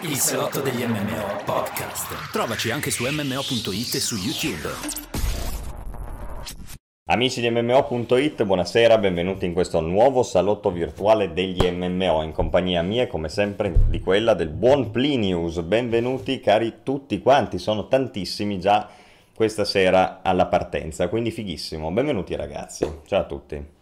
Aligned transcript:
Il 0.00 0.16
salotto 0.16 0.60
degli 0.60 0.82
MMO 0.82 1.44
podcast. 1.44 2.32
Trovaci 2.32 2.72
anche 2.72 2.90
su 2.90 3.04
mmo.it 3.04 3.94
e 3.94 4.00
su 4.00 4.16
YouTube. 4.16 4.68
Amici 7.04 7.40
di 7.40 7.48
MMO.it, 7.48 8.42
buonasera, 8.42 8.98
benvenuti 8.98 9.46
in 9.46 9.52
questo 9.52 9.80
nuovo 9.80 10.24
salotto 10.24 10.72
virtuale 10.72 11.32
degli 11.32 11.64
MMO, 11.70 12.24
in 12.24 12.32
compagnia 12.32 12.82
mia 12.82 13.06
come 13.06 13.28
sempre 13.28 13.72
di 13.88 14.00
quella 14.00 14.34
del 14.34 14.48
buon 14.48 14.90
Plinius. 14.90 15.60
Benvenuti 15.60 16.40
cari 16.40 16.78
tutti 16.82 17.20
quanti, 17.20 17.58
sono 17.58 17.86
tantissimi 17.86 18.58
già 18.58 18.88
questa 19.32 19.64
sera 19.64 20.22
alla 20.22 20.46
partenza, 20.46 21.06
quindi 21.06 21.30
fighissimo. 21.30 21.92
Benvenuti 21.92 22.34
ragazzi, 22.34 22.84
ciao 23.06 23.20
a 23.20 23.24
tutti. 23.24 23.80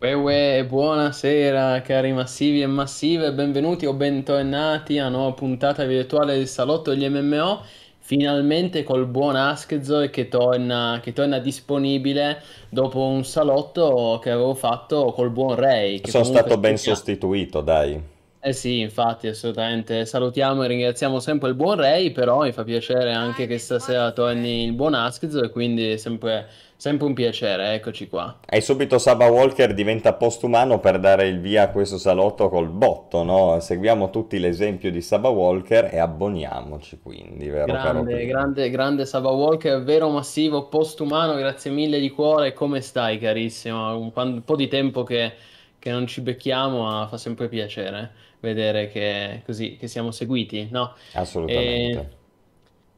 Uè, 0.00 0.12
uè, 0.12 0.64
buonasera 0.64 1.82
cari 1.82 2.12
massivi 2.12 2.62
e 2.62 2.68
massive, 2.68 3.32
benvenuti 3.32 3.84
o 3.84 3.94
bentornati 3.94 4.96
a 4.96 5.08
una 5.08 5.16
nuova 5.16 5.32
puntata 5.32 5.84
virtuale 5.86 6.36
del 6.36 6.46
salotto 6.46 6.94
degli 6.94 7.08
MMO, 7.08 7.62
finalmente 7.98 8.84
col 8.84 9.06
buon 9.06 9.34
Askzo 9.34 10.08
che 10.08 10.28
torna, 10.28 11.00
che 11.02 11.12
torna 11.12 11.40
disponibile 11.40 12.40
dopo 12.68 13.00
un 13.00 13.24
salotto 13.24 14.20
che 14.22 14.30
avevo 14.30 14.54
fatto 14.54 15.10
col 15.10 15.30
buon 15.30 15.56
Ray. 15.56 16.00
Sono 16.04 16.22
stato 16.22 16.56
ben 16.58 16.78
sostituito, 16.78 17.60
dai. 17.60 18.00
Eh 18.40 18.52
sì, 18.52 18.80
infatti, 18.80 19.26
assolutamente. 19.26 20.04
Salutiamo 20.06 20.62
e 20.62 20.68
ringraziamo 20.68 21.20
sempre 21.20 21.48
il 21.48 21.54
buon 21.54 21.76
Ray, 21.76 22.12
però 22.12 22.42
mi 22.42 22.52
fa 22.52 22.64
piacere 22.64 23.12
anche 23.12 23.46
che 23.46 23.58
stasera 23.58 24.12
torni 24.12 24.64
il 24.64 24.72
buon 24.72 24.94
Askzo 24.94 25.42
e 25.42 25.50
quindi 25.50 25.92
è 25.92 25.96
sempre 25.96 26.48
Sempre 26.80 27.08
un 27.08 27.12
piacere, 27.12 27.74
eccoci 27.74 28.06
qua. 28.06 28.38
E 28.48 28.60
subito 28.60 28.98
Saba 28.98 29.26
Walker 29.28 29.74
diventa 29.74 30.12
postumano 30.12 30.78
per 30.78 31.00
dare 31.00 31.26
il 31.26 31.40
via 31.40 31.64
a 31.64 31.70
questo 31.70 31.98
salotto 31.98 32.48
col 32.48 32.68
botto, 32.68 33.24
no? 33.24 33.58
Seguiamo 33.58 34.10
tutti 34.10 34.38
l'esempio 34.38 34.92
di 34.92 35.00
Saba 35.00 35.28
Walker 35.28 35.92
e 35.92 35.98
abboniamoci 35.98 37.00
quindi, 37.02 37.48
vero 37.48 37.64
grande, 37.64 38.26
Grande, 38.26 38.70
grande 38.70 39.06
Saba 39.06 39.30
Walker, 39.30 39.82
vero 39.82 40.08
massivo, 40.08 40.68
postumano, 40.68 41.34
grazie 41.34 41.72
mille 41.72 41.98
di 41.98 42.10
cuore. 42.10 42.52
Come 42.52 42.80
stai 42.80 43.18
carissimo? 43.18 43.98
Un, 43.98 44.12
un 44.14 44.44
po' 44.44 44.54
di 44.54 44.68
tempo 44.68 45.02
che, 45.02 45.32
che, 45.80 45.90
non 45.90 46.06
ci 46.06 46.20
becchiamo, 46.20 46.84
ma 46.84 47.08
fa 47.10 47.16
sempre 47.16 47.48
piacere 47.48 48.12
vedere 48.40 48.88
che, 48.88 49.42
così, 49.44 49.76
che 49.76 49.86
siamo 49.86 50.10
seguiti, 50.10 50.68
no? 50.70 50.94
Assolutamente. 51.14 51.98
E... 51.98 52.16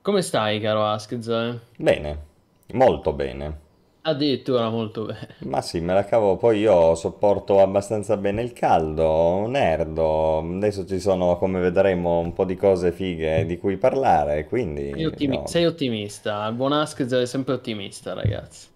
Come 0.02 0.22
stai 0.22 0.60
caro 0.60 0.86
Askz? 0.86 1.58
Bene, 1.76 2.18
molto 2.72 3.12
bene. 3.12 3.68
Addirittura 4.02 4.70
molto 4.70 5.04
bene. 5.04 5.36
Ma 5.44 5.60
sì, 5.60 5.80
me 5.80 5.92
la 5.92 6.04
cavo, 6.04 6.36
poi 6.36 6.60
io 6.60 6.94
sopporto 6.94 7.60
abbastanza 7.60 8.16
bene 8.16 8.40
il 8.42 8.54
caldo, 8.54 9.46
nerdo, 9.46 10.38
adesso 10.38 10.86
ci 10.86 10.98
sono, 10.98 11.36
come 11.36 11.60
vedremo, 11.60 12.18
un 12.18 12.32
po' 12.32 12.44
di 12.44 12.56
cose 12.56 12.92
fighe 12.92 13.44
di 13.44 13.58
cui 13.58 13.76
parlare, 13.76 14.46
quindi... 14.46 14.90
Sei, 14.92 15.04
ottimi- 15.04 15.36
no. 15.36 15.46
sei 15.46 15.66
ottimista, 15.66 16.46
il 16.46 16.54
buon 16.54 16.72
Askez 16.72 17.12
è 17.12 17.26
sempre 17.26 17.54
ottimista, 17.54 18.14
ragazzi. 18.14 18.68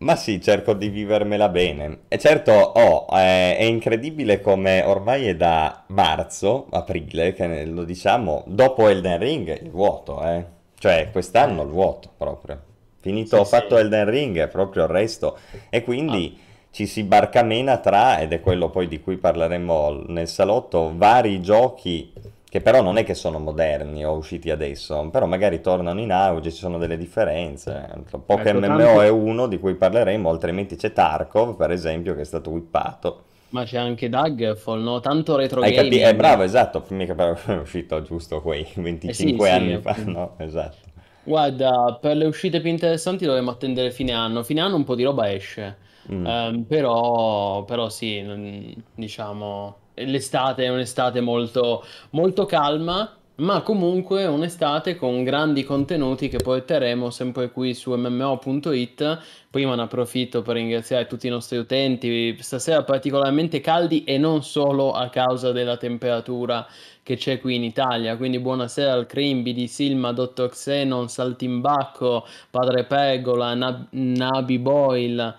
Ma 0.00 0.14
sì, 0.14 0.40
cerco 0.40 0.74
di 0.74 0.90
vivermela 0.90 1.48
bene. 1.48 2.02
E 2.06 2.18
certo, 2.18 2.52
oh, 2.52 3.08
è, 3.08 3.56
è 3.56 3.64
incredibile 3.64 4.40
come 4.40 4.82
ormai 4.82 5.26
è 5.26 5.34
da 5.34 5.82
marzo, 5.88 6.66
aprile, 6.70 7.32
che 7.32 7.64
lo 7.64 7.82
diciamo, 7.82 8.44
dopo 8.46 8.86
Elden 8.86 9.18
Ring 9.18 9.60
il 9.60 9.70
vuoto, 9.70 10.22
eh. 10.22 10.44
Cioè, 10.78 11.08
quest'anno 11.10 11.62
il 11.62 11.70
vuoto 11.70 12.10
proprio. 12.16 12.62
Finito, 13.00 13.42
sì, 13.42 13.50
fatto 13.50 13.74
sì. 13.74 13.82
Elden 13.82 14.08
Ring, 14.08 14.48
proprio 14.48 14.84
il 14.84 14.90
resto. 14.90 15.36
E 15.68 15.82
quindi 15.82 16.36
ah. 16.38 16.66
ci 16.70 16.86
si 16.86 17.02
barcamena 17.02 17.78
tra, 17.78 18.20
ed 18.20 18.32
è 18.32 18.40
quello 18.40 18.70
poi 18.70 18.86
di 18.86 19.00
cui 19.00 19.16
parleremo 19.16 20.04
nel 20.06 20.28
salotto, 20.28 20.92
vari 20.94 21.40
giochi 21.40 22.12
che 22.48 22.60
però 22.60 22.80
non 22.82 22.96
è 22.96 23.04
che 23.04 23.14
sono 23.14 23.38
moderni 23.38 24.04
o 24.04 24.12
usciti 24.12 24.50
adesso, 24.50 25.08
però 25.10 25.26
magari 25.26 25.60
tornano 25.60 26.00
in 26.00 26.12
auge, 26.12 26.50
ci 26.50 26.58
sono 26.58 26.78
delle 26.78 26.96
differenze. 26.96 28.04
Poche 28.24 28.50
ecco, 28.50 28.58
MMO 28.58 28.76
tanti... 28.76 29.04
è 29.04 29.08
uno 29.08 29.46
di 29.46 29.58
cui 29.58 29.74
parleremo, 29.74 30.30
altrimenti 30.30 30.76
c'è 30.76 30.92
Tarkov, 30.92 31.56
per 31.56 31.70
esempio, 31.70 32.14
che 32.14 32.22
è 32.22 32.24
stato 32.24 32.50
whippato. 32.50 33.24
Ma 33.50 33.64
c'è 33.64 33.78
anche 33.78 34.08
Dagfall, 34.08 34.82
no? 34.82 35.00
Tanto 35.00 35.36
retro 35.36 35.60
Hai 35.60 35.72
gaming. 35.72 35.92
Capi- 35.92 36.08
eh, 36.08 36.14
bravo, 36.14 36.42
esatto, 36.42 36.84
mica 36.88 37.14
è 37.46 37.56
uscito 37.56 38.02
giusto 38.02 38.40
quei 38.40 38.66
25 38.74 39.46
eh 39.46 39.50
sì, 39.50 39.56
anni 39.56 39.74
sì, 39.76 39.80
fa, 39.80 39.96
no? 40.04 40.34
Esatto. 40.38 40.86
Guarda, 41.22 41.98
per 42.00 42.16
le 42.16 42.24
uscite 42.24 42.60
più 42.60 42.70
interessanti 42.70 43.26
dovremmo 43.26 43.50
attendere 43.50 43.90
fine 43.90 44.12
anno. 44.12 44.42
Fine 44.42 44.60
anno 44.60 44.76
un 44.76 44.84
po' 44.84 44.94
di 44.94 45.02
roba 45.02 45.30
esce. 45.32 45.76
Mm. 46.10 46.26
Ehm, 46.26 46.64
però, 46.64 47.64
però 47.64 47.88
sì, 47.90 48.74
diciamo, 48.94 49.76
l'estate 50.04 50.64
è 50.64 50.68
un'estate 50.68 51.20
molto, 51.20 51.84
molto 52.10 52.46
calma, 52.46 53.18
ma 53.38 53.62
comunque 53.62 54.26
un'estate 54.26 54.96
con 54.96 55.22
grandi 55.22 55.62
contenuti 55.62 56.28
che 56.28 56.38
porteremo 56.38 57.10
sempre 57.10 57.50
qui 57.50 57.72
su 57.72 57.94
mmo.it. 57.94 59.18
Prima 59.50 59.76
ne 59.76 59.82
approfitto 59.82 60.42
per 60.42 60.56
ringraziare 60.56 61.06
tutti 61.06 61.28
i 61.28 61.30
nostri 61.30 61.56
utenti, 61.56 62.36
stasera 62.40 62.82
particolarmente 62.82 63.60
caldi 63.60 64.02
e 64.04 64.18
non 64.18 64.42
solo 64.42 64.90
a 64.90 65.08
causa 65.08 65.52
della 65.52 65.76
temperatura 65.76 66.66
che 67.02 67.16
c'è 67.16 67.40
qui 67.40 67.54
in 67.54 67.64
Italia. 67.64 68.16
Quindi 68.16 68.40
buonasera 68.40 68.92
al 68.92 69.06
Crimbi 69.06 69.54
di 69.54 69.68
Silma, 69.68 70.12
Dottor 70.12 70.50
Xenon, 70.50 71.08
Saltimbacco, 71.08 72.26
Padre 72.50 72.84
Pegola, 72.84 73.54
Nab- 73.54 73.86
Nabi 73.90 74.58
Boyle 74.58 75.36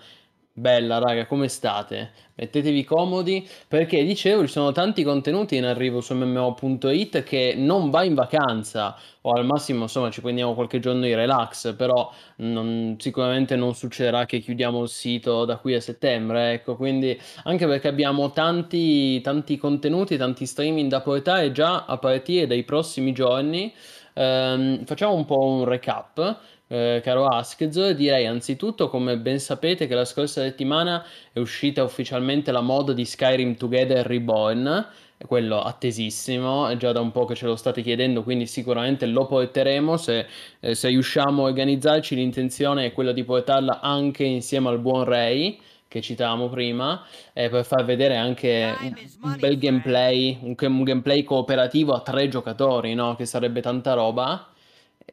Bella 0.60 0.98
raga, 0.98 1.24
come 1.24 1.48
state? 1.48 2.10
Mettetevi 2.34 2.84
comodi 2.84 3.48
perché 3.66 4.04
dicevo 4.04 4.42
ci 4.42 4.52
sono 4.52 4.72
tanti 4.72 5.02
contenuti 5.02 5.56
in 5.56 5.64
arrivo 5.64 6.02
su 6.02 6.14
mmo.it 6.14 7.22
che 7.22 7.54
non 7.56 7.88
va 7.88 8.04
in 8.04 8.12
vacanza. 8.12 8.94
O 9.22 9.32
al 9.32 9.46
massimo 9.46 9.84
insomma 9.84 10.10
ci 10.10 10.20
prendiamo 10.20 10.52
qualche 10.52 10.78
giorno 10.78 11.00
di 11.00 11.14
relax 11.14 11.74
però 11.74 12.12
non, 12.36 12.96
sicuramente 12.98 13.56
non 13.56 13.74
succederà 13.74 14.26
che 14.26 14.40
chiudiamo 14.40 14.82
il 14.82 14.88
sito 14.90 15.46
da 15.46 15.56
qui 15.56 15.72
a 15.74 15.80
settembre 15.80 16.52
ecco. 16.52 16.76
Quindi 16.76 17.18
anche 17.44 17.66
perché 17.66 17.88
abbiamo 17.88 18.30
tanti, 18.30 19.18
tanti 19.22 19.56
contenuti 19.56 20.18
tanti 20.18 20.44
streaming 20.44 20.90
da 20.90 21.00
portare 21.00 21.52
già 21.52 21.86
a 21.86 21.96
partire 21.96 22.46
dai 22.46 22.64
prossimi 22.64 23.12
giorni 23.12 23.72
ehm, 24.14 24.84
facciamo 24.84 25.14
un 25.14 25.24
po' 25.24 25.42
un 25.42 25.64
recap 25.64 26.38
eh, 26.72 27.00
caro 27.02 27.26
Askz, 27.26 27.90
direi 27.90 28.26
anzitutto, 28.26 28.88
come 28.88 29.18
ben 29.18 29.40
sapete, 29.40 29.88
che 29.88 29.94
la 29.96 30.04
scorsa 30.04 30.42
settimana 30.42 31.04
è 31.32 31.40
uscita 31.40 31.82
ufficialmente 31.82 32.52
la 32.52 32.60
mod 32.60 32.92
di 32.92 33.04
Skyrim 33.04 33.56
Together 33.56 34.06
Reborn, 34.06 34.86
quello 35.26 35.60
attesissimo, 35.62 36.68
è 36.68 36.76
già 36.76 36.92
da 36.92 37.00
un 37.00 37.10
po' 37.10 37.24
che 37.24 37.34
ce 37.34 37.46
lo 37.46 37.56
state 37.56 37.82
chiedendo, 37.82 38.22
quindi 38.22 38.46
sicuramente 38.46 39.06
lo 39.06 39.26
porteremo, 39.26 39.96
se, 39.96 40.26
eh, 40.60 40.74
se 40.76 40.88
riusciamo 40.88 41.42
a 41.42 41.48
organizzarci 41.48 42.14
l'intenzione 42.14 42.86
è 42.86 42.92
quella 42.92 43.12
di 43.12 43.24
portarla 43.24 43.80
anche 43.80 44.22
insieme 44.22 44.68
al 44.68 44.78
buon 44.78 45.02
Ray, 45.02 45.58
che 45.88 46.00
citavamo 46.00 46.48
prima, 46.48 47.04
eh, 47.32 47.48
per 47.48 47.64
far 47.64 47.84
vedere 47.84 48.14
anche 48.14 48.72
un, 49.22 49.36
bel 49.40 49.58
gameplay, 49.58 50.38
un, 50.40 50.54
un, 50.56 50.82
gameplay 50.84 51.24
cooperativo 51.24 51.94
a 51.94 52.00
tre 52.00 52.28
giocatori, 52.28 52.94
no? 52.94 53.16
che 53.16 53.26
sarebbe 53.26 53.60
tanta 53.60 53.94
roba. 53.94 54.49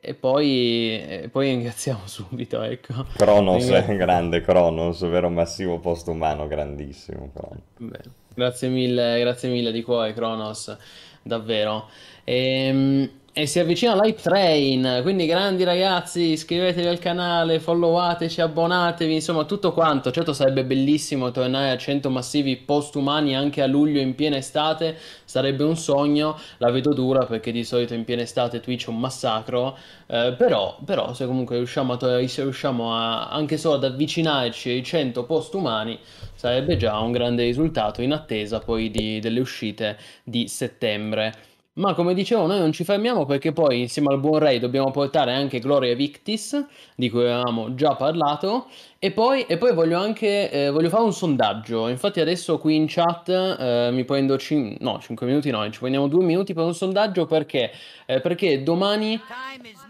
E 0.07 0.13
poi, 0.13 1.01
e 1.05 1.27
poi 1.29 1.49
ringraziamo 1.49 2.03
subito, 2.07 2.61
ecco. 2.61 3.07
Cronos 3.17 3.67
è 3.67 3.93
grande, 3.97 4.39
Cronos, 4.39 5.05
vero 5.05 5.29
massivo 5.29 5.79
postumano, 5.79 6.47
grandissimo. 6.47 7.29
Beh, 7.75 7.99
grazie 8.33 8.69
mille, 8.69 9.19
grazie 9.19 9.49
mille 9.49 9.73
di 9.73 9.83
cuore, 9.83 10.13
Cronos, 10.13 10.77
davvero. 11.21 11.89
Ehm... 12.23 13.09
E 13.39 13.45
si 13.45 13.59
avvicina 13.59 13.93
l'Hype 13.93 14.19
Train, 14.19 15.01
quindi 15.03 15.27
grandi 15.27 15.63
ragazzi, 15.63 16.31
iscrivetevi 16.31 16.87
al 16.87 16.97
canale, 16.97 17.59
followateci, 17.59 18.41
abbonatevi, 18.41 19.13
insomma 19.13 19.43
tutto 19.43 19.73
quanto. 19.73 20.09
Certo 20.09 20.33
sarebbe 20.33 20.65
bellissimo 20.65 21.29
tornare 21.29 21.69
a 21.69 21.77
100 21.77 22.09
massivi 22.09 22.57
postumani 22.57 23.35
anche 23.35 23.61
a 23.61 23.67
luglio 23.67 23.99
in 23.99 24.15
piena 24.15 24.37
estate, 24.37 24.97
sarebbe 25.23 25.63
un 25.63 25.77
sogno, 25.77 26.35
la 26.57 26.71
vedo 26.71 26.95
dura 26.95 27.27
perché 27.27 27.51
di 27.51 27.63
solito 27.63 27.93
in 27.93 28.05
piena 28.05 28.23
estate 28.23 28.59
Twitch 28.59 28.87
è 28.87 28.89
un 28.89 28.97
massacro, 28.97 29.77
eh, 30.07 30.33
però, 30.35 30.79
però, 30.83 31.13
se 31.13 31.27
comunque 31.27 31.57
riusciamo, 31.57 31.93
a, 31.93 32.27
se 32.27 32.41
riusciamo 32.41 32.95
a, 32.95 33.29
anche 33.29 33.57
solo 33.57 33.75
ad 33.75 33.83
avvicinarci 33.83 34.71
ai 34.71 34.83
100 34.83 35.25
postumani 35.25 35.99
sarebbe 36.33 36.75
già 36.75 36.97
un 36.97 37.11
grande 37.11 37.43
risultato 37.43 38.01
in 38.01 38.13
attesa 38.13 38.57
poi 38.57 38.89
di, 38.89 39.19
delle 39.19 39.41
uscite 39.41 39.95
di 40.23 40.47
settembre. 40.47 41.56
Ma 41.77 41.93
come 41.93 42.15
dicevo, 42.15 42.47
noi 42.47 42.57
non 42.57 42.71
ci 42.71 42.83
fermiamo 42.83 43.25
perché 43.25 43.51
poi 43.51 43.81
insieme 43.81 44.11
al 44.11 44.19
buon 44.19 44.39
Ray 44.39 44.57
dobbiamo 44.57 44.89
portare 44.89 45.33
anche 45.33 45.59
Gloria 45.59 45.93
Victis, 45.93 46.65
di 46.95 47.07
cui 47.07 47.21
avevamo 47.21 47.75
già 47.75 47.93
parlato, 47.93 48.65
e 48.97 49.11
poi, 49.11 49.43
e 49.43 49.57
poi 49.57 49.75
voglio 49.75 49.99
anche 49.99 50.49
eh, 50.49 50.69
voglio 50.71 50.89
fare 50.89 51.03
un 51.03 51.13
sondaggio. 51.13 51.87
Infatti 51.87 52.19
adesso 52.19 52.57
qui 52.57 52.75
in 52.75 52.85
chat 52.87 53.29
eh, 53.29 53.89
mi 53.91 54.05
prendo 54.05 54.39
cin- 54.39 54.75
no, 54.79 54.99
5 54.99 55.27
minuti 55.27 55.51
no, 55.51 55.69
ci 55.69 55.77
prendiamo 55.77 56.07
2 56.07 56.23
minuti 56.23 56.55
per 56.55 56.63
un 56.63 56.73
sondaggio 56.73 57.27
perché, 57.27 57.71
eh, 58.07 58.21
perché 58.21 58.63
domani... 58.63 59.19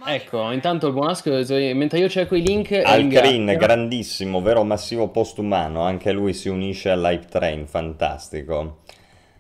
Ecco, 0.06 0.52
intanto 0.52 0.88
il 0.88 0.94
buon 0.94 1.10
Ask, 1.10 1.28
mentre 1.74 2.00
io 2.00 2.10
cerco 2.10 2.36
i 2.36 2.42
link... 2.42 2.82
Al 2.84 3.08
Green, 3.08 3.46
grandissimo, 3.58 4.42
vero 4.42 4.66
massivo 4.66 5.08
postumano, 5.08 5.84
anche 5.84 6.12
lui 6.12 6.34
si 6.34 6.50
unisce 6.50 6.90
all'Hype 6.90 7.28
Train, 7.28 7.66
fantastico. 7.66 8.80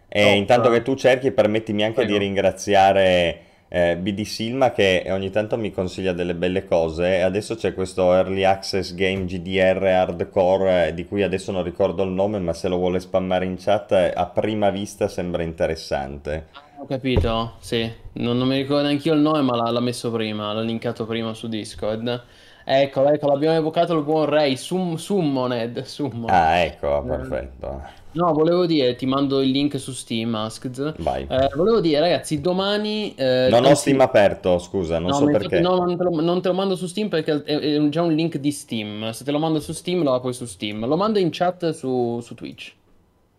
E 0.09 0.35
Top. 0.35 0.37
intanto 0.37 0.69
che 0.69 0.81
tu 0.81 0.95
cerchi, 0.95 1.31
permettimi 1.31 1.83
anche 1.83 2.03
Prego. 2.03 2.05
di 2.05 2.17
ringraziare 2.17 3.41
eh, 3.69 3.97
BD 3.97 4.21
Silma 4.23 4.71
che 4.71 5.05
ogni 5.09 5.29
tanto 5.29 5.57
mi 5.57 5.71
consiglia 5.71 6.13
delle 6.13 6.33
belle 6.35 6.65
cose. 6.65 7.17
E 7.17 7.21
adesso 7.21 7.55
c'è 7.55 7.73
questo 7.73 8.13
Early 8.13 8.43
Access 8.43 8.93
Game 8.95 9.25
GDR 9.25 9.83
Hardcore 9.83 10.87
eh, 10.87 10.93
di 10.93 11.05
cui 11.05 11.23
adesso 11.23 11.51
non 11.51 11.63
ricordo 11.63 12.03
il 12.03 12.11
nome, 12.11 12.39
ma 12.39 12.53
se 12.53 12.67
lo 12.69 12.77
vuole 12.77 12.99
spammare 12.99 13.45
in 13.45 13.57
chat, 13.57 13.91
eh, 13.91 14.11
a 14.15 14.25
prima 14.27 14.69
vista 14.69 15.07
sembra 15.07 15.43
interessante. 15.43 16.45
Ho 16.79 16.85
capito, 16.85 17.55
sì. 17.59 17.91
Non, 18.13 18.37
non 18.37 18.47
mi 18.47 18.57
ricordo 18.57 18.83
neanche 18.87 19.07
io 19.07 19.15
il 19.15 19.19
nome, 19.21 19.41
ma 19.41 19.55
l'ha, 19.55 19.71
l'ha 19.71 19.79
messo 19.79 20.11
prima, 20.11 20.53
l'ha 20.53 20.61
linkato 20.61 21.05
prima 21.05 21.33
su 21.33 21.47
Discord. 21.47 22.23
Ecco, 22.63 23.07
ecco, 23.09 23.27
l'abbiamo 23.27 23.55
evocato 23.57 23.95
il 23.97 24.03
buon 24.03 24.25
Ray, 24.25 24.55
Sum, 24.57 24.95
Summoned, 24.95 25.81
Summon. 25.83 26.29
Ah, 26.29 26.59
ecco, 26.59 27.03
Eh, 27.03 27.07
perfetto. 27.07 27.83
No, 28.17 28.33
volevo 28.33 28.65
dire, 28.65 28.95
ti 28.95 29.05
mando 29.05 29.41
il 29.41 29.49
link 29.51 29.79
su 29.79 29.91
Steam, 29.91 30.33
Asked. 30.33 30.95
Vai. 30.97 31.27
Eh, 31.27 31.49
volevo 31.55 31.79
dire, 31.81 31.99
ragazzi, 31.99 32.41
domani... 32.41 33.13
eh, 33.15 33.47
Non 33.49 33.63
ho 33.65 33.75
Steam 33.75 33.99
aperto, 34.01 34.57
scusa, 34.59 34.97
non 34.97 35.09
No, 35.09 35.13
so 35.13 35.29
perché. 35.29 35.59
no, 35.59 35.75
non 35.75 35.95
te, 35.97 36.03
lo, 36.03 36.21
non 36.21 36.41
te 36.41 36.47
lo 36.47 36.53
mando 36.55 36.75
su 36.75 36.87
Steam 36.87 37.09
perché 37.09 37.43
è, 37.43 37.57
è 37.59 37.89
già 37.89 38.01
un 38.01 38.13
link 38.15 38.37
di 38.37 38.51
Steam. 38.51 39.11
Se 39.11 39.23
te 39.23 39.31
lo 39.31 39.39
mando 39.39 39.59
su 39.59 39.71
Steam, 39.71 40.01
lo 40.03 40.13
apri 40.13 40.33
su 40.33 40.45
Steam. 40.45 40.85
Lo 40.87 40.97
mando 40.97 41.19
in 41.19 41.29
chat 41.31 41.69
su, 41.71 42.19
su 42.21 42.33
Twitch. 42.33 42.73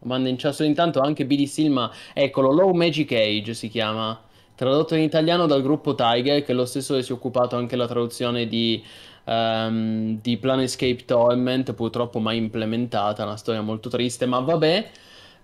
Lo 0.01 0.07
mando 0.09 0.29
in 0.29 0.37
chat. 0.37 0.53
Solo 0.53 0.69
intanto 0.69 1.01
anche 1.01 1.27
BD 1.27 1.45
Silma, 1.47 1.91
eccolo, 2.15 2.53
Low 2.53 2.73
Magic 2.73 3.11
Age 3.13 3.55
si 3.55 3.69
chiama. 3.69 4.21
Tradotto 4.55 4.95
in 4.97 5.03
italiano 5.03 5.47
dal 5.47 5.63
gruppo 5.63 5.95
Tiger, 5.95 6.43
che 6.45 6.53
è 6.53 6.55
lo 6.55 6.65
stesso 6.65 6.95
che 6.95 7.03
si 7.03 7.13
è 7.13 7.15
occupato 7.15 7.57
anche 7.57 7.77
la 7.77 7.87
traduzione 7.87 8.47
di, 8.49 8.83
ehm, 9.29 10.21
di 10.21 10.37
Planescape 10.39 11.05
Torment, 11.05 11.73
purtroppo 11.75 12.19
mai 12.21 12.37
implementata, 12.39 13.25
una 13.25 13.37
storia 13.37 13.61
molto 13.63 13.89
triste, 13.89 14.27
ma 14.27 14.41
vabbè. 14.41 14.91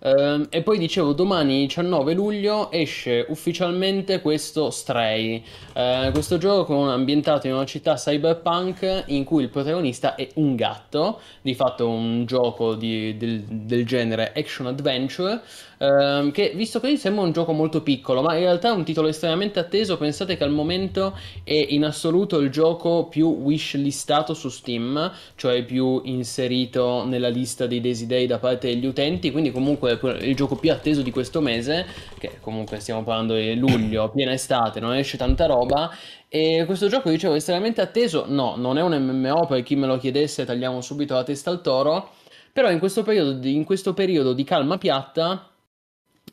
Ehm, 0.00 0.46
e 0.50 0.62
poi 0.62 0.78
dicevo, 0.78 1.12
domani 1.14 1.60
19 1.60 2.12
luglio 2.14 2.70
esce 2.70 3.24
ufficialmente 3.28 4.20
questo 4.20 4.70
Stray, 4.70 5.42
Eh, 5.76 6.10
questo 6.12 6.38
gioco 6.38 6.88
ambientato 6.90 7.46
in 7.48 7.54
una 7.54 7.64
città 7.64 7.94
cyberpunk 7.94 9.04
in 9.08 9.24
cui 9.24 9.42
il 9.42 9.48
protagonista 9.48 10.14
è 10.14 10.28
un 10.34 10.54
gatto, 10.56 11.20
di 11.40 11.54
fatto 11.54 11.88
un 11.88 12.26
gioco 12.26 12.74
di- 12.74 13.16
del, 13.16 13.42
del 13.42 13.84
genere 13.86 14.32
action 14.36 14.66
adventure, 14.66 15.40
ehm, 15.78 16.30
che 16.30 16.52
visto 16.54 16.80
così 16.80 16.96
sembra 16.96 17.24
un 17.24 17.32
gioco 17.32 17.52
molto 17.52 17.82
piccolo, 17.82 18.22
ma 18.22 18.34
in 18.34 18.40
realtà 18.40 18.68
è 18.68 18.72
un 18.72 18.84
titolo 18.84 19.08
estremamente 19.08 19.58
atteso, 19.58 19.96
pensate 19.96 20.36
che 20.36 20.44
al 20.44 20.50
momento 20.50 21.16
è 21.42 21.66
in 21.70 21.84
assoluto 21.84 22.38
il 22.38 22.50
gioco 22.50 23.06
più 23.06 23.28
wishlistato 23.28 24.34
su 24.34 24.48
Steam, 24.48 25.12
cioè 25.36 25.64
più 25.64 26.00
inserito 26.04 27.04
nella 27.04 27.28
lista 27.28 27.66
dei 27.66 27.80
desideri 27.80 28.26
da 28.26 28.38
parte 28.38 28.68
degli 28.68 28.86
utenti, 28.86 29.30
quindi 29.30 29.50
comunque 29.50 29.98
è 29.98 30.24
il 30.24 30.36
gioco 30.36 30.56
più 30.56 30.72
atteso 30.72 31.02
di 31.02 31.10
questo 31.10 31.40
mese, 31.40 31.86
che 32.18 32.38
comunque 32.40 32.80
stiamo 32.80 33.02
parlando 33.02 33.34
di 33.34 33.54
luglio, 33.56 34.10
piena 34.14 34.32
estate, 34.32 34.80
non 34.80 34.94
esce 34.94 35.16
tanta 35.16 35.46
roba. 35.46 35.90
E 36.28 36.64
questo 36.66 36.88
gioco, 36.88 37.10
dicevo, 37.10 37.34
è 37.34 37.36
estremamente 37.36 37.80
atteso. 37.80 38.24
No, 38.26 38.54
non 38.56 38.76
è 38.76 38.82
un 38.82 38.92
MMO, 38.92 39.46
per 39.46 39.62
chi 39.62 39.76
me 39.76 39.86
lo 39.86 39.98
chiedesse, 39.98 40.44
tagliamo 40.44 40.80
subito 40.80 41.14
la 41.14 41.22
testa 41.22 41.50
al 41.50 41.60
toro. 41.60 42.10
Però 42.52 42.70
in 42.70 42.78
questo 42.78 43.02
periodo 43.02 43.46
in 43.46 43.64
questo 43.64 43.94
periodo 43.94 44.32
di 44.32 44.44
calma 44.44 44.78
piatta, 44.78 45.48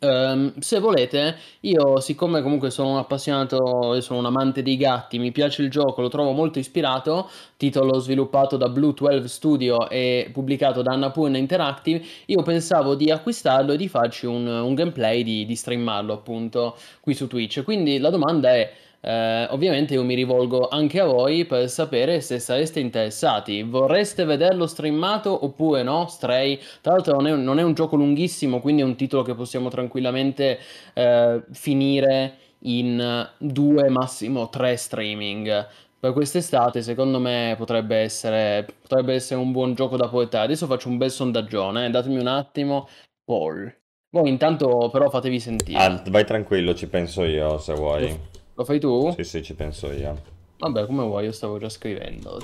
ehm, 0.02 0.58
se 0.60 0.80
volete, 0.80 1.38
io 1.62 2.00
siccome 2.00 2.42
comunque 2.42 2.72
sono 2.72 2.92
un 2.92 2.98
appassionato 2.98 4.02
sono 4.02 4.20
un 4.20 4.26
amante 4.26 4.64
dei 4.64 4.76
gatti, 4.76 5.20
mi 5.20 5.32
piace 5.32 5.62
il 5.62 5.70
gioco, 5.70 6.02
lo 6.02 6.10
trovo 6.10 6.32
molto 6.32 6.60
ispirato, 6.60 7.30
titolo 7.58 8.00
sviluppato 8.00 8.58
da 8.58 8.68
Blue 8.70 8.94
12 8.94 9.28
Studio 9.28 9.90
e 9.90 10.30
pubblicato 10.34 10.82
da 10.82 10.94
Annapurna 10.94 11.38
Interactive, 11.38 12.04
io 12.26 12.42
pensavo 12.42 12.96
di 12.96 13.12
acquistarlo 13.12 13.74
e 13.74 13.78
di 13.78 13.88
farci 13.88 14.26
un, 14.26 14.48
un 14.48 14.74
gameplay, 14.74 15.24
di, 15.24 15.46
di 15.46 15.56
streamarlo 15.56 16.14
appunto 16.14 16.76
qui 17.00 17.14
su 17.14 17.28
Twitch. 17.28 17.64
Quindi 17.64 18.00
la 18.00 18.10
domanda 18.10 18.54
è... 18.54 18.74
Eh, 19.02 19.48
ovviamente 19.50 19.96
io 19.96 20.04
mi 20.04 20.14
rivolgo 20.14 20.68
anche 20.68 21.00
a 21.00 21.06
voi 21.06 21.46
per 21.46 21.70
sapere 21.70 22.22
se 22.22 22.40
sareste 22.40 22.80
interessati. 22.80 23.64
Vorreste 23.64 24.24
vederlo 24.26 24.68
streamato 24.68 25.44
oppure 25.44 25.84
no? 25.84 26.08
Stray. 26.08 26.60
Tra 26.82 26.94
l'altro 26.94 27.16
non 27.16 27.28
è, 27.28 27.32
un- 27.32 27.44
non 27.44 27.60
è 27.60 27.64
un 27.64 27.74
gioco 27.74 27.96
lunghissimo, 27.96 28.62
quindi 28.62 28.82
è 28.82 28.86
un 28.86 28.96
titolo 28.96 29.24
che 29.24 29.34
possiamo 29.34 29.70
tranquillamente 29.70 30.60
eh, 30.94 31.42
finire 31.52 32.36
in 32.64 33.28
due, 33.38 33.90
massimo 33.90 34.50
tre 34.50 34.78
streaming. 34.78 35.68
Per 36.00 36.14
quest'estate, 36.14 36.82
secondo 36.82 37.20
me, 37.20 37.54
potrebbe 37.58 37.98
essere, 37.98 38.66
potrebbe 38.82 39.14
essere 39.14 39.40
un 39.40 39.52
buon 39.52 39.76
gioco 39.76 39.98
da 39.98 40.08
portare. 40.08 40.46
Adesso 40.46 40.66
faccio 40.66 40.90
un 40.90 40.98
bel 40.98 41.12
sondaggione, 41.12 41.86
eh, 41.86 41.90
datemi 41.90 42.18
un 42.18 42.28
attimo. 42.28 42.88
Paul. 43.24 43.72
Voi 44.10 44.28
intanto 44.28 44.90
però 44.92 45.10
fatevi 45.10 45.40
sentire. 45.40 45.80
Ah, 45.80 46.04
vai 46.08 46.26
tranquillo, 46.26 46.74
ci 46.74 46.88
penso 46.88 47.24
io 47.24 47.58
se 47.60 47.74
vuoi. 47.74 48.20
Lo 48.62 48.68
fai 48.68 48.80
tu? 48.80 49.12
Sì, 49.16 49.24
sì, 49.24 49.42
ci 49.42 49.56
penso 49.56 49.92
io. 49.92 50.22
Vabbè, 50.60 50.86
come 50.86 51.02
vuoi, 51.02 51.24
io 51.24 51.32
stavo 51.32 51.58
già 51.58 51.68
scrivendo. 51.68 52.40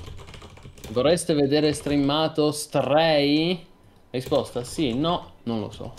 Vorreste 0.89 1.35
vedere 1.35 1.73
streamato 1.73 2.51
Stray? 2.51 3.63
Risposta 4.09 4.63
sì, 4.63 4.95
no, 4.95 5.33
non 5.43 5.59
lo 5.59 5.69
so. 5.69 5.93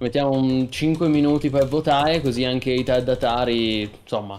Mettiamo 0.00 0.32
un 0.32 0.70
5 0.70 1.08
minuti 1.08 1.48
per 1.48 1.66
votare, 1.66 2.20
così 2.20 2.44
anche 2.44 2.70
i 2.70 2.84
tardatari, 2.84 3.90
insomma, 4.02 4.38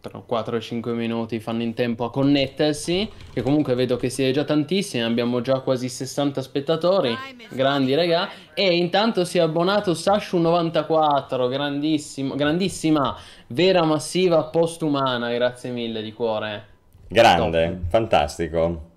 tra 0.00 0.18
4 0.18 0.56
e 0.56 0.60
5 0.60 0.92
minuti 0.92 1.40
fanno 1.40 1.62
in 1.62 1.74
tempo 1.74 2.04
a 2.04 2.10
connettersi. 2.10 3.08
Che 3.32 3.42
comunque 3.42 3.74
vedo 3.74 3.96
che 3.96 4.08
siete 4.08 4.32
già 4.32 4.44
tantissimi, 4.44 5.02
abbiamo 5.02 5.40
già 5.40 5.60
quasi 5.60 5.88
60 5.88 6.40
spettatori. 6.42 7.14
Grandi 7.50 7.94
regà. 7.94 8.28
E 8.54 8.76
intanto 8.76 9.24
si 9.24 9.38
è 9.38 9.40
abbonato 9.42 9.92
Sashu94, 9.92 11.48
grandissimo, 11.48 12.34
grandissima, 12.34 13.16
vera 13.48 13.84
massiva 13.84 14.44
postumana, 14.44 15.30
grazie 15.32 15.70
mille 15.70 16.02
di 16.02 16.12
cuore. 16.12 16.64
Grande, 17.08 17.80
fantastico. 17.88 18.88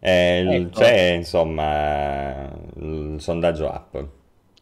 Eh, 0.00 0.44
Ecco. 0.46 0.80
c'è 0.80 1.12
insomma 1.12 2.50
il 2.76 3.16
sondaggio 3.18 3.66
up. 3.66 4.06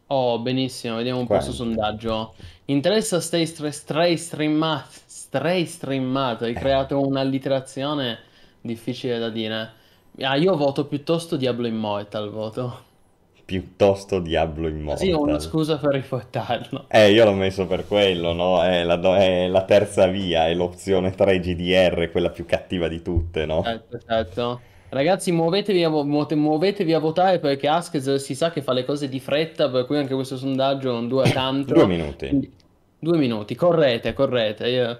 Oh, 0.07 0.39
benissimo, 0.39 0.97
vediamo 0.97 1.19
un 1.19 1.25
po' 1.25 1.33
Quanto? 1.33 1.47
questo 1.47 1.63
sondaggio. 1.63 2.33
Interessa 2.65 3.21
Stray, 3.21 3.45
Stray, 3.45 3.71
Stray 3.71 4.17
streamato? 4.17 4.89
Stray 5.05 5.65
streamato, 5.65 6.43
hai 6.43 6.55
creato 6.55 6.99
un'allitterazione 6.99 8.19
difficile 8.59 9.17
da 9.17 9.29
dire. 9.29 9.71
Ah, 10.19 10.35
io 10.35 10.55
voto 10.57 10.85
piuttosto 10.87 11.37
Diablo 11.37 11.67
Immortal, 11.67 12.29
voto. 12.29 12.83
Piuttosto 13.45 14.19
Diablo 14.19 14.67
Sì, 14.93 15.11
ho 15.11 15.21
una 15.21 15.37
Immortal. 15.37 15.39
scusa 15.39 15.77
per 15.77 15.91
riportarlo. 15.93 16.87
Eh, 16.87 17.11
io 17.11 17.25
l'ho 17.25 17.33
messo 17.33 17.65
per 17.67 17.85
quello, 17.87 18.31
no? 18.33 18.63
È 18.63 18.83
la, 18.83 18.95
do- 18.95 19.15
è 19.15 19.47
la 19.47 19.65
terza 19.65 20.07
via, 20.07 20.47
è 20.47 20.53
l'opzione 20.53 21.11
3 21.11 21.39
GDR, 21.39 22.09
quella 22.11 22.29
più 22.29 22.45
cattiva 22.45 22.87
di 22.87 23.01
tutte, 23.01 23.45
no? 23.45 23.63
Certo, 23.63 23.97
certo. 23.99 24.61
Ragazzi, 24.93 25.31
muovetevi 25.31 25.83
a, 25.83 25.89
muovetevi 25.89 26.93
a 26.93 26.99
votare 26.99 27.39
perché 27.39 27.67
Askez 27.67 28.15
si 28.15 28.35
sa 28.35 28.51
che 28.51 28.61
fa 28.61 28.73
le 28.73 28.85
cose 28.85 29.09
di 29.09 29.19
fretta, 29.19 29.67
per 29.69 29.85
cui 29.87 29.97
anche 29.97 30.13
questo 30.13 30.37
sondaggio 30.37 30.91
non 30.91 31.07
dura 31.07 31.29
tanto. 31.33 31.73
Due 31.73 31.87
minuti. 31.87 32.51
Due 32.99 33.17
minuti, 33.17 33.55
correte, 33.55 34.13
correte. 34.13 34.69
Io- 34.69 34.99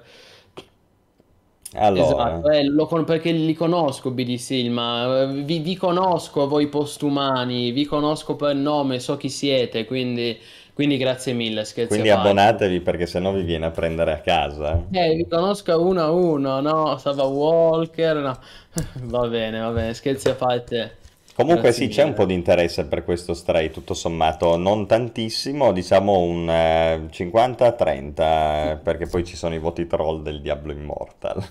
Allora, 1.75 2.39
Esatto, 2.39 2.49
eh, 2.49 2.63
lo 2.65 2.85
perché 3.03 3.31
li 3.31 3.53
conosco 3.53 4.11
BD 4.11 4.35
Silma, 4.35 5.21
eh, 5.21 5.27
vi, 5.43 5.59
vi 5.59 5.75
conosco 5.75 6.43
a 6.43 6.47
voi 6.47 6.67
postumani, 6.67 7.71
vi 7.71 7.85
conosco 7.85 8.35
per 8.35 8.55
nome, 8.55 8.99
so 8.99 9.17
chi 9.17 9.29
siete, 9.29 9.85
quindi, 9.85 10.37
quindi 10.73 10.97
grazie 10.97 11.33
mille, 11.33 11.65
scherzi 11.65 11.87
quindi 11.89 12.09
abbonatevi 12.09 12.81
perché 12.81 13.05
sennò 13.05 13.31
vi 13.31 13.43
viene 13.43 13.65
a 13.67 13.71
prendere 13.71 14.11
a 14.13 14.19
casa. 14.21 14.83
Eh, 14.91 15.15
vi 15.15 15.27
conosco 15.27 15.79
uno 15.81 16.01
a 16.01 16.11
uno, 16.11 16.59
no? 16.61 16.97
Sava 16.97 17.23
Walker, 17.25 18.15
no. 18.17 18.39
Va 19.03 19.27
bene, 19.27 19.59
va 19.59 19.69
bene, 19.69 19.93
scherzi 19.93 20.29
a 20.29 20.35
parte. 20.35 20.97
Comunque 21.35 21.71
Grazie 21.71 21.71
sì, 21.71 21.87
c'è 21.89 22.03
un 22.03 22.09
mille. 22.09 22.13
po' 22.13 22.25
di 22.25 22.33
interesse 22.35 22.85
per 22.85 23.03
questo 23.03 23.33
stray, 23.33 23.71
tutto 23.71 23.93
sommato, 23.95 24.55
non 24.57 24.85
tantissimo, 24.87 25.71
diciamo 25.71 26.19
un 26.19 26.49
eh, 26.49 27.07
50-30, 27.11 28.79
perché 28.81 29.07
poi 29.07 29.23
ci 29.23 29.35
sono 29.35 29.55
i 29.55 29.59
voti 29.59 29.87
troll 29.87 30.21
del 30.21 30.41
Diablo 30.41 30.71
Immortal. 30.71 31.43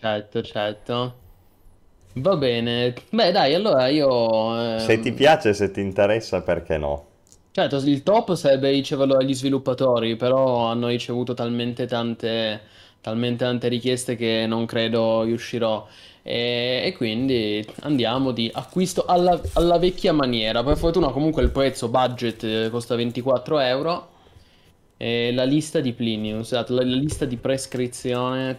Certo, 0.00 0.42
certo. 0.42 1.14
Va 2.14 2.36
bene. 2.36 2.94
Beh, 3.10 3.30
dai, 3.32 3.54
allora 3.54 3.88
io... 3.88 4.78
Se 4.78 4.92
ehm, 4.92 5.00
ti 5.02 5.12
piace, 5.12 5.54
se 5.54 5.70
ti 5.70 5.80
interessa, 5.80 6.42
perché 6.42 6.76
no? 6.78 7.06
Certo, 7.50 7.76
il 7.76 8.02
top 8.04 8.34
sarebbe 8.34 8.70
riceverlo 8.70 9.16
agli 9.16 9.34
sviluppatori, 9.34 10.14
però 10.16 10.66
hanno 10.66 10.86
ricevuto 10.88 11.34
talmente 11.34 11.86
tante, 11.86 12.60
talmente 13.00 13.44
tante 13.44 13.68
richieste 13.68 14.14
che 14.16 14.46
non 14.46 14.64
credo 14.64 15.22
riuscirò. 15.22 15.86
E, 16.22 16.82
e 16.84 16.92
quindi 16.96 17.66
andiamo 17.80 18.30
di 18.32 18.50
acquisto 18.52 19.04
alla, 19.06 19.40
alla 19.54 19.78
vecchia 19.78 20.12
maniera. 20.12 20.62
Per 20.62 20.76
fortuna 20.76 21.08
comunque 21.10 21.42
il 21.42 21.50
prezzo 21.50 21.88
budget 21.88 22.44
eh, 22.44 22.68
costa 22.70 22.94
24 22.94 23.58
euro. 23.58 24.08
E 24.96 25.32
la 25.32 25.44
lista 25.44 25.80
di 25.80 25.92
Plinius, 25.92 26.52
esatto, 26.52 26.74
la, 26.74 26.84
la 26.84 26.96
lista 26.96 27.24
di 27.24 27.36
prescrizione. 27.36 28.58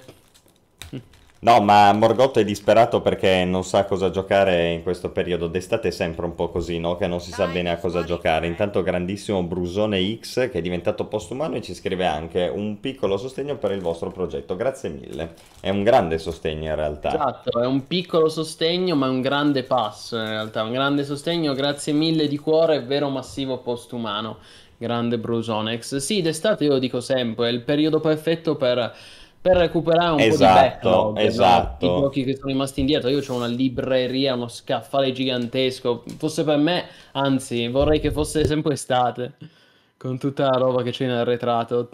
No, 1.42 1.62
ma 1.62 1.94
Morgotto 1.94 2.40
è 2.40 2.44
disperato 2.44 3.00
perché 3.00 3.46
non 3.46 3.64
sa 3.64 3.86
cosa 3.86 4.10
giocare 4.10 4.72
in 4.74 4.84
questo 4.84 5.10
periodo 5.10 5.48
d'estate, 5.48 5.88
è 5.88 5.92
sempre 5.92 6.26
un 6.26 6.36
po' 6.36 6.50
così, 6.50 6.80
no? 6.80 6.98
Che 6.98 7.08
non 7.08 7.22
si 7.22 7.32
sa 7.32 7.48
bene 7.48 7.70
a 7.70 7.78
cosa 7.78 8.04
giocare. 8.04 8.46
Intanto 8.46 8.84
grandissimo 8.84 9.42
Brusone 9.44 10.18
X 10.20 10.50
che 10.50 10.58
è 10.58 10.62
diventato 10.62 11.06
postumano 11.06 11.56
e 11.56 11.62
ci 11.62 11.74
scrive 11.74 12.06
anche 12.06 12.52
un 12.54 12.82
piccolo 12.82 13.16
sostegno 13.16 13.56
per 13.56 13.72
il 13.72 13.80
vostro 13.80 14.12
progetto. 14.12 14.58
Grazie 14.58 14.90
mille. 14.90 15.34
È 15.62 15.70
un 15.70 15.84
grande 15.84 16.18
sostegno 16.18 16.72
in 16.72 16.76
realtà. 16.76 17.14
Esatto, 17.14 17.62
è 17.62 17.66
un 17.66 17.88
piccolo 17.88 18.28
sostegno 18.28 18.96
ma 18.96 19.08
è 19.08 19.10
un 19.10 19.22
grande 19.22 19.64
passo 19.64 20.18
in 20.18 20.28
realtà, 20.28 20.64
un 20.64 20.74
grande 20.74 21.06
sostegno, 21.06 21.54
grazie 21.54 21.94
mille 21.94 22.28
di 22.28 22.38
cuore, 22.38 22.82
vero 22.82 23.08
massivo 23.08 23.60
postumano. 23.60 24.40
Grande 24.76 25.18
Brusonex. 25.18 25.98
Sì, 25.98 26.22
d'estate 26.22 26.64
io 26.66 26.72
lo 26.72 26.80
dico 26.80 27.02
sempre, 27.02 27.48
è 27.48 27.52
il 27.52 27.62
periodo 27.62 28.00
perfetto 28.00 28.56
per 28.56 28.94
per 29.42 29.58
recuperare 29.58 30.14
un 30.14 30.20
esatto, 30.20 31.14
po' 31.14 31.14
di 31.14 31.18
backlog, 31.18 31.18
esatto. 31.20 31.86
no? 31.88 31.98
i 31.98 32.02
giochi 32.02 32.24
che 32.24 32.36
sono 32.36 32.52
rimasti 32.52 32.80
indietro. 32.82 33.10
Io 33.10 33.22
ho 33.26 33.36
una 33.36 33.48
libreria, 33.48 34.34
uno 34.36 34.48
scaffale 34.48 35.12
gigantesco. 35.12 36.04
Fosse 36.18 36.44
per 36.44 36.58
me, 36.58 36.86
anzi, 37.14 37.68
vorrei 37.68 38.00
che 38.00 38.12
fosse 38.12 38.46
sempre 38.46 38.74
estate, 38.74 39.38
con 39.98 40.18
tutta 40.18 40.50
la 40.50 40.58
roba 40.58 40.84
che 40.84 40.92
c'è 40.92 41.06
in 41.06 41.12
arretrato. 41.12 41.90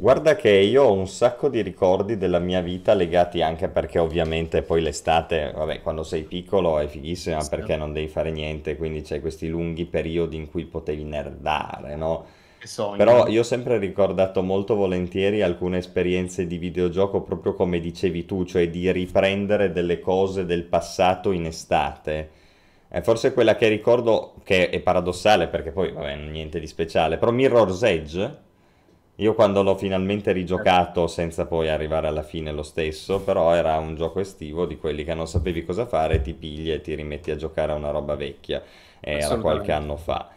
Guarda 0.00 0.34
che 0.34 0.50
io 0.50 0.82
ho 0.84 0.92
un 0.92 1.06
sacco 1.06 1.48
di 1.48 1.62
ricordi 1.62 2.16
della 2.16 2.40
mia 2.40 2.60
vita 2.60 2.94
legati 2.94 3.42
anche 3.42 3.68
perché 3.68 3.98
ovviamente 4.00 4.62
poi 4.62 4.82
l'estate, 4.82 5.52
vabbè, 5.54 5.82
quando 5.82 6.02
sei 6.02 6.24
piccolo 6.24 6.78
è 6.80 6.86
fighissima 6.88 7.40
Sì. 7.40 7.48
perché 7.48 7.76
non 7.76 7.92
devi 7.92 8.08
fare 8.08 8.30
niente, 8.32 8.76
quindi 8.76 9.02
c'è 9.02 9.20
questi 9.20 9.46
lunghi 9.48 9.84
periodi 9.86 10.36
in 10.36 10.50
cui 10.50 10.64
potevi 10.64 11.04
nerdare, 11.04 11.94
no? 11.96 12.26
Che 12.64 12.70
sogno. 12.70 12.96
Però 12.96 13.26
io 13.26 13.40
ho 13.40 13.44
sempre 13.44 13.76
ricordato 13.76 14.42
molto 14.42 14.74
volentieri 14.74 15.42
alcune 15.42 15.76
esperienze 15.76 16.46
di 16.46 16.56
videogioco 16.56 17.20
proprio 17.20 17.52
come 17.52 17.78
dicevi 17.78 18.24
tu, 18.24 18.46
cioè 18.46 18.70
di 18.70 18.90
riprendere 18.90 19.70
delle 19.70 20.00
cose 20.00 20.46
del 20.46 20.62
passato 20.62 21.30
in 21.30 21.44
estate. 21.44 22.30
E 22.88 23.02
forse 23.02 23.34
quella 23.34 23.54
che 23.56 23.68
ricordo, 23.68 24.36
che 24.44 24.70
è 24.70 24.80
paradossale 24.80 25.48
perché 25.48 25.72
poi, 25.72 25.92
vabbè, 25.92 26.16
niente 26.16 26.58
di 26.58 26.66
speciale, 26.66 27.18
però 27.18 27.32
Mirror's 27.32 27.82
Edge, 27.82 28.38
io 29.16 29.34
quando 29.34 29.62
l'ho 29.62 29.76
finalmente 29.76 30.32
rigiocato, 30.32 31.06
senza 31.06 31.44
poi 31.44 31.68
arrivare 31.68 32.06
alla 32.06 32.22
fine 32.22 32.50
lo 32.50 32.62
stesso, 32.62 33.20
però 33.20 33.52
era 33.52 33.76
un 33.76 33.94
gioco 33.94 34.20
estivo 34.20 34.64
di 34.64 34.78
quelli 34.78 35.04
che 35.04 35.12
non 35.12 35.26
sapevi 35.26 35.66
cosa 35.66 35.84
fare, 35.84 36.22
ti 36.22 36.32
pigli 36.32 36.72
e 36.72 36.80
ti 36.80 36.94
rimetti 36.94 37.30
a 37.30 37.36
giocare 37.36 37.72
a 37.72 37.74
una 37.74 37.90
roba 37.90 38.14
vecchia. 38.14 38.62
Era 39.00 39.36
qualche 39.36 39.70
anno 39.70 39.96
fa. 39.96 40.30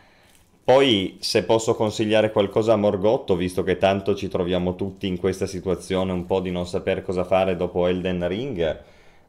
Poi, 0.67 1.15
se 1.21 1.45
posso 1.45 1.75
consigliare 1.75 2.29
qualcosa 2.29 2.74
a 2.74 2.75
Morgotto, 2.75 3.38
visto 3.38 3.63
che 3.63 3.77
tanto 3.77 4.13
ci 4.15 4.27
troviamo 4.27 4.75
tutti 4.75 5.07
in 5.07 5.17
questa 5.17 5.45
situazione 5.45 6.12
un 6.12 6.25
po' 6.25 6.41
di 6.41 6.51
non 6.51 6.67
saper 6.67 7.03
cosa 7.03 7.24
fare 7.24 7.55
dopo 7.55 7.88
Elden 7.88 8.27
Ring, 8.27 8.77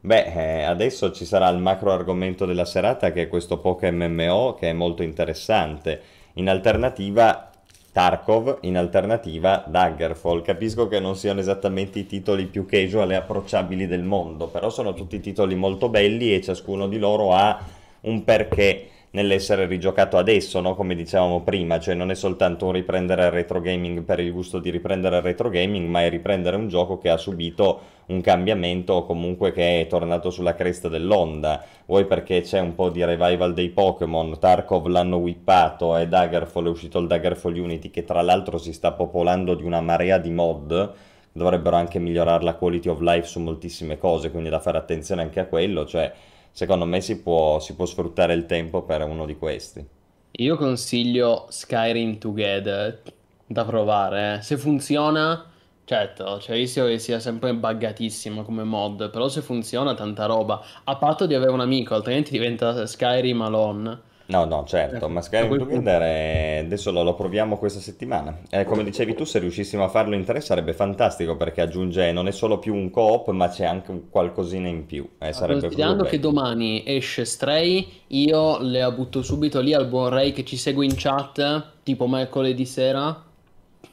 beh, 0.01 0.23
eh, 0.33 0.63
adesso 0.63 1.13
ci 1.13 1.23
sarà 1.23 1.47
il 1.47 1.59
macro 1.59 1.93
argomento 1.93 2.45
della 2.45 2.65
serata 2.65 3.13
che 3.13 3.21
è 3.21 3.27
questo 3.29 3.59
Poké 3.59 3.89
MMO 3.89 4.57
che 4.59 4.71
è 4.71 4.73
molto 4.73 5.01
interessante. 5.01 6.01
In 6.33 6.49
alternativa 6.49 7.49
Tarkov, 7.93 8.57
in 8.63 8.75
alternativa 8.75 9.63
Daggerfall. 9.65 10.41
Capisco 10.41 10.89
che 10.89 10.99
non 10.99 11.15
siano 11.15 11.39
esattamente 11.39 11.99
i 11.99 12.05
titoli 12.05 12.47
più 12.47 12.65
casual 12.65 13.11
e 13.11 13.15
approcciabili 13.15 13.87
del 13.87 14.03
mondo, 14.03 14.47
però 14.47 14.69
sono 14.69 14.93
tutti 14.93 15.21
titoli 15.21 15.55
molto 15.55 15.87
belli 15.87 16.33
e 16.33 16.41
ciascuno 16.41 16.89
di 16.89 16.99
loro 16.99 17.33
ha 17.33 17.65
un 18.01 18.25
perché 18.25 18.89
nell'essere 19.11 19.65
rigiocato 19.65 20.17
adesso, 20.17 20.59
no? 20.61 20.75
Come 20.75 20.95
dicevamo 20.95 21.41
prima, 21.41 21.79
cioè 21.79 21.95
non 21.95 22.11
è 22.11 22.15
soltanto 22.15 22.65
un 22.65 22.73
riprendere 22.73 23.25
il 23.25 23.31
retro 23.31 23.59
gaming 23.59 24.03
per 24.03 24.19
il 24.19 24.31
gusto 24.31 24.59
di 24.59 24.69
riprendere 24.69 25.17
il 25.17 25.21
retro 25.23 25.49
gaming, 25.49 25.87
ma 25.87 26.03
è 26.03 26.09
riprendere 26.09 26.55
un 26.55 26.67
gioco 26.67 26.97
che 26.97 27.09
ha 27.09 27.17
subito 27.17 27.97
un 28.07 28.21
cambiamento 28.21 28.93
o 28.93 29.05
comunque 29.05 29.51
che 29.51 29.81
è 29.81 29.87
tornato 29.87 30.29
sulla 30.29 30.55
cresta 30.55 30.87
dell'onda. 30.87 31.63
Vuoi 31.85 32.05
perché 32.05 32.41
c'è 32.41 32.59
un 32.59 32.75
po' 32.75 32.89
di 32.89 33.03
revival 33.03 33.53
dei 33.53 33.69
Pokémon, 33.69 34.37
Tarkov 34.39 34.87
l'hanno 34.87 35.17
whippato 35.17 35.97
e 35.97 36.07
Daggerfall 36.07 36.67
è 36.67 36.69
uscito 36.69 36.99
il 36.99 37.07
Daggerfall 37.07 37.57
Unity 37.57 37.89
che 37.89 38.03
tra 38.03 38.21
l'altro 38.21 38.57
si 38.57 38.73
sta 38.73 38.91
popolando 38.91 39.55
di 39.55 39.63
una 39.63 39.81
marea 39.81 40.17
di 40.17 40.31
mod 40.31 40.93
dovrebbero 41.31 41.75
anche 41.75 41.99
migliorare 41.99 42.43
la 42.43 42.55
quality 42.55 42.89
of 42.89 42.99
life 42.99 43.27
su 43.27 43.39
moltissime 43.39 43.97
cose, 43.97 44.31
quindi 44.31 44.49
da 44.49 44.59
fare 44.59 44.77
attenzione 44.77 45.21
anche 45.21 45.39
a 45.39 45.45
quello, 45.45 45.85
cioè 45.85 46.11
secondo 46.51 46.85
me 46.85 47.01
si 47.01 47.19
può, 47.21 47.59
si 47.59 47.75
può 47.75 47.85
sfruttare 47.85 48.33
il 48.33 48.45
tempo 48.45 48.83
per 48.83 49.03
uno 49.03 49.25
di 49.25 49.35
questi. 49.37 49.85
Io 50.31 50.55
consiglio 50.57 51.47
Skyrim 51.49 52.17
Together 52.17 53.01
da 53.45 53.65
provare. 53.65 54.35
eh. 54.37 54.41
Se 54.41 54.57
funziona, 54.57 55.45
certo, 55.83 56.39
cioè 56.39 56.55
rischio 56.55 56.85
che 56.85 56.99
sia 56.99 57.19
sempre 57.19 57.53
buggatissimo 57.53 58.43
come 58.43 58.63
mod, 58.63 59.09
però 59.09 59.27
se 59.27 59.41
funziona 59.41 59.93
tanta 59.95 60.25
roba. 60.25 60.61
A 60.83 60.95
patto 60.97 61.25
di 61.25 61.33
avere 61.33 61.51
un 61.51 61.59
amico, 61.61 61.95
altrimenti 61.95 62.31
diventa 62.31 62.85
Skyrim 62.85 63.41
Alone. 63.41 64.01
No, 64.29 64.45
no, 64.45 64.63
certo, 64.63 65.05
Eh, 65.05 65.09
ma 65.09 65.19
a 65.19 65.23
Skyrim 65.23 65.47
quel 65.47 65.59
punto- 65.67 65.73
Together 65.75 66.01
è- 66.03 66.61
adesso 66.63 66.91
lo, 66.91 67.01
lo 67.01 67.15
proviamo 67.15 67.57
questa 67.57 67.79
settimana. 67.79 68.37
Eh, 68.51 68.63
come 68.63 68.83
dicevi 68.83 69.15
tu, 69.15 69.23
se 69.23 69.39
riuscissimo 69.39 69.83
a 69.83 69.89
farlo 69.89 70.13
in 70.13 70.23
tre 70.23 70.39
sarebbe 70.39 70.73
fantastico 70.73 71.35
perché 71.35 71.61
aggiunge, 71.61 72.11
non 72.11 72.27
è 72.27 72.31
solo 72.31 72.59
più 72.59 72.75
un 72.75 72.91
co-op, 72.91 73.29
ma 73.31 73.49
c'è 73.49 73.65
anche 73.65 73.89
un 73.89 74.07
qualcosina 74.09 74.67
in 74.67 74.85
più. 74.85 75.09
Eh, 75.17 75.33
sarebbe 75.33 75.61
Considerando 75.61 76.03
che 76.03 76.19
domani 76.19 76.83
esce 76.85 77.25
Stray, 77.25 77.87
io 78.07 78.59
le 78.61 78.91
butto 78.93 79.23
subito 79.23 79.61
lì 79.61 79.73
al 79.73 79.87
buon 79.87 80.09
Ray 80.09 80.31
che 80.31 80.45
ci 80.45 80.57
segue 80.57 80.85
in 80.85 80.93
chat, 80.95 81.71
tipo 81.81 82.07
mercoledì 82.07 82.65
sera, 82.65 83.23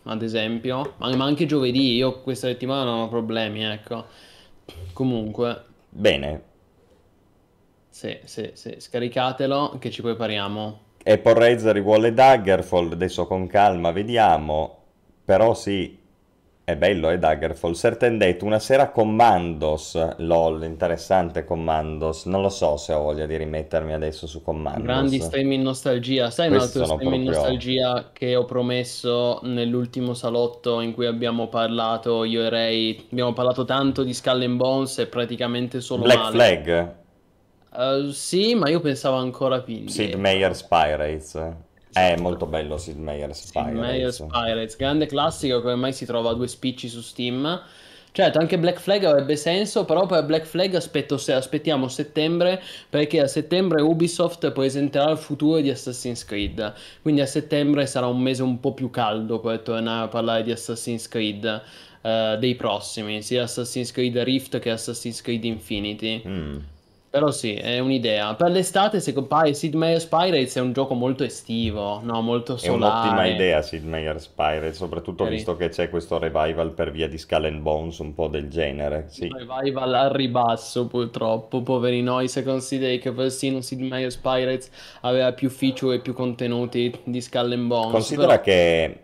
ad 0.02 0.22
esempio, 0.22 0.92
ma 0.98 1.14
ma 1.16 1.24
anche 1.24 1.46
giovedì, 1.46 1.94
io 1.94 2.20
questa 2.20 2.48
settimana 2.48 2.84
non 2.84 3.00
ho 3.00 3.08
problemi, 3.08 3.64
ecco. 3.64 4.04
Comunque, 4.92 5.64
Bene, 5.90 6.42
sì, 7.96 8.18
sì, 8.24 8.50
sì, 8.52 8.74
scaricatelo 8.76 9.78
che 9.78 9.90
ci 9.90 10.02
prepariamo. 10.02 10.80
Apple 11.02 11.32
Razor 11.32 11.80
vuole 11.80 12.12
Daggerfall, 12.12 12.92
adesso 12.92 13.26
con 13.26 13.46
calma 13.46 13.90
vediamo, 13.90 14.82
però 15.24 15.54
sì, 15.54 15.98
è 16.62 16.76
bello, 16.76 17.08
è 17.08 17.18
Daggerfall. 17.18 17.72
Certain 17.72 18.18
Date, 18.18 18.44
una 18.44 18.58
sera 18.58 18.90
Commandos, 18.90 20.16
lol, 20.18 20.64
interessante 20.64 21.46
Commandos, 21.46 22.26
non 22.26 22.42
lo 22.42 22.50
so 22.50 22.76
se 22.76 22.92
ho 22.92 23.00
voglia 23.00 23.24
di 23.24 23.34
rimettermi 23.34 23.94
adesso 23.94 24.26
su 24.26 24.42
Grandi 24.44 24.82
Commandos. 24.82 25.24
stream 25.24 25.52
in 25.52 25.62
nostalgia. 25.62 26.28
Sai 26.30 26.48
un 26.50 26.58
Questi 26.58 26.76
altro 26.76 26.84
sono 26.84 26.98
stream 26.98 27.14
in 27.14 27.24
proprio... 27.24 27.40
nostalgia 27.40 28.10
che 28.12 28.36
ho 28.36 28.44
promesso 28.44 29.40
nell'ultimo 29.44 30.12
salotto 30.12 30.82
in 30.82 30.92
cui 30.92 31.06
abbiamo 31.06 31.48
parlato 31.48 32.24
io 32.24 32.42
e 32.42 32.50
Ray? 32.50 33.06
Abbiamo 33.10 33.32
parlato 33.32 33.64
tanto 33.64 34.02
di 34.02 34.12
Skull 34.12 34.42
and 34.42 34.56
Bones 34.56 34.98
e 34.98 35.06
praticamente 35.06 35.80
solo 35.80 36.02
Black 36.02 36.18
male. 36.18 36.30
Flag, 36.34 36.94
Eh, 37.76 38.08
sì, 38.12 38.54
ma 38.54 38.68
io 38.68 38.80
pensavo 38.80 39.16
ancora 39.16 39.60
più 39.60 39.74
Sid 39.88 39.88
indietro. 39.88 40.18
Meier's 40.20 40.62
Pirates. 40.62 41.34
È 41.92 41.98
Esatto. 41.98 42.22
molto 42.22 42.46
bello 42.46 42.76
Sid 42.76 42.98
Meier's 42.98 43.42
Sid 43.46 43.54
Meier's 43.72 44.16
Pirates. 44.18 44.26
Pirates, 44.30 44.76
grande 44.76 45.06
classico 45.06 45.60
che 45.62 45.68
ormai 45.68 45.92
si 45.92 46.04
trova 46.04 46.30
a 46.30 46.34
due 46.34 46.46
spicci 46.48 46.88
su 46.88 47.00
Steam. 47.00 47.62
Certo, 48.12 48.38
anche 48.38 48.58
Black 48.58 48.80
Flag 48.80 49.04
avrebbe 49.04 49.36
senso, 49.36 49.84
però 49.84 50.06
per 50.06 50.24
Black 50.24 50.46
Flag 50.46 50.74
aspetto 50.74 51.18
se 51.18 51.34
aspettiamo 51.34 51.86
settembre, 51.88 52.62
perché 52.88 53.20
a 53.20 53.26
settembre 53.26 53.82
Ubisoft 53.82 54.52
presenterà 54.52 55.10
il 55.10 55.18
futuro 55.18 55.60
di 55.60 55.68
Assassin's 55.68 56.24
Creed. 56.24 56.72
Quindi 57.02 57.20
a 57.20 57.26
settembre 57.26 57.84
sarà 57.86 58.06
un 58.06 58.18
mese 58.20 58.42
un 58.42 58.58
po' 58.58 58.72
più 58.72 58.88
caldo 58.88 59.38
per 59.40 59.58
tornare 59.60 60.04
a 60.06 60.08
parlare 60.08 60.42
di 60.44 60.50
Assassin's 60.50 61.08
Creed, 61.08 61.62
eh, 62.00 62.36
dei 62.40 62.54
prossimi, 62.54 63.20
sia 63.20 63.42
Assassin's 63.42 63.90
Creed 63.92 64.16
Rift 64.16 64.60
che 64.60 64.70
Assassin's 64.70 65.20
Creed 65.20 65.44
Infinity. 65.44 66.22
Mm. 66.26 66.56
Però 67.18 67.30
sì, 67.30 67.54
è 67.54 67.78
un'idea. 67.78 68.34
Per 68.34 68.50
l'estate, 68.50 69.00
se 69.00 69.12
compare 69.14 69.54
Sid 69.54 69.74
Meier's 69.74 70.04
Pirates 70.04 70.54
è 70.56 70.60
un 70.60 70.72
gioco 70.72 70.92
molto 70.92 71.24
estivo, 71.24 72.00
no? 72.02 72.20
Molto 72.20 72.58
È 72.60 72.68
un'ottima 72.68 73.08
solare. 73.08 73.30
idea 73.30 73.62
Sid 73.62 73.84
Meier's 73.84 74.26
Pirates, 74.26 74.76
soprattutto 74.76 75.24
Cari- 75.24 75.36
visto 75.36 75.56
che 75.56 75.70
c'è 75.70 75.88
questo 75.88 76.18
revival 76.18 76.72
per 76.72 76.90
via 76.90 77.08
di 77.08 77.16
Skull 77.16 77.44
and 77.46 77.60
Bones, 77.62 77.98
un 77.98 78.12
po' 78.12 78.28
del 78.28 78.48
genere. 78.50 79.06
Sì. 79.08 79.30
Revival 79.32 79.94
al 79.94 80.10
ribasso, 80.10 80.86
purtroppo, 80.86 81.62
poveri 81.62 82.02
noi, 82.02 82.28
se 82.28 82.42
consideri 82.44 82.98
che 82.98 83.12
persino 83.12 83.60
Sid 83.62 83.80
Meier's 83.80 84.16
Pirates 84.16 84.70
aveva 85.00 85.32
più 85.32 85.48
feature 85.48 85.96
e 85.96 86.00
più 86.00 86.12
contenuti 86.12 86.92
di 87.04 87.20
Skull 87.22 87.52
and 87.52 87.66
Bones. 87.66 87.92
Considera 87.92 88.38
Però 88.38 88.42
che 88.42 89.00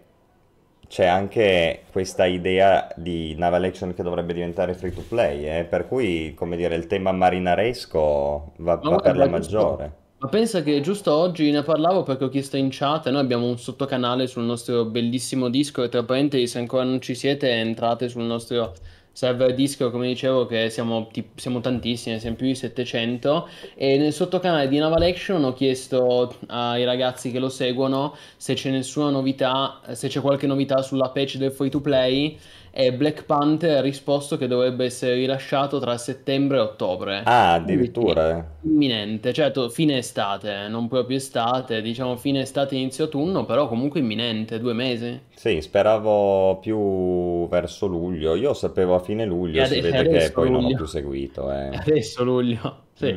c'è 0.93 1.07
anche 1.07 1.85
questa 1.91 2.27
idea 2.27 2.87
di 2.97 3.35
Naval 3.35 3.65
Action 3.65 3.95
che 3.95 4.03
dovrebbe 4.03 4.35
diventare 4.35 4.75
free 4.75 4.93
to 4.93 5.01
play, 5.09 5.47
eh, 5.47 5.65
per 5.65 5.89
cui, 5.89 6.35
come 6.35 6.55
dire, 6.55 6.75
il 6.75 6.87
tema 6.87 7.13
marinaresco 7.13 8.53
va, 8.59 8.75
va 8.77 8.97
per 8.97 9.17
la 9.17 9.27
maggiore. 9.27 9.93
ma 10.19 10.29
pensa 10.29 10.63
che 10.63 10.83
giusto 10.83 11.15
oggi 11.15 11.51
ne 11.51 11.63
parlavo 11.63 12.03
perché 12.03 12.25
ho 12.25 12.29
chiesto 12.29 12.59
in 12.59 12.69
chat, 12.71 13.09
noi 13.09 13.23
abbiamo 13.23 13.47
un 13.47 13.57
sottocanale 13.57 14.27
sul 14.27 14.43
nostro 14.43 14.85
bellissimo 14.85 15.49
Discord, 15.49 15.89
tra 15.89 16.03
parentesi, 16.03 16.47
se 16.47 16.59
ancora 16.59 16.85
non 16.85 17.01
ci 17.01 17.15
siete 17.15 17.49
entrate 17.49 18.11
sul 18.11 18.25
nostro 18.25 18.75
server 19.13 19.55
Discord, 19.55 19.93
come 19.93 20.09
dicevo, 20.09 20.47
che 20.47 20.71
siamo, 20.71 21.09
tipo, 21.13 21.39
siamo 21.39 21.61
tantissimi, 21.61 22.19
siamo 22.19 22.37
più 22.37 22.47
di 22.47 22.55
700 22.55 23.49
e 23.75 23.99
nel 23.99 24.13
sottocanale 24.13 24.69
di 24.69 24.79
Naval 24.79 25.03
Action 25.03 25.45
ho 25.45 25.53
chiesto 25.53 26.35
ai 26.49 26.85
ragazzi 26.85 27.31
che 27.31 27.39
lo 27.39 27.49
seguono 27.49 28.17
se 28.37 28.55
c'è 28.55 28.71
nessuna 28.71 29.11
novità, 29.11 29.81
se 29.93 30.09
c'è 30.09 30.21
qualche 30.21 30.47
novità 30.47 30.83
sulla 30.83 31.11
patch 31.11 31.37
del 31.37 31.53
free 31.53 31.71
to 31.71 31.81
play 31.81 32.39
e 32.75 32.91
Black 32.91 33.25
Panther 33.27 33.77
ha 33.77 33.81
risposto 33.83 34.39
che 34.39 34.47
dovrebbe 34.47 34.87
essere 34.87 35.15
rilasciato 35.15 35.79
tra 35.79 35.99
settembre 35.99 36.57
e 36.57 36.61
ottobre. 36.61 37.23
Ah, 37.25 37.53
addirittura. 37.53 38.57
Imminente, 38.63 39.35
certo, 39.35 39.69
fine 39.69 39.99
estate, 39.99 40.69
non 40.69 40.89
proprio 40.89 41.19
estate, 41.19 41.83
diciamo 41.83 42.17
fine 42.17 42.41
estate, 42.41 42.75
inizio 42.75 43.05
autunno, 43.05 43.45
però 43.45 43.69
comunque 43.69 44.01
imminente, 44.01 44.59
due 44.59 44.73
mesi. 44.73 45.21
Sì, 45.35 45.61
speravo 45.61 46.59
più 46.61 47.47
verso 47.49 47.87
luglio. 47.87 48.35
Io 48.37 48.55
sapevo 48.55 48.95
a 48.95 49.01
fine 49.01 49.27
luglio, 49.27 49.67
si 49.67 49.81
vede 49.81 50.09
che 50.09 50.31
poi 50.33 50.49
luglio. 50.49 50.61
non 50.61 50.73
ho 50.73 50.77
più 50.77 50.87
seguito. 50.87 51.53
Eh. 51.53 51.69
Adesso 51.77 52.25
luglio, 52.25 52.85
sì. 52.95 53.13
Mm. 53.13 53.17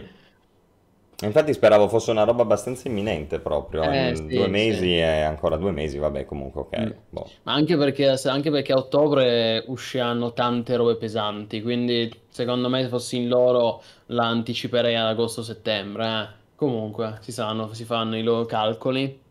Infatti 1.26 1.54
speravo 1.54 1.88
fosse 1.88 2.12
una 2.12 2.24
roba 2.24 2.44
abbastanza 2.44 2.88
imminente 2.88 3.40
proprio, 3.40 3.82
eh, 3.84 4.10
in 4.10 4.16
sì, 4.16 4.28
due 4.28 4.48
mesi 4.48 4.80
sì. 4.80 4.98
e 4.98 5.22
ancora 5.22 5.58
due 5.58 5.72
mesi, 5.72 5.98
vabbè 5.98 6.26
comunque 6.26 6.62
ok. 6.62 6.80
Mm. 6.80 6.92
Boh. 7.10 7.30
Ma 7.44 7.54
anche 7.54 7.76
perché, 7.78 8.08
anche 8.26 8.52
perché, 8.52 8.74
a 8.74 8.78
ottobre 8.78 9.64
usciranno 9.68 10.34
tante 10.34 10.76
robe 10.76 10.96
pesanti, 10.96 11.62
quindi 11.62 12.12
secondo 12.30 12.70
me 12.70 12.84
se 12.84 12.90
fossi 12.90 13.18
in 13.18 13.28
loro 13.28 13.82
la 14.08 14.26
anticiperei 14.26 14.96
ad 14.96 15.08
agosto-settembre. 15.08 16.06
Eh. 16.06 16.44
Comunque 16.56 17.18
si, 17.22 17.32
sanno, 17.32 17.74
si 17.74 17.84
fanno 17.84 18.16
i 18.16 18.24
loro 18.24 18.46
calcoli. 18.46 19.22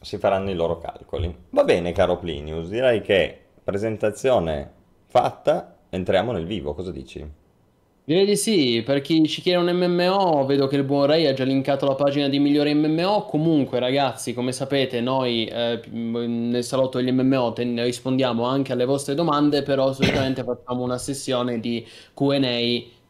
Si 0.00 0.18
faranno 0.18 0.50
i 0.50 0.54
loro 0.54 0.78
calcoli. 0.78 1.32
Va 1.50 1.62
bene 1.62 1.92
caro 1.92 2.18
Plinius, 2.18 2.68
direi 2.68 3.00
che 3.02 3.38
presentazione 3.62 4.70
fatta, 5.06 5.76
entriamo 5.90 6.32
nel 6.32 6.46
vivo, 6.46 6.74
cosa 6.74 6.90
dici? 6.90 7.40
Direi 8.04 8.26
di 8.26 8.36
sì, 8.36 8.82
per 8.84 9.00
chi 9.00 9.26
ci 9.28 9.40
chiede 9.40 9.58
un 9.58 9.76
MMO, 9.76 10.44
vedo 10.44 10.66
che 10.66 10.74
il 10.74 10.82
buon 10.82 11.06
Ray 11.06 11.26
ha 11.26 11.34
già 11.34 11.44
linkato 11.44 11.86
la 11.86 11.94
pagina 11.94 12.28
di 12.28 12.40
migliori 12.40 12.74
MMO. 12.74 13.26
Comunque, 13.26 13.78
ragazzi, 13.78 14.34
come 14.34 14.50
sapete, 14.50 15.00
noi 15.00 15.44
eh, 15.46 15.80
nel 15.88 16.64
salotto 16.64 16.98
degli 16.98 17.12
MMO 17.12 17.52
ten- 17.52 17.80
rispondiamo 17.80 18.44
anche 18.44 18.72
alle 18.72 18.86
vostre 18.86 19.14
domande, 19.14 19.62
però 19.62 19.92
solitamente 19.92 20.42
facciamo 20.42 20.82
una 20.82 20.98
sessione 20.98 21.60
di 21.60 21.86
QA 22.12 22.40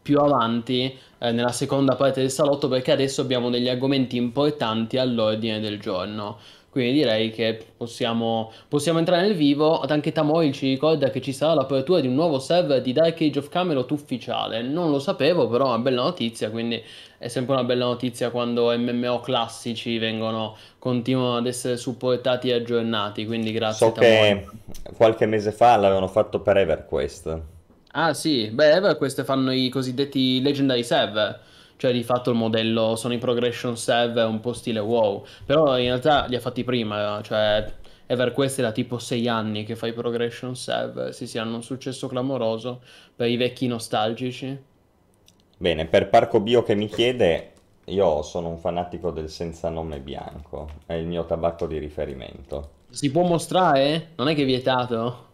più 0.02 0.18
avanti 0.18 0.94
eh, 1.18 1.32
nella 1.32 1.52
seconda 1.52 1.94
parte 1.96 2.20
del 2.20 2.30
salotto 2.30 2.68
perché 2.68 2.92
adesso 2.92 3.22
abbiamo 3.22 3.49
degli 3.50 3.68
argomenti 3.68 4.16
importanti 4.18 4.99
all'ordine 4.99 5.58
del 5.61 5.80
giorno. 5.80 6.38
Quindi 6.73 6.93
direi 6.95 7.31
che 7.31 7.62
possiamo, 7.76 8.50
possiamo 8.67 8.99
entrare 8.99 9.26
nel 9.26 9.35
vivo. 9.35 9.81
Anche 9.81 10.11
Tamoil 10.11 10.52
ci 10.52 10.71
ricorda 10.71 11.11
che 11.11 11.21
ci 11.21 11.35
sarà 11.35 11.52
l'apertura 11.52 12.00
di 12.00 12.07
un 12.07 12.14
nuovo 12.14 12.38
server 12.38 12.81
di 12.81 12.95
Dark 12.95 13.21
Age 13.21 13.41
of 13.41 13.50
Camelot 13.50 13.91
ufficiale. 13.91 14.62
Non 14.62 14.91
lo 14.91 14.99
sapevo, 14.99 15.49
però 15.49 15.67
è 15.67 15.69
una 15.69 15.81
bella 15.81 16.00
notizia, 16.00 16.49
quindi 16.49 16.83
è 17.19 17.29
sempre 17.29 17.52
una 17.52 17.64
bella 17.64 17.85
notizia 17.85 18.31
quando 18.31 18.75
MMO 18.75 19.21
classici 19.21 19.99
vengono, 19.99 20.57
continuano 20.79 21.37
ad 21.37 21.47
essere 21.47 21.76
supportati 21.76 22.49
e 22.49 22.55
aggiornati. 22.55 23.26
Quindi 23.26 23.52
grazie 23.52 23.88
so 23.88 23.93
Tamoil. 23.93 24.41
che 24.41 24.95
qualche 24.97 25.26
mese 25.26 25.52
fa 25.52 25.76
l'avevano 25.76 26.09
fatto 26.09 26.41
per 26.41 26.57
EverQuest. 26.57 27.41
Ah 27.93 28.14
sì, 28.14 28.49
beh, 28.49 28.76
EverQuest 28.76 29.25
fanno 29.25 29.52
i 29.52 29.69
cosiddetti 29.69 30.41
Legendary 30.41 30.85
Server 30.85 31.38
cioè 31.82 31.90
di 31.90 32.04
fatto 32.04 32.30
il 32.30 32.36
modello 32.36 32.94
sono 32.94 33.12
i 33.12 33.18
progression 33.18 33.76
server 33.76 34.28
un 34.28 34.38
po' 34.38 34.52
stile 34.52 34.78
WoW, 34.78 35.24
però 35.44 35.76
in 35.78 35.86
realtà 35.86 36.26
li 36.26 36.36
ha 36.36 36.40
fatti 36.40 36.62
prima, 36.62 37.20
cioè 37.24 37.68
EverQuest 38.06 38.60
era 38.60 38.70
tipo 38.70 38.98
6 38.98 39.26
anni 39.26 39.64
che 39.64 39.74
fa 39.74 39.88
i 39.88 39.92
progression 39.92 40.54
server, 40.54 41.12
sì 41.12 41.26
sì, 41.26 41.38
hanno 41.38 41.56
un 41.56 41.62
successo 41.64 42.06
clamoroso 42.06 42.82
per 43.16 43.26
i 43.28 43.36
vecchi 43.36 43.66
nostalgici. 43.66 44.56
Bene, 45.58 45.86
per 45.86 46.08
Parco 46.08 46.38
Bio 46.38 46.62
che 46.62 46.76
mi 46.76 46.86
chiede, 46.86 47.50
io 47.86 48.22
sono 48.22 48.46
un 48.46 48.58
fanatico 48.58 49.10
del 49.10 49.28
senza 49.28 49.68
nome 49.68 49.98
bianco, 49.98 50.68
è 50.86 50.92
il 50.92 51.08
mio 51.08 51.24
tabacco 51.24 51.66
di 51.66 51.78
riferimento. 51.78 52.70
Si 52.90 53.10
può 53.10 53.24
mostrare? 53.24 54.10
Non 54.14 54.28
è 54.28 54.36
che 54.36 54.42
è 54.42 54.46
vietato? 54.46 55.26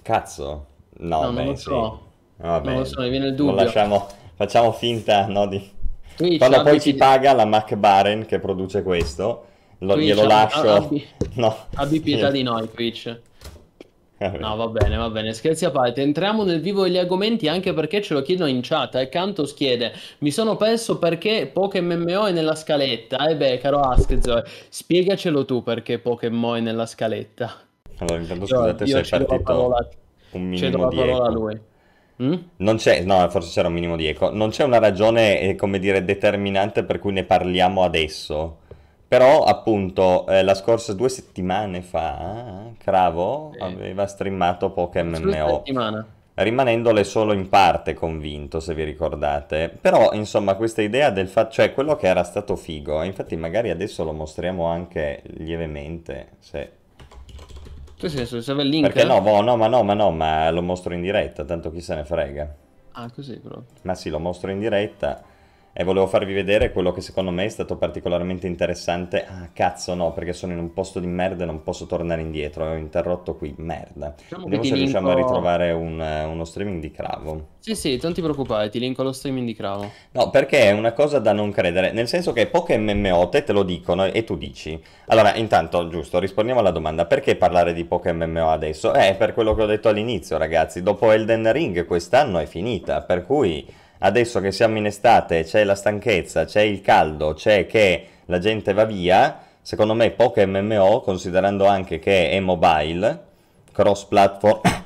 Cazzo, 0.00 0.66
no, 1.00 1.24
no 1.24 1.28
beh, 1.30 1.36
non 1.36 1.44
lo 1.44 1.56
so. 1.56 2.00
Sì. 2.38 2.42
Vabbè, 2.42 2.68
non 2.70 2.78
lo 2.78 2.84
so, 2.86 3.02
mi 3.02 3.10
viene 3.10 3.26
il 3.26 3.34
dubbio. 3.34 3.52
Lo 3.52 3.64
lasciamo, 3.64 4.06
facciamo 4.38 4.70
finta 4.72 5.26
no, 5.26 5.46
di... 5.46 5.76
Twitch, 6.16 6.38
Quando 6.38 6.62
poi 6.62 6.80
ci 6.80 6.94
paga 6.94 7.32
la 7.32 7.44
McBaren 7.44 8.24
che 8.24 8.38
produce 8.38 8.82
questo, 8.82 9.46
lo, 9.78 9.94
Twitch, 9.94 10.06
glielo 10.06 10.26
lascio... 10.26 10.72
Abbi, 10.74 11.06
no. 11.34 11.56
abbi 11.74 12.00
pietà 12.00 12.30
di 12.30 12.42
noi, 12.42 12.70
Twitch. 12.70 13.20
No, 14.40 14.56
va 14.56 14.66
bene, 14.66 14.96
va 14.96 15.08
bene. 15.10 15.32
Scherzi 15.32 15.64
a 15.64 15.70
parte, 15.70 16.02
entriamo 16.02 16.42
nel 16.42 16.60
vivo 16.60 16.82
degli 16.82 16.98
argomenti 16.98 17.46
anche 17.46 17.72
perché 17.72 18.02
ce 18.02 18.14
lo 18.14 18.22
chiedono 18.22 18.50
in 18.50 18.62
chat. 18.62 18.96
E 18.96 19.08
Cantos 19.08 19.54
chiede: 19.54 19.92
Mi 20.18 20.32
sono 20.32 20.56
perso 20.56 20.98
perché 20.98 21.48
Pokémon 21.52 22.00
MMO 22.00 22.26
è 22.26 22.32
nella 22.32 22.56
scaletta. 22.56 23.28
E 23.28 23.30
eh 23.30 23.36
beh, 23.36 23.58
caro 23.58 23.78
Askzor, 23.78 24.42
spiegacelo 24.70 25.44
tu 25.44 25.62
perché 25.62 26.00
Pokémon 26.00 26.56
è 26.56 26.60
nella 26.60 26.86
scaletta. 26.86 27.60
Allora, 27.98 28.18
intanto 28.18 28.46
scusate 28.46 28.84
io, 28.86 28.96
io 28.96 29.04
se 29.04 29.16
è 29.16 29.24
partito 29.24 29.76
un 30.32 30.42
minimo 30.42 30.88
di 30.88 30.96
parola 30.96 31.26
a 31.26 31.30
lui. 31.30 31.60
Mm? 32.22 32.34
Non 32.56 32.76
c'è, 32.76 33.02
no, 33.02 33.28
forse 33.30 33.52
c'era 33.52 33.68
un 33.68 33.74
minimo 33.74 33.96
di 33.96 34.06
eco. 34.06 34.30
Non 34.30 34.50
c'è 34.50 34.64
una 34.64 34.78
ragione, 34.78 35.40
eh, 35.40 35.54
come 35.54 35.78
dire, 35.78 36.04
determinante 36.04 36.84
per 36.84 36.98
cui 36.98 37.12
ne 37.12 37.24
parliamo 37.24 37.82
adesso. 37.84 38.58
Però, 39.06 39.44
appunto, 39.44 40.26
eh, 40.26 40.42
la 40.42 40.54
scorsa 40.54 40.92
due 40.92 41.08
settimane 41.08 41.80
fa, 41.80 42.70
Cravo 42.76 43.52
sì. 43.54 43.62
aveva 43.62 44.06
streamato 44.06 44.70
Pokémon 44.70 45.22
MMO. 45.22 45.62
Rimanendole 46.34 47.02
solo 47.02 47.32
in 47.32 47.48
parte 47.48 47.94
convinto, 47.94 48.60
se 48.60 48.74
vi 48.74 48.84
ricordate. 48.84 49.76
Però, 49.80 50.12
insomma, 50.12 50.54
questa 50.54 50.82
idea 50.82 51.10
del 51.10 51.28
fatto, 51.28 51.52
cioè 51.52 51.72
quello 51.72 51.96
che 51.96 52.06
era 52.06 52.22
stato 52.22 52.54
figo, 52.54 53.02
infatti 53.02 53.34
magari 53.34 53.70
adesso 53.70 54.04
lo 54.04 54.12
mostriamo 54.12 54.66
anche 54.66 55.22
lievemente, 55.24 56.32
se 56.38 56.77
che 57.98 58.08
senso? 58.08 58.40
Serve 58.40 58.62
il 58.62 58.68
link? 58.68 58.86
Perché 58.86 59.04
no, 59.04 59.20
boh, 59.20 59.42
no, 59.42 59.56
ma 59.56 59.66
no, 59.66 59.82
ma 59.82 59.94
no, 59.94 60.10
ma 60.10 60.50
lo 60.50 60.62
mostro 60.62 60.94
in 60.94 61.00
diretta, 61.00 61.44
tanto 61.44 61.70
chi 61.70 61.80
se 61.80 61.94
ne 61.94 62.04
frega. 62.04 62.54
Ah, 62.92 63.10
così 63.10 63.38
però. 63.38 63.60
Ma 63.82 63.94
sì, 63.94 64.08
lo 64.08 64.18
mostro 64.18 64.50
in 64.50 64.58
diretta 64.58 65.22
e 65.80 65.84
volevo 65.84 66.08
farvi 66.08 66.32
vedere 66.32 66.72
quello 66.72 66.90
che 66.90 67.00
secondo 67.00 67.30
me 67.30 67.44
è 67.44 67.48
stato 67.48 67.76
particolarmente 67.76 68.48
interessante. 68.48 69.24
Ah, 69.24 69.48
cazzo 69.52 69.94
no, 69.94 70.12
perché 70.12 70.32
sono 70.32 70.52
in 70.52 70.58
un 70.58 70.72
posto 70.72 70.98
di 70.98 71.06
merda 71.06 71.44
e 71.44 71.46
non 71.46 71.62
posso 71.62 71.86
tornare 71.86 72.20
indietro, 72.20 72.68
ho 72.68 72.74
interrotto 72.74 73.36
qui, 73.36 73.54
merda. 73.58 74.12
Diciamo 74.16 74.42
Vediamo 74.42 74.64
se 74.64 74.70
linko... 74.70 74.80
riusciamo 74.80 75.10
a 75.10 75.14
ritrovare 75.14 75.70
un, 75.70 76.00
uno 76.00 76.44
streaming 76.44 76.80
di 76.80 76.90
Cravo. 76.90 77.46
Sì, 77.60 77.76
sì, 77.76 77.96
non 78.02 78.12
ti 78.12 78.20
preoccupare, 78.20 78.70
ti 78.70 78.80
linko 78.80 79.04
lo 79.04 79.12
streaming 79.12 79.46
di 79.46 79.54
Cravo. 79.54 79.88
No, 80.10 80.30
perché 80.30 80.62
è 80.62 80.72
una 80.72 80.90
cosa 80.90 81.20
da 81.20 81.32
non 81.32 81.52
credere, 81.52 81.92
nel 81.92 82.08
senso 82.08 82.32
che 82.32 82.48
poche 82.48 82.76
MMO 82.76 83.28
te 83.28 83.44
te 83.44 83.52
lo 83.52 83.62
dicono 83.62 84.04
e 84.04 84.24
tu 84.24 84.36
dici. 84.36 84.82
Allora, 85.06 85.36
intanto, 85.36 85.86
giusto, 85.86 86.18
rispondiamo 86.18 86.58
alla 86.58 86.72
domanda, 86.72 87.06
perché 87.06 87.36
parlare 87.36 87.72
di 87.72 87.84
poche 87.84 88.12
MMO 88.12 88.50
adesso? 88.50 88.92
Eh, 88.94 89.14
per 89.14 89.32
quello 89.32 89.54
che 89.54 89.62
ho 89.62 89.66
detto 89.66 89.88
all'inizio, 89.88 90.38
ragazzi, 90.38 90.82
dopo 90.82 91.12
Elden 91.12 91.52
Ring 91.52 91.86
quest'anno 91.86 92.40
è 92.40 92.46
finita, 92.46 93.02
per 93.02 93.24
cui 93.24 93.64
adesso 93.98 94.40
che 94.40 94.52
siamo 94.52 94.76
in 94.76 94.86
estate, 94.86 95.44
c'è 95.44 95.64
la 95.64 95.74
stanchezza, 95.74 96.44
c'è 96.44 96.62
il 96.62 96.80
caldo, 96.80 97.34
c'è 97.34 97.66
che 97.66 98.06
la 98.26 98.38
gente 98.38 98.72
va 98.72 98.84
via, 98.84 99.40
secondo 99.60 99.94
me 99.94 100.10
poche 100.10 100.46
MMO, 100.46 101.00
considerando 101.00 101.66
anche 101.66 101.98
che 101.98 102.30
è 102.30 102.40
mobile, 102.40 103.24
cross 103.72 104.04
platform, 104.04 104.60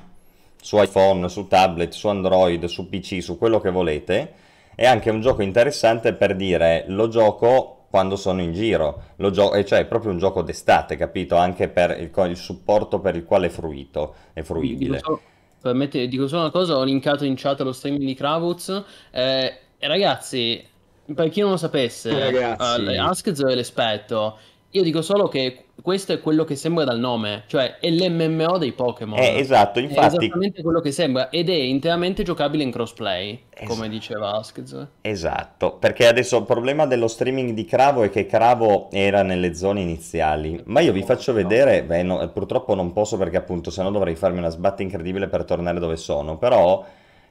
su 0.61 0.81
iPhone, 0.81 1.29
su 1.29 1.49
tablet, 1.49 1.93
su 1.93 2.09
Android, 2.09 2.65
su 2.67 2.89
PC, 2.89 3.23
su 3.23 3.37
quello 3.37 3.61
che 3.61 3.71
volete, 3.71 4.35
è 4.75 4.87
anche 4.87 5.11
un 5.11 5.21
gioco 5.21 5.43
interessante 5.43 6.15
per 6.15 6.35
dire 6.35 6.85
lo 6.89 7.09
gioco 7.09 7.87
quando 7.91 8.17
sono 8.17 8.41
in 8.41 8.55
giro, 8.55 9.03
lo 9.17 9.31
gio- 9.31 9.51
cioè 9.65 9.81
è 9.81 9.85
proprio 9.85 10.13
un 10.13 10.19
gioco 10.19 10.41
d'estate, 10.41 10.97
capito? 10.97 11.37
Anche 11.37 11.69
per 11.69 12.01
il, 12.01 12.11
il 12.31 12.37
supporto 12.37 13.01
per 13.01 13.17
il 13.17 13.25
quale 13.25 13.49
è 13.49 13.51
fruito, 13.51 14.15
è 14.33 14.41
fruibile. 14.41 14.97
Dico 14.97 15.21
Permette, 15.63 16.09
dico 16.09 16.27
solo 16.27 16.43
una 16.43 16.51
cosa, 16.51 16.77
ho 16.77 16.83
linkato 16.83 17.25
in 17.25 17.37
chat 17.37 17.61
lo 17.61 17.73
streaming 17.73 18.05
di 18.05 18.15
Kravuz. 18.15 18.83
Eh, 19.13 19.59
ragazzi, 19.79 20.67
per 21.15 21.29
chi 21.29 21.41
non 21.41 21.51
lo 21.51 21.57
sapesse, 21.57 22.19
ragazzi. 22.19 22.83
Uh, 22.83 23.01
Askz 23.01 23.43
è 23.45 23.55
l'esperto. 23.55 24.39
Io 24.75 24.83
dico 24.83 25.03
solo 25.03 25.29
che 25.29 25.65
questo 25.83 26.15
è 26.15 26.21
quello 26.21 26.45
che 26.45 26.57
sembra 26.57 26.85
dal 26.85 26.99
nome, 26.99 27.43
cioè 27.47 27.77
è 27.79 27.91
l'MMO 27.91 28.57
dei 28.57 28.73
Pokémon. 28.73 29.19
Eh, 29.19 29.39
esatto, 29.39 29.81
infatti... 29.81 30.17
È 30.17 30.19
esattamente 30.23 30.63
quello 30.63 30.81
che 30.81 30.93
sembra 30.93 31.29
ed 31.29 31.51
è 31.51 31.55
interamente 31.55 32.23
giocabile 32.23 32.63
in 32.63 32.71
crossplay, 32.71 33.39
esatto. 33.51 33.69
come 33.71 33.91
diceva 33.91 34.33
Askz. 34.33 34.87
Esatto, 35.03 35.75
perché 35.75 36.07
adesso 36.07 36.39
il 36.39 36.45
problema 36.45 36.87
dello 36.87 37.07
streaming 37.07 37.51
di 37.51 37.67
Cravo 37.67 38.03
è 38.03 38.09
che 38.09 38.25
Cravo 38.25 38.89
era 38.93 39.23
nelle 39.23 39.55
zone 39.55 39.83
iniziali, 39.83 40.59
ma 40.65 40.81
io 40.81 40.93
vi 40.93 41.03
faccio 41.03 41.35
vedere, 41.35 41.83
beh, 41.83 42.03
no, 42.03 42.27
purtroppo 42.31 42.75
non 42.75 42.95
posso 42.95 43.19
perché 43.19 43.37
appunto 43.37 43.71
sennò 43.71 43.91
dovrei 43.91 44.15
farmi 44.15 44.39
una 44.39 44.49
sbatta 44.49 44.81
incredibile 44.81 45.29
per 45.29 45.45
tornare 45.45 45.81
dove 45.81 45.99
sono, 45.99 46.39
però 46.39 46.83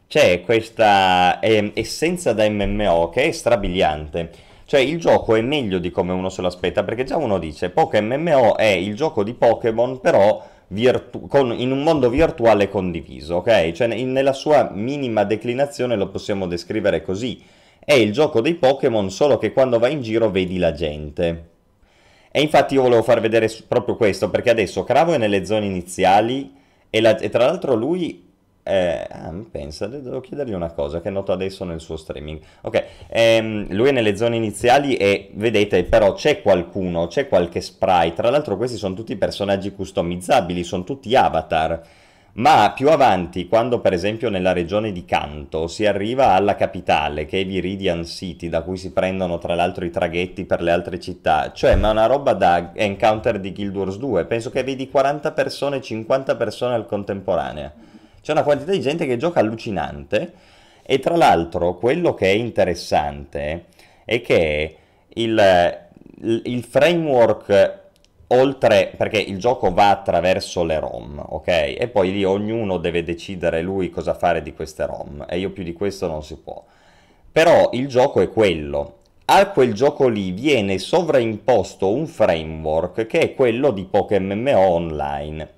c'è 0.08 0.42
questa 0.42 1.40
eh, 1.40 1.72
essenza 1.74 2.34
da 2.34 2.48
MMO 2.48 3.10
che 3.10 3.24
è 3.24 3.32
strabiliante 3.32 4.50
cioè 4.72 4.80
il 4.80 5.00
gioco 5.00 5.36
è 5.36 5.42
meglio 5.42 5.80
di 5.80 5.92
come 5.92 6.14
uno 6.14 6.30
se 6.30 6.42
lo 6.42 6.48
aspetta, 6.48 6.86
perché 6.86 7.04
già 7.04 7.18
uno 7.18 7.40
dice 7.40 7.72
Pokémon 7.72 8.22
MMO 8.22 8.56
è 8.56 8.68
il 8.68 8.96
gioco 8.96 9.22
di 9.22 9.34
Pokémon, 9.34 10.00
però 10.00 10.42
virtu- 10.70 11.28
con, 11.28 11.52
in 11.52 11.74
un 11.74 11.84
mondo 11.84 12.10
virtuale 12.10 12.70
condiviso, 12.70 13.36
ok? 13.36 13.74
Cioè 13.74 13.94
in, 13.94 14.14
nella 14.14 14.32
sua 14.32 14.72
minima 14.74 15.26
declinazione 15.26 15.98
lo 15.98 16.08
possiamo 16.08 16.48
descrivere 16.48 17.02
così. 17.02 17.44
È 17.84 17.92
il 17.92 18.14
gioco 18.14 18.40
dei 18.40 18.54
Pokémon, 18.54 19.12
solo 19.12 19.38
che 19.38 19.52
quando 19.52 19.78
vai 19.78 19.92
in 19.92 20.02
giro 20.04 20.32
vedi 20.32 20.58
la 20.58 20.72
gente. 20.72 21.50
E 22.32 22.40
infatti 22.40 22.76
io 22.76 22.84
volevo 22.84 23.04
far 23.04 23.20
vedere 23.20 23.54
proprio 23.68 23.98
questo, 23.98 24.30
perché 24.30 24.52
adesso 24.52 24.86
Cravo 24.86 25.12
è 25.12 25.18
nelle 25.18 25.44
zone 25.44 25.66
iniziali 25.66 26.50
e, 26.90 27.02
la, 27.02 27.18
e 27.18 27.28
tra 27.28 27.44
l'altro 27.44 27.74
lui 27.76 28.31
eh, 28.64 29.08
ah, 29.10 29.34
pensa, 29.50 29.88
devo 29.88 30.22
chiedergli 30.22 30.54
una 30.54 30.72
cosa 30.72 31.02
che 31.02 31.10
noto 31.10 31.32
adesso 31.32 31.64
nel 31.64 31.80
suo 31.80 31.98
streaming. 31.98 32.40
Ok, 32.62 32.84
ehm, 33.08 33.74
lui 33.74 33.90
è 33.90 33.92
nelle 33.92 34.16
zone 34.16 34.36
iniziali 34.36 34.96
e 34.96 35.32
vedete, 35.34 35.84
però 35.84 36.14
c'è 36.14 36.42
qualcuno, 36.42 37.08
c'è 37.08 37.28
qualche 37.28 37.62
sprite. 37.62 38.14
Tra 38.16 38.30
l'altro, 38.30 38.58
questi 38.58 38.78
sono 38.78 38.94
tutti 38.94 39.16
personaggi 39.16 39.72
customizzabili, 39.72 40.64
sono 40.64 40.84
tutti 40.84 41.16
avatar. 41.16 41.82
Ma 42.34 42.72
più 42.74 42.90
avanti, 42.90 43.48
quando 43.48 43.82
per 43.82 43.92
esempio 43.92 44.30
nella 44.30 44.54
regione 44.54 44.94
di 44.94 45.04
Kanto 45.04 45.68
si 45.68 45.86
arriva 45.86 46.28
alla 46.28 46.56
capitale, 46.56 47.26
che 47.26 47.42
è 47.42 47.46
Viridian 47.46 48.06
City, 48.06 48.48
da 48.48 48.62
cui 48.62 48.78
si 48.78 48.94
prendono 48.94 49.38
tra 49.38 49.54
l'altro 49.54 49.84
i 49.84 49.90
traghetti 49.90 50.46
per 50.46 50.62
le 50.62 50.72
altre 50.72 50.98
città, 50.98 51.52
cioè 51.52 51.76
ma 51.76 51.90
una 51.90 52.06
roba 52.06 52.32
da 52.34 52.72
encounter 52.74 53.38
di 53.38 53.52
Guild 53.52 53.76
Wars 53.76 53.98
2, 53.98 54.24
penso 54.26 54.50
che 54.50 54.64
vedi 54.64 54.90
40 54.90 55.32
persone, 55.34 55.82
50 55.82 56.38
persone 56.38 56.74
al 56.74 56.86
contemporanea. 56.86 57.74
C'è 58.22 58.32
una 58.32 58.44
quantità 58.44 58.72
di 58.72 58.82
gente 58.82 59.06
che 59.06 59.18
gioca 59.18 59.40
allucinante 59.40 60.34
e 60.84 61.00
tra 61.00 61.16
l'altro 61.16 61.76
quello 61.76 62.14
che 62.14 62.28
è 62.28 62.34
interessante 62.34 63.66
è 64.06 64.22
che 64.22 64.76
il, 65.10 65.80
il 66.44 66.64
framework 66.64 67.80
oltre 68.28 68.94
perché 68.96 69.20
il 69.20 69.38
gioco 69.38 69.74
va 69.74 69.90
attraverso 69.90 70.64
le 70.64 70.80
ROM, 70.80 71.24
ok? 71.30 71.48
E 71.48 71.90
poi 71.92 72.12
lì 72.12 72.24
ognuno 72.24 72.78
deve 72.78 73.04
decidere 73.04 73.62
lui 73.62 73.90
cosa 73.90 74.14
fare 74.14 74.42
di 74.42 74.54
queste 74.54 74.86
ROM 74.86 75.26
e 75.28 75.40
io 75.40 75.52
più 75.52 75.64
di 75.64 75.74
questo 75.74 76.08
non 76.08 76.24
si 76.24 76.38
può. 76.38 76.64
Però 77.32 77.70
il 77.74 77.88
gioco 77.88 78.22
è 78.22 78.30
quello. 78.30 78.98
A 79.26 79.48
quel 79.50 79.74
gioco 79.74 80.08
lì 80.08 80.32
viene 80.32 80.78
sovraimposto 80.78 81.90
un 81.90 82.06
framework 82.06 83.06
che 83.06 83.20
è 83.20 83.34
quello 83.34 83.72
di 83.72 83.86
Pokémon 83.86 84.38
MMO 84.38 84.60
online. 84.60 85.50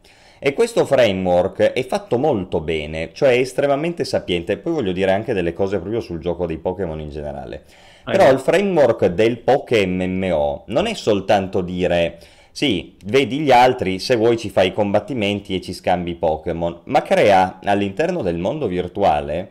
E 0.46 0.52
questo 0.52 0.84
framework 0.84 1.72
è 1.72 1.86
fatto 1.86 2.18
molto 2.18 2.60
bene, 2.60 3.12
cioè 3.14 3.30
è 3.30 3.38
estremamente 3.38 4.04
sapiente. 4.04 4.58
Poi 4.58 4.74
voglio 4.74 4.92
dire 4.92 5.14
anche 5.14 5.32
delle 5.32 5.54
cose 5.54 5.80
proprio 5.80 6.02
sul 6.02 6.20
gioco 6.20 6.46
dei 6.46 6.58
Pokémon 6.58 7.00
in 7.00 7.12
generale. 7.12 7.64
Però 8.04 8.30
il 8.30 8.40
framework 8.40 9.06
del 9.06 9.38
Pokémon 9.38 10.06
MMO 10.06 10.64
non 10.68 10.88
è 10.88 10.96
soltanto 10.96 11.62
dire 11.62 12.20
sì, 12.52 12.98
vedi 13.06 13.40
gli 13.40 13.52
altri, 13.52 14.00
se 14.00 14.18
vuoi 14.18 14.38
ci 14.38 14.50
fai 14.50 14.68
i 14.68 14.74
combattimenti 14.74 15.56
e 15.56 15.62
ci 15.62 15.72
scambi 15.72 16.16
Pokémon, 16.16 16.82
ma 16.88 17.02
crea 17.04 17.62
all'interno 17.64 18.22
del 18.22 18.38
mondo 18.38 18.68
virtuale 18.68 19.48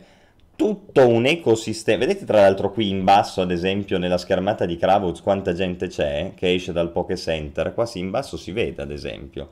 tutto 0.55 1.07
un 1.07 1.25
ecosistema. 1.25 2.05
Vedete 2.05 2.23
tra 2.23 2.41
l'altro 2.41 2.69
qui 2.69 2.89
in 2.89 3.03
basso, 3.03 3.41
ad 3.41 3.49
esempio, 3.49 3.97
nella 3.97 4.19
schermata 4.19 4.67
di 4.67 4.77
Kravuz 4.77 5.23
quanta 5.23 5.53
gente 5.53 5.87
c'è 5.87 6.33
che 6.35 6.53
esce 6.53 6.71
dal 6.71 6.91
Poké 6.91 7.17
Center? 7.17 7.73
Qua 7.73 7.87
sì, 7.87 7.97
in 7.97 8.11
basso 8.11 8.37
si 8.37 8.51
vede, 8.51 8.83
ad 8.83 8.91
esempio. 8.91 9.49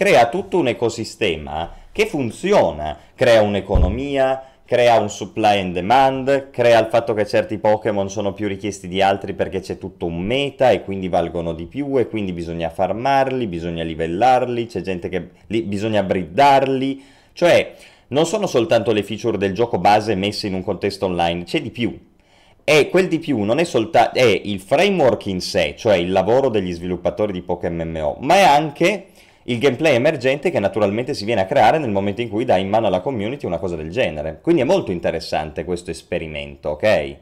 Crea 0.00 0.30
tutto 0.30 0.56
un 0.56 0.66
ecosistema 0.66 1.70
che 1.92 2.06
funziona, 2.06 2.96
crea 3.14 3.42
un'economia, 3.42 4.42
crea 4.64 4.98
un 4.98 5.10
supply 5.10 5.60
and 5.60 5.74
demand, 5.74 6.48
crea 6.48 6.80
il 6.80 6.86
fatto 6.86 7.12
che 7.12 7.26
certi 7.26 7.58
Pokémon 7.58 8.08
sono 8.08 8.32
più 8.32 8.48
richiesti 8.48 8.88
di 8.88 9.02
altri 9.02 9.34
perché 9.34 9.60
c'è 9.60 9.76
tutto 9.76 10.06
un 10.06 10.18
meta 10.22 10.70
e 10.70 10.84
quindi 10.84 11.08
valgono 11.08 11.52
di 11.52 11.66
più 11.66 11.98
e 11.98 12.08
quindi 12.08 12.32
bisogna 12.32 12.70
farmarli, 12.70 13.46
bisogna 13.46 13.82
livellarli, 13.82 14.64
c'è 14.64 14.80
gente 14.80 15.10
che 15.10 15.32
li, 15.48 15.60
bisogna 15.60 16.02
briddarli, 16.02 17.04
cioè 17.34 17.74
non 18.06 18.24
sono 18.24 18.46
soltanto 18.46 18.92
le 18.92 19.02
feature 19.02 19.36
del 19.36 19.52
gioco 19.52 19.76
base 19.76 20.14
messe 20.14 20.46
in 20.46 20.54
un 20.54 20.64
contesto 20.64 21.04
online, 21.04 21.44
c'è 21.44 21.60
di 21.60 21.70
più. 21.70 22.08
E 22.64 22.88
quel 22.88 23.06
di 23.06 23.18
più 23.18 23.42
non 23.42 23.58
è 23.58 23.64
soltanto 23.64 24.18
è 24.18 24.24
il 24.44 24.60
framework 24.60 25.26
in 25.26 25.42
sé, 25.42 25.74
cioè 25.76 25.96
il 25.96 26.10
lavoro 26.10 26.48
degli 26.48 26.72
sviluppatori 26.72 27.32
di 27.32 27.42
Pokémon 27.42 27.86
MMO, 27.86 28.16
ma 28.20 28.36
è 28.36 28.42
anche 28.44 29.08
il 29.50 29.58
gameplay 29.58 29.94
emergente 29.94 30.50
che 30.50 30.60
naturalmente 30.60 31.12
si 31.12 31.24
viene 31.24 31.40
a 31.40 31.46
creare 31.46 31.78
nel 31.78 31.90
momento 31.90 32.20
in 32.20 32.28
cui 32.28 32.44
dai 32.44 32.60
in 32.62 32.68
mano 32.68 32.86
alla 32.86 33.00
community 33.00 33.46
una 33.46 33.58
cosa 33.58 33.74
del 33.74 33.90
genere. 33.90 34.38
Quindi 34.40 34.62
è 34.62 34.64
molto 34.64 34.92
interessante 34.92 35.64
questo 35.64 35.90
esperimento, 35.90 36.70
ok? 36.70 37.16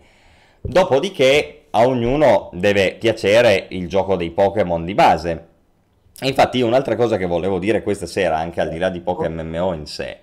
Dopodiché 0.61 1.67
a 1.71 1.87
ognuno 1.87 2.51
deve 2.53 2.97
piacere 2.99 3.67
il 3.71 3.89
gioco 3.89 4.17
dei 4.17 4.31
Pokémon 4.31 4.85
di 4.85 4.95
base. 4.95 5.47
infatti 6.21 6.61
un'altra 6.61 6.97
cosa 6.97 7.17
che 7.17 7.27
volevo 7.27 7.59
dire 7.59 7.83
questa 7.83 8.07
sera, 8.07 8.37
anche 8.37 8.61
al 8.61 8.69
di 8.69 8.79
là 8.79 8.91
di 8.91 9.01
Pokémon 9.01 9.47
MMO 9.47 9.73
in 9.73 9.87
sé, 9.87 10.19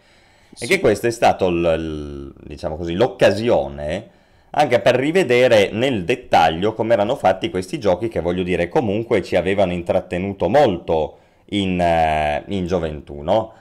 è 0.57 0.67
che 0.67 0.79
questa 0.79 1.07
è 1.07 1.11
stata 1.11 1.45
diciamo 1.47 2.77
l'occasione 2.81 4.09
anche 4.51 4.79
per 4.79 4.95
rivedere 4.95 5.69
nel 5.71 6.05
dettaglio 6.05 6.73
come 6.73 6.93
erano 6.93 7.15
fatti 7.15 7.49
questi 7.49 7.77
giochi 7.77 8.07
che 8.07 8.21
voglio 8.21 8.43
dire 8.43 8.69
comunque 8.69 9.21
ci 9.21 9.35
avevano 9.35 9.73
intrattenuto 9.73 10.47
molto 10.47 11.17
in, 11.49 11.79
eh, 11.79 12.43
in 12.47 12.65
gioventù, 12.65 13.21
no? 13.21 13.53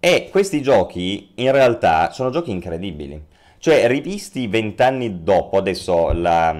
E 0.00 0.28
questi 0.30 0.62
giochi 0.62 1.32
in 1.36 1.52
realtà 1.52 2.10
sono 2.12 2.30
giochi 2.30 2.50
incredibili. 2.50 3.34
Cioè, 3.58 3.88
rivisti 3.88 4.46
vent'anni 4.46 5.24
dopo, 5.24 5.56
adesso 5.56 6.12
la, 6.12 6.54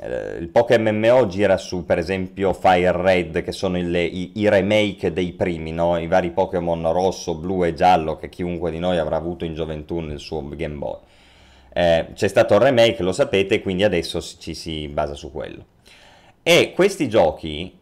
eh, 0.00 0.36
il 0.38 0.48
Pokémon 0.48 0.96
MMO 0.96 1.26
gira 1.26 1.58
su, 1.58 1.84
per 1.84 1.98
esempio, 1.98 2.52
Fire 2.52 2.92
Red, 2.92 3.42
che 3.42 3.52
sono 3.52 3.76
il, 3.76 3.94
i, 3.94 4.32
i, 4.36 4.48
remake 4.48 5.12
dei 5.12 5.32
primi, 5.32 5.72
no? 5.72 5.98
I 5.98 6.06
vari 6.06 6.30
Pokémon 6.30 6.92
rosso, 6.92 7.34
blu 7.34 7.64
e 7.64 7.74
giallo 7.74 8.16
che 8.16 8.28
chiunque 8.28 8.70
di 8.70 8.78
noi 8.78 8.96
avrà 8.96 9.16
avuto 9.16 9.44
in 9.44 9.54
gioventù 9.54 9.98
nel 9.98 10.18
suo 10.18 10.42
Game 10.48 10.76
Boy. 10.76 10.98
Eh, 11.72 12.06
c'è 12.14 12.28
stato 12.28 12.54
il 12.54 12.60
remake, 12.60 13.02
lo 13.02 13.12
sapete, 13.12 13.60
quindi 13.60 13.84
adesso 13.84 14.20
ci 14.20 14.54
si 14.54 14.88
basa 14.88 15.14
su 15.14 15.30
quello. 15.30 15.66
E 16.42 16.72
questi 16.74 17.08
giochi 17.08 17.79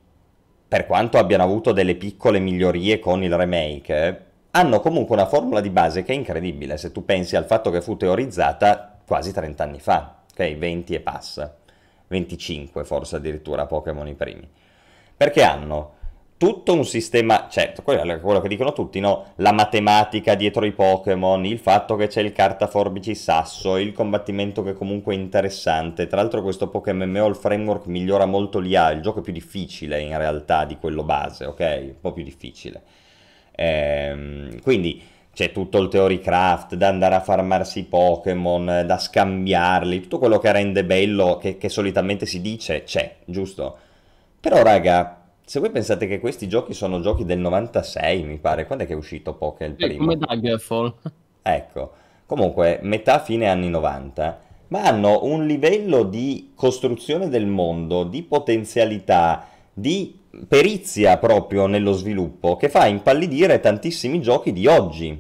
per 0.69 0.85
quanto 0.85 1.17
abbiano 1.17 1.43
avuto 1.43 1.73
delle 1.73 1.95
piccole 1.95 2.39
migliorie 2.39 2.99
con 2.99 3.23
il 3.23 3.35
remake, 3.35 4.27
hanno 4.51 4.81
comunque 4.81 5.17
una 5.17 5.27
formula 5.27 5.61
di 5.61 5.71
base 5.71 6.03
che 6.03 6.13
è 6.13 6.15
incredibile 6.15 6.77
se 6.77 6.93
tu 6.93 7.07
pensi 7.07 7.37
al 7.37 7.47
fatto 7.47 7.71
che 7.71 7.81
fu 7.81 7.97
teorizzata 7.97 8.99
quasi 9.07 9.33
30 9.33 9.63
anni 9.63 9.81
fa, 9.81 10.17
ok? 10.31 10.57
20 10.57 10.95
e 10.95 11.01
passa, 11.01 11.57
25 12.09 12.85
forse 12.85 13.17
addirittura 13.17 13.67
Pokémon 13.67 14.07
i 14.09 14.15
primi. 14.15 14.47
Perché 15.17 15.43
hanno 15.43 15.95
tutto 16.39 16.73
un 16.73 16.85
sistema, 16.85 17.49
certo, 17.51 17.83
quello 17.83 18.13
è 18.13 18.21
quello 18.21 18.41
che 18.41 18.47
dicono 18.47 18.73
tutti, 18.73 19.01
no? 19.01 19.33
La 19.37 19.51
matematica 19.51 20.37
dietro 20.37 20.65
i 20.65 20.73
Pokémon, 20.73 21.45
il 21.45 21.59
fatto 21.59 21.97
che 21.97 22.07
c'è 22.07 22.23
il 22.23 22.33
carta 22.33 22.69
forbici 22.69 23.17
sasso, 23.17 23.77
il 23.77 23.93
combattimento 23.93 24.63
che 24.63 24.73
comunque 24.73 25.15
è 25.15 25.19
interessante. 25.19 26.07
Tra 26.07 26.21
l'altro 26.21 26.41
questo 26.43 26.69
Pokémon 26.69 27.09
MMO, 27.09 27.27
il 27.27 27.35
framework 27.35 27.87
migliora 27.87 28.25
molto 28.25 28.61
l'IA, 28.61 28.93
il 28.93 29.03
gioco 29.03 29.19
è 29.19 29.23
più 29.23 29.33
difficile 29.33 30.01
in 30.01 30.17
realtà 30.17 30.65
di 30.65 30.77
quello 30.77 31.03
base, 31.03 31.45
ok? 31.45 31.79
Un 31.83 32.01
po' 32.01 32.13
più 32.13 32.23
difficile. 32.23 32.83
Ehm, 33.57 34.61
quindi 34.63 35.03
c'è 35.33 35.51
tutto 35.51 35.79
il 35.79 35.89
theory 35.89 36.21
craft, 36.21 36.77
da 36.77 36.87
andare 36.87 37.17
a 37.17 37.21
farmarsi 37.21 37.81
i 37.81 37.85
Pokémon, 37.85 38.85
da 38.87 38.99
scambiarli, 38.99 40.03
tutto 40.03 40.19
quello 40.19 40.39
che 40.39 40.53
rende 40.53 40.85
bello, 40.85 41.37
che, 41.39 41.59
che 41.59 41.69
solitamente 41.69 42.27
si 42.27 42.41
dice, 42.41 42.85
c'è, 42.85 43.17
giusto? 43.25 43.77
Però 44.41 44.63
raga, 44.63 45.19
se 45.49 45.61
voi 45.61 45.71
pensate 45.71 46.07
che 46.07 46.21
questi 46.21 46.47
giochi 46.47 46.75
sono 46.75 47.01
giochi 47.01 47.25
del 47.25 47.39
96, 47.39 48.23
mi 48.23 48.37
pare, 48.37 48.67
quando 48.67 48.85
è 48.85 48.87
che 48.87 48.93
è 48.93 48.97
uscito 48.97 49.33
Poké 49.33 49.65
il 49.65 49.75
primo? 49.77 50.05
Come 50.05 50.19
Daggerfall. 50.19 50.95
Ecco, 51.41 51.93
comunque 52.27 52.81
metà 52.83 53.21
fine 53.21 53.49
anni 53.49 53.71
90, 53.71 54.41
ma 54.69 54.83
hanno 54.83 55.25
un 55.25 55.47
livello 55.47 56.03
di 56.03 56.53
costruzione 56.55 57.31
del 57.31 57.47
mondo, 57.47 58.05
di 58.05 58.23
potenzialità, 58.23 59.49
di 59.73 60.15
perizia 60.47 61.17
proprio 61.17 61.67
nello 61.67 61.93
sviluppo 61.93 62.57
che 62.57 62.69
fa 62.69 62.87
impallidire 62.87 63.61
tantissimi 63.61 64.21
giochi 64.21 64.53
di 64.53 64.67
oggi. 64.67 65.19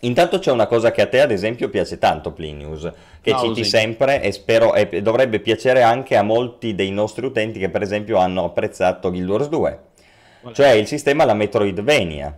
Intanto 0.00 0.38
c'è 0.38 0.50
una 0.50 0.66
cosa 0.66 0.92
che 0.92 1.02
a 1.02 1.06
te 1.06 1.20
ad 1.20 1.30
esempio 1.30 1.68
piace 1.68 1.98
tanto, 1.98 2.32
Plinius, 2.32 2.90
che 3.20 3.32
Housing. 3.32 3.54
citi 3.54 3.68
sempre 3.68 4.22
e 4.22 4.32
spero 4.32 4.74
e 4.74 5.02
dovrebbe 5.02 5.40
piacere 5.40 5.82
anche 5.82 6.16
a 6.16 6.22
molti 6.22 6.74
dei 6.74 6.90
nostri 6.90 7.26
utenti 7.26 7.58
che 7.58 7.68
per 7.68 7.82
esempio 7.82 8.16
hanno 8.16 8.44
apprezzato 8.44 9.10
Guild 9.10 9.28
Wars 9.28 9.48
2, 9.48 9.78
cioè 10.52 10.70
il 10.70 10.86
sistema 10.86 11.26
la 11.26 11.34
Metroidvania, 11.34 12.34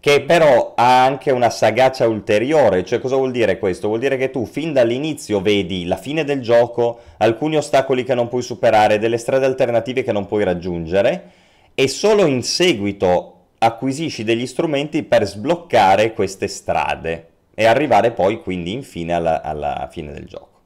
che 0.00 0.22
però 0.22 0.72
ha 0.74 1.04
anche 1.04 1.30
una 1.30 1.50
sagacia 1.50 2.08
ulteriore, 2.08 2.84
cioè 2.84 2.98
cosa 2.98 3.14
vuol 3.14 3.30
dire 3.30 3.58
questo? 3.58 3.86
Vuol 3.86 4.00
dire 4.00 4.16
che 4.16 4.30
tu 4.30 4.44
fin 4.44 4.72
dall'inizio 4.72 5.40
vedi 5.40 5.84
la 5.84 5.96
fine 5.96 6.24
del 6.24 6.40
gioco, 6.40 7.00
alcuni 7.18 7.56
ostacoli 7.56 8.02
che 8.02 8.14
non 8.14 8.26
puoi 8.26 8.42
superare, 8.42 8.98
delle 8.98 9.18
strade 9.18 9.46
alternative 9.46 10.02
che 10.02 10.12
non 10.12 10.26
puoi 10.26 10.42
raggiungere 10.42 11.30
e 11.74 11.86
solo 11.86 12.26
in 12.26 12.42
seguito 12.42 13.39
acquisisci 13.62 14.24
degli 14.24 14.46
strumenti 14.46 15.02
per 15.02 15.26
sbloccare 15.26 16.14
queste 16.14 16.48
strade 16.48 17.28
e 17.54 17.66
arrivare 17.66 18.12
poi 18.12 18.40
quindi 18.40 18.72
infine 18.72 19.12
alla, 19.12 19.42
alla 19.42 19.88
fine 19.90 20.12
del 20.12 20.24
gioco. 20.24 20.60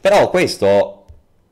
Però 0.00 0.28
questo 0.28 1.04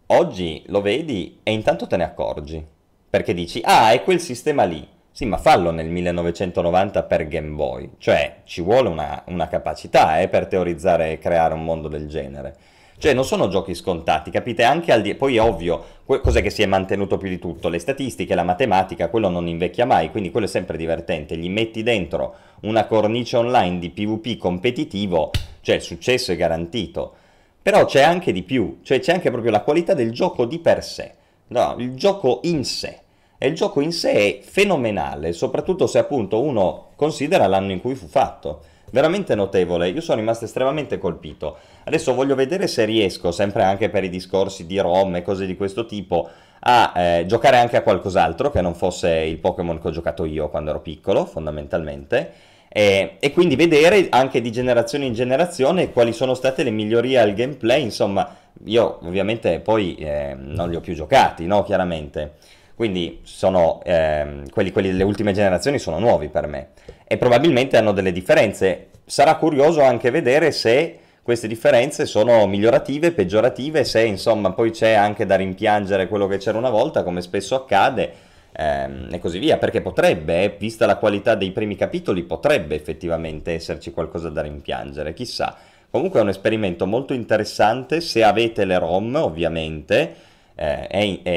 oggi 0.07 0.65
lo 0.67 0.81
vedi 0.81 1.39
e 1.43 1.53
intanto 1.53 1.87
te 1.87 1.97
ne 1.97 2.05
accorgi, 2.05 2.65
perché 3.09 3.33
dici, 3.33 3.61
ah, 3.65 3.93
è 3.93 4.03
quel 4.03 4.21
sistema 4.21 4.65
lì. 4.65 4.87
Sì, 5.13 5.25
ma 5.25 5.39
fallo 5.39 5.71
nel 5.71 5.89
1990 5.89 7.05
per 7.05 7.27
Game 7.29 7.55
Boy, 7.55 7.93
cioè 7.99 8.41
ci 8.45 8.61
vuole 8.61 8.89
una, 8.89 9.23
una 9.29 9.49
capacità 9.49 10.21
eh, 10.21 10.29
per 10.29 10.47
teorizzare 10.47 11.13
e 11.13 11.19
creare 11.19 11.55
un 11.55 11.65
mondo 11.65 11.89
del 11.89 12.07
genere. 12.07 12.55
Cioè 12.99 13.13
non 13.13 13.25
sono 13.25 13.49
giochi 13.49 13.75
scontati, 13.75 14.31
capite? 14.31 14.63
Anche 14.63 14.93
al 14.93 15.03
di... 15.03 15.15
Poi 15.15 15.37
è 15.37 15.43
ovvio, 15.43 15.85
cos'è 16.07 16.41
che 16.41 16.51
si 16.51 16.63
è 16.63 16.67
mantenuto 16.67 17.19
più 17.19 17.29
di 17.29 17.39
tutto? 17.39 17.69
Le 17.69 17.79
statistiche, 17.79 18.35
la 18.35 18.43
matematica, 18.43 19.11
quello 19.11 19.29
non 19.29 19.49
invecchia 19.49 19.85
mai, 19.85 20.11
quindi 20.11 20.31
quello 20.31 20.47
è 20.47 20.49
sempre 20.49 20.79
divertente. 20.79 21.37
Gli 21.37 21.51
metti 21.51 21.83
dentro 21.83 22.35
una 22.63 22.87
cornice 22.87 23.37
online 23.37 23.79
di 23.79 23.91
PvP 23.91 24.39
competitivo, 24.39 25.31
cioè 25.61 25.77
il 25.77 25.83
successo 25.83 26.33
è 26.33 26.37
garantito. 26.37 27.13
Però 27.61 27.85
c'è 27.85 28.01
anche 28.01 28.33
di 28.33 28.43
più, 28.43 28.79
cioè 28.83 29.01
c'è 29.01 29.13
anche 29.13 29.31
proprio 29.31 29.51
la 29.51 29.61
qualità 29.61 29.93
del 29.93 30.13
gioco 30.13 30.45
di 30.45 30.61
per 30.61 30.85
sé, 30.85 31.13
no, 31.49 31.75
il 31.79 31.95
gioco 31.95 32.41
in 32.45 32.65
sé. 32.65 33.01
E 33.39 33.49
il 33.49 33.55
gioco 33.55 33.81
in 33.83 33.93
sé 33.93 34.13
è 34.13 34.39
fenomenale, 34.41 35.33
soprattutto 35.33 35.87
se 35.87 35.99
appunto 35.99 36.41
uno 36.41 36.93
considera 36.97 37.47
l'anno 37.47 37.73
in 37.73 37.81
cui 37.81 37.95
fu 37.95 38.07
fatto. 38.07 38.63
Veramente 38.91 39.35
notevole, 39.35 39.89
io 39.89 40.01
sono 40.01 40.21
rimasto 40.21 40.45
estremamente 40.45 40.99
colpito. 40.99 41.59
Adesso 41.85 42.15
voglio 42.15 42.35
vedere 42.35 42.69
se 42.69 42.85
riesco, 42.85 43.33
sempre 43.33 43.65
anche 43.65 43.89
per 43.89 44.05
i 44.05 44.09
discorsi 44.09 44.65
di 44.67 44.79
ROM 44.79 45.17
e 45.17 45.23
cose 45.23 45.45
di 45.45 45.57
questo 45.57 45.87
tipo, 45.87 46.29
a 46.61 46.93
eh, 46.95 47.25
giocare 47.27 47.59
anche 47.59 47.77
a 47.77 47.83
qualcos'altro 47.83 48.51
che 48.51 48.61
non 48.61 48.75
fosse 48.75 49.11
il 49.11 49.39
Pokémon 49.39 49.81
che 49.81 49.89
ho 49.89 49.91
giocato 49.91 50.25
io 50.25 50.49
quando 50.49 50.71
ero 50.71 50.81
piccolo, 50.81 51.25
fondamentalmente. 51.25 52.33
E, 52.69 53.17
e, 53.19 53.33
quindi 53.33 53.57
vedere 53.57 54.07
anche 54.11 54.41
di 54.41 54.53
generazione 54.53 55.07
in 55.07 55.15
generazione 55.15 55.93
quali 55.93 56.13
sono 56.13 56.35
state 56.35 56.63
le 56.63 56.71
migliorie 56.71 57.19
al 57.19 57.35
gameplay. 57.35 57.83
Insomma, 57.83 58.37
io 58.65 58.99
ovviamente 59.03 59.61
poi 59.61 59.95
eh, 59.97 60.37
non 60.39 60.69
li 60.71 60.77
ho 60.77 60.81
più 60.81 60.95
giocati, 60.95 61.47
no? 61.47 61.65
Chiaramente. 61.65 62.35
Quindi 62.75 63.21
sono, 63.23 63.81
ehm, 63.85 64.51
quelli, 64.51 64.71
quelli 64.71 64.91
delle 64.91 65.05
ultime 65.05 65.33
generazioni 65.33 65.79
sono 65.79 65.99
nuovi 65.99 66.29
per 66.29 66.47
me 66.47 66.69
e 67.07 67.17
probabilmente 67.17 67.77
hanno 67.77 67.93
delle 67.93 68.13
differenze. 68.13 68.89
Sarà 69.05 69.37
curioso 69.37 69.83
anche 69.83 70.11
vedere 70.11 70.51
se 70.51 70.99
queste 71.23 71.49
differenze 71.49 72.07
sono 72.07 72.47
migliorative, 72.47 73.13
peggiorative, 73.13 73.85
se 73.85 74.03
insomma 74.03 74.53
poi 74.53 74.71
c'è 74.71 74.93
anche 74.93 75.27
da 75.27 75.37
rimpiangere 75.37 76.09
quello 76.09 76.27
che 76.27 76.39
c'era 76.39 76.57
una 76.59 76.71
volta, 76.71 77.03
come 77.03 77.21
spesso 77.21 77.55
accade, 77.57 78.13
ehm, 78.53 79.09
e 79.11 79.19
così 79.19 79.39
via, 79.39 79.59
perché 79.59 79.81
potrebbe, 79.81 80.45
eh, 80.45 80.57
vista 80.59 80.87
la 80.87 80.97
qualità 80.97 81.35
dei 81.35 81.51
primi 81.51 81.75
capitoli, 81.77 82.23
potrebbe 82.23 82.75
effettivamente 82.75 83.55
esserci 83.55 83.91
qualcosa 83.91 84.29
da 84.29 84.43
rimpiangere, 84.43 85.15
chissà. 85.15 85.57
Comunque 85.91 86.21
è 86.21 86.23
un 86.23 86.29
esperimento 86.29 86.87
molto 86.87 87.13
interessante, 87.13 88.01
se 88.01 88.23
avete 88.23 88.65
le 88.65 88.79
ROM 88.79 89.15
ovviamente, 89.17 90.15
eh, 90.55 90.87
e, 90.91 91.21
e, 91.23 91.31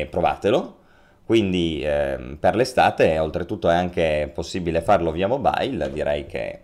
e, 0.00 0.06
provatelo. 0.10 0.82
Quindi 1.26 1.80
eh, 1.82 2.36
per 2.38 2.54
l'estate, 2.54 3.18
oltretutto 3.18 3.70
è 3.70 3.74
anche 3.74 4.30
possibile 4.32 4.82
farlo 4.82 5.10
via 5.10 5.26
mobile, 5.26 5.90
direi 5.90 6.26
che 6.26 6.60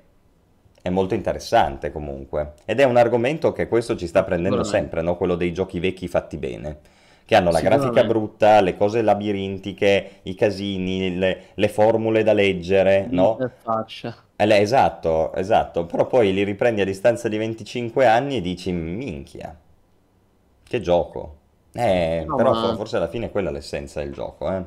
è 0.82 0.88
molto 0.90 1.14
interessante 1.14 1.90
comunque. 1.90 2.54
Ed 2.66 2.80
è 2.80 2.84
un 2.84 2.96
argomento 2.96 3.52
che 3.52 3.68
questo 3.68 3.96
ci 3.96 4.06
sta 4.06 4.22
prendendo 4.22 4.62
sempre, 4.64 5.02
no? 5.02 5.16
quello 5.16 5.34
dei 5.34 5.52
giochi 5.52 5.80
vecchi 5.80 6.08
fatti 6.08 6.36
bene, 6.36 6.78
che 7.24 7.34
hanno 7.36 7.50
la 7.50 7.60
grafica 7.60 8.04
brutta, 8.04 8.60
le 8.60 8.76
cose 8.76 9.02
labirintiche, 9.02 10.20
i 10.22 10.34
casini, 10.34 11.16
le, 11.16 11.44
le 11.54 11.68
formule 11.68 12.22
da 12.22 12.32
leggere, 12.34 13.06
no? 13.10 13.36
Eh, 14.36 14.60
esatto, 14.60 15.32
esatto, 15.34 15.86
però 15.86 16.06
poi 16.06 16.32
li 16.32 16.44
riprendi 16.44 16.80
a 16.80 16.84
distanza 16.84 17.28
di 17.28 17.36
25 17.36 18.06
anni 18.06 18.36
e 18.36 18.40
dici 18.40 18.72
minchia, 18.72 19.58
che 20.62 20.80
gioco. 20.80 21.39
Eh, 21.72 22.24
No, 22.26 22.36
però 22.36 22.52
ma 22.52 22.74
forse 22.74 22.96
alla 22.96 23.08
fine 23.08 23.26
è 23.26 23.30
quella 23.30 23.50
l'essenza 23.50 24.00
del 24.00 24.12
gioco, 24.12 24.50
eh. 24.52 24.64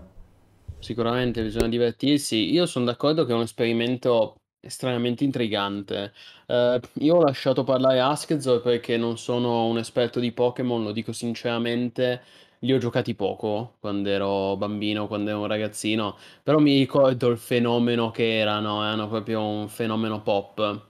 sicuramente 0.79 1.41
bisogna 1.43 1.67
divertirsi. 1.67 2.51
Io 2.51 2.65
sono 2.65 2.85
d'accordo 2.85 3.25
che 3.25 3.31
è 3.31 3.35
un 3.35 3.41
esperimento 3.41 4.35
estremamente 4.59 5.23
intrigante. 5.23 6.13
Eh, 6.47 6.79
io 6.93 7.15
ho 7.15 7.21
lasciato 7.21 7.63
parlare 7.63 7.99
Askzor 7.99 8.61
perché 8.61 8.97
non 8.97 9.17
sono 9.17 9.65
un 9.67 9.77
esperto 9.77 10.19
di 10.19 10.31
Pokémon, 10.31 10.83
lo 10.83 10.91
dico 10.91 11.11
sinceramente. 11.13 12.21
Li 12.59 12.71
ho 12.73 12.77
giocati 12.77 13.13
poco 13.13 13.75
quando 13.79 14.09
ero 14.09 14.55
bambino, 14.55 15.07
quando 15.07 15.29
ero 15.31 15.39
un 15.41 15.47
ragazzino, 15.47 16.17
però 16.43 16.59
mi 16.59 16.77
ricordo 16.77 17.27
il 17.27 17.37
fenomeno 17.37 18.09
che 18.11 18.37
erano, 18.39 18.81
erano 18.83 19.09
proprio 19.09 19.41
un 19.45 19.67
fenomeno 19.67 20.21
pop. 20.21 20.89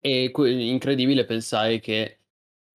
E 0.00 0.30
incredibile 0.34 1.24
pensare 1.24 1.80
che 1.80 2.18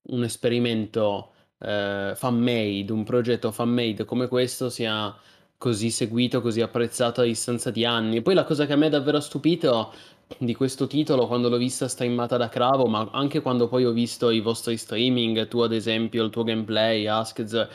un 0.09 0.23
esperimento 0.23 1.30
eh, 1.61 2.13
fan-made, 2.15 2.91
un 2.91 3.03
progetto 3.03 3.51
fan-made 3.51 4.05
come 4.05 4.27
questo 4.27 4.69
sia 4.69 5.15
così 5.57 5.91
seguito, 5.91 6.41
così 6.41 6.61
apprezzato 6.61 7.21
a 7.21 7.23
distanza 7.23 7.69
di 7.69 7.85
anni. 7.85 8.17
E 8.17 8.21
poi 8.23 8.33
la 8.33 8.43
cosa 8.43 8.65
che 8.65 8.73
a 8.73 8.75
me 8.75 8.87
ha 8.87 8.89
davvero 8.89 9.19
stupito 9.19 9.93
di 10.37 10.55
questo 10.55 10.87
titolo 10.87 11.27
quando 11.27 11.49
l'ho 11.49 11.57
vista 11.57 11.87
streamata 11.87 12.37
da 12.37 12.49
Cravo, 12.49 12.85
ma 12.85 13.09
anche 13.11 13.41
quando 13.41 13.67
poi 13.67 13.85
ho 13.85 13.91
visto 13.91 14.29
i 14.29 14.39
vostri 14.39 14.77
streaming, 14.77 15.47
tu 15.47 15.59
ad 15.59 15.73
esempio, 15.73 16.23
il 16.23 16.29
tuo 16.29 16.43
gameplay, 16.43 17.07
Askz, 17.07 17.67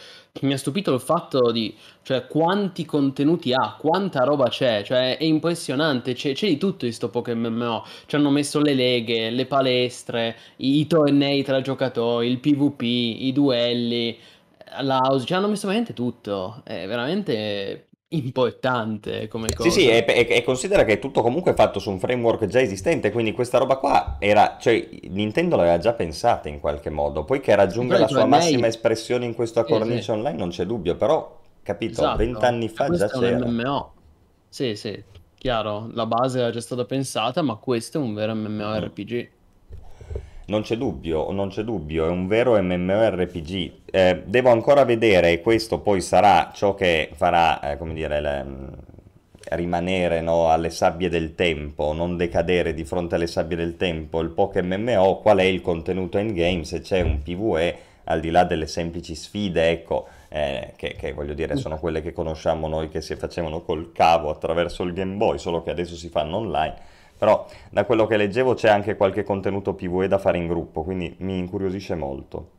mi 0.43 0.53
ha 0.53 0.59
stupito 0.59 0.93
il 0.93 1.01
fatto 1.01 1.51
di, 1.51 1.75
cioè, 2.03 2.27
quanti 2.27 2.85
contenuti 2.85 3.53
ha, 3.53 3.77
quanta 3.79 4.25
roba 4.25 4.49
c'è, 4.49 4.83
cioè, 4.85 5.17
è 5.17 5.25
impressionante, 5.25 6.15
c'è, 6.15 6.33
c'è 6.33 6.49
di 6.49 6.59
tutto 6.59 6.87
in 6.87 6.93
sto 6.93 7.09
Pokémon 7.09 7.83
ci 8.07 8.17
hanno 8.17 8.31
messo 8.31 8.61
le 8.61 8.75
leghe, 8.75 9.31
le 9.31 9.47
palestre, 9.47 10.37
i, 10.57 10.81
i 10.81 10.87
tornei 10.87 11.43
tra 11.43 11.61
giocatori, 11.61 12.29
il 12.29 12.39
PvP, 12.39 12.83
i 12.83 13.33
duelli, 13.33 14.19
l'house, 14.83 15.27
ci 15.27 15.35
hanno 15.35 15.49
messo 15.49 15.67
veramente 15.67 15.95
tutto, 15.95 16.61
è 16.65 16.87
veramente 16.87 17.86
importante 18.09 19.27
come 19.27 19.49
cosa. 19.53 19.69
Sì, 19.69 19.81
sì, 19.81 19.89
e, 19.89 20.05
e, 20.07 20.27
e, 20.29 20.43
considera 20.45 20.85
che 20.85 20.95
è 20.95 20.99
tutto 20.99 21.23
comunque 21.23 21.55
fatto 21.55 21.81
su 21.81 21.91
un 21.91 21.99
framework 21.99 22.47
già 22.47 22.61
esistente, 22.61 23.11
quindi 23.11 23.33
questa 23.33 23.59
roba 23.59 23.77
qua 23.77 24.17
era, 24.21 24.57
cioè 24.61 24.89
Nintendo 25.09 25.57
l'aveva 25.57 25.79
già 25.79 25.93
pensata 25.93 26.49
in 26.49 26.61
qualche 26.61 26.91
modo, 26.91 27.25
poi 27.25 27.41
che 27.41 27.55
raggiunga 27.55 27.99
la 27.99 28.07
sua 28.07 28.21
lei... 28.21 28.29
massima 28.29 28.67
espressione 28.69 29.25
in 29.25 29.35
questa 29.35 29.65
cornice 29.65 30.03
sì, 30.03 30.11
online 30.11 30.39
non 30.39 30.51
c'è 30.51 30.65
dubbio, 30.65 30.95
però 30.95 31.41
capito, 31.63 32.03
esatto. 32.03 32.19
vent'anni 32.19 32.69
fa 32.69 32.89
già 32.91 33.09
c'era. 33.09 33.39
È 33.39 33.41
un 33.41 33.55
MMO. 33.55 33.93
Sì, 34.49 34.77
sì, 34.77 35.03
chiaro, 35.35 35.91
la 35.93 36.07
base 36.07 36.39
era 36.39 36.51
già 36.51 36.61
stata 36.61 36.85
pensata, 36.85 37.43
ma 37.43 37.57
questo 37.57 37.99
è 37.99 38.01
un 38.01 38.15
vero 38.15 38.35
MMORPG. 38.35 39.31
Non 40.49 40.63
c'è 40.63 40.77
dubbio, 40.77 41.33
non 41.33 41.49
c'è 41.49 41.63
dubbio, 41.63 42.07
è 42.07 42.09
un 42.09 42.29
vero 42.29 42.61
MMORPG. 42.63 43.73
Eh, 43.91 44.23
devo 44.27 44.51
ancora 44.51 44.85
vedere, 44.85 45.33
e 45.33 45.41
questo 45.41 45.81
poi 45.81 46.01
sarà 46.01 46.53
ciò 46.55 46.75
che 46.75 47.11
farà, 47.15 47.73
eh, 47.73 47.77
come 47.77 47.95
dire, 47.95 48.21
le, 48.21 48.45
mm, 48.45 48.67
rimanere 49.51 50.21
no, 50.21 50.49
alle 50.49 50.71
sabbie 50.71 51.09
del 51.09 51.35
tempo, 51.35 51.93
non 51.93 52.17
decadere 52.17 52.75
di 52.75 52.85
fronte 52.85 53.17
alle 53.17 53.27
sabbie 53.27 53.57
del 53.57 53.77
tempo, 53.77 54.21
il 54.21 54.31
Pokémon 54.31 54.81
MMO, 54.81 55.19
qual 55.19 55.39
è 55.39 55.43
il 55.43 55.61
contenuto 55.63 56.19
in-game, 56.19 56.65
se 56.65 56.81
c'è 56.81 57.01
un 57.01 57.23
PvE, 57.23 57.79
al 58.05 58.21
di 58.21 58.31
là 58.31 58.45
delle 58.45 58.69
semplici 58.69 59.17
sfide, 59.17 59.71
ecco, 59.71 60.07
eh, 60.29 60.75
che, 60.77 60.95
che, 60.97 61.13
voglio 61.13 61.35
dire 61.35 61.57
sono 61.57 61.77
quelle 61.79 62.03
che 62.03 62.13
conosciamo 62.13 62.69
noi 62.69 62.89
che 62.89 63.01
si 63.01 63.17
facevano 63.17 63.63
col 63.63 63.91
cavo 63.93 64.31
attraverso 64.31 64.85
il 64.85 64.93
Game 64.93 65.17
Boy, 65.17 65.39
solo 65.39 65.65
che 65.65 65.71
adesso 65.71 65.97
si 65.97 66.09
fanno 66.09 66.37
online 66.37 66.95
però 67.17 67.47
da 67.71 67.85
quello 67.85 68.07
che 68.07 68.17
leggevo 68.17 68.55
c'è 68.55 68.69
anche 68.69 68.97
qualche 68.97 69.23
contenuto 69.25 69.75
PvE 69.75 70.09
da 70.09 70.19
fare 70.19 70.39
in 70.39 70.47
gruppo, 70.47 70.83
quindi 70.83 71.15
mi 71.19 71.39
incuriosisce 71.39 71.95
molto. 71.95 72.51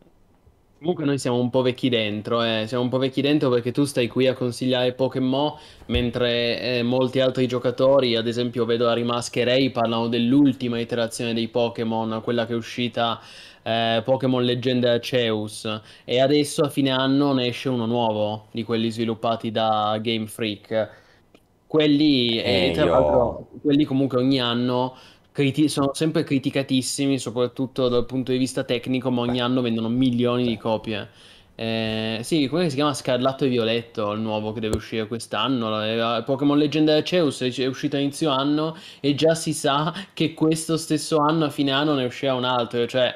Comunque 0.80 1.06
noi 1.06 1.18
siamo 1.18 1.40
un 1.40 1.50
po' 1.50 1.64
vecchi 1.64 1.90
dentro, 1.90 2.44
eh. 2.44 2.66
siamo 2.68 2.84
un 2.84 2.90
po' 2.90 3.00
vecchi 3.00 3.22
dentro 3.22 3.50
perché 3.50 3.72
tu 3.72 3.84
stai 3.84 4.08
qui 4.08 4.28
a 4.28 4.36
consigliare 4.36 4.94
Pokémon 4.94 5.54
mentre 5.88 6.62
eh, 6.62 6.84
molti 6.84 7.20
altri 7.20 7.48
giocatori, 7.48 8.16
ad 8.16 8.28
esempio 8.28 8.64
vedo 8.64 8.88
a 8.88 8.94
Rimascherei, 8.94 9.72
parlano 9.72 10.08
dell'ultima 10.08 10.80
iterazione 10.80 11.34
dei 11.34 11.48
Pokémon, 11.48 12.22
quella 12.24 12.46
che 12.46 12.54
è 12.54 12.56
uscita 12.56 13.20
eh, 13.64 14.04
Pokémon 14.06 14.44
Leggenda 14.44 14.92
Arceus 14.92 15.82
e 16.06 16.22
adesso 16.22 16.62
a 16.62 16.70
fine 16.70 16.92
anno 16.92 17.34
ne 17.34 17.48
esce 17.48 17.70
uno 17.70 17.88
nuovo 17.88 18.46
di 18.52 18.64
quelli 18.64 18.92
sviluppati 18.92 19.50
da 19.50 19.98
Game 20.00 20.28
Freak 20.28 21.06
quelli, 21.68 22.42
eh, 22.42 22.72
tra 22.74 22.86
l'altro, 22.86 23.50
quelli 23.62 23.84
comunque 23.84 24.18
ogni 24.18 24.40
anno 24.40 24.96
criti- 25.32 25.70
sono 25.70 25.92
sempre 25.94 26.24
criticatissimi, 26.24 27.20
soprattutto 27.20 27.90
dal 27.90 28.06
punto 28.06 28.32
di 28.32 28.40
vista 28.40 28.64
tecnico, 28.64 29.12
ma 29.12 29.22
ogni 29.22 29.40
anno 29.40 29.62
vendono 29.62 29.90
milioni 29.90 30.48
di 30.48 30.58
copie. 30.58 31.10
Eh, 31.60 32.20
sì, 32.22 32.48
quello 32.48 32.64
che 32.64 32.70
si 32.70 32.76
chiama 32.76 32.94
Scarlatto 32.94 33.46
e 33.46 33.50
Violetto, 33.50 34.12
il 34.12 34.20
nuovo 34.20 34.54
che 34.54 34.60
deve 34.60 34.78
uscire 34.78 35.08
quest'anno. 35.08 36.24
Pokémon 36.24 36.58
Legenda 36.58 36.96
Arceus 36.96 37.42
è 37.42 37.66
uscito 37.66 37.96
a 37.96 38.00
inizio 38.00 38.30
anno 38.30 38.76
e 39.00 39.16
già 39.16 39.36
si 39.36 39.54
sa 39.54 39.94
che 40.14 40.34
questo 40.34 40.78
stesso 40.78 41.18
anno, 41.18 41.46
a 41.46 41.50
fine 41.50 41.72
anno, 41.72 41.96
ne 41.96 42.06
uscirà 42.06 42.36
un 42.36 42.44
altro. 42.44 42.86
Cioè, 42.86 43.14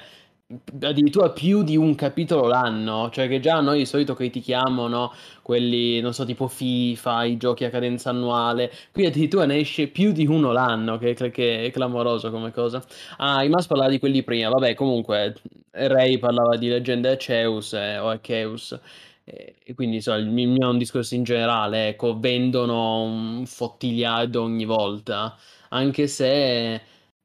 addirittura 0.81 1.29
più 1.31 1.63
di 1.63 1.75
un 1.77 1.95
capitolo 1.95 2.47
l'anno, 2.47 3.09
cioè 3.11 3.27
che 3.27 3.39
già 3.39 3.59
noi 3.61 3.79
di 3.79 3.85
solito 3.85 4.13
critichiamo, 4.13 4.87
no? 4.87 5.13
Quelli, 5.41 5.99
non 6.01 6.13
so, 6.13 6.25
tipo 6.25 6.47
FIFA, 6.47 7.23
i 7.25 7.37
giochi 7.37 7.63
a 7.65 7.69
cadenza 7.69 8.09
annuale, 8.09 8.71
qui 8.91 9.05
addirittura 9.05 9.45
ne 9.45 9.57
esce 9.57 9.87
più 9.87 10.11
di 10.11 10.25
uno 10.25 10.51
l'anno, 10.51 10.97
che, 10.97 11.13
che 11.13 11.65
è 11.65 11.71
clamoroso 11.71 12.31
come 12.31 12.51
cosa. 12.51 12.83
Ah, 13.17 13.43
Imas 13.43 13.67
parlava 13.67 13.89
di 13.91 13.99
quelli 13.99 14.23
prima, 14.23 14.49
vabbè, 14.49 14.73
comunque, 14.75 15.35
Ray 15.71 16.17
parlava 16.17 16.57
di 16.57 16.67
Leggenda 16.67 17.11
Arceus 17.11 17.73
eh, 17.73 17.97
o 17.97 18.07
Arceus. 18.09 18.79
e 19.23 19.73
quindi 19.75 20.01
so, 20.01 20.13
il 20.15 20.27
mio 20.29 20.67
è 20.67 20.69
un 20.69 20.77
discorso 20.77 21.15
in 21.15 21.23
generale, 21.23 21.89
ecco, 21.89 22.19
vendono 22.19 23.03
un 23.03 23.45
fottiliardo 23.45 24.41
ogni 24.41 24.65
volta, 24.65 25.35
anche 25.69 26.07
se 26.07 26.81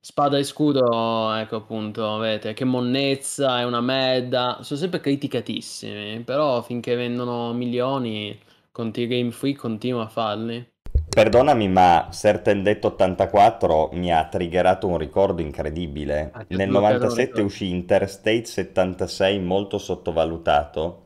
Spada 0.08 0.38
e 0.38 0.44
Scudo, 0.44 1.34
ecco 1.34 1.56
appunto, 1.56 2.18
vedete, 2.18 2.52
che 2.54 2.64
monnezza, 2.64 3.58
è 3.58 3.64
una 3.64 3.80
merda, 3.80 4.58
sono 4.62 4.78
sempre 4.78 5.00
criticatissimi, 5.00 6.20
però 6.20 6.62
finché 6.62 6.94
vendono 6.94 7.52
milioni, 7.52 8.38
conti 8.70 9.08
Game 9.08 9.32
Freak 9.32 9.58
continua 9.58 10.04
a 10.04 10.08
farli. 10.08 10.64
Perdonami, 11.08 11.68
ma 11.68 12.08
Certain 12.12 12.62
Death 12.62 12.84
84 12.84 13.90
mi 13.94 14.12
ha 14.12 14.28
triggerato 14.28 14.86
un 14.86 14.96
ricordo 14.96 15.42
incredibile. 15.42 16.34
Ah, 16.34 16.44
Nel 16.50 16.68
sbloccato 16.68 17.08
un 17.10 17.18
97 17.18 17.24
ricordo. 17.24 17.42
uscì 17.42 17.68
Interstate 17.70 18.44
76, 18.44 19.40
molto 19.40 19.78
sottovalutato. 19.78 21.02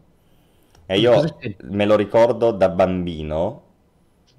E 0.85 0.99
io 0.99 1.39
me 1.63 1.87
lo 1.87 1.97
ricordo 1.97 2.51
da 2.51 2.69
bambino. 2.69 3.63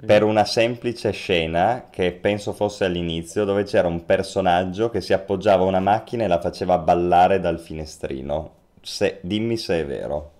Per 0.03 0.23
una 0.23 0.45
semplice 0.45 1.11
scena 1.11 1.87
che 1.89 2.11
penso 2.13 2.53
fosse 2.53 2.85
all'inizio, 2.85 3.45
dove 3.45 3.63
c'era 3.63 3.87
un 3.87 4.05
personaggio 4.05 4.89
che 4.89 5.01
si 5.01 5.13
appoggiava 5.13 5.63
a 5.63 5.67
una 5.67 5.79
macchina 5.79 6.23
e 6.23 6.27
la 6.27 6.39
faceva 6.41 6.77
ballare 6.77 7.39
dal 7.39 7.59
finestrino. 7.59 8.55
Se- 8.81 9.19
dimmi 9.23 9.57
se 9.57 9.79
è 9.81 9.85
vero. 9.85 10.31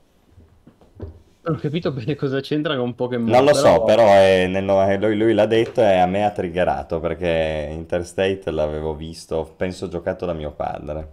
Non 1.44 1.56
ho 1.56 1.60
capito 1.60 1.92
bene 1.92 2.16
cosa 2.16 2.40
c'entra 2.40 2.76
con 2.78 2.96
Pokémon, 2.96 3.30
Non 3.32 3.44
lo 3.46 3.54
so, 3.56 3.82
però... 3.84 3.84
però 3.84 4.14
è 4.14 4.46
nel 4.48 4.64
lui, 5.00 5.18
lui 5.18 5.34
l'ha 5.34 5.48
detto 5.48 5.82
e 5.82 5.98
a 5.98 6.06
me 6.06 6.24
ha 6.24 6.30
triggerato 6.32 7.00
perché 7.00 7.68
Interstate 7.72 8.52
l'avevo 8.52 8.94
visto, 8.96 9.54
penso 9.58 9.88
giocato 9.88 10.26
da 10.28 10.34
mio 10.34 10.52
padre. 10.52 11.12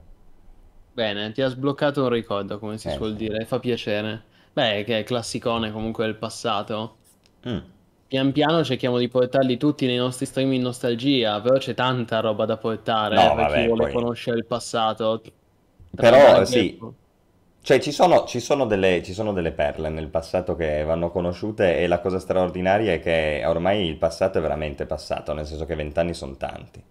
Bene, 0.92 1.32
ti 1.32 1.40
ha 1.40 1.48
sbloccato 1.48 2.02
un 2.02 2.10
ricordo, 2.10 2.58
come 2.58 2.76
si 2.76 2.90
Eh, 2.90 2.90
suol 2.90 3.16
dire, 3.16 3.46
fa 3.46 3.58
piacere. 3.58 4.26
Beh, 4.52 4.84
che 4.84 4.98
è 4.98 5.02
classicone 5.04 5.72
comunque 5.72 6.04
del 6.04 6.16
passato. 6.18 6.98
Mm. 7.44 7.62
Pian 8.08 8.32
piano 8.32 8.64
cerchiamo 8.64 8.98
di 8.98 9.06
portarli 9.06 9.56
tutti 9.56 9.86
nei 9.86 9.98
nostri 9.98 10.26
stream 10.26 10.52
in 10.52 10.62
nostalgia, 10.62 11.40
però 11.40 11.58
c'è 11.58 11.74
tanta 11.74 12.18
roba 12.18 12.44
da 12.44 12.56
portare 12.56 13.14
No, 13.16 13.32
eh, 13.34 13.34
per 13.34 13.46
chi 13.46 13.62
vuole 13.62 13.86
poi... 13.86 13.92
conoscere 13.92 14.36
il 14.38 14.46
passato. 14.46 15.22
Però 15.98 16.44
sì, 16.44 16.82
cioè 17.60 17.78
ci 17.80 17.92
sono, 17.92 18.24
ci 18.26 18.40
sono 18.40 18.64
delle, 18.66 19.02
ci 19.02 19.12
sono 19.12 19.32
delle 19.32 19.52
perle 19.52 19.88
nel 19.90 20.08
passato 20.08 20.54
che 20.56 20.82
vanno 20.84 21.10
conosciute 21.10 21.78
e 21.78 21.86
la 21.86 22.00
cosa 22.00 22.18
straordinaria 22.18 22.92
è 22.94 23.00
che 23.00 23.42
ormai 23.46 23.86
il 23.86 23.96
passato 23.98 24.38
è 24.38 24.40
veramente 24.40 24.86
passato, 24.86 25.34
nel 25.34 25.46
senso 25.46 25.66
che 25.66 25.74
vent'anni 25.74 26.14
sono 26.14 26.36
tanti. 26.36 26.82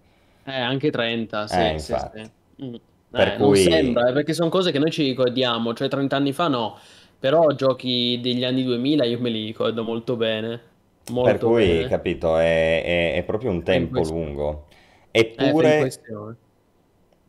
Eh, 0.44 0.52
anche 0.60 0.90
30, 0.90 1.46
sì, 1.46 1.72
Eh, 1.72 1.78
sì, 1.78 1.98
infatti. 1.98 2.22
sì. 2.22 2.30
Mm. 2.64 2.74
Per 3.14 3.32
Eh, 3.32 3.36
non 3.38 3.52
cui... 3.52 3.56
sembra, 3.56 4.08
eh, 4.08 4.12
perché 4.12 4.32
sono 4.32 4.48
cose 4.48 4.70
che 4.72 4.78
noi 4.78 4.90
ci 4.90 5.02
ricordiamo, 5.04 5.74
cioè 5.74 5.88
30 5.88 6.16
anni 6.16 6.32
fa 6.32 6.48
no, 6.48 6.78
però 7.18 7.52
giochi 7.54 8.18
degli 8.22 8.44
anni 8.44 8.62
2000 8.64 9.04
io 9.04 9.18
me 9.20 9.28
li 9.30 9.44
ricordo 9.44 9.82
molto 9.84 10.16
bene, 10.16 10.67
Per 11.20 11.38
molto 11.38 11.42
cui, 11.42 11.84
bene. 11.84 11.88
capito, 11.88 12.36
è, 12.38 12.82
è- 12.82 13.14
è 13.16 13.22
proprio 13.24 13.50
un 13.50 13.62
tempo 13.62 14.02
lungo. 14.02 14.66
Eppure, 15.10 15.92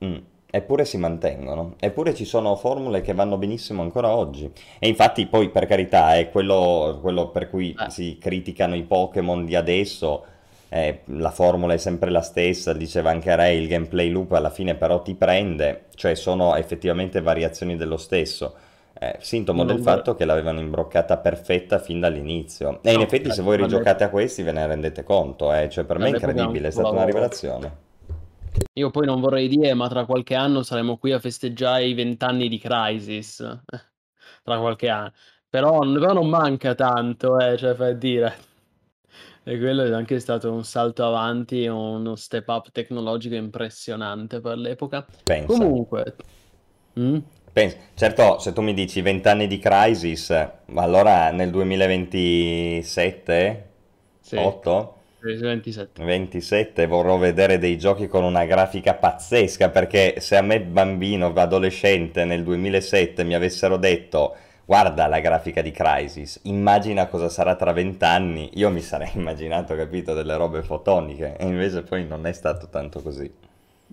mm, 0.03 0.17
eppure 0.51 0.85
si 0.85 0.97
mantengono. 0.97 1.75
Eppure 1.79 2.13
ci 2.13 2.25
sono 2.25 2.55
formule 2.55 3.01
che 3.01 3.13
vanno 3.13 3.37
benissimo 3.37 3.81
ancora 3.81 4.13
oggi. 4.15 4.51
E 4.79 4.87
infatti 4.87 5.27
poi, 5.27 5.49
per 5.49 5.65
carità, 5.65 6.15
è 6.17 6.29
quello, 6.29 6.97
quello 7.01 7.29
per 7.29 7.49
cui 7.49 7.79
Eh, 7.79 7.87
si 7.87 8.17
criticano 8.19 8.75
i 8.75 8.83
Pokémon 8.83 9.45
di 9.45 9.55
adesso. 9.55 10.25
eh, 10.71 11.01
la 11.05 11.31
formula 11.31 11.73
è 11.73 11.77
sempre 11.77 12.11
la 12.11 12.21
stessa, 12.21 12.73
diceva 12.73 13.09
anche 13.09 13.35
Ray, 13.35 13.59
il 13.59 13.67
gameplay 13.67 14.09
loop 14.11 14.33
alla 14.33 14.51
fine 14.51 14.75
però 14.75 15.01
ti 15.01 15.15
prende, 15.15 15.85
cioè 15.95 16.13
sono 16.13 16.55
effettivamente 16.55 17.21
variazioni 17.21 17.75
dello 17.75 17.97
stesso. 17.97 18.53
Eh, 18.93 19.17
sintomo 19.21 19.63
del 19.65 19.79
fatto 19.79 20.15
che 20.15 20.25
l'avevano 20.25 20.59
imbroccata 20.59 21.17
perfetta 21.17 21.79
fin 21.79 21.99
dall'inizio. 21.99 22.81
E 22.83 22.93
in 22.93 23.01
No, 23.01 23.01
effetti, 23.01 23.31
se 23.31 23.35
certo, 23.35 23.43
voi 23.43 23.57
rigiocate 23.57 24.03
a 24.03 24.09
questi, 24.09 24.43
ve 24.43 24.51
ne 24.51 24.65
rendete 24.67 25.03
conto, 25.03 25.53
eh. 25.53 25.69
Cioè, 25.69 25.85
per 25.85 25.99
me 25.99 26.07
è 26.07 26.11
incredibile, 26.11 26.67
è 26.69 26.71
stata 26.71 26.93
una 26.93 27.05
rivelazione. 27.05 27.77
Io 28.73 28.89
poi 28.91 29.05
non 29.05 29.19
vorrei 29.21 29.47
dire, 29.47 29.73
ma 29.73 29.87
tra 29.89 30.05
qualche 30.05 30.35
anno 30.35 30.63
saremo 30.63 30.97
qui 30.97 31.11
a 31.11 31.19
festeggiare 31.19 31.85
i 31.85 31.93
vent'anni 31.93 32.47
di 32.49 32.57
Crysis. 32.57 33.39
Eh, 33.41 33.61
Tra 34.43 34.59
qualche 34.59 34.89
anno. 34.89 35.11
Però, 35.49 35.79
però 35.79 36.13
non 36.13 36.29
manca 36.29 36.75
tanto, 36.75 37.37
eh, 37.39 37.57
cioè 37.57 37.75
per 37.75 37.97
dire. 37.97 38.35
E 39.43 39.57
quello 39.57 39.83
è 39.83 39.91
anche 39.91 40.19
stato 40.19 40.51
un 40.53 40.63
salto 40.63 41.05
avanti, 41.05 41.65
uno 41.67 42.15
step 42.15 42.47
up 42.49 42.71
tecnologico 42.71 43.35
impressionante 43.35 44.39
per 44.41 44.57
l'epoca. 44.57 45.05
Comunque, 45.45 46.15
mm? 46.99 47.17
Pensa. 47.51 47.77
Certo, 47.93 48.39
se 48.39 48.53
tu 48.53 48.61
mi 48.61 48.73
dici 48.73 49.01
20 49.01 49.27
anni 49.27 49.47
di 49.47 49.59
Crisis, 49.59 50.29
ma 50.65 50.81
allora 50.83 51.31
nel 51.31 51.49
2027, 51.51 53.67
Sì, 54.21 54.35
8, 54.35 54.95
sì, 55.19 55.35
27. 55.35 56.05
27 56.05 56.85
vorrò 56.87 57.17
vedere 57.17 57.57
dei 57.57 57.77
giochi 57.77 58.07
con 58.07 58.23
una 58.23 58.45
grafica 58.45 58.93
pazzesca, 58.95 59.69
perché 59.69 60.19
se 60.19 60.37
a 60.37 60.41
me 60.41 60.61
bambino, 60.61 61.31
adolescente 61.33 62.23
nel 62.25 62.43
2007 62.43 63.23
mi 63.23 63.33
avessero 63.35 63.77
detto 63.77 64.35
guarda 64.65 65.07
la 65.07 65.19
grafica 65.19 65.61
di 65.61 65.71
Crisis, 65.71 66.39
immagina 66.43 67.07
cosa 67.07 67.27
sarà 67.29 67.55
tra 67.55 67.71
20 67.73 68.03
anni, 68.05 68.49
io 68.53 68.69
mi 68.69 68.81
sarei 68.81 69.09
immaginato, 69.15 69.75
capito, 69.75 70.13
delle 70.13 70.35
robe 70.37 70.61
fotoniche, 70.63 71.35
e 71.37 71.45
invece 71.45 71.81
poi 71.83 72.05
non 72.05 72.25
è 72.27 72.31
stato 72.33 72.69
tanto 72.69 73.01
così. 73.01 73.31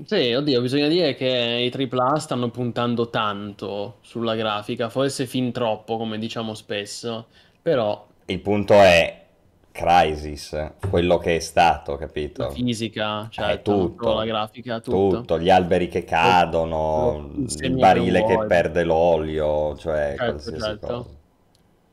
Sì, 0.04 0.32
oddio, 0.34 0.60
bisogna 0.60 0.88
dire 0.88 1.14
che 1.14 1.26
i 1.26 1.70
AAA 1.70 2.18
stanno 2.18 2.50
puntando 2.50 3.08
tanto 3.10 3.98
sulla 4.02 4.34
grafica, 4.34 4.88
forse 4.90 5.26
fin 5.26 5.52
troppo, 5.52 5.96
come 5.96 6.18
diciamo 6.18 6.54
spesso, 6.54 7.28
però 7.62 8.06
Il 8.26 8.40
punto 8.40 8.74
è 8.74 9.26
Crisis, 9.72 10.74
quello 10.88 11.18
che 11.18 11.36
è 11.36 11.38
stato, 11.40 11.96
la 12.36 12.46
capito? 12.46 12.48
fisica, 12.48 13.28
È 13.34 13.60
certo, 13.60 13.74
non 13.76 13.92
solo 13.98 14.14
la 14.14 14.24
tutto, 14.24 14.24
grafica, 14.24 14.80
tutto. 14.80 15.26
tutto, 15.26 15.40
gli 15.40 15.50
alberi 15.50 15.88
che 15.88 16.04
cadono, 16.04 17.30
il 17.34 17.48
il 17.64 17.76
barile 17.76 18.24
che 18.24 18.40
perde 18.40 18.84
l'olio, 18.84 19.76
cioè 19.76 20.16
Certo, 20.18 20.24
qualsiasi 20.24 20.56
certo. 20.56 20.86
cosa. 20.86 21.15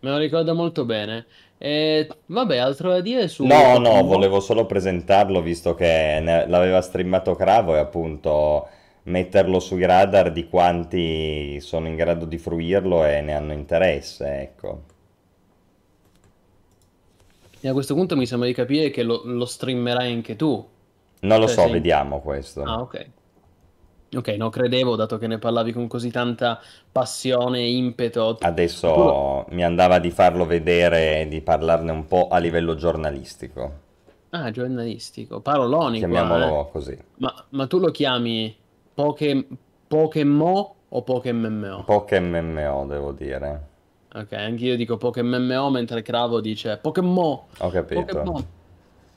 Me 0.04 0.12
lo 0.12 0.18
ricordo 0.18 0.54
molto 0.54 0.86
bene. 0.86 1.26
E 1.58 2.08
vabbè, 2.28 2.58
altro 2.58 2.90
da 2.92 3.02
dire 3.02 3.28
su 3.28 3.44
No, 3.46 3.78
no, 3.78 4.04
volevo 4.06 4.40
solo 4.40 4.66
presentarlo 4.66 5.40
visto 5.42 5.76
che 5.76 6.20
ne- 6.20 6.48
l'aveva 6.48 6.82
streamato 6.82 7.36
Cravo 7.36 7.76
e 7.76 7.80
appunto 7.80 8.68
metterlo 9.04 9.60
sui 9.60 9.86
radar 9.86 10.32
di 10.32 10.48
quanti 10.50 11.60
sono 11.62 11.88
in 11.88 11.96
grado 11.96 12.26
di 12.26 12.38
fruirlo 12.40 13.06
e 13.06 13.22
ne 13.22 13.34
hanno 13.36 13.54
interesse, 13.54 14.42
ecco. 14.42 14.82
E 17.62 17.68
a 17.68 17.74
questo 17.74 17.96
punto 17.96 18.16
mi 18.16 18.26
sembra 18.28 18.48
di 18.48 18.54
capire 18.54 18.92
che 18.92 19.02
lo, 19.04 19.22
lo 19.26 19.46
streamerai 19.46 20.12
anche 20.12 20.36
tu. 20.36 20.70
Non 21.22 21.40
lo 21.40 21.48
Cioè 21.48 21.56
so, 21.56 21.62
sei... 21.64 21.72
vediamo 21.72 22.22
questo. 22.22 22.62
Ah, 22.62 22.82
ok. 22.82 23.12
Ok, 24.16 24.28
no, 24.30 24.50
credevo, 24.50 24.96
dato 24.96 25.18
che 25.18 25.28
ne 25.28 25.40
parlavi 25.40 25.74
con 25.74 25.88
così 25.88 26.12
tanta 26.12 26.60
passione 26.92 27.60
e 27.60 27.76
impeto. 27.76 28.38
Lo... 28.40 28.48
Adesso 28.48 29.46
mi 29.50 29.64
andava 29.64 30.00
di 30.00 30.12
farlo 30.12 30.46
vedere 30.46 31.22
e 31.22 31.28
di 31.28 31.42
parlarne 31.42 31.92
un 31.92 32.08
po' 32.08 32.28
a 32.30 32.38
livello 32.38 32.76
giornalistico, 32.76 33.82
Ah, 34.30 34.50
giornalistico, 34.50 35.42
paroloni 35.42 36.00
qua, 36.00 36.08
eh. 36.08 36.12
chiamiamolo 36.12 36.70
così. 36.72 36.98
Ma, 37.18 37.46
ma 37.50 37.68
tu 37.68 37.78
lo 37.78 37.92
chiami. 37.92 38.56
Pokémon 38.96 40.68
o 40.90 41.02
Pokémon? 41.04 41.84
MMO, 41.86 42.86
devo 42.88 43.12
dire. 43.12 43.68
Ok, 44.16 44.34
anch'io 44.34 44.76
dico 44.76 44.98
Pokémon 44.98 45.72
mentre 45.72 46.02
Cravo 46.04 46.40
dice 46.40 46.78
Pokémon, 46.78 47.40
Ho 47.60 47.70
capito. 47.70 48.02
Pokémon. 48.02 48.46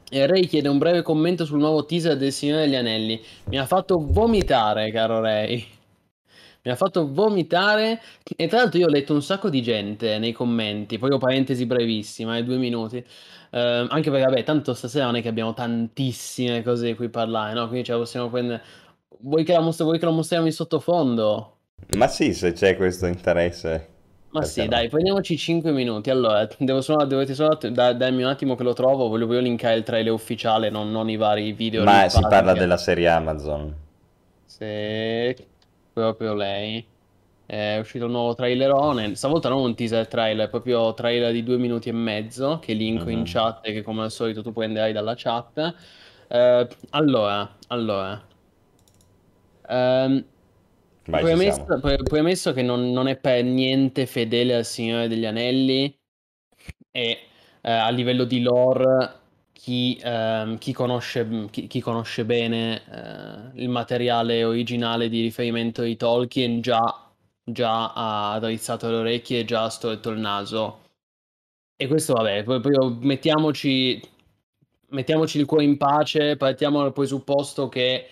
E 0.08 0.24
Ray 0.26 0.46
chiede 0.46 0.68
un 0.68 0.78
breve 0.78 1.02
commento 1.02 1.44
sul 1.44 1.58
nuovo 1.58 1.84
teaser 1.84 2.16
del 2.16 2.32
Signore 2.32 2.64
degli 2.64 2.76
Anelli. 2.76 3.20
Mi 3.46 3.58
ha 3.58 3.66
fatto 3.66 3.98
vomitare, 3.98 4.92
caro 4.92 5.20
Ray. 5.20 5.66
Mi 6.62 6.70
ha 6.70 6.76
fatto 6.76 7.12
vomitare. 7.12 8.00
E 8.36 8.46
tra 8.46 8.58
l'altro 8.58 8.78
io 8.78 8.86
ho 8.86 8.90
letto 8.90 9.14
un 9.14 9.22
sacco 9.22 9.50
di 9.50 9.62
gente 9.62 10.18
nei 10.18 10.32
commenti. 10.32 10.98
Poi 10.98 11.10
ho 11.10 11.18
parentesi 11.18 11.66
brevissima, 11.66 12.36
eh, 12.36 12.44
due 12.44 12.56
minuti. 12.56 12.98
Eh, 12.98 13.86
anche 13.88 14.10
perché, 14.10 14.26
vabbè, 14.26 14.44
tanto 14.44 14.74
stasera 14.74 15.06
non 15.06 15.16
è 15.16 15.22
che 15.22 15.28
abbiamo 15.28 15.54
tantissime 15.54 16.62
cose 16.62 16.86
di 16.86 16.94
cui 16.94 17.08
parlare, 17.08 17.54
no? 17.54 17.66
Quindi 17.66 17.86
ce 17.86 17.92
la 17.92 17.98
possiamo 17.98 18.28
prendere. 18.30 18.62
Vuoi 19.20 19.42
che 19.44 19.52
la, 19.54 19.60
mostri- 19.60 19.84
vuoi 19.84 19.98
che 19.98 20.04
la 20.04 20.12
mostriamo 20.12 20.46
in 20.46 20.52
sottofondo? 20.52 21.56
Ma 21.96 22.06
sì, 22.06 22.32
se 22.32 22.52
c'è 22.52 22.76
questo 22.76 23.06
interesse, 23.06 23.95
Ma 24.36 24.42
perché 24.42 24.62
sì, 24.62 24.66
no? 24.66 24.68
dai, 24.68 24.88
prendiamoci 24.88 25.36
5 25.38 25.72
minuti. 25.72 26.10
Allora, 26.10 26.46
devo 26.58 26.80
solo, 26.80 27.04
dovete 27.06 27.34
solo 27.34 27.58
da- 27.70 27.92
darmi 27.92 28.22
un 28.22 28.28
attimo 28.28 28.54
che 28.54 28.62
lo 28.62 28.72
trovo. 28.74 29.08
Voglio, 29.08 29.26
voglio 29.26 29.40
linkare 29.40 29.76
il 29.76 29.82
trailer 29.82 30.12
ufficiale, 30.12 30.68
non, 30.70 30.90
non 30.90 31.08
i 31.08 31.16
vari 31.16 31.52
video 31.52 31.84
Ma 31.84 32.08
si 32.08 32.26
parla 32.28 32.52
che... 32.52 32.58
della 32.58 32.76
serie 32.76 33.08
Amazon. 33.08 33.74
Se 34.44 35.36
proprio 35.92 36.34
lei. 36.34 36.86
È 37.46 37.78
uscito 37.78 38.06
il 38.06 38.10
nuovo 38.10 38.34
trailerone. 38.34 39.14
Stavolta 39.14 39.48
non 39.48 39.60
un 39.62 39.74
teaser 39.76 40.08
trailer, 40.08 40.50
proprio 40.50 40.94
trailer 40.94 41.32
di 41.32 41.42
due 41.42 41.58
minuti 41.58 41.88
e 41.88 41.92
mezzo. 41.92 42.58
Che 42.60 42.72
linko 42.72 43.10
in 43.10 43.20
Mhm. 43.20 43.24
chat 43.24 43.66
e 43.66 43.72
che 43.72 43.82
come 43.82 44.02
al 44.02 44.10
solito 44.10 44.42
tu 44.42 44.52
prenderai 44.52 44.92
dalla 44.92 45.14
chat. 45.16 45.74
Eh, 46.28 46.68
allora, 46.90 47.56
allora. 47.68 48.20
Ehm, 49.68 50.24
Poi- 51.80 52.02
poi 52.02 52.18
ammesso 52.18 52.52
che 52.52 52.62
non, 52.62 52.90
non 52.90 53.08
è 53.08 53.16
per 53.16 53.44
niente 53.44 54.06
fedele 54.06 54.54
al 54.54 54.64
Signore 54.64 55.08
degli 55.08 55.24
Anelli 55.24 55.96
e 56.90 57.18
eh, 57.60 57.70
a 57.70 57.90
livello 57.90 58.24
di 58.24 58.42
lore 58.42 59.24
chi, 59.52 59.98
ehm, 60.02 60.58
chi 60.58 60.72
conosce, 60.72 61.48
chi, 61.50 61.66
chi 61.66 61.80
conosce 61.80 62.24
bene 62.24 62.82
eh, 63.54 63.62
il 63.62 63.68
materiale 63.68 64.44
originale 64.44 65.08
di 65.08 65.22
riferimento 65.22 65.82
di 65.82 65.96
Tolkien 65.96 66.60
già, 66.60 67.10
già 67.42 67.92
ha 67.92 68.38
drizzato 68.38 68.88
le 68.90 68.96
orecchie 68.96 69.40
e 69.40 69.44
già 69.44 69.64
ha 69.64 69.68
storto 69.68 70.10
il 70.10 70.18
naso. 70.18 70.82
E 71.76 71.86
questo 71.88 72.12
vabbè, 72.12 72.44
poi, 72.44 72.60
poi 72.60 72.96
mettiamoci, 73.00 74.00
mettiamoci 74.88 75.38
il 75.38 75.46
cuore 75.46 75.64
in 75.64 75.76
pace, 75.76 76.36
partiamo 76.36 76.80
dal 76.82 76.92
presupposto 76.92 77.68
che 77.68 78.06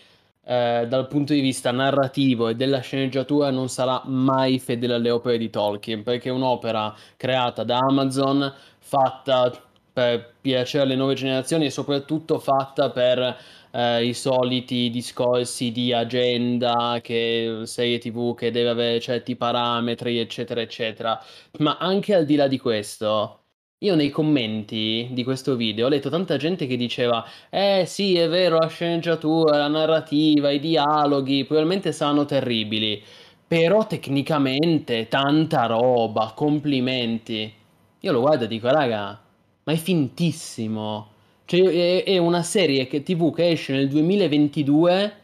eh, 0.44 0.86
dal 0.88 1.08
punto 1.08 1.32
di 1.32 1.40
vista 1.40 1.70
narrativo 1.70 2.48
e 2.48 2.54
della 2.54 2.80
sceneggiatura 2.80 3.50
non 3.50 3.68
sarà 3.68 4.02
mai 4.06 4.58
fedele 4.58 4.94
alle 4.94 5.10
opere 5.10 5.38
di 5.38 5.50
Tolkien, 5.50 6.02
perché 6.02 6.28
è 6.28 6.32
un'opera 6.32 6.94
creata 7.16 7.64
da 7.64 7.78
Amazon, 7.78 8.52
fatta 8.78 9.52
per 9.92 10.34
piacere 10.40 10.84
alle 10.84 10.96
nuove 10.96 11.14
generazioni 11.14 11.66
e 11.66 11.70
soprattutto 11.70 12.38
fatta 12.38 12.90
per 12.90 13.36
eh, 13.70 14.04
i 14.04 14.12
soliti 14.14 14.90
discorsi 14.90 15.70
di 15.72 15.92
agenda, 15.92 16.98
che 17.02 17.60
serie 17.64 17.98
TV 17.98 18.34
che 18.34 18.50
deve 18.50 18.70
avere 18.70 19.00
certi 19.00 19.36
parametri, 19.36 20.18
eccetera, 20.18 20.60
eccetera. 20.60 21.20
Ma 21.58 21.76
anche 21.78 22.14
al 22.14 22.24
di 22.24 22.36
là 22.36 22.48
di 22.48 22.58
questo, 22.58 23.43
io 23.78 23.94
nei 23.94 24.10
commenti 24.10 25.08
di 25.12 25.22
questo 25.24 25.56
video 25.56 25.86
ho 25.86 25.88
letto 25.88 26.08
tanta 26.08 26.36
gente 26.36 26.66
che 26.66 26.76
diceva: 26.76 27.24
Eh 27.50 27.84
sì, 27.86 28.16
è 28.16 28.28
vero, 28.28 28.58
la 28.58 28.68
sceneggiatura, 28.68 29.58
la 29.58 29.68
narrativa, 29.68 30.50
i 30.50 30.58
dialoghi 30.58 31.44
probabilmente 31.44 31.92
saranno 31.92 32.24
terribili. 32.24 33.02
Però 33.46 33.86
tecnicamente 33.86 35.08
tanta 35.08 35.66
roba, 35.66 36.32
complimenti. 36.34 37.52
Io 38.00 38.12
lo 38.12 38.20
guardo 38.20 38.44
e 38.44 38.48
dico, 38.48 38.68
raga, 38.68 39.20
ma 39.64 39.72
è 39.72 39.76
fintissimo. 39.76 41.08
Cioè, 41.44 42.04
è, 42.04 42.04
è 42.04 42.18
una 42.18 42.42
serie 42.42 42.86
che, 42.86 43.02
TV 43.02 43.34
che 43.34 43.50
esce 43.50 43.72
nel 43.74 43.88
2022 43.88 45.16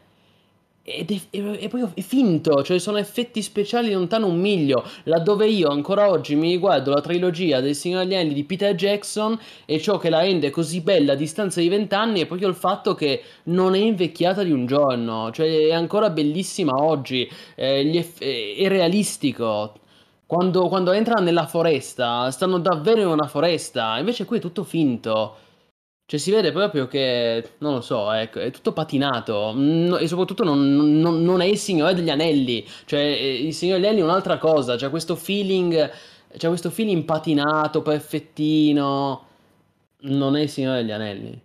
ed 0.83 1.11
è, 1.11 1.19
è- 1.29 1.57
è 1.59 1.67
proprio 1.67 1.91
è 1.93 2.01
finto, 2.01 2.63
cioè 2.63 2.79
sono 2.79 2.97
effetti 2.97 3.41
speciali 3.41 3.91
lontano 3.91 4.27
un 4.27 4.39
miglio, 4.39 4.83
laddove 5.03 5.47
io 5.47 5.67
ancora 5.69 6.09
oggi 6.09 6.35
mi 6.35 6.49
riguardo 6.49 6.91
la 6.91 7.01
trilogia 7.01 7.59
del 7.59 7.75
Signore 7.75 8.05
degli 8.05 8.15
Anelli 8.15 8.33
di 8.33 8.43
Peter 8.43 8.73
Jackson 8.75 9.37
e 9.65 9.79
ciò 9.79 9.97
che 9.97 10.09
la 10.09 10.21
rende 10.21 10.49
così 10.49 10.81
bella 10.81 11.13
a 11.13 11.15
distanza 11.15 11.61
di 11.61 11.69
vent'anni 11.69 12.21
è 12.21 12.25
proprio 12.25 12.47
il 12.47 12.55
fatto 12.55 12.95
che 12.95 13.21
non 13.43 13.75
è 13.75 13.79
invecchiata 13.79 14.43
di 14.43 14.51
un 14.51 14.65
giorno, 14.65 15.31
cioè 15.31 15.67
è 15.67 15.73
ancora 15.73 16.09
bellissima 16.09 16.73
oggi, 16.83 17.29
eh, 17.55 17.97
eff- 17.97 18.21
è, 18.23 18.67
realistico. 18.67 19.73
Quando, 20.25 20.67
quando 20.69 20.91
entrano 20.93 21.21
nella 21.25 21.45
foresta, 21.45 22.31
stanno 22.31 22.57
davvero 22.59 23.01
in 23.01 23.07
una 23.07 23.27
foresta, 23.27 23.97
invece 23.99 24.23
qui 24.25 24.37
è 24.37 24.41
tutto 24.41 24.63
finto. 24.63 25.35
Cioè 26.11 26.19
si 26.19 26.29
vede 26.31 26.51
proprio 26.51 26.87
che, 26.87 27.53
non 27.59 27.75
lo 27.75 27.79
so, 27.79 28.11
ecco, 28.11 28.39
è 28.41 28.51
tutto 28.51 28.73
patinato. 28.73 29.53
Mm, 29.55 29.93
e 29.95 30.07
soprattutto 30.09 30.43
non, 30.43 30.59
non- 30.99 31.21
non 31.23 31.39
è 31.39 31.45
il 31.45 31.57
Signore 31.57 31.93
degli 31.93 32.09
Anelli, 32.09 32.65
cioè 32.85 32.99
eh, 32.99 33.45
il 33.45 33.53
Signore 33.53 33.79
degli 33.79 33.87
Anelli 33.87 34.01
è 34.03 34.09
un'altra 34.09 34.37
cosa, 34.37 34.75
c'è 34.75 34.89
questo 34.89 35.15
feeling, 35.15 35.89
c'è 36.35 36.47
questo 36.49 36.69
feeling 36.69 37.05
patinato, 37.05 37.81
perfettino, 37.81 39.25
non 40.01 40.35
è 40.35 40.41
il 40.41 40.49
Signore 40.49 40.81
degli 40.81 40.91
Anelli, 40.91 41.41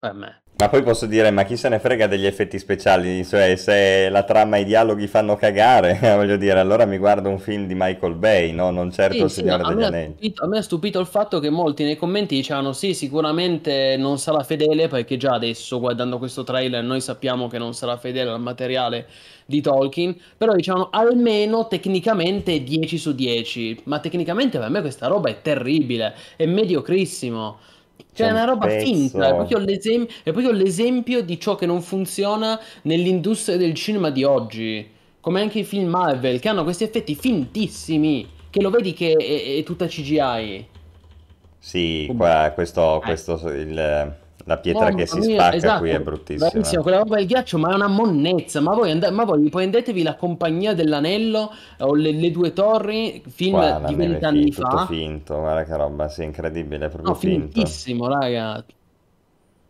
per 0.00 0.12
me. 0.14 0.42
Ma 0.60 0.68
poi 0.68 0.82
posso 0.82 1.06
dire, 1.06 1.30
ma 1.30 1.44
chi 1.44 1.56
se 1.56 1.68
ne 1.68 1.78
frega 1.78 2.06
degli 2.08 2.26
effetti 2.26 2.58
speciali? 2.58 3.24
Cioè, 3.24 3.54
se 3.56 4.08
la 4.08 4.24
trama 4.24 4.56
e 4.56 4.62
i 4.62 4.64
dialoghi 4.64 5.06
fanno 5.06 5.36
cagare, 5.36 5.98
voglio 6.16 6.36
dire, 6.36 6.58
allora 6.58 6.84
mi 6.84 6.98
guardo 6.98 7.28
un 7.28 7.38
film 7.38 7.66
di 7.66 7.74
Michael 7.76 8.14
Bay, 8.16 8.50
no? 8.52 8.70
Non 8.72 8.90
certo 8.90 9.22
Sì, 9.22 9.24
il 9.26 9.30
sì, 9.30 9.40
Signore 9.40 9.62
a 9.62 9.64
degli 9.64 9.82
Anelli. 9.82 10.18
stupito, 10.20 10.44
a 10.44 10.46
me 10.48 10.58
ha 10.58 10.62
stupito 10.62 11.00
il 11.00 11.06
fatto 11.06 11.40
che 11.40 11.48
molti 11.50 11.82
nei 11.84 11.96
commenti 11.96 12.34
dicevano 12.36 12.72
sì, 12.72 12.92
sicuramente 12.92 13.96
non 13.96 14.18
sarà 14.18 14.42
fedele 14.42 14.88
perché 14.88 15.16
già 15.16 15.32
adesso 15.34 15.80
guardando 15.80 16.18
questo 16.18 16.44
trailer 16.44 16.82
noi 16.84 17.00
sappiamo 17.00 17.48
che 17.48 17.58
non 17.58 17.72
sarà 17.74 17.96
fedele 17.96 18.30
al 18.30 18.40
materiale 18.40 19.06
di 19.46 19.60
Tolkien, 19.62 20.14
però 20.36 20.54
dicevano 20.54 20.88
almeno 20.90 21.66
tecnicamente 21.68 22.54
è 22.54 22.60
10 22.60 22.98
su 22.98 23.14
10, 23.14 23.80
ma 23.84 23.98
tecnicamente 24.00 24.58
per 24.58 24.68
me 24.68 24.80
questa 24.82 25.06
roba 25.06 25.30
è 25.30 25.40
terribile, 25.40 26.14
è 26.36 26.44
mediocrissimo. 26.46 27.58
C'è 28.18 28.24
Cioè, 28.24 28.30
è 28.30 28.32
un 28.32 28.36
una 28.36 28.44
roba 28.44 28.68
finta, 28.68 29.28
è 29.28 29.34
pezzo... 29.34 29.46
proprio 29.46 29.58
è 30.24 30.32
proprio 30.32 30.50
l'esempio 30.50 31.22
di 31.22 31.38
ciò 31.38 31.54
che 31.54 31.66
non 31.66 31.82
funziona 31.82 32.60
nell'industria 32.82 33.56
del 33.56 33.74
cinema 33.74 34.10
di 34.10 34.24
oggi. 34.24 34.90
Come 35.20 35.40
anche 35.40 35.60
i 35.60 35.64
film 35.64 35.88
Marvel, 35.88 36.40
che 36.40 36.48
hanno 36.48 36.64
questi 36.64 36.82
effetti 36.84 37.14
fintissimi, 37.14 38.28
che 38.50 38.60
lo 38.60 38.70
vedi 38.70 38.92
che 38.92 39.12
è, 39.12 39.58
è 39.58 39.62
tutta 39.62 39.86
CGI. 39.86 40.68
Sì, 41.58 42.12
qua, 42.16 42.50
questo, 42.54 43.00
Eh. 43.00 43.02
questo, 43.02 43.34
il- 43.50 44.16
la 44.48 44.58
pietra 44.58 44.86
Mamma 44.86 44.96
che 44.96 45.06
si 45.06 45.20
mia, 45.20 45.52
spacca 45.52 45.56
esatto, 45.56 45.78
qui 45.78 45.90
è 45.90 46.00
bruttissima. 46.00 46.48
bravissimo, 46.50 46.82
quella 46.82 46.98
roba 46.98 47.16
del 47.16 47.26
ghiaccio, 47.26 47.58
ma 47.58 47.70
è 47.70 47.74
una 47.74 47.86
monnezza. 47.88 48.60
Ma 48.60 48.74
voi, 48.74 48.90
and- 48.90 49.04
ma 49.12 49.24
voi 49.24 49.48
prendetevi 49.48 50.02
la 50.02 50.16
Compagnia 50.16 50.74
dell'Anello 50.74 51.50
o 51.78 51.94
le, 51.94 52.12
le 52.12 52.30
due 52.30 52.52
torri, 52.52 53.22
film 53.28 53.56
Qua 53.56 53.82
di 53.86 53.94
vent'anni 53.94 54.50
fa. 54.52 54.86
finto, 54.86 55.36
guarda 55.38 55.64
che 55.64 55.76
roba, 55.76 56.08
sì, 56.08 56.24
incredibile, 56.24 56.86
è 56.86 56.88
proprio 56.88 57.12
No, 57.12 57.14
finto. 57.14 57.52
fintissimo, 57.52 58.08
raga. 58.08 58.64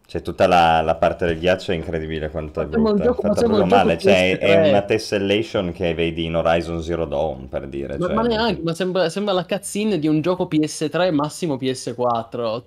Cioè, 0.06 0.22
tutta 0.22 0.46
la, 0.46 0.80
la 0.80 0.94
parte 0.96 1.26
del 1.26 1.38
ghiaccio 1.38 1.70
è 1.72 1.74
incredibile 1.74 2.30
quanto 2.30 2.62
è 2.62 2.66
brutta, 2.66 3.04
gioco- 3.04 3.20
fatta 3.20 3.42
proprio 3.42 3.66
male, 3.66 3.98
cioè 3.98 4.38
è 4.38 4.64
PS3. 4.64 4.68
una 4.70 4.82
tessellation 4.82 5.72
che 5.72 5.92
vedi 5.92 6.24
in 6.24 6.34
Horizon 6.34 6.82
Zero 6.82 7.04
Dawn, 7.04 7.48
per 7.50 7.68
dire, 7.68 7.98
Ma, 7.98 8.06
cioè, 8.06 8.14
ma 8.14 8.22
neanche, 8.22 8.62
ma 8.62 8.72
sembra, 8.74 9.08
sembra 9.10 9.34
la 9.34 9.44
cutscene 9.44 9.98
di 9.98 10.08
un 10.08 10.22
gioco 10.22 10.46
PS3, 10.48 11.12
massimo 11.12 11.56
PS4. 11.56 12.62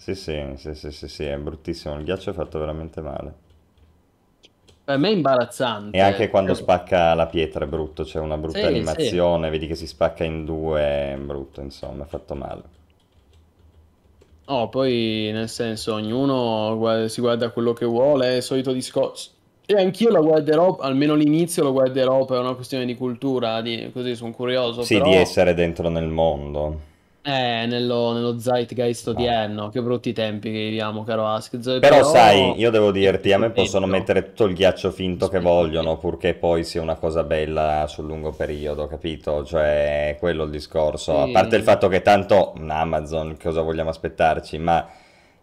Sì, 0.00 0.16
sì, 0.16 0.54
sì, 0.56 0.74
sì, 0.74 0.90
sì, 0.90 1.06
sì, 1.06 1.24
è 1.26 1.36
bruttissimo, 1.38 1.94
il 1.94 2.02
ghiaccio 2.02 2.30
è 2.30 2.32
fatto 2.32 2.58
veramente 2.58 3.00
male. 3.00 3.34
Per 4.84 4.98
me 4.98 5.08
è 5.08 5.12
imbarazzante. 5.12 5.88
E 5.92 6.00
anche 6.00 6.28
quando 6.30 6.52
spacca 6.54 7.14
la 7.14 7.28
pietra 7.28 7.64
è 7.64 7.68
brutto, 7.68 8.02
c'è 8.02 8.18
una 8.18 8.36
brutta 8.36 8.66
Sì, 8.66 8.66
animazione, 8.66 9.50
vedi 9.50 9.68
che 9.68 9.76
si 9.76 9.86
spacca 9.86 10.24
in 10.24 10.44
due, 10.44 10.80
è 11.12 11.16
brutto, 11.16 11.60
insomma, 11.60 12.02
è 12.02 12.06
fatto 12.08 12.34
male. 12.34 12.62
No, 14.48 14.68
poi 14.68 15.30
nel 15.32 15.48
senso, 15.48 15.94
ognuno 15.94 16.76
guarda- 16.76 17.08
si 17.08 17.20
guarda 17.20 17.50
quello 17.52 17.72
che 17.72 17.84
vuole, 17.86 18.26
è 18.32 18.36
il 18.36 18.42
solito 18.42 18.72
discorso. 18.72 19.30
E 19.64 19.74
anch'io 19.80 20.10
la 20.10 20.20
guarderò, 20.20 20.76
almeno 20.78 21.14
l'inizio 21.14 21.62
lo 21.62 21.70
guarderò 21.72 22.24
per 22.24 22.40
una 22.40 22.54
questione 22.54 22.84
di 22.84 22.96
cultura, 22.96 23.60
di- 23.62 23.90
così 23.92 24.16
sono 24.16 24.32
curioso, 24.32 24.88
Sì, 24.88 25.00
di 25.00 25.12
però 25.12 25.14
essere 25.14 25.54
dentro 25.54 25.88
nel 25.90 26.08
mondo. 26.08 26.80
Eh, 27.22 27.66
nello, 27.66 28.12
nello 28.12 28.38
zeitgeist 28.38 29.06
No. 29.06 29.12
odierno, 29.12 29.68
che 29.68 29.82
brutti 29.82 30.12
tempi 30.12 30.50
che 30.50 30.58
viviamo, 30.58 31.04
caro 31.04 31.26
Ask. 31.26 31.58
Però 31.78 31.78
Però 31.78 32.02
sai, 32.04 32.58
io 32.58 32.70
devo 32.70 32.90
dirti, 32.92 33.32
a 33.32 33.38
me 33.38 33.50
possono 33.50 33.86
mettere 33.86 34.24
tutto 34.28 34.44
il 34.44 34.54
ghiaccio 34.54 34.90
finto 34.90 35.28
che 35.28 35.40
vogliono, 35.40 35.96
purché 35.98 36.34
poi 36.34 36.64
sia 36.64 36.80
una 36.82 36.96
cosa 36.96 37.22
bella 37.24 37.86
sul 37.88 38.06
lungo 38.06 38.32
periodo, 38.32 38.86
capito? 38.86 39.44
Cioè, 39.44 40.10
è 40.10 40.16
quello 40.18 40.44
il 40.44 40.50
discorso. 40.50 41.20
A 41.20 41.26
Sì. 41.26 41.32
parte 41.32 41.56
il 41.56 41.62
fatto 41.62 41.88
che 41.88 42.02
tanto 42.02 42.52
Amazon, 42.68 43.36
cosa 43.42 43.60
vogliamo 43.62 43.90
aspettarci? 43.90 44.58
Ma 44.58 44.86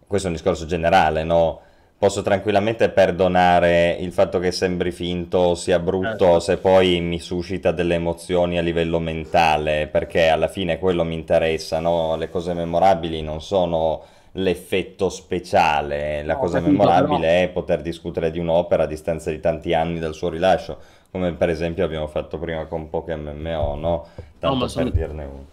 questo 0.05 0.27
è 0.27 0.31
un 0.31 0.35
discorso 0.37 0.65
generale, 0.65 1.23
no? 1.23 1.61
Posso 1.99 2.21
tranquillamente 2.21 2.89
perdonare 2.89 3.97
il 3.99 4.11
fatto 4.11 4.37
che 4.37 4.51
sembri 4.51 4.91
finto, 4.91 5.55
sia 5.55 5.79
brutto, 5.79 6.09
Certo. 6.17 6.39
se 6.39 6.57
poi 6.57 6.99
mi 7.01 7.19
suscita 7.19 7.71
delle 7.71 7.95
emozioni 7.95 8.59
a 8.59 8.61
livello 8.61 8.99
mentale, 8.99 9.87
perché 9.87 10.27
alla 10.29 10.47
fine 10.47 10.77
quello 10.77 11.03
mi 11.03 11.15
interessa, 11.15 11.79
no? 11.79 12.15
Le 12.15 12.29
cose 12.29 12.53
memorabili 12.53 13.23
non 13.23 13.41
sono 13.41 14.03
l'effetto 14.33 15.09
speciale, 15.09 16.21
la 16.23 16.33
No, 16.33 16.39
cosa 16.39 16.59
capito, 16.59 16.77
memorabile 16.77 17.19
però- 17.27 17.43
è 17.43 17.49
poter 17.51 17.81
discutere 17.81 18.29
di 18.29 18.37
un'opera 18.37 18.83
a 18.83 18.87
distanza 18.87 19.31
di 19.31 19.39
tanti 19.39 19.73
anni 19.73 19.97
dal 19.97 20.13
suo 20.13 20.29
rilascio, 20.29 20.77
come 21.09 21.33
per 21.33 21.49
esempio 21.49 21.83
abbiamo 21.83 22.05
fatto 22.05 22.37
prima 22.37 22.65
con 22.65 22.91
poche 22.91 23.15
MMO, 23.15 23.73
no? 23.73 24.05
Tanto 24.37 24.55
ma 24.55 24.61
per 24.61 24.69
son- 24.69 24.91
dirne 24.91 25.23
uno. 25.25 25.45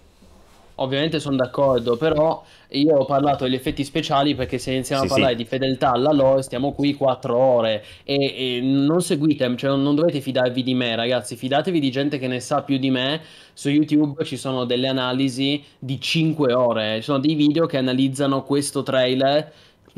Ovviamente 0.76 1.20
sono 1.20 1.36
d'accordo, 1.36 1.96
però 1.96 2.42
io 2.70 2.96
ho 2.96 3.04
parlato 3.04 3.44
degli 3.44 3.54
effetti 3.54 3.84
speciali 3.84 4.34
perché 4.34 4.58
se 4.58 4.72
iniziamo 4.72 5.02
Sì, 5.02 5.06
a 5.06 5.08
parlare 5.10 5.32
sì. 5.32 5.38
di 5.38 5.44
fedeltà 5.44 5.92
alla 5.92 6.12
lore 6.12 6.42
stiamo 6.42 6.72
qui 6.72 6.94
quattro 6.94 7.36
ore 7.36 7.84
e, 8.02 8.56
e 8.56 8.60
non 8.60 9.00
seguite, 9.00 9.54
cioè 9.56 9.76
non 9.76 9.94
dovete 9.94 10.20
fidarvi 10.20 10.62
di 10.64 10.74
me 10.74 10.96
ragazzi, 10.96 11.36
fidatevi 11.36 11.78
di 11.78 11.90
gente 11.92 12.18
che 12.18 12.26
ne 12.26 12.40
sa 12.40 12.62
più 12.62 12.78
di 12.78 12.90
me. 12.90 13.20
Su 13.52 13.68
YouTube 13.68 14.24
ci 14.24 14.36
sono 14.36 14.64
delle 14.64 14.88
analisi 14.88 15.62
di 15.78 16.00
5 16.00 16.52
ore, 16.52 16.96
ci 16.96 17.02
sono 17.02 17.18
dei 17.20 17.34
video 17.36 17.66
che 17.66 17.76
analizzano 17.76 18.42
questo 18.42 18.82
trailer, 18.82 19.52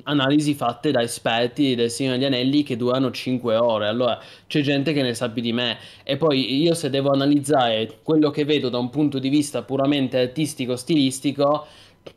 analisi 0.05 0.55
fatte 0.55 0.91
da 0.91 1.03
esperti 1.03 1.75
del 1.75 1.91
Signore 1.91 2.19
degli 2.19 2.27
Anelli 2.27 2.63
che 2.63 2.77
durano 2.77 3.11
5 3.11 3.57
ore. 3.57 3.89
Allora 3.89 4.19
c'è 4.47 4.61
gente 4.61 4.93
che 4.93 5.03
ne 5.03 5.15
sa 5.15 5.31
più 5.31 5.43
di 5.43 5.53
me. 5.53 5.79
E 6.05 6.17
poi 6.17 6.61
io 6.63 6.75
se 6.75 6.91
devo 6.91 7.11
analizzare 7.11 8.01
quello 8.03 8.31
che 8.31 8.45
vedo 8.45 8.69
da 8.69 8.79
un 8.79 8.91
punto 8.91 9.19
di 9.19 9.29
vista 9.29 9.63
puramente 9.63 10.19
artistico, 10.19 10.77
stilistico, 10.77 11.67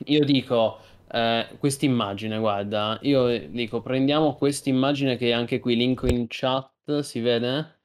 io 0.05 0.23
dico, 0.25 0.79
eh, 1.11 1.47
questa 1.57 1.85
immagine, 1.85 2.37
guarda, 2.37 2.99
io 3.01 3.49
dico, 3.49 3.81
prendiamo 3.81 4.35
questa 4.35 4.69
immagine 4.69 5.17
che 5.17 5.33
anche 5.33 5.59
qui 5.59 5.75
linko 5.75 6.07
in 6.07 6.25
chat, 6.27 6.99
si 6.99 7.19
vede? 7.19 7.77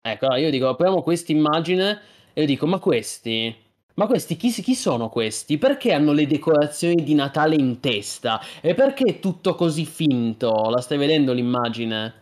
Ecco, 0.00 0.34
io 0.34 0.50
dico, 0.50 0.74
prendiamo 0.74 1.02
questa 1.02 1.32
immagine 1.32 2.00
e 2.34 2.42
io 2.42 2.46
dico, 2.46 2.66
ma 2.66 2.78
questi, 2.78 3.54
ma 3.94 4.06
questi 4.06 4.36
chi, 4.36 4.50
chi 4.50 4.74
sono 4.74 5.08
questi? 5.08 5.58
Perché 5.58 5.92
hanno 5.92 6.12
le 6.12 6.26
decorazioni 6.26 7.02
di 7.04 7.14
Natale 7.14 7.54
in 7.56 7.80
testa? 7.80 8.40
E 8.60 8.74
perché 8.74 9.04
è 9.04 9.18
tutto 9.20 9.54
così 9.54 9.84
finto? 9.86 10.68
La 10.70 10.80
stai 10.80 10.98
vedendo 10.98 11.32
l'immagine? 11.32 12.14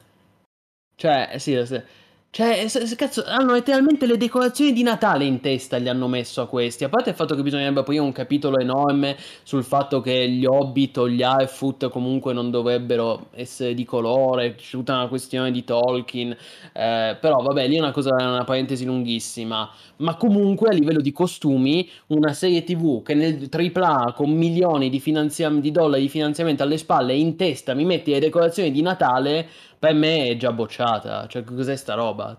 Cioè, 0.97 1.37
sì, 1.39 1.61
sì. 1.67 1.81
Cioè, 2.35 2.67
cazzo, 2.97 3.25
hanno 3.27 3.53
letteralmente 3.53 4.07
le 4.07 4.17
decorazioni 4.17 4.73
di 4.73 4.83
Natale 4.83 5.27
in 5.27 5.41
testa 5.41 5.79
gli 5.79 5.87
hanno 5.87 6.09
messo 6.09 6.41
a 6.41 6.47
questi. 6.47 6.83
A 6.83 6.89
parte 6.89 7.11
il 7.11 7.15
fatto 7.15 7.35
che 7.35 7.43
bisognerebbe 7.43 7.81
aprire 7.81 8.01
un 8.01 8.11
capitolo 8.11 8.59
enorme 8.59 9.19
sul 9.43 9.63
fatto 9.63 10.01
che 10.01 10.31
gli 10.31 10.47
Hobbit 10.47 10.97
o 10.97 11.11
gli 11.11 11.23
Harfoot 11.23 11.91
comunque 11.91 12.33
non 12.33 12.51
dovrebbero 12.51 13.27
essere 13.33 13.75
di 13.75 13.85
colore, 13.85 14.55
c'è 14.55 14.71
tutta 14.71 14.95
una 14.95 15.09
questione 15.09 15.51
di 15.51 15.63
Tolkien. 15.63 16.31
Eh, 16.73 17.19
però 17.21 17.43
vabbè, 17.43 17.69
lì 17.69 17.77
è 17.77 17.81
una 17.81 17.91
cosa, 17.91 18.15
una 18.19 18.45
parentesi 18.45 18.87
lunghissima. 18.87 19.71
Ma 19.97 20.17
comunque 20.17 20.71
a 20.71 20.73
livello 20.73 21.03
di 21.03 21.13
costumi, 21.13 21.87
una 22.07 22.33
serie 22.33 22.65
TV 22.65 23.03
che 23.03 23.13
nel 23.13 23.51
AAA 23.51 24.15
con 24.15 24.31
milioni 24.31 24.89
di, 24.89 25.01
finanzia- 25.01 25.51
di 25.51 25.71
dollari 25.71 26.01
di 26.01 26.09
finanziamento 26.09 26.63
alle 26.63 26.79
spalle 26.79 27.13
in 27.13 27.37
testa 27.37 27.75
mi 27.75 27.85
metti 27.85 28.11
le 28.11 28.21
decorazioni 28.21 28.71
di 28.71 28.81
Natale 28.81 29.47
per 29.83 29.95
me 29.95 30.29
è 30.29 30.37
già 30.37 30.53
bocciata. 30.53 31.27
Cioè, 31.27 31.43
cos'è 31.43 31.75
sta 31.75 31.95
roba? 31.95 32.39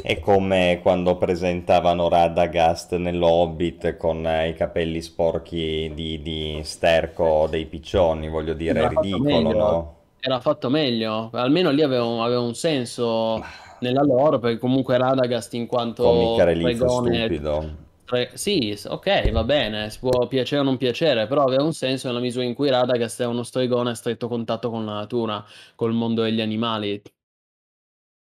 È 0.00 0.20
come 0.20 0.78
quando 0.80 1.16
presentavano 1.16 2.08
Radagast 2.08 2.94
nell'Hobbit 2.94 3.96
con 3.96 4.24
eh, 4.24 4.50
i 4.50 4.54
capelli 4.54 5.02
sporchi 5.02 5.90
di, 5.92 6.22
di 6.22 6.60
sterco 6.62 7.48
dei 7.50 7.66
piccioni, 7.66 8.28
voglio 8.28 8.54
dire, 8.54 8.84
è 8.84 8.88
ridicolo, 8.90 9.52
no? 9.52 9.96
Era 10.20 10.38
fatto 10.38 10.70
meglio, 10.70 11.30
almeno 11.32 11.70
lì 11.70 11.82
aveva, 11.82 12.22
aveva 12.22 12.42
un 12.42 12.54
senso 12.54 13.44
nella 13.80 14.04
lore, 14.04 14.38
perché 14.38 14.58
comunque 14.58 14.96
Radagast 14.98 15.54
in 15.54 15.66
quanto 15.66 16.04
Comica 16.04 16.44
reliquo 16.44 16.88
stupido. 16.88 17.86
Tre... 18.08 18.30
Sì, 18.32 18.74
ok, 18.86 19.30
va 19.32 19.44
bene, 19.44 19.90
si 19.90 19.98
può 19.98 20.26
piacere 20.28 20.62
o 20.62 20.64
non 20.64 20.78
piacere, 20.78 21.26
però 21.26 21.44
aveva 21.44 21.62
un 21.62 21.74
senso 21.74 22.06
nella 22.06 22.20
misura 22.20 22.46
in 22.46 22.54
cui 22.54 22.70
Radagast 22.70 23.20
è 23.20 23.26
uno 23.26 23.42
stregone 23.42 23.90
a 23.90 23.94
stretto 23.94 24.28
contatto 24.28 24.70
con 24.70 24.86
la 24.86 24.94
natura, 24.94 25.44
col 25.74 25.92
mondo 25.92 26.22
degli 26.22 26.40
animali. 26.40 27.02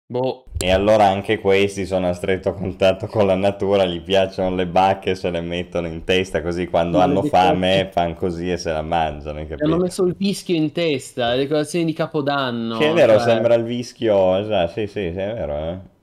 Boh. 0.08 0.44
E 0.56 0.70
allora 0.70 1.08
anche 1.08 1.40
questi 1.40 1.84
sono 1.84 2.08
a 2.08 2.14
stretto 2.14 2.54
contatto 2.54 3.06
con 3.06 3.26
la 3.26 3.34
natura, 3.34 3.84
gli 3.84 4.00
piacciono 4.00 4.54
le 4.54 4.66
bacche, 4.66 5.14
se 5.14 5.28
le 5.28 5.42
mettono 5.42 5.88
in 5.88 6.04
testa 6.04 6.40
così 6.40 6.68
quando 6.68 6.96
Ma 6.96 7.04
hanno 7.04 7.22
fame 7.24 7.90
fanno 7.92 8.14
così 8.14 8.50
e 8.50 8.56
se 8.56 8.72
la 8.72 8.80
mangiano. 8.80 9.46
Hanno 9.58 9.76
messo 9.76 10.04
il 10.04 10.14
vischio 10.16 10.54
in 10.54 10.72
testa, 10.72 11.32
le 11.32 11.38
decorazioni 11.38 11.84
di 11.84 11.92
Capodanno. 11.92 12.76
Sì, 12.76 12.84
è 12.84 12.92
vero, 12.94 13.12
cioè... 13.14 13.24
sembra 13.24 13.54
il 13.56 13.64
vischio, 13.64 14.36
esatto, 14.36 14.72
sì, 14.72 14.86
sì, 14.86 15.10
sì, 15.12 15.18
è 15.18 15.34
vero, 15.34 15.58
eh. 15.58 15.94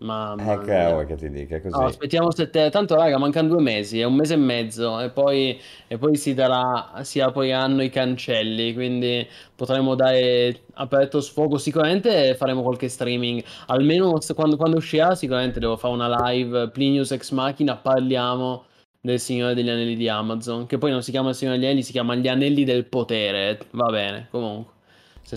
Mamma 0.00 0.52
eh, 0.52 0.58
che 0.64 0.92
vuoi 0.92 1.06
che 1.06 1.16
ti 1.16 1.28
dica 1.28 1.60
così? 1.60 1.76
No, 1.76 1.86
aspettiamo 1.86 2.30
sette... 2.30 2.70
Tanto, 2.70 2.94
raga, 2.94 3.18
mancano 3.18 3.48
due 3.48 3.60
mesi, 3.60 3.98
è 3.98 4.04
un 4.04 4.14
mese 4.14 4.34
e 4.34 4.36
mezzo 4.36 5.00
e 5.00 5.10
poi, 5.10 5.58
e 5.88 5.98
poi 5.98 6.16
si 6.16 6.34
darà, 6.34 7.00
si 7.02 7.18
apriranno 7.18 7.82
i 7.82 7.90
cancelli, 7.90 8.74
quindi 8.74 9.26
potremo 9.56 9.96
dare 9.96 10.60
aperto 10.74 11.20
sfogo. 11.20 11.58
Sicuramente 11.58 12.36
faremo 12.36 12.62
qualche 12.62 12.88
streaming, 12.88 13.42
almeno 13.66 14.18
quando, 14.36 14.56
quando 14.56 14.76
uscirà 14.76 15.16
sicuramente 15.16 15.58
devo 15.58 15.76
fare 15.76 15.94
una 15.94 16.30
live, 16.30 16.68
Plinius 16.68 17.10
Ex 17.10 17.32
Machina, 17.32 17.76
parliamo 17.76 18.66
del 19.00 19.18
Signore 19.18 19.54
degli 19.54 19.68
Anelli 19.68 19.96
di 19.96 20.08
Amazon, 20.08 20.66
che 20.66 20.78
poi 20.78 20.92
non 20.92 21.02
si 21.02 21.10
chiama 21.10 21.30
il 21.30 21.34
Signore 21.34 21.56
degli 21.56 21.66
Anelli, 21.66 21.82
si 21.82 21.92
chiama 21.92 22.14
Gli 22.14 22.28
Anelli 22.28 22.62
del 22.62 22.84
Potere, 22.84 23.58
va 23.72 23.90
bene, 23.90 24.28
comunque. 24.30 24.74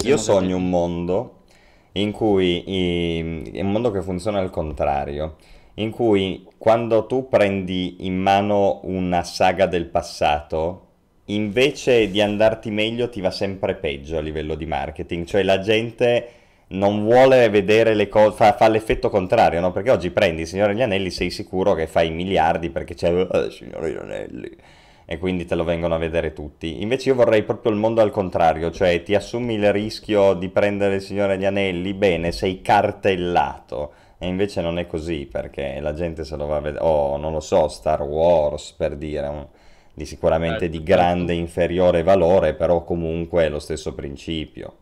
Io 0.03 0.17
sogno 0.17 0.55
un 0.55 0.69
mondo 0.69 1.40
in 1.93 2.11
cui 2.11 2.63
è 2.63 3.61
un 3.61 3.71
mondo 3.71 3.91
che 3.91 4.01
funziona 4.01 4.39
al 4.39 4.49
contrario, 4.49 5.35
in 5.75 5.89
cui 5.91 6.47
quando 6.57 7.05
tu 7.05 7.27
prendi 7.27 8.05
in 8.05 8.17
mano 8.17 8.81
una 8.83 9.23
saga 9.23 9.65
del 9.65 9.87
passato, 9.87 10.87
invece 11.25 12.09
di 12.09 12.21
andarti 12.21 12.71
meglio 12.71 13.09
ti 13.09 13.21
va 13.21 13.31
sempre 13.31 13.75
peggio 13.75 14.17
a 14.17 14.21
livello 14.21 14.55
di 14.55 14.65
marketing, 14.65 15.25
cioè 15.25 15.43
la 15.43 15.59
gente 15.59 16.29
non 16.67 17.03
vuole 17.03 17.49
vedere 17.49 17.93
le 17.93 18.07
cose, 18.07 18.35
fa, 18.35 18.53
fa, 18.53 18.69
l'effetto 18.69 19.09
contrario, 19.09 19.59
no? 19.59 19.71
Perché 19.71 19.91
oggi 19.91 20.09
prendi 20.09 20.41
il 20.41 20.47
Signore 20.47 20.73
degli 20.73 20.81
Anelli, 20.81 21.11
sei 21.11 21.29
sicuro 21.29 21.73
che 21.73 21.87
fai 21.87 22.11
miliardi 22.11 22.69
perché 22.69 22.93
c'è 22.93 23.09
il 23.09 23.47
Signore 23.51 23.87
degli 23.87 23.97
Anelli 23.97 24.57
e 25.11 25.17
quindi 25.17 25.43
te 25.43 25.55
lo 25.55 25.65
vengono 25.65 25.93
a 25.93 25.97
vedere 25.97 26.31
tutti. 26.31 26.81
Invece 26.81 27.09
io 27.09 27.15
vorrei 27.15 27.43
proprio 27.43 27.73
il 27.73 27.77
mondo 27.77 27.99
al 27.99 28.11
contrario, 28.11 28.71
cioè 28.71 29.03
ti 29.03 29.13
assumi 29.13 29.55
il 29.55 29.69
rischio 29.73 30.35
di 30.35 30.47
prendere 30.47 30.95
il 30.95 31.01
Signore 31.01 31.35
degli 31.35 31.43
Anelli, 31.43 31.93
bene, 31.93 32.31
sei 32.31 32.61
cartellato. 32.61 33.91
E 34.17 34.27
invece 34.27 34.61
non 34.61 34.79
è 34.79 34.87
così, 34.87 35.27
perché 35.29 35.81
la 35.81 35.93
gente 35.93 36.23
se 36.23 36.37
lo 36.37 36.45
va 36.45 36.55
a 36.55 36.59
vedere, 36.61 36.85
oh, 36.85 37.17
non 37.17 37.33
lo 37.33 37.41
so, 37.41 37.67
Star 37.67 38.01
Wars 38.03 38.71
per 38.71 38.95
dire, 38.95 39.27
un... 39.27 39.45
di 39.93 40.05
sicuramente 40.05 40.69
di 40.69 40.77
certo. 40.77 40.93
grande 40.93 41.33
inferiore 41.33 42.03
valore, 42.03 42.53
però 42.53 42.85
comunque 42.85 43.43
è 43.43 43.49
lo 43.49 43.59
stesso 43.59 43.93
principio. 43.93 44.75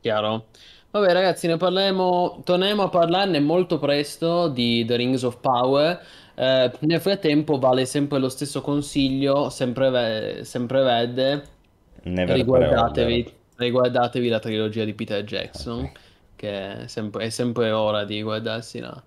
Chiaro. 0.00 0.46
Vabbè 0.90 1.12
ragazzi, 1.12 1.48
ne 1.48 1.58
parleremo, 1.58 2.40
torneremo 2.44 2.84
a 2.84 2.88
parlarne 2.88 3.40
molto 3.40 3.78
presto 3.78 4.48
di 4.48 4.86
The 4.86 4.96
Rings 4.96 5.22
of 5.22 5.38
Power. 5.40 6.00
Eh, 6.34 6.72
nel 6.80 7.00
frattempo 7.00 7.58
vale 7.58 7.86
sempre 7.86 8.18
lo 8.18 8.28
stesso 8.28 8.60
consiglio, 8.60 9.50
sempre, 9.50 9.90
ve- 9.90 10.44
sempre 10.44 10.82
verde. 10.82 11.44
Riguardatevi, 12.02 13.32
riguardatevi, 13.56 14.28
la 14.28 14.38
trilogia 14.38 14.84
di 14.84 14.94
Peter 14.94 15.22
Jackson, 15.24 15.78
okay. 15.78 15.92
che 16.36 16.82
è 16.82 16.86
sempre, 16.86 17.26
è 17.26 17.30
sempre, 17.30 17.70
ora 17.70 18.04
di 18.04 18.20
guardarsi 18.22 18.78
la, 18.80 19.02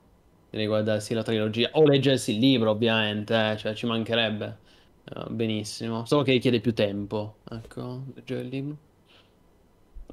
di 0.49 0.57
riguardarsi 0.57 1.13
la 1.13 1.23
trilogia. 1.23 1.69
O 1.73 1.83
leggersi 1.83 2.33
il 2.33 2.39
libro, 2.39 2.71
ovviamente, 2.71 3.51
eh, 3.51 3.57
cioè 3.57 3.73
ci 3.73 3.85
mancherebbe. 3.85 4.65
Uh, 5.09 5.31
benissimo, 5.31 6.03
solo 6.05 6.23
che 6.23 6.31
richiede 6.31 6.59
più 6.59 6.73
tempo. 6.73 7.35
Ecco, 7.49 8.03
leggere 8.13 8.41
il 8.41 8.47
libro. 8.47 8.77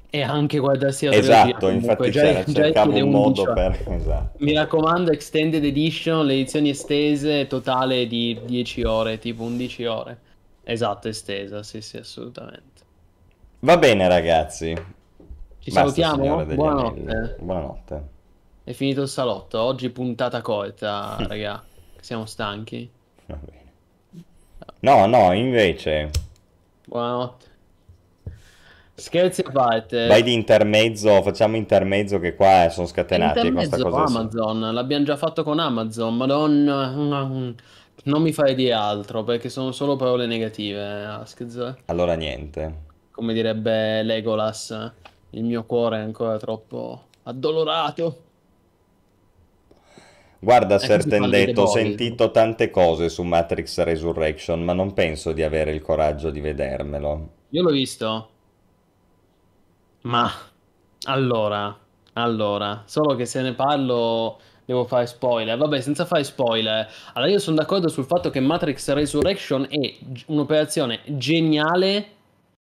E 0.09 0.21
anche 0.21 0.59
guardarsi 0.59 1.05
la 1.07 1.15
Esatto, 1.15 1.69
infatti 1.69 2.11
già, 2.11 2.43
già 2.43 2.53
cercavo 2.53 2.95
un 2.95 3.09
modo 3.09 3.51
per... 3.53 3.83
Esatto. 3.89 4.37
Mi 4.43 4.53
raccomando, 4.53 5.11
Extended 5.11 5.63
Edition, 5.63 6.25
le 6.25 6.33
edizioni 6.33 6.69
estese, 6.69 7.47
totale 7.47 8.07
di 8.07 8.39
10 8.45 8.83
ore, 8.83 9.19
tipo 9.19 9.43
11 9.43 9.85
ore. 9.85 10.19
Esatto, 10.63 11.07
estesa, 11.07 11.63
sì 11.63 11.81
sì, 11.81 11.97
assolutamente. 11.97 12.83
Va 13.59 13.77
bene 13.77 14.07
ragazzi. 14.07 14.73
Ci 15.59 15.71
Basta, 15.71 16.01
salutiamo? 16.01 16.45
Buonanotte. 16.45 17.35
Buonanotte. 17.39 18.03
È 18.63 18.71
finito 18.73 19.01
il 19.01 19.07
salotto, 19.07 19.59
oggi 19.59 19.89
puntata 19.89 20.41
corta, 20.41 21.17
raga. 21.27 21.63
Siamo 21.99 22.25
stanchi. 22.25 22.89
Va 23.25 23.37
bene. 23.43 23.63
No, 24.79 25.05
no, 25.07 25.33
invece... 25.33 26.09
Buonanotte. 26.85 27.45
Scherzi 28.97 29.41
a 29.41 29.51
parte. 29.51 30.07
Vai 30.07 30.23
di 30.23 30.31
intermezzo, 30.31 31.21
facciamo 31.21 31.57
intermezzo 31.57 32.17
che 32.19 32.33
qua 32.33 32.69
sono 32.69 32.87
scatenati. 32.87 33.39
Intermezzo 33.39 33.83
cosa 33.83 34.03
Amazon, 34.03 34.67
sì. 34.69 34.73
l'abbiamo 34.73 35.03
già 35.03 35.17
fatto 35.17 35.43
con 35.43 35.59
Amazon, 35.59 36.15
madonna, 36.15 36.91
non 36.91 38.21
mi 38.21 38.31
fai 38.31 38.55
dire 38.55 38.71
altro 38.71 39.25
perché 39.25 39.49
sono 39.49 39.73
solo 39.73 39.97
parole 39.97 40.27
negative, 40.27 40.81
Askez. 40.81 41.75
Allora 41.87 42.13
niente. 42.13 42.83
Come 43.11 43.33
direbbe 43.33 44.01
Legolas, 44.01 44.91
il 45.31 45.43
mio 45.43 45.65
cuore 45.65 45.97
è 45.97 46.01
ancora 46.01 46.37
troppo 46.37 47.07
addolorato. 47.23 48.21
Guarda, 50.39 50.79
Sertendetto, 50.79 51.63
ho 51.63 51.67
sentito 51.67 52.31
tante 52.31 52.69
cose 52.69 53.09
su 53.09 53.23
Matrix 53.23 53.81
Resurrection, 53.81 54.63
ma 54.63 54.71
non 54.71 54.93
penso 54.93 55.33
di 55.33 55.43
avere 55.43 55.71
il 55.71 55.81
coraggio 55.81 56.29
di 56.29 56.39
vedermelo. 56.39 57.29
Io 57.49 57.61
l'ho 57.61 57.71
visto. 57.71 58.29
Ma 60.05 60.31
allora, 61.05 61.75
allora, 62.13 62.83
solo 62.85 63.15
che 63.15 63.25
se 63.25 63.41
ne 63.41 63.53
parlo 63.53 64.39
devo 64.65 64.85
fare 64.85 65.07
spoiler. 65.07 65.57
Vabbè, 65.57 65.81
senza 65.81 66.05
fare 66.05 66.23
spoiler. 66.23 66.87
Allora, 67.13 67.31
io 67.31 67.39
sono 67.39 67.55
d'accordo 67.57 67.87
sul 67.87 68.05
fatto 68.05 68.29
che 68.29 68.39
Matrix 68.39 68.91
Resurrection 68.91 69.67
è 69.69 69.95
un'operazione 70.27 71.01
geniale 71.05 72.09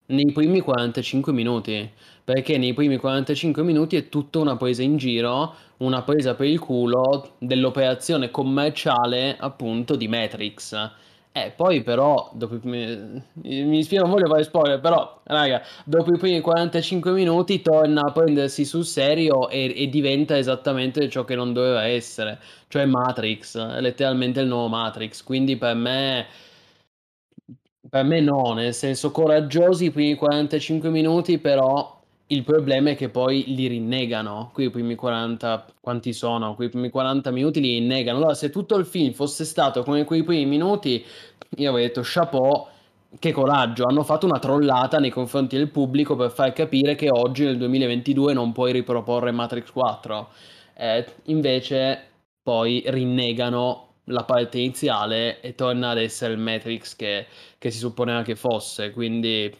nei 0.07 0.31
primi 0.31 0.61
45 0.61 1.33
minuti. 1.33 1.91
Perché 2.23 2.57
nei 2.57 2.73
primi 2.73 2.97
45 2.97 3.63
minuti 3.63 3.95
è 3.95 4.09
tutta 4.09 4.39
una 4.39 4.57
presa 4.57 4.81
in 4.81 4.97
giro, 4.97 5.53
una 5.77 6.01
presa 6.03 6.35
per 6.35 6.47
il 6.47 6.59
culo 6.59 7.33
dell'operazione 7.39 8.31
commerciale 8.31 9.35
appunto 9.37 9.95
di 9.95 10.07
Matrix 10.07 10.91
eh, 11.37 11.51
poi 11.53 11.83
però, 11.83 12.31
dopo, 12.33 12.57
mi, 12.63 13.21
mi 13.43 13.83
spiego, 13.83 14.05
non 14.05 14.13
voglio 14.13 14.29
fare 14.29 14.43
spoiler, 14.43 14.79
però, 14.79 15.21
raga, 15.25 15.61
dopo 15.83 16.13
i 16.13 16.17
primi 16.17 16.39
45 16.39 17.11
minuti 17.11 17.61
torna 17.61 18.03
a 18.03 18.11
prendersi 18.13 18.63
sul 18.63 18.85
serio 18.85 19.49
e, 19.49 19.73
e 19.75 19.89
diventa 19.89 20.37
esattamente 20.37 21.09
ciò 21.09 21.25
che 21.25 21.35
non 21.35 21.51
doveva 21.51 21.85
essere, 21.87 22.39
cioè 22.69 22.85
Matrix, 22.85 23.57
letteralmente 23.79 24.39
il 24.39 24.47
nuovo 24.47 24.69
Matrix, 24.69 25.23
quindi 25.23 25.57
per 25.57 25.75
me 25.75 26.25
Per 27.89 28.03
me 28.03 28.19
no, 28.19 28.53
nel 28.53 28.73
senso 28.73 29.11
coraggiosi 29.11 29.85
i 29.85 29.91
primi 29.91 30.15
45 30.15 30.89
minuti, 30.89 31.37
però 31.37 31.94
il 32.27 32.43
problema 32.43 32.91
è 32.91 32.95
che 32.95 33.09
poi 33.09 33.43
li 33.55 33.67
rinnegano. 33.67 34.49
Qui 34.53 34.65
i 34.65 34.69
primi 34.69 34.95
40, 34.95 35.65
quanti 35.79 36.13
sono? 36.13 36.55
Quei 36.55 36.69
primi 36.69 36.89
40 36.89 37.31
minuti 37.31 37.59
li 37.61 37.73
rinnegano. 37.79 38.17
Allora, 38.17 38.33
se 38.33 38.49
tutto 38.49 38.75
il 38.77 38.85
film 38.85 39.13
fosse 39.13 39.45
stato 39.45 39.83
come 39.83 40.03
quei 40.05 40.23
primi 40.23 40.45
minuti, 40.45 41.03
io 41.57 41.69
avrei 41.69 41.87
detto 41.87 42.01
chapeau, 42.03 42.67
che 43.19 43.31
coraggio, 43.31 43.85
hanno 43.85 44.03
fatto 44.03 44.25
una 44.25 44.39
trollata 44.39 44.97
nei 44.97 45.09
confronti 45.09 45.55
del 45.55 45.69
pubblico 45.69 46.15
per 46.15 46.31
far 46.31 46.51
capire 46.53 46.95
che 46.95 47.09
oggi 47.09 47.45
nel 47.45 47.57
2022 47.57 48.33
non 48.33 48.51
puoi 48.51 48.71
riproporre 48.71 49.31
Matrix 49.31 49.71
4. 49.71 50.29
Eh, 50.77 51.05
invece 51.25 52.09
poi 52.41 52.83
rinnegano 52.87 53.85
la 54.05 54.23
parte 54.23 54.57
iniziale 54.59 55.39
e 55.41 55.55
torna 55.55 55.89
ad 55.91 55.97
essere 55.97 56.33
il 56.33 56.39
Matrix 56.39 56.95
che, 56.95 57.27
che 57.57 57.71
si 57.71 57.77
supponeva 57.79 58.21
che 58.23 58.35
fosse, 58.35 58.91
quindi, 58.91 59.51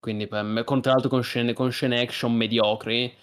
quindi 0.00 0.26
per 0.26 0.42
me, 0.42 0.64
con, 0.64 0.80
tra 0.80 0.92
l'altro 0.92 1.10
con 1.10 1.22
scene, 1.22 1.52
con 1.52 1.70
scene 1.70 2.00
action 2.00 2.34
mediocri, 2.34 3.14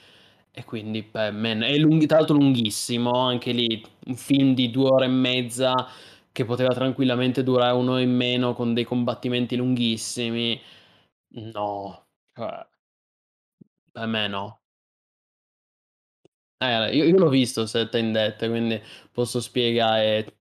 e 0.51 0.63
quindi 0.63 1.03
per 1.03 1.31
me 1.33 1.57
è 1.59 1.77
lunghi, 1.77 2.05
tra 2.07 2.17
l'altro 2.17 2.35
lunghissimo, 2.35 3.11
anche 3.19 3.51
lì 3.51 3.83
un 4.05 4.15
film 4.15 4.53
di 4.53 4.71
due 4.71 4.89
ore 4.89 5.05
e 5.05 5.09
mezza 5.09 5.73
che 6.31 6.45
poteva 6.45 6.73
tranquillamente 6.73 7.43
durare 7.43 7.73
un'ora 7.73 8.01
in 8.01 8.15
meno 8.15 8.53
con 8.53 8.73
dei 8.73 8.83
combattimenti 8.83 9.55
lunghissimi. 9.55 10.59
No, 11.29 12.07
cioè, 12.33 12.67
per 13.91 14.05
me 14.07 14.27
no. 14.27 14.61
Eh, 16.59 16.95
io, 16.95 17.03
io 17.03 17.17
l'ho 17.17 17.29
visto 17.29 17.65
Set 17.67 17.93
in 17.95 18.11
Death, 18.11 18.47
quindi 18.49 18.81
posso 19.11 19.39
spiegare 19.39 20.37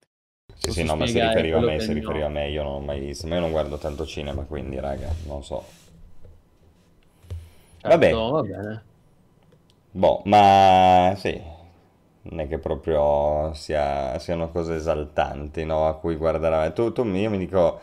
sì, 0.58 0.72
sì, 0.72 0.84
no, 0.84 0.96
ma 0.96 1.06
si 1.06 1.20
riferiva 1.20 1.58
a 1.58 1.60
me, 1.60 1.78
si 1.80 1.92
riferiva 1.92 2.26
a 2.26 2.28
me, 2.30 2.48
io 2.48 2.62
non 2.62 2.72
ho 2.74 2.80
mai 2.80 2.98
visto, 2.98 3.26
ma 3.26 3.34
io 3.34 3.40
non 3.42 3.50
guardo 3.50 3.78
tanto 3.78 4.06
cinema, 4.06 4.42
quindi 4.44 4.80
raga, 4.80 5.08
non 5.26 5.44
so. 5.44 5.75
Certo, 7.86 8.18
Vabbè. 8.18 8.24
va 8.32 8.42
bene. 8.42 8.84
Boh, 9.90 10.20
ma 10.26 11.14
sì, 11.16 11.40
non 12.22 12.40
è 12.40 12.48
che 12.48 12.58
proprio 12.58 13.52
sia, 13.54 14.18
siano 14.18 14.50
cose 14.50 14.74
esaltanti, 14.76 15.64
no, 15.64 15.86
a 15.88 15.94
cui 15.98 16.16
guardare. 16.16 16.72
Tu, 16.74 16.92
tu, 16.92 17.02
io 17.06 17.30
mi 17.30 17.38
dico, 17.38 17.80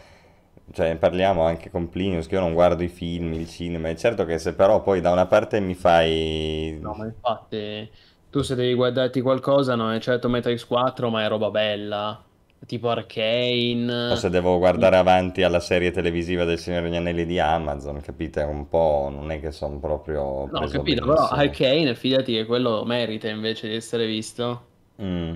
cioè 0.72 0.96
parliamo 0.98 1.44
anche 1.44 1.72
con 1.72 1.90
Plinius, 1.90 2.28
che 2.28 2.36
io 2.36 2.42
non 2.42 2.54
guardo 2.54 2.84
i 2.84 2.88
film, 2.90 3.34
il 3.34 3.50
cinema, 3.50 3.90
è 3.90 3.96
certo 3.96 4.26
che 4.26 4.38
se 4.38 4.54
però 4.54 4.82
poi 4.84 5.02
da 5.02 5.12
una 5.12 5.26
parte 5.28 5.60
mi 5.60 5.74
fai... 5.74 6.80
No, 6.82 6.94
ma 6.96 7.06
infatti, 7.06 7.90
tu 8.30 8.42
se 8.42 8.56
devi 8.56 8.74
guardarti 8.74 9.22
qualcosa, 9.22 9.76
non 9.76 9.94
è 9.94 10.00
certo 10.00 10.28
Matrix 10.30 10.66
4, 10.66 11.10
ma 11.10 11.24
è 11.24 11.28
roba 11.30 11.50
bella 11.50 12.24
tipo 12.66 12.90
Arcane. 12.90 14.12
O 14.12 14.16
se 14.16 14.30
devo 14.30 14.58
guardare 14.58 14.98
avanti 14.98 15.44
alla 15.44 15.60
serie 15.60 15.92
televisiva 15.92 16.44
del 16.46 16.60
Signore 16.60 16.84
degli 16.84 16.96
Anelli 16.96 17.26
di 17.26 17.40
Amazon, 17.40 18.02
capite? 18.02 18.42
Un 18.44 18.68
po' 18.68 19.10
non 19.12 19.32
è 19.32 19.40
che 19.40 19.52
sono 19.52 19.80
proprio. 19.80 20.22
No, 20.22 20.60
ho 20.60 20.68
capito, 20.68 20.82
benissimo. 20.82 21.14
però 21.14 21.28
Arcane, 21.28 21.96
fidati 21.96 22.34
che 22.34 22.46
quello 22.46 22.84
merita 22.86 23.28
invece 23.30 23.68
di 23.68 23.76
essere 23.76 24.06
visto. 24.06 24.66
Mm. 25.02 25.36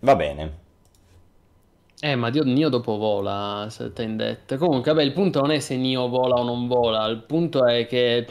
Va 0.00 0.16
bene. 0.16 0.64
Eh, 2.00 2.14
ma 2.14 2.28
Dio, 2.30 2.44
Nio 2.44 2.68
dopo 2.68 2.96
vola, 2.96 3.66
se 3.70 3.92
te 3.92 4.02
in 4.02 4.16
detto. 4.16 4.58
Comunque, 4.58 4.92
vabbè, 4.92 5.04
il 5.04 5.12
punto 5.12 5.40
non 5.40 5.50
è 5.50 5.58
se 5.60 5.76
Nio 5.76 6.08
vola 6.08 6.36
o 6.36 6.44
non 6.44 6.66
vola, 6.66 7.06
il 7.06 7.22
punto 7.22 7.64
è 7.64 7.86
che 7.86 8.26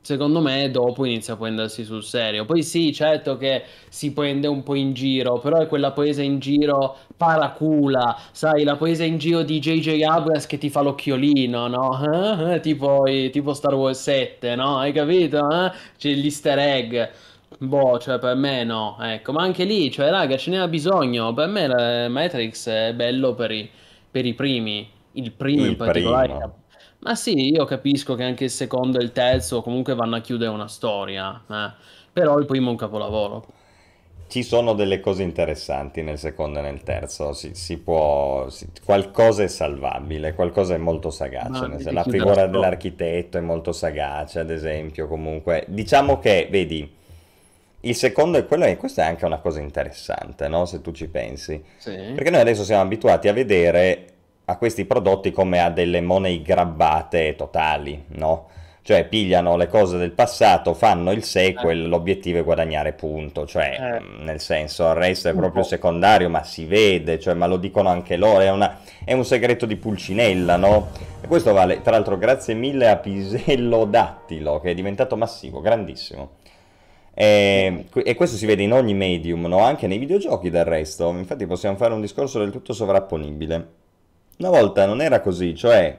secondo 0.00 0.40
me 0.40 0.70
dopo 0.70 1.04
inizia 1.04 1.34
a 1.34 1.36
prendersi 1.36 1.84
sul 1.84 2.02
serio. 2.02 2.44
Poi 2.44 2.62
sì, 2.62 2.92
certo 2.92 3.36
che 3.36 3.64
si 3.88 4.12
prende 4.12 4.48
un 4.48 4.62
po' 4.62 4.74
in 4.74 4.92
giro, 4.92 5.38
però 5.38 5.58
è 5.58 5.66
quella 5.68 5.92
presa 5.92 6.22
in 6.22 6.38
giro 6.38 6.96
paracula, 7.16 8.18
sai, 8.32 8.64
la 8.64 8.76
presa 8.76 9.04
in 9.04 9.18
giro 9.18 9.42
di 9.42 9.60
JJ 9.60 10.02
Abrams 10.02 10.46
che 10.46 10.58
ti 10.58 10.70
fa 10.70 10.80
l'occhiolino, 10.80 11.68
no? 11.68 12.58
tipo, 12.60 13.04
tipo 13.30 13.52
Star 13.54 13.74
Wars 13.74 14.02
7, 14.02 14.54
no? 14.56 14.78
Hai 14.78 14.92
capito? 14.92 15.48
Eh? 15.48 15.72
C'è 15.96 16.12
l'easter 16.14 16.58
egg. 16.58 17.08
Boh, 17.58 17.98
cioè 17.98 18.18
per 18.18 18.34
me 18.34 18.64
no, 18.64 18.96
ecco, 19.00 19.30
ma 19.32 19.42
anche 19.42 19.62
lì, 19.64 19.88
cioè 19.90 20.10
raga, 20.10 20.36
ce 20.36 20.50
n'era 20.50 20.66
bisogno, 20.66 21.32
per 21.32 21.46
me 21.46 22.08
Matrix 22.08 22.68
è 22.68 22.92
bello 22.94 23.34
per 23.34 23.52
i, 23.52 23.70
per 24.10 24.24
i 24.26 24.34
primi, 24.34 24.88
il 25.12 25.30
primo 25.30 25.62
il 25.62 25.70
in 25.70 25.76
particolare, 25.76 26.32
primo 26.32 26.61
ma 27.02 27.14
sì, 27.14 27.50
io 27.52 27.64
capisco 27.64 28.14
che 28.14 28.22
anche 28.22 28.44
il 28.44 28.50
secondo 28.50 28.98
e 28.98 29.02
il 29.02 29.12
terzo 29.12 29.60
comunque 29.62 29.94
vanno 29.94 30.16
a 30.16 30.20
chiudere 30.20 30.50
una 30.50 30.68
storia, 30.68 31.42
eh. 31.50 31.70
però 32.12 32.38
il 32.38 32.46
primo 32.46 32.68
è 32.68 32.70
un 32.70 32.76
capolavoro. 32.76 33.46
Ci 34.28 34.42
sono 34.42 34.72
delle 34.72 35.00
cose 35.00 35.22
interessanti 35.22 36.00
nel 36.02 36.16
secondo 36.16 36.60
e 36.60 36.62
nel 36.62 36.82
terzo, 36.82 37.32
si, 37.34 37.50
si 37.54 37.76
può, 37.78 38.48
si, 38.48 38.66
qualcosa 38.82 39.42
è 39.42 39.48
salvabile, 39.48 40.32
qualcosa 40.32 40.74
è 40.74 40.78
molto 40.78 41.10
sagace, 41.10 41.90
la 41.90 42.04
figura 42.04 42.46
dell'architetto 42.46 43.36
è 43.36 43.42
molto 43.42 43.72
sagace, 43.72 44.38
ad 44.38 44.50
esempio, 44.50 45.06
comunque. 45.06 45.64
Diciamo 45.68 46.18
che, 46.18 46.48
vedi, 46.50 46.90
il 47.80 47.94
secondo 47.94 48.38
è 48.38 48.46
quello, 48.46 48.64
e 48.64 48.78
questa 48.78 49.02
è 49.02 49.06
anche 49.06 49.26
una 49.26 49.38
cosa 49.38 49.60
interessante, 49.60 50.48
no? 50.48 50.64
Se 50.64 50.80
tu 50.80 50.92
ci 50.92 51.08
pensi. 51.08 51.62
Sì. 51.76 51.90
Perché 52.14 52.30
noi 52.30 52.40
adesso 52.40 52.64
siamo 52.64 52.82
abituati 52.82 53.28
a 53.28 53.34
vedere 53.34 54.06
a 54.44 54.56
questi 54.56 54.84
prodotti 54.84 55.30
come 55.30 55.60
a 55.60 55.70
delle 55.70 56.00
money 56.00 56.42
grabbate 56.42 57.36
totali, 57.36 58.04
no? 58.08 58.48
Cioè 58.84 59.06
pigliano 59.06 59.56
le 59.56 59.68
cose 59.68 59.96
del 59.96 60.10
passato, 60.10 60.74
fanno 60.74 61.12
il 61.12 61.22
sequel, 61.22 61.84
eh. 61.84 61.86
l'obiettivo 61.86 62.40
è 62.40 62.42
guadagnare 62.42 62.92
punto, 62.94 63.46
cioè 63.46 63.76
eh. 63.78 64.00
Mm, 64.00 64.24
nel 64.24 64.40
senso 64.40 64.88
il 64.88 64.94
resto 64.94 65.28
è 65.28 65.34
proprio 65.34 65.62
secondario, 65.62 66.28
ma 66.28 66.42
si 66.42 66.64
vede, 66.64 67.20
cioè, 67.20 67.34
ma 67.34 67.46
lo 67.46 67.58
dicono 67.58 67.90
anche 67.90 68.16
loro, 68.16 68.40
è, 68.40 68.50
una, 68.50 68.80
è 69.04 69.12
un 69.12 69.24
segreto 69.24 69.66
di 69.66 69.76
Pulcinella, 69.76 70.56
no? 70.56 70.90
E 71.20 71.28
questo 71.28 71.52
vale, 71.52 71.80
tra 71.80 71.92
l'altro 71.92 72.18
grazie 72.18 72.54
mille 72.54 72.88
a 72.88 72.96
Pisello 72.96 73.84
Dattilo, 73.84 74.58
che 74.58 74.72
è 74.72 74.74
diventato 74.74 75.16
massivo, 75.16 75.60
grandissimo. 75.60 76.40
E, 77.14 77.86
e, 77.92 78.14
questo 78.16 78.36
si 78.36 78.46
vede 78.46 78.62
in 78.62 78.72
ogni 78.72 78.94
medium, 78.94 79.46
no? 79.46 79.58
anche 79.58 79.86
nei 79.86 79.98
videogiochi 79.98 80.50
del 80.50 80.64
resto. 80.64 81.08
Infatti 81.10 81.46
possiamo 81.46 81.76
fare 81.76 81.92
un 81.94 82.00
discorso 82.00 82.38
del 82.38 82.50
tutto 82.50 82.72
sovrapponibile. 82.72 83.80
Una 84.42 84.50
volta 84.50 84.86
non 84.86 85.00
era 85.00 85.20
così, 85.20 85.54
cioè 85.54 85.96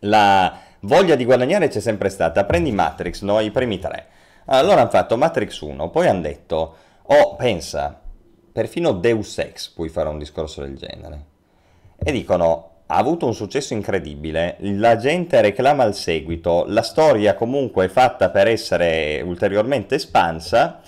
la 0.00 0.56
voglia 0.82 1.16
di 1.16 1.24
guadagnare 1.24 1.66
c'è 1.66 1.80
sempre 1.80 2.08
stata. 2.08 2.44
Prendi 2.44 2.70
Matrix, 2.70 3.22
no? 3.22 3.40
I 3.40 3.50
primi 3.50 3.80
tre. 3.80 4.06
Allora 4.44 4.82
hanno 4.82 4.90
fatto 4.90 5.16
Matrix 5.16 5.58
1, 5.58 5.90
poi 5.90 6.06
hanno 6.06 6.20
detto, 6.20 6.76
oh, 7.02 7.34
pensa, 7.34 8.00
perfino 8.52 8.92
Deus 8.92 9.36
Ex 9.38 9.70
puoi 9.70 9.88
fare 9.88 10.10
un 10.10 10.18
discorso 10.18 10.60
del 10.60 10.76
genere. 10.76 11.24
E 11.98 12.12
dicono, 12.12 12.70
ha 12.86 12.96
avuto 12.98 13.26
un 13.26 13.34
successo 13.34 13.74
incredibile, 13.74 14.54
la 14.60 14.96
gente 14.96 15.40
reclama 15.40 15.82
il 15.82 15.94
seguito, 15.94 16.64
la 16.68 16.82
storia 16.82 17.34
comunque 17.34 17.86
è 17.86 17.88
fatta 17.88 18.30
per 18.30 18.46
essere 18.46 19.20
ulteriormente 19.22 19.96
espansa, 19.96 20.82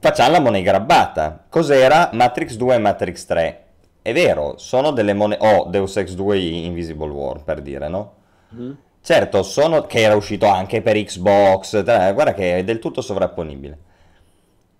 facciamo 0.00 0.32
la 0.32 0.40
money 0.40 0.60
grabbata. 0.60 1.46
Cos'era 1.48 2.10
Matrix 2.12 2.56
2 2.56 2.74
e 2.74 2.78
Matrix 2.78 3.24
3? 3.24 3.64
È 4.02 4.12
vero, 4.14 4.54
sono 4.56 4.92
delle 4.92 5.12
monete... 5.12 5.46
Oh, 5.46 5.64
Deus 5.68 5.96
Ex 5.96 6.14
2 6.14 6.38
Invisible 6.38 7.10
War, 7.10 7.44
per 7.44 7.60
dire, 7.60 7.88
no? 7.88 8.12
Mm-hmm. 8.54 8.72
Certo, 9.02 9.42
sono... 9.42 9.82
che 9.82 10.00
era 10.00 10.16
uscito 10.16 10.46
anche 10.46 10.80
per 10.80 10.96
Xbox, 10.96 11.82
guarda 11.82 12.32
che 12.32 12.58
è 12.58 12.64
del 12.64 12.78
tutto 12.78 13.02
sovrapponibile. 13.02 13.78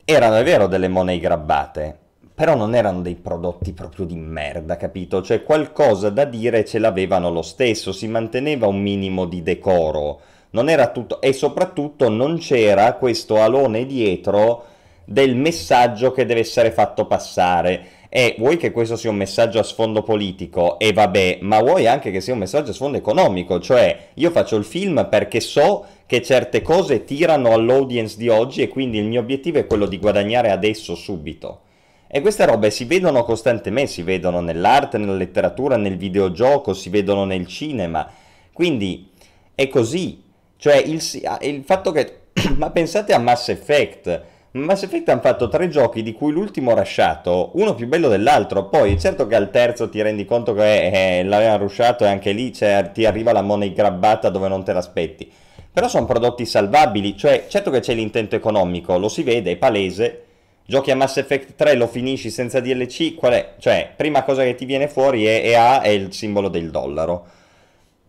Erano, 0.04 0.36
è 0.36 0.42
vero, 0.42 0.66
delle 0.66 0.88
money 0.88 1.18
grabbate, 1.18 1.98
però 2.34 2.56
non 2.56 2.74
erano 2.74 3.02
dei 3.02 3.16
prodotti 3.16 3.72
proprio 3.74 4.06
di 4.06 4.16
merda, 4.16 4.78
capito? 4.78 5.20
Cioè 5.20 5.42
qualcosa 5.42 6.08
da 6.08 6.24
dire 6.24 6.64
ce 6.64 6.78
l'avevano 6.78 7.30
lo 7.30 7.42
stesso, 7.42 7.92
si 7.92 8.08
manteneva 8.08 8.66
un 8.66 8.80
minimo 8.80 9.26
di 9.26 9.42
decoro, 9.42 10.20
non 10.52 10.70
era 10.70 10.88
tutto... 10.88 11.20
e 11.20 11.34
soprattutto 11.34 12.08
non 12.08 12.38
c'era 12.38 12.94
questo 12.94 13.42
alone 13.42 13.84
dietro 13.84 14.64
del 15.04 15.36
messaggio 15.36 16.12
che 16.12 16.24
deve 16.24 16.40
essere 16.40 16.70
fatto 16.70 17.06
passare 17.06 17.86
e 18.12 18.34
vuoi 18.38 18.56
che 18.56 18.72
questo 18.72 18.96
sia 18.96 19.08
un 19.08 19.16
messaggio 19.16 19.60
a 19.60 19.62
sfondo 19.62 20.02
politico 20.02 20.80
e 20.80 20.92
vabbè, 20.92 21.38
ma 21.42 21.60
vuoi 21.60 21.86
anche 21.86 22.10
che 22.10 22.20
sia 22.20 22.32
un 22.32 22.40
messaggio 22.40 22.72
a 22.72 22.74
sfondo 22.74 22.98
economico, 22.98 23.60
cioè 23.60 24.08
io 24.14 24.32
faccio 24.32 24.56
il 24.56 24.64
film 24.64 25.06
perché 25.08 25.38
so 25.38 25.86
che 26.06 26.20
certe 26.20 26.60
cose 26.60 27.04
tirano 27.04 27.52
all'audience 27.52 28.16
di 28.16 28.28
oggi 28.28 28.62
e 28.62 28.68
quindi 28.68 28.98
il 28.98 29.04
mio 29.04 29.20
obiettivo 29.20 29.58
è 29.58 29.66
quello 29.66 29.86
di 29.86 29.98
guadagnare 29.98 30.50
adesso, 30.50 30.96
subito. 30.96 31.60
E 32.08 32.20
queste 32.20 32.44
robe 32.44 32.72
si 32.72 32.84
vedono 32.84 33.22
costantemente, 33.22 33.92
si 33.92 34.02
vedono 34.02 34.40
nell'arte, 34.40 34.98
nella 34.98 35.14
letteratura, 35.14 35.76
nel 35.76 35.96
videogioco, 35.96 36.74
si 36.74 36.90
vedono 36.90 37.24
nel 37.24 37.46
cinema. 37.46 38.10
Quindi 38.52 39.10
è 39.54 39.68
così. 39.68 40.20
Cioè 40.56 40.74
il, 40.78 41.00
il 41.42 41.62
fatto 41.64 41.92
che... 41.92 42.22
ma 42.56 42.70
pensate 42.70 43.12
a 43.12 43.18
Mass 43.20 43.50
Effect 43.50 44.22
Mass 44.52 44.82
Effect 44.82 45.08
hanno 45.08 45.20
fatto 45.20 45.48
tre 45.48 45.68
giochi 45.68 46.02
di 46.02 46.12
cui 46.12 46.32
l'ultimo 46.32 46.74
rasciato, 46.74 47.50
uno 47.54 47.76
più 47.76 47.86
bello 47.86 48.08
dell'altro. 48.08 48.68
Poi, 48.68 48.98
certo 48.98 49.28
che 49.28 49.36
al 49.36 49.48
terzo 49.50 49.88
ti 49.88 50.02
rendi 50.02 50.24
conto 50.24 50.54
che 50.54 51.18
eh, 51.20 51.22
l'avevano 51.22 51.58
rusciato 51.58 52.02
e 52.02 52.08
anche 52.08 52.32
lì 52.32 52.50
ti 52.50 52.64
arriva 52.64 53.30
la 53.30 53.42
money 53.42 53.72
grabbata 53.72 54.28
dove 54.28 54.48
non 54.48 54.64
te 54.64 54.72
l'aspetti. 54.72 55.30
Però 55.72 55.86
sono 55.86 56.04
prodotti 56.04 56.44
salvabili, 56.46 57.16
cioè, 57.16 57.46
certo 57.48 57.70
che 57.70 57.78
c'è 57.78 57.94
l'intento 57.94 58.34
economico, 58.34 58.98
lo 58.98 59.08
si 59.08 59.22
vede, 59.22 59.52
è 59.52 59.56
palese. 59.56 60.24
Giochi 60.66 60.90
a 60.90 60.96
Mass 60.96 61.18
Effect 61.18 61.54
3, 61.54 61.74
lo 61.74 61.86
finisci 61.86 62.28
senza 62.28 62.58
DLC, 62.58 63.14
qual 63.14 63.34
è? 63.34 63.54
Cioè, 63.56 63.92
prima 63.94 64.24
cosa 64.24 64.42
che 64.42 64.56
ti 64.56 64.64
viene 64.64 64.88
fuori 64.88 65.26
è 65.26 65.42
EA 65.44 65.80
è 65.80 65.88
il 65.90 66.12
simbolo 66.12 66.48
del 66.48 66.72
dollaro. 66.72 67.24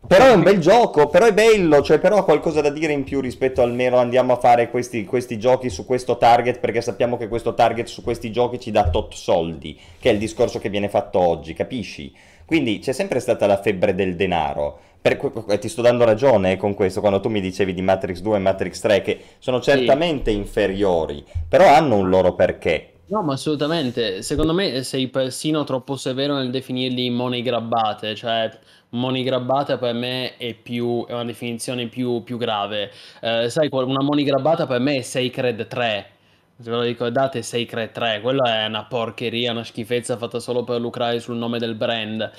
Però 0.08 0.26
è 0.26 0.32
un 0.32 0.42
bel 0.42 0.58
gioco, 0.60 1.08
però 1.08 1.28
è 1.28 1.34
bello, 1.34 1.82
cioè 1.82 2.00
però 2.00 2.18
ha 2.18 2.24
qualcosa 2.24 2.60
da 2.60 2.70
dire 2.70 2.92
in 2.92 3.04
più 3.04 3.22
rispetto 3.22 3.62
al 3.62 3.72
mero 3.72 3.98
andiamo 3.98 4.34
a 4.34 4.38
fare 4.38 4.70
questi, 4.70 5.06
questi, 5.06 5.38
giochi 5.38 5.70
su 5.70 5.86
questo 5.86 6.18
target 6.18 6.60
perché 6.60 6.82
sappiamo 6.82 7.18
che 7.18 7.28
questo 7.28 7.54
target 7.54 7.88
su 7.88 8.02
questi 8.02 8.32
giochi 8.32 8.60
ci 8.60 8.72
dà 8.72 8.90
tot 8.90 9.14
soldi, 9.14 9.80
che 10.00 10.10
è 10.10 10.14
il 10.14 10.20
discorso 10.20 10.60
che 10.60 10.70
viene 10.70 10.90
fatto 10.90 11.20
oggi, 11.20 11.54
capisci? 11.54 12.12
Quindi 12.46 12.80
c'è 12.80 12.92
sempre 12.92 13.20
stata 13.20 13.46
la 13.46 13.62
febbre 13.62 13.96
del 13.96 14.16
denaro. 14.16 14.80
Per, 15.02 15.18
ti 15.60 15.70
sto 15.70 15.82
dando 15.82 16.04
ragione 16.04 16.58
con 16.58 16.74
questo 16.74 17.00
quando 17.00 17.22
tu 17.22 17.30
mi 17.30 17.40
dicevi 17.40 17.74
di 17.74 17.82
Matrix 17.82 18.20
2 18.20 18.36
e 18.36 18.40
Matrix 18.40 18.80
3 18.82 19.02
che 19.02 19.20
sono 19.40 19.62
certamente 19.62 20.32
sì. 20.32 20.38
inferiori, 20.38 21.24
però 21.48 21.68
hanno 21.68 21.96
un 21.96 22.10
loro 22.10 22.34
perché. 22.34 22.88
No, 23.08 23.22
ma 23.22 23.34
assolutamente. 23.34 24.22
Secondo 24.22 24.54
me 24.54 24.84
sei 24.84 25.08
persino 25.08 25.64
troppo 25.64 25.96
severo 25.96 26.36
nel 26.36 26.50
definirli 26.50 27.10
money 27.10 27.42
grabbate, 27.42 28.16
cioè 28.16 28.50
money 28.92 29.24
grabbata 29.24 29.78
per 29.78 29.94
me 29.94 30.38
è, 30.38 30.54
più, 30.54 31.06
è 31.08 31.14
una 31.14 31.26
definizione 31.26 31.88
più, 31.88 32.24
più 32.24 32.38
grave. 32.38 32.92
Eh, 33.20 33.50
sai, 33.50 33.68
una 33.72 34.04
money 34.04 34.24
grabbata 34.24 34.66
per 34.66 34.80
me 34.80 34.98
è 34.98 35.02
Sacred 35.02 35.68
3. 35.68 36.10
Se 36.58 36.70
ve 36.70 36.76
lo 36.76 36.84
ricordate, 36.84 37.42
Sacred 37.42 37.92
3, 37.92 38.22
quella 38.22 38.62
è 38.62 38.66
una 38.68 38.86
porcheria, 38.86 39.52
una 39.52 39.64
schifezza 39.64 40.16
fatta 40.18 40.40
solo 40.40 40.64
per 40.64 40.80
lucrare 40.80 41.20
sul 41.20 41.36
nome 41.36 41.58
del 41.58 41.76
brand. 41.76 42.32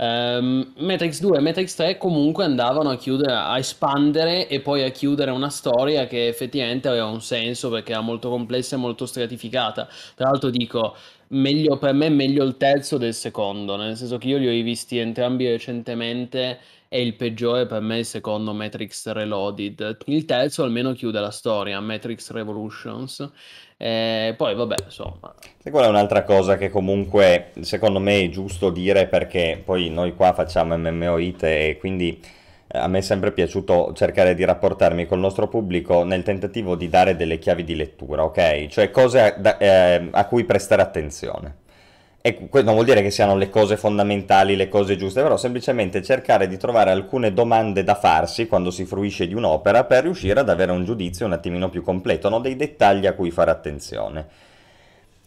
Um, 0.00 0.74
Matrix 0.76 1.20
2 1.20 1.38
e 1.38 1.40
Matrix 1.40 1.74
3 1.74 1.98
comunque 1.98 2.44
andavano 2.44 2.90
a 2.90 2.96
chiudere, 2.96 3.32
a 3.32 3.58
espandere 3.58 4.46
e 4.46 4.60
poi 4.60 4.84
a 4.84 4.90
chiudere 4.90 5.32
una 5.32 5.50
storia 5.50 6.06
che 6.06 6.28
effettivamente 6.28 6.86
aveva 6.86 7.06
un 7.06 7.20
senso 7.20 7.68
perché 7.68 7.92
era 7.92 8.00
molto 8.00 8.28
complessa 8.30 8.76
e 8.76 8.78
molto 8.78 9.06
stratificata. 9.06 9.88
Tra 10.14 10.30
l'altro 10.30 10.50
dico, 10.50 10.94
meglio, 11.28 11.78
per 11.78 11.94
me 11.94 12.08
meglio 12.10 12.44
il 12.44 12.56
terzo 12.56 12.96
del 12.96 13.12
secondo, 13.12 13.74
nel 13.74 13.96
senso 13.96 14.18
che 14.18 14.28
io 14.28 14.38
li 14.38 14.46
ho 14.46 14.50
rivisti 14.50 14.98
entrambi 14.98 15.48
recentemente 15.48 16.60
e 16.88 17.02
il 17.02 17.16
peggiore 17.16 17.66
per 17.66 17.80
me 17.80 17.96
è 17.96 17.98
il 17.98 18.04
secondo 18.04 18.52
Matrix 18.54 19.10
Reloaded. 19.10 19.98
Il 20.06 20.24
terzo 20.24 20.62
almeno 20.62 20.92
chiude 20.92 21.18
la 21.18 21.30
storia, 21.30 21.80
Matrix 21.80 22.30
Revolutions. 22.30 23.28
E 23.80 24.34
poi 24.36 24.56
vabbè, 24.56 24.74
insomma. 24.84 25.32
E 25.62 25.70
quella 25.70 25.86
è 25.86 25.90
un'altra 25.90 26.24
cosa 26.24 26.56
che 26.56 26.68
comunque 26.68 27.52
secondo 27.60 28.00
me 28.00 28.24
è 28.24 28.28
giusto 28.28 28.70
dire 28.70 29.06
perché 29.06 29.62
poi 29.64 29.88
noi 29.88 30.14
qua 30.16 30.32
facciamo 30.32 30.76
MMO 30.76 31.18
IT 31.18 31.44
e 31.44 31.76
quindi 31.78 32.20
eh, 32.66 32.76
a 32.76 32.88
me 32.88 32.98
è 32.98 33.02
sempre 33.02 33.30
piaciuto 33.30 33.92
cercare 33.94 34.34
di 34.34 34.44
rapportarmi 34.44 35.06
col 35.06 35.20
nostro 35.20 35.46
pubblico 35.46 36.02
nel 36.02 36.24
tentativo 36.24 36.74
di 36.74 36.88
dare 36.88 37.14
delle 37.14 37.38
chiavi 37.38 37.62
di 37.62 37.76
lettura, 37.76 38.24
ok? 38.24 38.66
Cioè 38.66 38.90
cose 38.90 39.20
a, 39.20 39.30
da, 39.38 39.56
eh, 39.58 40.08
a 40.10 40.26
cui 40.26 40.42
prestare 40.44 40.82
attenzione. 40.82 41.66
E 42.20 42.34
questo 42.48 42.64
non 42.64 42.74
vuol 42.74 42.84
dire 42.84 43.00
che 43.00 43.10
siano 43.10 43.36
le 43.36 43.48
cose 43.48 43.76
fondamentali, 43.76 44.56
le 44.56 44.68
cose 44.68 44.96
giuste, 44.96 45.22
però 45.22 45.36
semplicemente 45.36 46.02
cercare 46.02 46.48
di 46.48 46.56
trovare 46.56 46.90
alcune 46.90 47.32
domande 47.32 47.84
da 47.84 47.94
farsi 47.94 48.48
quando 48.48 48.72
si 48.72 48.84
fruisce 48.84 49.28
di 49.28 49.34
un'opera 49.34 49.84
per 49.84 50.02
riuscire 50.02 50.40
ad 50.40 50.48
avere 50.48 50.72
un 50.72 50.84
giudizio 50.84 51.26
un 51.26 51.32
attimino 51.32 51.70
più 51.70 51.82
completo, 51.82 52.28
no? 52.28 52.40
dei 52.40 52.56
dettagli 52.56 53.06
a 53.06 53.14
cui 53.14 53.30
fare 53.30 53.52
attenzione. 53.52 54.26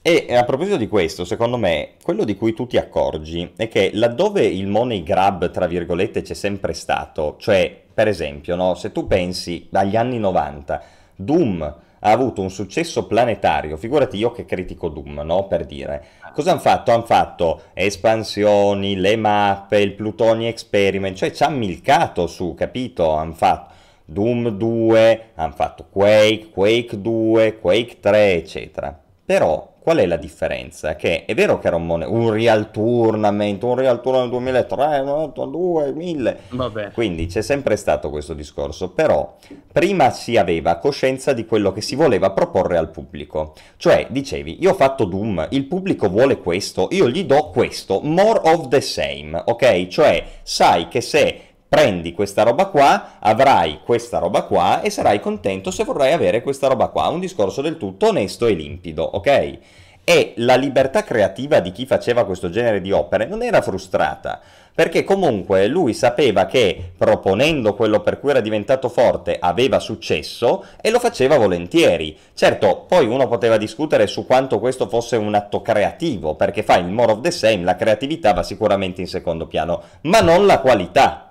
E 0.03 0.35
a 0.35 0.43
proposito 0.43 0.77
di 0.77 0.87
questo, 0.87 1.23
secondo 1.23 1.57
me, 1.57 1.91
quello 2.03 2.25
di 2.25 2.35
cui 2.35 2.53
tu 2.53 2.67
ti 2.67 2.77
accorgi 2.77 3.53
è 3.55 3.67
che 3.67 3.91
laddove 3.93 4.43
il 4.43 4.67
money 4.67 5.03
grab, 5.03 5.49
tra 5.51 5.67
virgolette, 5.67 6.23
c'è 6.23 6.33
sempre 6.33 6.73
stato, 6.73 7.37
cioè, 7.39 7.79
per 7.93 8.07
esempio, 8.07 8.55
no? 8.55 8.73
se 8.73 8.91
tu 8.91 9.07
pensi 9.07 9.69
agli 9.71 9.95
anni 9.95 10.17
90, 10.17 10.81
Doom 11.15 11.75
ha 12.03 12.11
avuto 12.11 12.41
un 12.41 12.49
successo 12.49 13.05
planetario, 13.05 13.77
figurati 13.77 14.17
io 14.17 14.31
che 14.31 14.45
critico 14.45 14.89
Doom, 14.89 15.21
no? 15.23 15.47
Per 15.47 15.65
dire. 15.65 16.05
Cosa 16.33 16.51
hanno 16.51 16.59
fatto? 16.59 16.91
Hanno 16.91 17.05
fatto 17.05 17.61
espansioni, 17.73 18.95
le 18.95 19.15
mappe, 19.15 19.79
il 19.79 19.93
Plutoni 19.93 20.47
Experiment, 20.47 21.15
cioè 21.15 21.31
ci 21.31 21.43
hanno 21.43 21.57
milcato 21.57 22.27
su, 22.27 22.53
capito? 22.53 23.11
Hanno 23.11 23.33
fatto 23.33 23.73
Doom 24.05 24.49
2, 24.49 25.31
hanno 25.35 25.53
fatto 25.53 25.85
Quake, 25.89 26.49
Quake 26.49 27.01
2, 27.01 27.59
Quake 27.59 27.99
3, 27.99 28.33
eccetera. 28.33 28.99
Però 29.23 29.70
Qual 29.81 29.97
è 29.97 30.05
la 30.05 30.17
differenza? 30.17 30.95
Che 30.95 31.25
è 31.25 31.33
vero 31.33 31.57
che 31.57 31.65
era 31.65 31.75
un, 31.75 31.87
mon- 31.87 32.05
un 32.07 32.29
real 32.31 32.69
tournament, 32.69 33.63
un 33.63 33.75
real 33.75 33.99
tournament 33.99 34.29
2003, 34.29 35.01
2002, 35.03 35.93
1000. 35.93 36.39
Vabbè. 36.49 36.91
Quindi 36.91 37.25
c'è 37.25 37.41
sempre 37.41 37.75
stato 37.75 38.11
questo 38.11 38.35
discorso, 38.35 38.89
però 38.89 39.37
prima 39.71 40.11
si 40.11 40.37
aveva 40.37 40.75
coscienza 40.75 41.33
di 41.33 41.47
quello 41.47 41.71
che 41.71 41.81
si 41.81 41.95
voleva 41.95 42.29
proporre 42.29 42.77
al 42.77 42.91
pubblico. 42.91 43.55
Cioè, 43.77 44.05
dicevi, 44.11 44.57
io 44.61 44.69
ho 44.69 44.75
fatto 44.75 45.05
Doom, 45.05 45.47
il 45.49 45.65
pubblico 45.65 46.09
vuole 46.09 46.37
questo, 46.37 46.87
io 46.91 47.09
gli 47.09 47.25
do 47.25 47.49
questo, 47.49 48.01
more 48.03 48.39
of 48.43 48.67
the 48.67 48.81
same, 48.81 49.41
ok? 49.43 49.87
Cioè, 49.87 50.23
sai 50.43 50.89
che 50.89 51.01
se 51.01 51.50
prendi 51.71 52.11
questa 52.11 52.43
roba 52.43 52.65
qua, 52.65 53.11
avrai 53.19 53.79
questa 53.85 54.17
roba 54.17 54.41
qua 54.41 54.81
e 54.81 54.89
sarai 54.89 55.21
contento 55.21 55.71
se 55.71 55.85
vorrai 55.85 56.11
avere 56.11 56.41
questa 56.41 56.67
roba 56.67 56.89
qua. 56.89 57.07
Un 57.07 57.21
discorso 57.21 57.61
del 57.61 57.77
tutto 57.77 58.09
onesto 58.09 58.45
e 58.45 58.55
limpido, 58.55 59.03
ok? 59.03 59.57
E 60.03 60.33
la 60.35 60.55
libertà 60.55 61.01
creativa 61.05 61.61
di 61.61 61.71
chi 61.71 61.85
faceva 61.85 62.25
questo 62.25 62.49
genere 62.49 62.81
di 62.81 62.91
opere 62.91 63.25
non 63.25 63.41
era 63.41 63.61
frustrata, 63.61 64.41
perché 64.75 65.05
comunque 65.05 65.67
lui 65.67 65.93
sapeva 65.93 66.45
che 66.45 66.91
proponendo 66.97 67.73
quello 67.73 68.01
per 68.01 68.19
cui 68.19 68.31
era 68.31 68.41
diventato 68.41 68.89
forte 68.89 69.37
aveva 69.39 69.79
successo 69.79 70.65
e 70.81 70.89
lo 70.89 70.99
faceva 70.99 71.37
volentieri. 71.37 72.17
Certo, 72.33 72.83
poi 72.85 73.05
uno 73.05 73.29
poteva 73.29 73.55
discutere 73.55 74.07
su 74.07 74.25
quanto 74.25 74.59
questo 74.59 74.89
fosse 74.89 75.15
un 75.15 75.33
atto 75.35 75.61
creativo, 75.61 76.35
perché 76.35 76.63
fa 76.63 76.75
il 76.75 76.87
more 76.87 77.13
of 77.13 77.21
the 77.21 77.31
same, 77.31 77.63
la 77.63 77.77
creatività 77.77 78.33
va 78.33 78.43
sicuramente 78.43 78.99
in 78.99 79.07
secondo 79.07 79.47
piano, 79.47 79.81
ma 80.01 80.19
non 80.19 80.45
la 80.45 80.59
qualità 80.59 81.27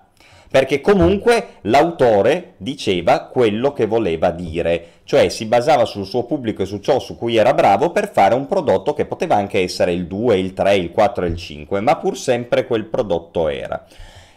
perché 0.50 0.80
comunque 0.80 1.58
l'autore 1.62 2.54
diceva 2.56 3.26
quello 3.26 3.72
che 3.72 3.86
voleva 3.86 4.32
dire, 4.32 4.86
cioè 5.04 5.28
si 5.28 5.44
basava 5.44 5.84
sul 5.84 6.06
suo 6.06 6.24
pubblico 6.24 6.62
e 6.62 6.66
su 6.66 6.78
ciò 6.80 6.98
su 6.98 7.16
cui 7.16 7.36
era 7.36 7.54
bravo 7.54 7.90
per 7.90 8.10
fare 8.10 8.34
un 8.34 8.48
prodotto 8.48 8.92
che 8.92 9.04
poteva 9.04 9.36
anche 9.36 9.60
essere 9.60 9.92
il 9.92 10.08
2, 10.08 10.38
il 10.38 10.52
3, 10.52 10.74
il 10.74 10.90
4 10.90 11.24
e 11.24 11.28
il 11.28 11.36
5, 11.36 11.80
ma 11.80 11.96
pur 11.96 12.18
sempre 12.18 12.66
quel 12.66 12.86
prodotto 12.86 13.48
era. 13.48 13.86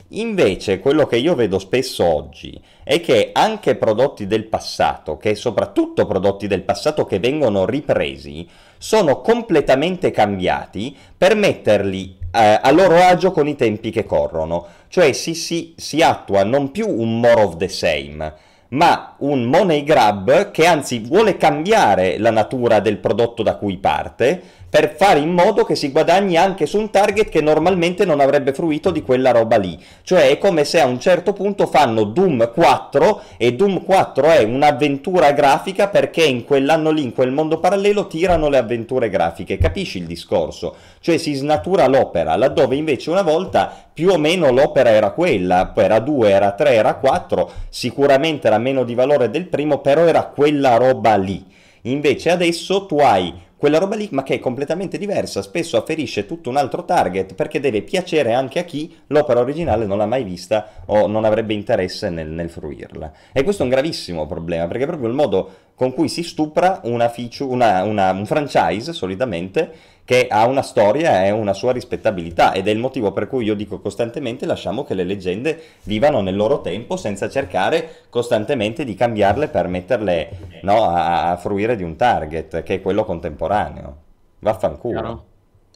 Invece 0.09 0.79
quello 0.79 1.07
che 1.07 1.15
io 1.15 1.33
vedo 1.33 1.57
spesso 1.57 2.05
oggi 2.05 2.61
è 2.83 3.01
che 3.01 3.31
anche 3.33 3.73
prodotti 3.73 4.27
del 4.27 4.45
passato, 4.45 5.17
che 5.17 5.33
soprattutto 5.33 6.05
prodotti 6.05 6.45
del 6.45 6.61
passato 6.61 7.05
che 7.05 7.17
vengono 7.17 7.65
ripresi, 7.65 8.47
sono 8.77 9.21
completamente 9.21 10.11
cambiati 10.11 10.95
per 11.17 11.35
metterli 11.35 12.17
eh, 12.35 12.59
a 12.61 12.71
loro 12.71 12.97
agio 12.97 13.31
con 13.31 13.47
i 13.47 13.55
tempi 13.55 13.91
che 13.91 14.05
corrono. 14.05 14.65
Cioè 14.93 15.11
si, 15.11 15.33
si, 15.33 15.73
si 15.75 16.03
attua 16.03 16.43
non 16.43 16.69
più 16.69 16.87
un 16.87 17.19
more 17.19 17.41
of 17.41 17.57
the 17.57 17.67
same, 17.67 18.31
ma 18.69 19.15
un 19.21 19.41
money 19.45 19.83
grab 19.83 20.51
che 20.51 20.67
anzi 20.67 20.99
vuole 20.99 21.35
cambiare 21.35 22.19
la 22.19 22.29
natura 22.29 22.79
del 22.79 22.99
prodotto 22.99 23.41
da 23.41 23.55
cui 23.55 23.79
parte 23.79 24.62
per 24.73 24.95
fare 24.97 25.19
in 25.19 25.29
modo 25.29 25.65
che 25.65 25.75
si 25.75 25.91
guadagni 25.91 26.35
anche 26.35 26.65
su 26.65 26.79
un 26.79 26.89
target 26.89 27.29
che 27.29 27.41
normalmente 27.41 28.05
non 28.05 28.19
avrebbe 28.19 28.53
fruito 28.53 28.89
di 28.89 29.03
quella 29.03 29.29
roba 29.29 29.57
lì. 29.57 29.79
Cioè 30.01 30.29
è 30.29 30.39
come 30.39 30.63
se 30.63 30.81
a 30.81 30.87
un 30.87 30.99
certo 30.99 31.31
punto 31.31 31.67
fanno 31.67 32.05
Doom 32.05 32.51
4 32.51 33.21
e 33.37 33.53
Doom 33.53 33.83
4 33.83 34.31
è 34.31 34.41
un'avventura 34.41 35.31
grafica 35.31 35.89
perché 35.89 36.23
in 36.23 36.43
quell'anno 36.43 36.89
lì, 36.89 37.03
in 37.03 37.13
quel 37.13 37.31
mondo 37.31 37.59
parallelo, 37.59 38.07
tirano 38.07 38.49
le 38.49 38.57
avventure 38.57 39.09
grafiche. 39.09 39.59
Capisci 39.59 39.99
il 39.99 40.07
discorso? 40.07 40.73
Cioè 40.99 41.19
si 41.19 41.35
snatura 41.35 41.85
l'opera, 41.85 42.35
laddove 42.35 42.75
invece 42.75 43.11
una 43.11 43.21
volta 43.21 43.71
più 43.93 44.09
o 44.09 44.17
meno 44.17 44.49
l'opera 44.49 44.89
era 44.89 45.11
quella, 45.11 45.71
era 45.75 45.99
2, 45.99 46.29
era 46.31 46.51
3, 46.53 46.73
era 46.73 46.95
4, 46.95 47.51
sicuramente 47.69 48.47
era 48.47 48.57
meno 48.57 48.83
di 48.83 48.95
valore 48.95 49.29
del 49.29 49.45
primo, 49.45 49.81
però 49.81 50.07
era 50.07 50.23
quella 50.23 50.77
roba 50.77 51.15
lì. 51.15 51.45
Invece 51.85 52.31
adesso 52.31 52.87
tu 52.87 52.97
hai 52.97 53.51
quella 53.63 53.79
roba 53.79 53.95
lì, 53.95 54.09
ma 54.11 54.23
che 54.23 54.33
è 54.33 54.39
completamente 54.39 54.97
diversa, 54.97 55.41
spesso 55.41 55.77
afferisce 55.77 56.25
tutto 56.25 56.49
un 56.49 56.57
altro 56.57 56.83
target 56.83 57.33
perché 57.33 57.61
deve 57.61 57.81
piacere 57.81 58.33
anche 58.33 58.59
a 58.59 58.65
chi 58.65 58.93
l'opera 59.07 59.39
originale 59.39 59.85
non 59.85 59.99
l'ha 59.99 60.05
mai 60.05 60.25
vista 60.25 60.83
o 60.87 61.07
non 61.07 61.23
avrebbe 61.23 61.53
interesse 61.53 62.09
nel, 62.09 62.27
nel 62.27 62.49
fruirla. 62.49 63.13
E 63.31 63.41
questo 63.43 63.61
è 63.61 63.65
un 63.65 63.71
gravissimo 63.71 64.27
problema 64.27 64.67
perché 64.67 64.83
è 64.83 64.87
proprio 64.87 65.07
il 65.07 65.13
modo 65.13 65.49
con 65.75 65.93
cui 65.93 66.09
si 66.09 66.23
stupra 66.23 66.81
una 66.83 67.07
feature, 67.07 67.49
una, 67.53 67.83
una, 67.83 68.11
un 68.11 68.25
franchise 68.25 68.91
solitamente 68.91 69.71
che 70.05 70.27
ha 70.29 70.45
una 70.45 70.61
storia 70.61 71.25
e 71.25 71.31
una 71.31 71.53
sua 71.53 71.71
rispettabilità 71.71 72.53
ed 72.53 72.67
è 72.67 72.71
il 72.71 72.79
motivo 72.79 73.13
per 73.13 73.27
cui 73.27 73.45
io 73.45 73.55
dico 73.55 73.79
costantemente 73.79 74.45
lasciamo 74.45 74.83
che 74.83 74.93
le 74.95 75.05
leggende 75.05 75.61
vivano 75.83 76.21
nel 76.21 76.35
loro 76.35 76.61
tempo 76.61 76.97
senza 76.97 77.29
cercare 77.29 78.03
costantemente 78.09 78.83
di 78.83 78.95
cambiarle 78.95 79.47
per 79.47 79.67
metterle 79.67 80.59
no, 80.63 80.83
a, 80.83 81.31
a, 81.31 81.37
fruire 81.37 81.77
di 81.77 81.83
un 81.83 81.95
target 81.95 82.63
che 82.63 82.75
è 82.75 82.81
quello 82.81 83.05
contemporaneo. 83.05 83.97
Vaffanculo. 84.39 84.99
Chiaro. 84.99 85.25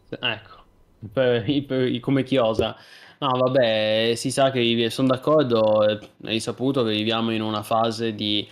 Ecco, 0.09 0.55
per, 1.11 1.43
per, 1.65 1.99
come 2.01 2.23
chiosa. 2.23 2.75
No, 3.19 3.29
vabbè, 3.29 4.13
si 4.15 4.29
sa 4.29 4.51
che 4.51 4.89
sono 4.91 5.07
d'accordo, 5.07 5.99
hai 6.25 6.39
saputo 6.39 6.83
che 6.83 6.91
viviamo 6.91 7.31
in 7.31 7.41
una 7.41 7.63
fase 7.63 8.13
di 8.13 8.47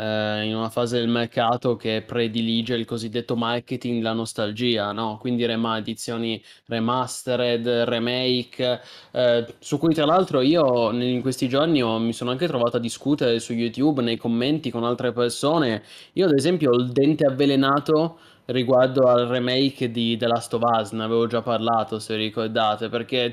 eh, 0.00 0.44
in 0.46 0.56
una 0.56 0.70
fase 0.70 0.98
del 0.98 1.08
mercato 1.08 1.76
che 1.76 2.02
predilige 2.06 2.74
il 2.74 2.86
cosiddetto 2.86 3.36
marketing, 3.36 4.02
la 4.02 4.12
nostalgia, 4.14 4.92
no? 4.92 5.18
Quindi 5.20 5.44
rema- 5.44 5.76
edizioni 5.78 6.42
remastered, 6.66 7.66
remake, 7.84 8.80
eh, 9.12 9.46
su 9.58 9.78
cui 9.78 9.92
tra 9.94 10.06
l'altro 10.06 10.40
io 10.40 10.90
in 10.92 11.20
questi 11.20 11.48
giorni 11.48 11.82
ho- 11.82 11.98
mi 11.98 12.12
sono 12.14 12.30
anche 12.30 12.46
trovato 12.46 12.78
a 12.78 12.80
discutere 12.80 13.38
su 13.40 13.52
YouTube, 13.52 14.00
nei 14.02 14.16
commenti 14.16 14.70
con 14.70 14.84
altre 14.84 15.12
persone. 15.12 15.82
Io 16.14 16.26
ad 16.26 16.32
esempio 16.32 16.70
ho 16.70 16.76
il 16.76 16.90
dente 16.92 17.26
avvelenato 17.26 18.18
riguardo 18.46 19.06
al 19.06 19.26
remake 19.26 19.90
di 19.90 20.16
The 20.16 20.26
Last 20.26 20.52
of 20.54 20.62
Us, 20.62 20.92
ne 20.92 21.04
avevo 21.04 21.26
già 21.26 21.40
parlato 21.42 21.98
se 21.98 22.16
ricordate, 22.16 22.88
perché 22.88 23.32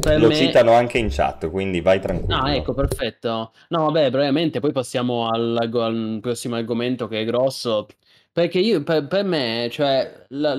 per 0.00 0.20
Lo 0.20 0.28
me... 0.28 0.32
citano 0.32 0.72
anche 0.72 0.98
in 0.98 1.08
chat, 1.10 1.50
quindi 1.50 1.80
vai 1.80 2.00
tranquillo. 2.00 2.26
Ah, 2.26 2.54
ecco, 2.54 2.72
perfetto. 2.72 3.52
No, 3.68 3.84
vabbè, 3.84 4.10
brevemente, 4.10 4.58
poi 4.58 4.72
passiamo 4.72 5.28
al, 5.28 5.56
al 5.60 6.18
prossimo 6.22 6.56
argomento 6.56 7.06
che 7.06 7.20
è 7.20 7.24
grosso, 7.24 7.86
perché 8.32 8.58
io, 8.60 8.82
per, 8.82 9.06
per 9.06 9.24
me, 9.24 9.68
cioè, 9.70 10.24
la- 10.30 10.54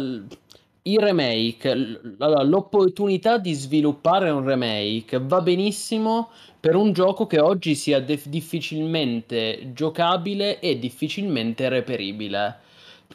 il 0.87 0.99
remake, 0.99 1.73
l'opportunità 2.45 3.39
di 3.39 3.53
sviluppare 3.53 4.29
un 4.29 4.43
remake 4.45 5.19
va 5.19 5.41
benissimo 5.41 6.29
per 6.59 6.75
un 6.75 6.93
gioco 6.93 7.25
che 7.25 7.39
oggi 7.39 7.73
sia 7.73 7.99
def- 7.99 8.27
difficilmente 8.27 9.71
giocabile 9.73 10.59
e 10.59 10.77
difficilmente 10.77 11.67
reperibile. 11.69 12.59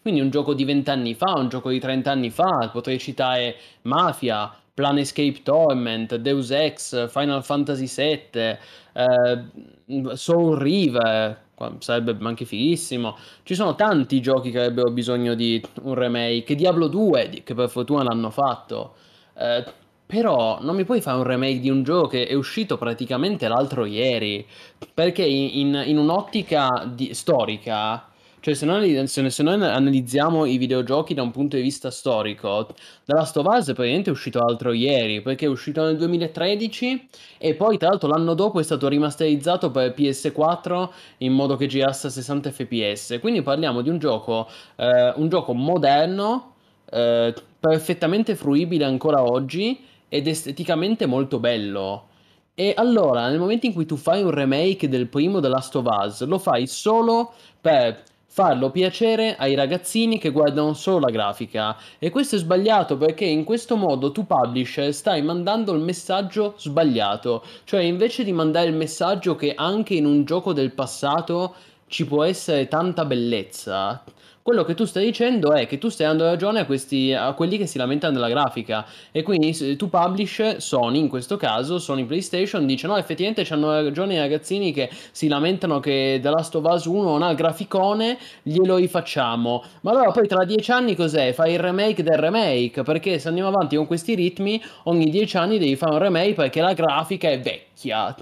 Quindi 0.02 0.20
un 0.20 0.30
gioco 0.30 0.54
di 0.54 0.64
20 0.64 0.90
anni 0.90 1.14
fa, 1.14 1.32
un 1.36 1.48
gioco 1.48 1.70
di 1.70 1.78
30 1.78 2.10
anni 2.10 2.30
fa, 2.30 2.70
potrei 2.72 2.98
citare 2.98 3.56
Mafia, 3.82 4.52
Planescape 4.74 5.40
Torment, 5.42 6.16
Deus 6.16 6.50
Ex, 6.50 7.08
Final 7.08 7.44
Fantasy 7.44 7.86
VII, 7.86 8.58
eh, 8.92 10.16
Soul 10.16 10.56
River, 10.58 11.38
sarebbe 11.78 12.16
anche 12.22 12.44
fighissimo. 12.44 13.16
Ci 13.42 13.54
sono 13.54 13.74
tanti 13.74 14.20
giochi 14.20 14.50
che 14.50 14.58
avrebbero 14.60 14.90
bisogno 14.90 15.34
di 15.34 15.62
un 15.82 15.94
remake. 15.94 16.54
Diablo 16.54 16.86
2, 16.88 17.28
di- 17.28 17.42
che 17.42 17.54
per 17.54 17.68
fortuna 17.68 18.02
l'hanno 18.02 18.30
fatto. 18.30 18.94
Eh, 19.36 19.64
però 20.06 20.58
non 20.60 20.74
mi 20.74 20.84
puoi 20.84 21.00
fare 21.00 21.18
un 21.18 21.22
remake 21.24 21.60
di 21.60 21.70
un 21.70 21.82
gioco 21.84 22.08
che 22.08 22.26
è 22.26 22.34
uscito 22.34 22.76
praticamente 22.78 23.46
l'altro 23.48 23.84
ieri. 23.84 24.46
Perché 24.94 25.24
in, 25.24 25.50
in- 25.74 25.82
in 25.86 25.98
un'ottica 25.98 26.90
di- 26.92 27.12
storica, 27.14 28.08
cioè 28.40 28.54
se 28.54 28.64
noi, 28.64 29.06
se- 29.06 29.42
noi 29.42 29.62
analizziamo 29.62 30.46
i 30.46 30.56
videogiochi 30.56 31.12
da 31.12 31.22
un 31.22 31.30
punto 31.30 31.56
di 31.56 31.62
vista 31.62 31.90
storico, 31.90 32.68
The 33.04 33.12
Last 33.12 33.36
of 33.36 33.46
Us 33.46 33.68
è 33.68 33.74
praticamente 33.74 34.10
uscito 34.10 34.38
l'altro 34.38 34.72
ieri, 34.72 35.20
perché 35.20 35.44
è 35.44 35.48
uscito 35.48 35.84
nel 35.84 35.98
2013 35.98 37.08
e 37.38 37.54
poi 37.54 37.76
tra 37.76 37.88
l'altro 37.88 38.08
l'anno 38.08 38.32
dopo 38.34 38.58
è 38.58 38.62
stato 38.62 38.88
rimasterizzato 38.88 39.70
per 39.70 39.94
PS4 39.94 40.88
in 41.18 41.32
modo 41.34 41.56
che 41.56 41.66
girasse 41.66 42.06
a 42.06 42.10
60 42.10 42.50
fps. 42.50 43.18
Quindi 43.20 43.42
parliamo 43.42 43.82
di 43.82 43.90
un 43.90 43.98
gioco, 43.98 44.48
eh, 44.76 45.12
un 45.16 45.28
gioco 45.28 45.52
moderno, 45.52 46.54
eh, 46.90 47.34
perfettamente 47.60 48.34
fruibile 48.36 48.84
ancora 48.84 49.22
oggi 49.22 49.78
ed 50.08 50.26
esteticamente 50.26 51.04
molto 51.04 51.38
bello. 51.38 52.06
E 52.54 52.72
allora, 52.76 53.28
nel 53.28 53.38
momento 53.38 53.66
in 53.66 53.72
cui 53.72 53.86
tu 53.86 53.96
fai 53.96 54.22
un 54.22 54.30
remake 54.30 54.88
del 54.88 55.08
primo 55.08 55.40
The 55.40 55.48
Last 55.48 55.76
of 55.76 55.86
Us, 55.86 56.24
lo 56.24 56.38
fai 56.38 56.66
solo 56.66 57.32
per 57.60 58.02
farlo 58.32 58.70
piacere 58.70 59.34
ai 59.36 59.56
ragazzini 59.56 60.16
che 60.16 60.30
guardano 60.30 60.72
solo 60.72 61.00
la 61.00 61.10
grafica. 61.10 61.76
E 61.98 62.10
questo 62.10 62.36
è 62.36 62.38
sbagliato 62.38 62.96
perché 62.96 63.24
in 63.24 63.42
questo 63.42 63.74
modo 63.76 64.12
tu 64.12 64.24
publisher 64.24 64.94
stai 64.94 65.20
mandando 65.20 65.72
il 65.72 65.80
messaggio 65.80 66.54
sbagliato. 66.56 67.42
Cioè, 67.64 67.82
invece 67.82 68.22
di 68.22 68.32
mandare 68.32 68.68
il 68.68 68.74
messaggio 68.74 69.34
che 69.34 69.52
anche 69.54 69.94
in 69.94 70.06
un 70.06 70.24
gioco 70.24 70.52
del 70.52 70.70
passato 70.70 71.54
ci 71.88 72.06
può 72.06 72.22
essere 72.22 72.68
tanta 72.68 73.04
bellezza. 73.04 74.00
Quello 74.42 74.64
che 74.64 74.72
tu 74.72 74.86
stai 74.86 75.04
dicendo 75.04 75.52
è 75.52 75.66
che 75.66 75.76
tu 75.76 75.90
stai 75.90 76.06
dando 76.06 76.24
ragione 76.24 76.60
a, 76.60 76.64
questi, 76.64 77.12
a 77.12 77.34
quelli 77.34 77.58
che 77.58 77.66
si 77.66 77.76
lamentano 77.76 78.14
della 78.14 78.30
grafica 78.30 78.86
e 79.12 79.22
quindi 79.22 79.76
tu 79.76 79.90
publish 79.90 80.56
Sony 80.56 80.98
in 80.98 81.08
questo 81.08 81.36
caso, 81.36 81.78
Sony 81.78 82.04
PlayStation 82.04 82.64
dice 82.64 82.86
no 82.86 82.96
effettivamente 82.96 83.46
hanno 83.52 83.70
ragione 83.70 84.14
i 84.14 84.18
ragazzini 84.18 84.72
che 84.72 84.88
si 85.10 85.28
lamentano 85.28 85.78
che 85.78 86.20
The 86.22 86.30
Last 86.30 86.54
of 86.54 86.64
Us 86.64 86.86
1 86.86 87.02
non 87.02 87.22
ha 87.22 87.28
il 87.28 87.36
graficone, 87.36 88.16
glielo 88.42 88.76
rifacciamo. 88.76 89.62
Ma 89.82 89.90
allora 89.90 90.10
poi 90.10 90.26
tra 90.26 90.42
dieci 90.46 90.70
anni 90.70 90.96
cos'è? 90.96 91.34
Fai 91.34 91.52
il 91.52 91.58
remake 91.58 92.02
del 92.02 92.16
remake 92.16 92.82
perché 92.82 93.18
se 93.18 93.28
andiamo 93.28 93.50
avanti 93.50 93.76
con 93.76 93.86
questi 93.86 94.14
ritmi 94.14 94.60
ogni 94.84 95.10
dieci 95.10 95.36
anni 95.36 95.58
devi 95.58 95.76
fare 95.76 95.92
un 95.92 95.98
remake 95.98 96.32
perché 96.32 96.62
la 96.62 96.72
grafica 96.72 97.28
è 97.28 97.38
vecchia. 97.38 98.16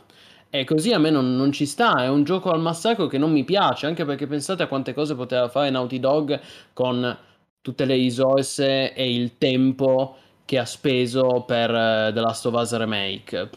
E 0.51 0.65
così 0.65 0.93
a 0.93 0.99
me 0.99 1.11
non, 1.11 1.37
non 1.37 1.53
ci 1.53 1.67
sta, 1.67 2.03
è 2.03 2.09
un 2.09 2.25
gioco 2.25 2.51
al 2.51 2.61
massacro 2.61 3.07
che 3.07 3.19
non 3.19 3.31
mi 3.33 3.45
piace, 3.45 3.87
anche 3.87 4.05
perché 4.07 4.27
pensate 4.27 4.63
a 4.63 4.67
quante 4.67 4.95
cose 4.95 5.15
poteva 5.15 5.49
fare 5.49 5.69
Naughty 5.71 6.01
Dog 6.01 6.41
con 6.73 7.19
tutte 7.61 7.85
le 7.85 7.95
risorse 7.95 8.95
e 8.95 9.13
il 9.15 9.37
tempo 9.37 10.17
che 10.47 10.59
ha 10.59 10.65
speso 10.65 11.45
per 11.47 11.71
eh, 11.71 12.11
The 12.15 12.21
Last 12.21 12.47
of 12.47 12.55
Us 12.55 12.75
Remake. 12.77 13.51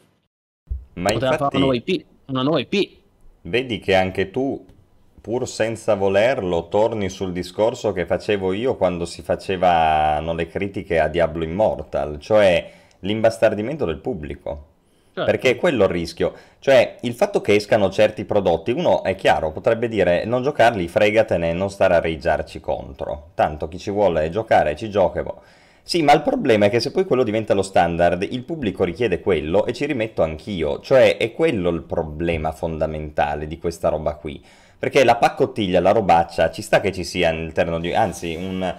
Ma 0.93 1.11
Poteva 1.11 1.33
fare 1.35 1.49
una 1.51 1.59
nuova 1.59 1.75
infatti 1.75 1.93
IP, 1.93 2.05
una 2.27 2.41
nuova 2.43 2.59
IP. 2.59 2.99
vedi 3.41 3.79
che 3.79 3.95
anche 3.95 4.31
tu, 4.31 4.65
pur 5.21 5.47
senza 5.47 5.95
volerlo, 5.95 6.67
torni 6.69 7.09
sul 7.09 7.31
discorso 7.31 7.91
che 7.93 8.05
facevo 8.05 8.53
io 8.53 8.75
quando 8.77 9.05
si 9.05 9.21
facevano 9.21 10.33
le 10.33 10.47
critiche 10.47 10.99
a 10.99 11.07
Diablo 11.07 11.43
Immortal, 11.43 12.19
cioè 12.19 12.71
l'imbastardimento 12.99 13.85
del 13.85 13.99
pubblico. 13.99 14.69
Certo. 15.21 15.31
Perché 15.31 15.51
è 15.51 15.55
quello 15.55 15.83
il 15.83 15.89
rischio. 15.89 16.33
Cioè, 16.59 16.97
il 17.01 17.13
fatto 17.13 17.41
che 17.41 17.55
escano 17.55 17.89
certi 17.89 18.25
prodotti, 18.25 18.71
uno 18.71 19.03
è 19.03 19.15
chiaro, 19.15 19.51
potrebbe 19.51 19.87
dire 19.87 20.25
non 20.25 20.43
giocarli, 20.43 20.87
fregatene, 20.87 21.53
non 21.53 21.69
stare 21.69 21.95
a 21.95 21.99
reggiarci 21.99 22.59
contro. 22.59 23.31
Tanto 23.35 23.67
chi 23.67 23.77
ci 23.77 23.91
vuole 23.91 24.29
giocare 24.29 24.75
ci 24.75 24.89
gioca. 24.89 25.23
boh. 25.23 25.41
Sì, 25.83 26.03
ma 26.03 26.13
il 26.13 26.21
problema 26.21 26.67
è 26.67 26.69
che 26.69 26.79
se 26.79 26.91
poi 26.91 27.05
quello 27.05 27.23
diventa 27.23 27.53
lo 27.53 27.63
standard, 27.63 28.21
il 28.29 28.43
pubblico 28.43 28.83
richiede 28.83 29.19
quello 29.19 29.65
e 29.65 29.73
ci 29.73 29.85
rimetto 29.85 30.21
anch'io. 30.21 30.79
Cioè, 30.79 31.17
è 31.17 31.33
quello 31.33 31.69
il 31.69 31.81
problema 31.83 32.51
fondamentale 32.51 33.47
di 33.47 33.57
questa 33.57 33.89
roba 33.89 34.15
qui. 34.15 34.43
Perché 34.77 35.03
la 35.03 35.15
paccottiglia, 35.15 35.79
la 35.79 35.91
robaccia, 35.91 36.49
ci 36.49 36.61
sta 36.61 36.79
che 36.81 36.91
ci 36.91 37.03
sia 37.03 37.29
all'interno 37.29 37.79
di... 37.79 37.93
Anzi, 37.93 38.35
un, 38.35 38.73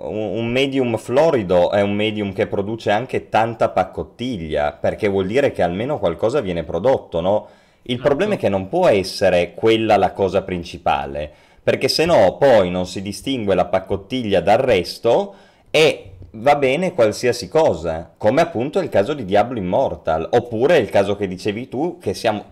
un 0.00 0.46
medium 0.48 0.96
florido 0.96 1.70
è 1.70 1.80
un 1.80 1.94
medium 1.94 2.32
che 2.32 2.46
produce 2.46 2.90
anche 2.90 3.28
tanta 3.28 3.70
paccottiglia, 3.70 4.72
perché 4.72 5.08
vuol 5.08 5.26
dire 5.26 5.50
che 5.52 5.62
almeno 5.62 5.98
qualcosa 5.98 6.40
viene 6.40 6.64
prodotto, 6.64 7.20
no? 7.20 7.48
Il 7.82 7.96
Certo. 7.96 8.08
problema 8.08 8.34
è 8.34 8.36
che 8.38 8.48
non 8.48 8.68
può 8.68 8.86
essere 8.86 9.54
quella 9.54 9.96
la 9.96 10.12
cosa 10.12 10.42
principale, 10.42 11.30
perché 11.62 11.88
se 11.88 12.04
no 12.04 12.36
poi 12.38 12.70
non 12.70 12.86
si 12.86 13.00
distingue 13.02 13.54
la 13.54 13.64
paccottiglia 13.64 14.40
dal 14.40 14.58
resto 14.58 15.34
e 15.70 16.12
va 16.32 16.56
bene 16.56 16.92
qualsiasi 16.92 17.48
cosa, 17.48 18.12
come 18.16 18.42
appunto 18.42 18.78
il 18.80 18.90
caso 18.90 19.14
di 19.14 19.24
Diablo 19.24 19.58
Immortal, 19.58 20.28
oppure 20.30 20.76
il 20.78 20.90
caso 20.90 21.16
che 21.16 21.26
dicevi 21.26 21.68
tu, 21.68 21.98
che, 21.98 22.12
siamo, 22.12 22.46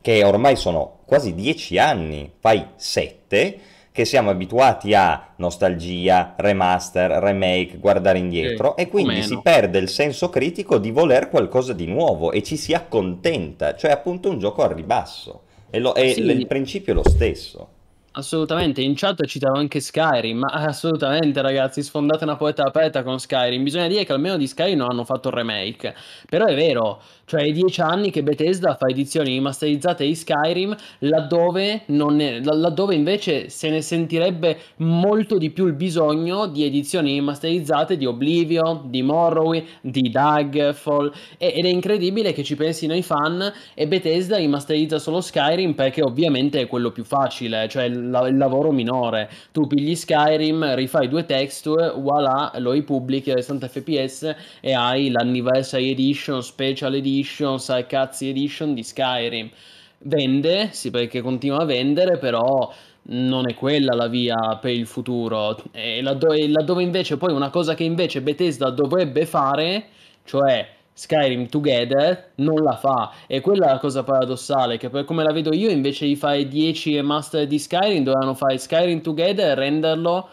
che 0.00 0.24
ormai 0.24 0.54
sono 0.56 0.98
quasi 1.04 1.34
dieci 1.34 1.78
anni, 1.78 2.32
fai 2.38 2.64
sette, 2.76 3.58
che 3.96 4.04
siamo 4.04 4.28
abituati 4.28 4.92
a 4.92 5.32
nostalgia, 5.36 6.34
remaster, 6.36 7.10
remake, 7.12 7.78
guardare 7.78 8.18
indietro, 8.18 8.74
Sì, 8.76 8.82
e 8.82 8.88
quindi 8.88 9.22
si 9.22 9.40
perde 9.40 9.78
il 9.78 9.88
senso 9.88 10.28
critico 10.28 10.76
di 10.76 10.90
voler 10.90 11.30
qualcosa 11.30 11.72
di 11.72 11.86
nuovo 11.86 12.30
e 12.30 12.42
ci 12.42 12.58
si 12.58 12.74
accontenta, 12.74 13.74
cioè 13.74 13.90
appunto 13.90 14.28
un 14.28 14.38
gioco 14.38 14.62
al 14.62 14.74
ribasso. 14.74 15.44
E, 15.70 15.78
lo- 15.78 15.94
e 15.94 16.12
Sì. 16.12 16.22
l- 16.24 16.28
il 16.30 16.46
principio 16.46 16.92
è 16.92 16.96
lo 16.96 17.08
stesso. 17.08 17.68
Assolutamente, 18.18 18.80
in 18.80 18.94
chat 18.94 19.22
citavo 19.26 19.58
anche 19.58 19.78
Skyrim, 19.78 20.38
ma 20.38 20.48
assolutamente 20.48 21.42
ragazzi, 21.42 21.82
sfondate 21.82 22.24
una 22.24 22.36
porta 22.36 22.62
aperta 22.64 23.02
con 23.02 23.18
Skyrim. 23.20 23.62
Bisogna 23.62 23.88
dire 23.88 24.04
che 24.06 24.12
almeno 24.12 24.38
di 24.38 24.46
Skyrim 24.46 24.78
non 24.78 24.88
hanno 24.90 25.04
fatto 25.04 25.28
il 25.28 25.34
remake. 25.34 25.94
Però 26.26 26.46
è 26.46 26.54
vero, 26.54 27.02
cioè 27.26 27.42
è 27.42 27.50
dieci 27.50 27.80
anni 27.80 28.10
che 28.10 28.22
Bethesda 28.22 28.76
fa 28.76 28.86
edizioni 28.86 29.30
rimasterizzate 29.30 30.06
di 30.06 30.14
Skyrim 30.14 30.74
laddove, 31.00 31.82
ne- 31.86 32.40
laddove 32.42 32.94
invece 32.94 33.48
se 33.48 33.68
ne 33.68 33.82
sentirebbe 33.82 34.56
molto 34.76 35.36
di 35.36 35.50
più 35.50 35.66
il 35.66 35.74
bisogno 35.74 36.46
di 36.46 36.64
edizioni 36.64 37.14
rimasterizzate 37.14 37.96
di 37.96 38.06
Oblivion, 38.06 38.82
di 38.90 39.02
Morrowind, 39.02 39.64
di 39.80 40.08
Daggerfall. 40.08 41.12
Ed 41.36 41.64
è 41.64 41.68
incredibile 41.68 42.32
che 42.32 42.44
ci 42.44 42.54
pensino 42.54 42.94
i 42.94 43.02
fan 43.02 43.52
e 43.74 43.88
Bethesda 43.88 44.36
rimasterizza 44.36 45.00
solo 45.00 45.20
Skyrim 45.20 45.74
perché 45.74 46.02
ovviamente 46.02 46.60
è 46.60 46.68
quello 46.68 46.92
più 46.92 47.02
facile, 47.02 47.66
cioè 47.68 47.84
il, 47.84 47.94
il 47.94 48.36
lavoro 48.36 48.70
minore. 48.70 49.28
Tu 49.50 49.66
pigli 49.66 49.96
Skyrim, 49.96 50.76
rifai 50.76 51.08
due 51.08 51.24
texture, 51.24 51.92
voilà, 51.96 52.52
lo 52.58 52.70
ripubblichi 52.70 53.32
a 53.32 53.34
60 53.34 53.66
fps 53.68 54.36
e 54.60 54.72
hai 54.74 55.10
l'Anniversary 55.10 55.90
Edition, 55.90 56.40
Special 56.40 56.94
Edition, 56.94 57.14
Sarcazzi 57.24 58.28
Edition 58.28 58.74
di 58.74 58.82
Skyrim. 58.82 59.50
Vende, 59.98 60.68
sì 60.72 60.90
perché 60.90 61.20
continua 61.20 61.60
a 61.60 61.64
vendere, 61.64 62.18
però 62.18 62.72
non 63.08 63.48
è 63.48 63.54
quella 63.54 63.94
la 63.94 64.08
via 64.08 64.58
per 64.60 64.72
il 64.72 64.86
futuro. 64.86 65.56
E 65.72 66.02
laddove, 66.02 66.48
laddove 66.48 66.82
invece 66.82 67.16
poi 67.16 67.32
una 67.32 67.50
cosa 67.50 67.74
che 67.74 67.84
invece 67.84 68.22
Bethesda 68.22 68.70
dovrebbe 68.70 69.26
fare, 69.26 69.86
cioè 70.24 70.74
Skyrim 70.92 71.48
Together 71.48 72.30
non 72.36 72.62
la 72.62 72.74
fa 72.74 73.12
e 73.26 73.42
quella 73.42 73.66
è 73.66 73.72
la 73.72 73.78
cosa 73.78 74.02
paradossale 74.02 74.78
che 74.78 74.88
per 74.88 75.04
come 75.04 75.22
la 75.22 75.30
vedo 75.30 75.52
io 75.52 75.68
invece 75.68 76.06
di 76.06 76.16
fare 76.16 76.48
10 76.48 77.02
master 77.02 77.46
di 77.46 77.58
Skyrim 77.58 78.02
dovevano 78.02 78.32
fare 78.32 78.56
Skyrim 78.56 79.02
Together 79.02 79.50
e 79.50 79.54
renderlo 79.54 80.26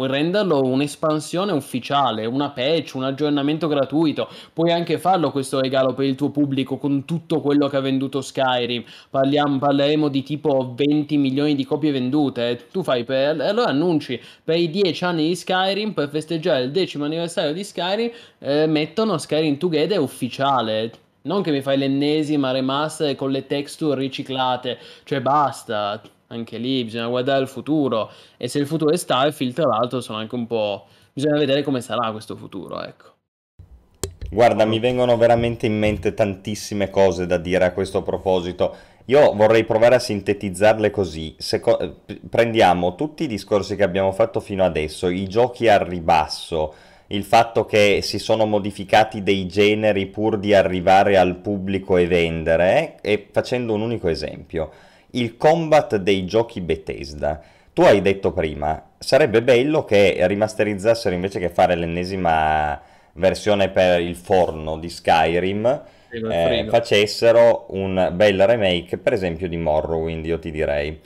renderlo 0.00 0.60
un'espansione 0.62 1.52
ufficiale, 1.52 2.26
una 2.26 2.50
patch, 2.50 2.94
un 2.94 3.04
aggiornamento 3.04 3.68
gratuito. 3.68 4.28
Puoi 4.52 4.72
anche 4.72 4.98
farlo 4.98 5.30
questo 5.30 5.60
regalo 5.60 5.94
per 5.94 6.06
il 6.06 6.14
tuo 6.14 6.30
pubblico 6.30 6.78
con 6.78 7.04
tutto 7.04 7.40
quello 7.40 7.68
che 7.68 7.76
ha 7.76 7.80
venduto 7.80 8.20
Skyrim. 8.20 8.84
Parliamo, 9.10 9.58
parleremo 9.58 10.08
di 10.08 10.22
tipo 10.22 10.74
20 10.76 11.16
milioni 11.16 11.54
di 11.54 11.64
copie 11.64 11.92
vendute. 11.92 12.66
Tu 12.70 12.82
fai 12.82 13.04
per 13.04 13.40
allora 13.40 13.68
annunci 13.68 14.20
per 14.42 14.56
i 14.56 14.70
10 14.70 15.04
anni 15.04 15.28
di 15.28 15.36
Skyrim 15.36 15.92
per 15.92 16.08
festeggiare 16.08 16.64
il 16.64 16.70
decimo 16.70 17.04
anniversario 17.04 17.52
di 17.52 17.64
Skyrim 17.64 18.10
eh, 18.38 18.66
mettono 18.66 19.18
Skyrim 19.18 19.56
Together 19.58 20.00
ufficiale. 20.00 20.90
Non 21.22 21.42
che 21.42 21.52
mi 21.52 21.62
fai 21.62 21.78
l'ennesima 21.78 22.50
remaster 22.50 23.14
con 23.14 23.30
le 23.30 23.46
texture 23.46 24.00
riciclate, 24.00 24.78
cioè 25.04 25.20
basta 25.20 26.00
anche 26.32 26.58
lì 26.58 26.84
bisogna 26.84 27.08
guardare 27.08 27.42
il 27.42 27.48
futuro 27.48 28.10
e 28.36 28.48
se 28.48 28.58
il 28.58 28.66
futuro 28.66 28.92
è 28.92 28.96
Starfield 28.96 29.54
tra 29.54 29.66
l'altro 29.66 30.00
sono 30.00 30.18
anche 30.18 30.34
un 30.34 30.46
po' 30.46 30.86
bisogna 31.12 31.38
vedere 31.38 31.62
come 31.62 31.80
sarà 31.80 32.10
questo 32.10 32.36
futuro 32.36 32.82
ecco. 32.82 33.10
Guarda 34.30 34.64
mi 34.64 34.78
vengono 34.78 35.16
veramente 35.18 35.66
in 35.66 35.78
mente 35.78 36.14
tantissime 36.14 36.88
cose 36.88 37.26
da 37.26 37.36
dire 37.36 37.66
a 37.66 37.72
questo 37.72 38.02
proposito. 38.02 38.74
Io 39.06 39.34
vorrei 39.34 39.64
provare 39.64 39.96
a 39.96 39.98
sintetizzarle 39.98 40.90
così. 40.90 41.36
Co- 41.60 41.96
prendiamo 42.30 42.94
tutti 42.94 43.24
i 43.24 43.26
discorsi 43.26 43.76
che 43.76 43.82
abbiamo 43.82 44.10
fatto 44.12 44.40
fino 44.40 44.64
adesso 44.64 45.08
i 45.08 45.28
giochi 45.28 45.68
al 45.68 45.80
ribasso 45.80 46.72
il 47.08 47.24
fatto 47.24 47.66
che 47.66 48.00
si 48.02 48.18
sono 48.18 48.46
modificati 48.46 49.22
dei 49.22 49.46
generi 49.46 50.06
pur 50.06 50.38
di 50.38 50.54
arrivare 50.54 51.18
al 51.18 51.36
pubblico 51.36 51.98
e 51.98 52.06
vendere 52.06 52.96
e 53.02 53.28
facendo 53.30 53.74
un 53.74 53.82
unico 53.82 54.08
esempio 54.08 54.70
il 55.12 55.36
combat 55.36 55.96
dei 55.96 56.24
giochi 56.24 56.60
Bethesda. 56.60 57.40
Tu 57.72 57.82
hai 57.82 58.02
detto 58.02 58.32
prima, 58.32 58.90
sarebbe 58.98 59.42
bello 59.42 59.84
che 59.84 60.16
rimasterizzassero 60.26 61.14
invece 61.14 61.38
che 61.38 61.48
fare 61.48 61.74
l'ennesima 61.74 62.80
versione 63.14 63.70
per 63.70 64.00
il 64.00 64.14
forno 64.14 64.78
di 64.78 64.88
Skyrim, 64.88 65.82
eh, 66.10 66.66
facessero 66.68 67.66
un 67.70 68.10
bel 68.12 68.46
remake, 68.46 68.98
per 68.98 69.14
esempio 69.14 69.48
di 69.48 69.56
Morrowind, 69.56 70.26
io 70.26 70.38
ti 70.38 70.50
direi. 70.50 71.00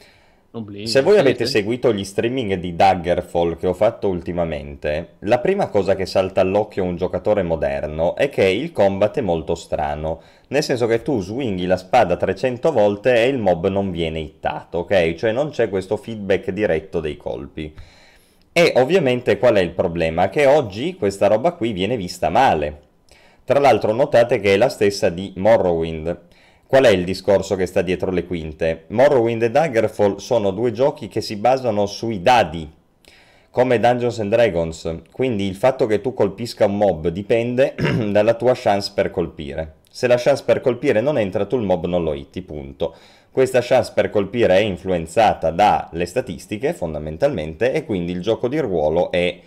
Oblivion, 0.57 0.87
Se 0.87 1.03
voi 1.03 1.19
avete 1.19 1.45
seguito 1.45 1.93
gli 1.93 2.03
streaming 2.03 2.55
di 2.55 2.75
Daggerfall 2.75 3.59
che 3.59 3.67
ho 3.67 3.75
fatto 3.75 4.09
ultimamente, 4.09 5.17
la 5.21 5.39
prima 5.39 5.69
cosa 5.69 5.95
che 5.95 6.07
salta 6.07 6.41
all'occhio 6.41 6.83
a 6.83 6.87
un 6.87 6.97
giocatore 6.97 7.43
moderno 7.43 8.17
è 8.17 8.31
che 8.31 8.45
il 8.45 8.73
combat 8.73 9.19
è 9.19 9.21
molto 9.21 9.55
strano, 9.55 10.23
nel 10.49 10.63
senso 10.63 10.87
che 10.87 11.03
tu 11.03 11.21
swinghi 11.21 11.67
la 11.67 11.77
spada 11.77 12.17
300 12.17 12.73
volte 12.73 13.23
e 13.23 13.29
il 13.29 13.39
mob 13.39 13.69
non 13.69 13.91
viene 13.91 14.19
hittato, 14.21 14.79
ok? 14.79 15.15
Cioè 15.15 15.33
non 15.33 15.51
c'è 15.51 15.69
questo 15.69 15.99
feedback 15.99 16.51
diretto 16.51 17.01
dei 17.01 17.19
colpi. 17.19 17.75
E 18.51 18.73
ovviamente 18.77 19.37
qual 19.37 19.57
è 19.57 19.61
il 19.61 19.73
problema? 19.73 20.31
Che 20.31 20.47
oggi 20.47 20.95
questa 20.95 21.27
roba 21.27 21.53
qui 21.53 21.73
viene 21.73 21.99
vista 21.99 22.31
male. 22.31 22.81
Tra 23.45 23.61
l'altro 23.61 23.93
notate 23.93 24.41
che 24.41 24.55
è 24.55 24.57
la 24.57 24.71
stessa 24.71 25.11
di 25.11 25.35
Morrowind. 25.37 26.19
Qual 26.69 26.83
è 26.83 26.89
il 26.89 27.05
discorso 27.05 27.55
che 27.55 27.65
sta 27.65 27.81
dietro 27.81 28.11
le 28.11 28.27
quinte? 28.27 28.87
Morrowind 28.89 29.41
e 29.41 29.53
Daggerfall 29.53 30.17
sono 30.17 30.51
due 30.51 30.73
giochi 30.73 31.07
che 31.07 31.21
si 31.21 31.37
basano 31.37 31.87
sui 31.87 32.21
dadi, 32.21 32.69
come 33.51 33.79
Dungeons 33.79 34.19
and 34.19 34.33
Dragons, 34.33 35.03
quindi 35.13 35.47
il 35.47 35.55
fatto 35.55 35.87
che 35.87 36.01
tu 36.01 36.13
colpisca 36.13 36.67
un 36.67 36.77
mob 36.77 37.07
dipende 37.07 37.77
dalla 38.11 38.35
tua 38.35 38.55
chance 38.57 38.91
per 38.93 39.13
colpire. 39.13 39.75
Se 39.89 40.09
la 40.09 40.17
chance 40.19 40.43
per 40.45 40.61
colpire 40.61 41.01
non 41.01 41.19
entra, 41.19 41.47
tu 41.47 41.57
il 41.57 41.63
mob 41.63 41.87
non 41.87 42.03
lo 42.03 42.15
hitti, 42.15 42.43
punto. 42.43 42.97
Questa 43.31 43.61
chance 43.63 43.93
per 43.95 44.11
colpire 44.11 44.57
è 44.57 44.61
influenzata 44.61 45.53
dalle 45.53 46.05
statistiche, 46.05 46.75
fondamentalmente, 46.75 47.73
e 47.73 47.85
quindi 47.85 48.11
il 48.11 48.21
gioco 48.21 48.49
di 48.49 48.59
ruolo 48.59 49.13
è 49.13 49.39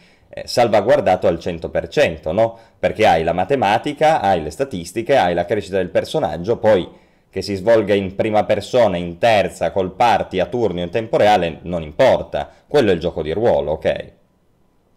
salvaguardato 0.46 1.28
al 1.28 1.36
100%, 1.36 2.32
no? 2.32 2.58
Perché 2.80 3.06
hai 3.06 3.24
la 3.24 3.34
matematica, 3.34 4.22
hai 4.22 4.42
le 4.42 4.52
statistiche, 4.52 5.18
hai 5.18 5.34
la 5.34 5.44
crescita 5.44 5.76
del 5.76 5.90
personaggio, 5.90 6.58
poi 6.58 7.08
che 7.30 7.42
si 7.42 7.56
svolga 7.56 7.94
in 7.94 8.16
prima 8.16 8.44
persona, 8.44 8.98
in 8.98 9.18
terza, 9.18 9.72
col 9.72 9.94
party, 9.94 10.40
a 10.40 10.48
turno, 10.48 10.82
in 10.82 10.90
tempo 10.90 11.18
reale, 11.18 11.60
non 11.64 11.84
importa. 11.84 12.50
Quello 12.68 12.90
è 12.90 12.94
il 12.94 13.00
gioco 13.00 13.22
di 13.22 13.32
ruolo, 13.32 13.72
ok? 13.72 14.12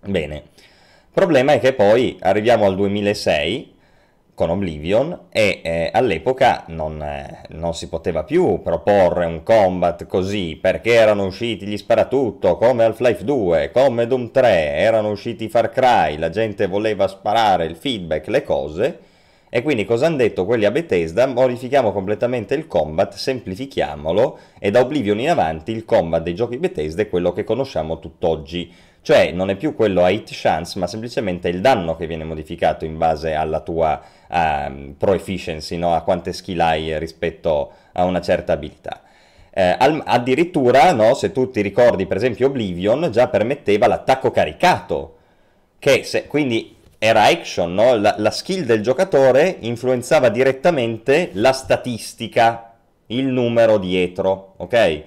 Bene. 0.07 0.45
Problema 1.12 1.53
è 1.53 1.61
che 1.61 1.74
poi 1.74 2.16
arriviamo 2.20 2.64
al 2.64 2.74
2006 2.74 3.72
con 4.35 4.49
Oblivion 4.49 5.26
e 5.30 5.61
eh, 5.62 5.91
all'epoca 5.93 6.64
non, 6.68 7.03
eh, 7.03 7.43
non, 7.51 7.74
si 7.74 7.89
poteva 7.89 8.24
più 8.24 8.62
proporre 8.62 9.26
un 9.26 9.43
combat 9.43 10.07
così 10.07 10.59
perché 10.61 10.95
erano 10.95 11.26
usciti 11.26 11.66
gli 11.66 11.76
sparatutto 11.76 12.57
come 12.57 12.85
Half-Life 12.85 13.24
2, 13.24 13.70
come 13.72 14.07
Doom 14.07 14.30
3, 14.30 14.49
erano 14.76 15.11
usciti 15.11 15.51
Far 15.51 15.68
Cry, 15.68 16.16
la 16.16 16.30
gente 16.30 16.66
voleva 16.66 17.07
sparare 17.09 17.66
il 17.66 17.76
feedback, 17.76 18.26
le 18.28 18.43
cose 18.43 18.99
e 19.55 19.61
quindi 19.61 19.84
cosa 19.84 20.07
hanno 20.07 20.16
detto 20.16 20.46
quelli 20.46 20.64
a 20.64 20.70
Bethesda? 20.70 21.26
Modifichiamo 21.26 21.92
completamente 21.92 22.55
il 22.55 22.66
combat, 22.66 23.12
semplifichiamolo 23.12 24.38
e 24.59 24.70
da 24.70 24.80
Oblivion 24.80 25.20
in 25.20 25.28
avanti 25.28 25.72
il 25.72 25.84
combat 25.84 26.22
dei 26.22 26.34
giochi 26.34 26.57
Bethesda 26.57 27.03
è 27.03 27.09
quello 27.11 27.34
che 27.34 27.44
conosciamo 27.44 27.98
tutt'oggi. 27.98 28.72
Cioè 29.03 29.30
non 29.32 29.50
è 29.50 29.57
più 29.57 29.74
quello 29.74 30.05
a 30.05 30.09
hit 30.09 30.30
chance, 30.32 30.78
ma 30.78 30.86
semplicemente 30.86 31.50
il 31.50 31.61
danno 31.61 31.96
che 31.96 32.07
viene 32.07 32.24
modificato 32.24 32.86
in 32.86 32.96
base 32.96 33.34
alla 33.34 33.61
tua 33.61 34.00
uh, 34.26 34.94
pro 34.96 35.12
efficiency, 35.12 35.76
no? 35.76 35.94
a 35.94 36.00
quante 36.00 36.32
skill 36.32 36.61
hai 36.61 36.98
rispetto 36.98 37.72
a 37.92 38.05
una 38.05 38.22
certa 38.22 38.55
abilità. 38.55 39.03
Eh, 39.50 39.76
al, 39.78 40.03
addirittura, 40.07 40.94
no, 40.94 41.12
se 41.12 41.30
tu 41.30 41.50
ti 41.50 41.61
ricordi, 41.61 42.07
per 42.07 42.16
esempio, 42.16 42.46
Oblivion 42.46 43.11
già 43.12 43.28
permetteva 43.28 43.86
l'attacco 43.86 44.30
caricato, 44.30 45.16
che 45.78 46.05
se, 46.05 46.26
quindi 46.26 46.72
era 47.05 47.24
action, 47.24 47.74
no? 47.74 47.96
la, 47.96 48.14
la 48.16 48.30
skill 48.30 48.62
del 48.62 48.80
giocatore 48.80 49.57
influenzava 49.62 50.28
direttamente 50.28 51.30
la 51.32 51.50
statistica, 51.53 52.74
il 53.07 53.24
numero 53.24 53.78
dietro, 53.78 54.55
ok? 54.59 55.03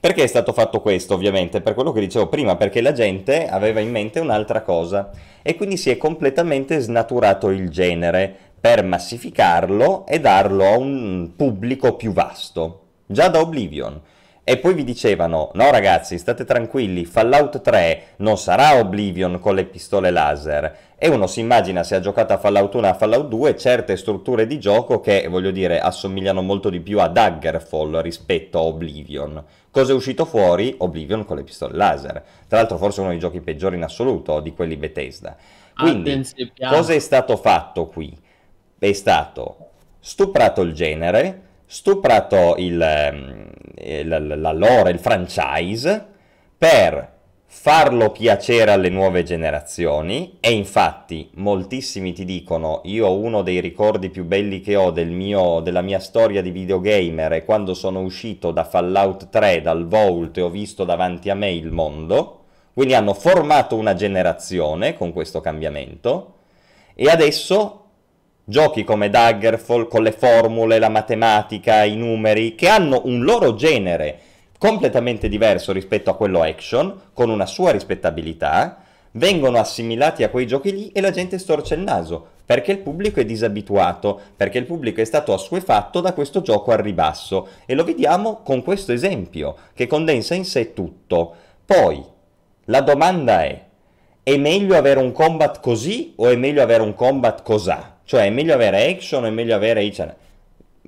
Perché 0.00 0.24
è 0.24 0.26
stato 0.26 0.52
fatto 0.52 0.80
questo, 0.80 1.14
ovviamente? 1.14 1.60
Per 1.60 1.74
quello 1.74 1.92
che 1.92 2.00
dicevo 2.00 2.26
prima, 2.26 2.56
perché 2.56 2.80
la 2.80 2.90
gente 2.90 3.46
aveva 3.46 3.78
in 3.78 3.92
mente 3.92 4.18
un'altra 4.18 4.62
cosa 4.62 5.12
e 5.40 5.54
quindi 5.54 5.76
si 5.76 5.88
è 5.88 5.96
completamente 5.96 6.80
snaturato 6.80 7.50
il 7.50 7.70
genere 7.70 8.34
per 8.60 8.82
massificarlo 8.82 10.04
e 10.04 10.18
darlo 10.18 10.64
a 10.64 10.76
un 10.76 11.30
pubblico 11.36 11.94
più 11.94 12.12
vasto, 12.12 12.86
già 13.06 13.28
da 13.28 13.38
Oblivion. 13.38 14.00
E 14.48 14.58
poi 14.58 14.74
vi 14.74 14.84
dicevano, 14.84 15.50
no 15.54 15.70
ragazzi, 15.72 16.18
state 16.18 16.44
tranquilli, 16.44 17.04
Fallout 17.04 17.62
3 17.62 18.02
non 18.18 18.38
sarà 18.38 18.78
Oblivion 18.78 19.40
con 19.40 19.56
le 19.56 19.64
pistole 19.64 20.12
laser. 20.12 20.76
E 20.96 21.08
uno 21.08 21.26
si 21.26 21.40
immagina 21.40 21.82
se 21.82 21.96
ha 21.96 22.00
giocato 22.00 22.32
a 22.32 22.38
Fallout 22.38 22.72
1 22.74 22.86
e 22.86 22.90
a 22.90 22.94
Fallout 22.94 23.26
2 23.26 23.56
certe 23.56 23.96
strutture 23.96 24.46
di 24.46 24.60
gioco 24.60 25.00
che, 25.00 25.26
voglio 25.28 25.50
dire, 25.50 25.80
assomigliano 25.80 26.42
molto 26.42 26.70
di 26.70 26.78
più 26.78 27.00
a 27.00 27.08
Daggerfall 27.08 28.00
rispetto 28.02 28.58
a 28.58 28.62
Oblivion. 28.62 29.44
Cosa 29.68 29.90
è 29.90 29.96
uscito 29.96 30.24
fuori? 30.24 30.76
Oblivion 30.78 31.24
con 31.24 31.38
le 31.38 31.42
pistole 31.42 31.74
laser. 31.74 32.22
Tra 32.46 32.58
l'altro 32.58 32.78
forse 32.78 33.00
uno 33.00 33.10
dei 33.10 33.18
giochi 33.18 33.40
peggiori 33.40 33.74
in 33.74 33.82
assoluto 33.82 34.38
di 34.38 34.54
quelli 34.54 34.76
Bethesda. 34.76 35.36
Quindi, 35.76 36.24
cosa 36.68 36.92
è 36.92 37.00
stato 37.00 37.36
fatto 37.36 37.86
qui? 37.88 38.16
È 38.78 38.92
stato 38.92 39.70
stuprato 39.98 40.60
il 40.60 40.72
genere, 40.72 41.42
stuprato 41.66 42.54
il, 42.58 42.80
ehm, 42.80 43.45
la, 44.04 44.18
la 44.18 44.52
lore, 44.52 44.90
il 44.90 44.98
franchise, 44.98 46.06
per 46.56 47.14
farlo 47.48 48.10
piacere 48.10 48.70
alle 48.70 48.90
nuove 48.90 49.22
generazioni 49.22 50.36
e 50.40 50.52
infatti 50.52 51.30
moltissimi 51.34 52.12
ti 52.12 52.24
dicono 52.24 52.82
io 52.84 53.12
uno 53.16 53.42
dei 53.42 53.60
ricordi 53.60 54.10
più 54.10 54.24
belli 54.24 54.60
che 54.60 54.76
ho 54.76 54.90
del 54.90 55.08
mio, 55.08 55.60
della 55.60 55.80
mia 55.80 55.98
storia 55.98 56.42
di 56.42 56.50
videogamer 56.50 57.32
è 57.32 57.44
quando 57.44 57.72
sono 57.72 58.00
uscito 58.02 58.50
da 58.50 58.64
Fallout 58.64 59.30
3 59.30 59.62
dal 59.62 59.86
Vault 59.86 60.36
e 60.36 60.42
ho 60.42 60.50
visto 60.50 60.84
davanti 60.84 61.30
a 61.30 61.34
me 61.34 61.52
il 61.52 61.70
mondo. 61.70 62.42
Quindi 62.74 62.94
hanno 62.94 63.14
formato 63.14 63.74
una 63.74 63.94
generazione 63.94 64.94
con 64.94 65.12
questo 65.12 65.40
cambiamento. 65.40 66.34
E 66.94 67.08
adesso 67.08 67.85
Giochi 68.48 68.84
come 68.84 69.10
Daggerfall 69.10 69.88
con 69.88 70.04
le 70.04 70.12
formule, 70.12 70.78
la 70.78 70.88
matematica, 70.88 71.82
i 71.82 71.96
numeri, 71.96 72.54
che 72.54 72.68
hanno 72.68 73.00
un 73.06 73.24
loro 73.24 73.56
genere 73.56 74.20
completamente 74.56 75.28
diverso 75.28 75.72
rispetto 75.72 76.10
a 76.10 76.14
quello 76.14 76.42
action, 76.42 76.96
con 77.12 77.28
una 77.28 77.44
sua 77.44 77.72
rispettabilità, 77.72 78.84
vengono 79.10 79.58
assimilati 79.58 80.22
a 80.22 80.28
quei 80.28 80.46
giochi 80.46 80.72
lì 80.72 80.92
e 80.92 81.00
la 81.00 81.10
gente 81.10 81.40
storce 81.40 81.74
il 81.74 81.80
naso, 81.80 82.24
perché 82.46 82.70
il 82.70 82.78
pubblico 82.78 83.18
è 83.18 83.24
disabituato, 83.24 84.20
perché 84.36 84.58
il 84.58 84.66
pubblico 84.66 85.00
è 85.00 85.04
stato 85.04 85.32
assuefatto 85.32 86.00
da 86.00 86.12
questo 86.12 86.40
gioco 86.40 86.70
al 86.70 86.78
ribasso. 86.78 87.48
E 87.66 87.74
lo 87.74 87.82
vediamo 87.82 88.42
con 88.44 88.62
questo 88.62 88.92
esempio, 88.92 89.56
che 89.74 89.88
condensa 89.88 90.36
in 90.36 90.44
sé 90.44 90.72
tutto. 90.72 91.34
Poi, 91.66 92.00
la 92.66 92.80
domanda 92.80 93.42
è, 93.42 93.60
è 94.22 94.36
meglio 94.36 94.76
avere 94.76 95.00
un 95.00 95.10
combat 95.10 95.58
così 95.58 96.12
o 96.14 96.28
è 96.28 96.36
meglio 96.36 96.62
avere 96.62 96.84
un 96.84 96.94
combat 96.94 97.42
cos'ha? 97.42 97.94
Cioè 98.06 98.26
è 98.26 98.30
meglio 98.30 98.54
avere 98.54 98.88
action 98.88 99.24
o 99.24 99.26
è 99.26 99.30
meglio 99.30 99.56
avere 99.56 99.82
Ichan? 99.82 100.14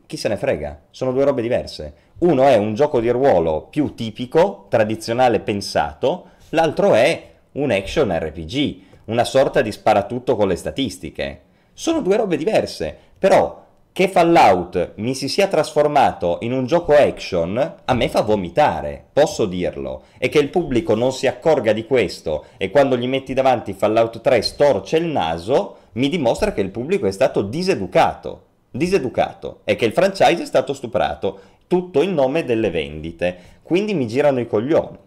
Chi 0.07 0.17
se 0.17 0.29
ne 0.29 0.37
frega? 0.37 0.83
Sono 0.93 1.11
due 1.11 1.25
robe 1.25 1.43
diverse. 1.43 1.93
Uno 2.19 2.45
è 2.45 2.55
un 2.55 2.75
gioco 2.75 3.01
di 3.01 3.11
ruolo 3.11 3.63
più 3.63 3.95
tipico, 3.95 4.67
tradizionale, 4.69 5.41
pensato, 5.41 6.27
l'altro 6.51 6.95
è 6.95 7.31
un 7.53 7.73
action 7.73 8.17
RPG, 8.17 8.81
una 9.07 9.25
sorta 9.25 9.63
di 9.63 9.73
sparatutto 9.73 10.37
con 10.37 10.47
le 10.47 10.55
statistiche. 10.55 11.41
Sono 11.73 12.03
due 12.03 12.17
robe 12.17 12.37
diverse, 12.37 12.97
però 13.19 13.67
che 13.91 14.07
Fallout 14.07 14.93
mi 14.99 15.13
si 15.17 15.27
sia 15.27 15.49
trasformato 15.49 16.39
in 16.43 16.53
un 16.53 16.67
gioco 16.67 16.93
action 16.93 17.75
a 17.85 17.95
me 17.95 18.09
fa 18.09 18.21
vomitare, 18.21 19.07
posso 19.13 19.45
dirlo, 19.45 20.03
e 20.19 20.29
che 20.29 20.39
il 20.39 20.51
pubblico 20.51 20.95
non 20.95 21.11
si 21.11 21.27
accorga 21.27 21.73
di 21.73 21.85
questo 21.85 22.45
e 22.59 22.71
quando 22.71 22.97
gli 22.97 23.09
metti 23.09 23.35
davanti 23.35 23.73
Fallout 23.73 24.21
3 24.21 24.41
storce 24.41 24.99
il 24.99 25.07
naso, 25.07 25.78
mi 25.93 26.09
dimostra 26.09 26.53
che 26.53 26.61
il 26.61 26.71
pubblico 26.71 27.07
è 27.07 27.11
stato 27.11 27.43
diseducato, 27.43 28.43
diseducato 28.71 29.61
e 29.65 29.77
che 29.77 29.87
il 29.87 29.93
franchise 29.93 30.43
è 30.43 30.47
stato 30.47 30.73
stuprato, 30.73 31.41
tutto 31.67 32.03
in 32.03 32.15
nome 32.15 32.45
delle 32.45 32.71
vendite, 32.71 33.57
quindi 33.63 33.95
mi 33.95 34.07
girano 34.07 34.41
i 34.41 34.47
coglioni. 34.47 35.07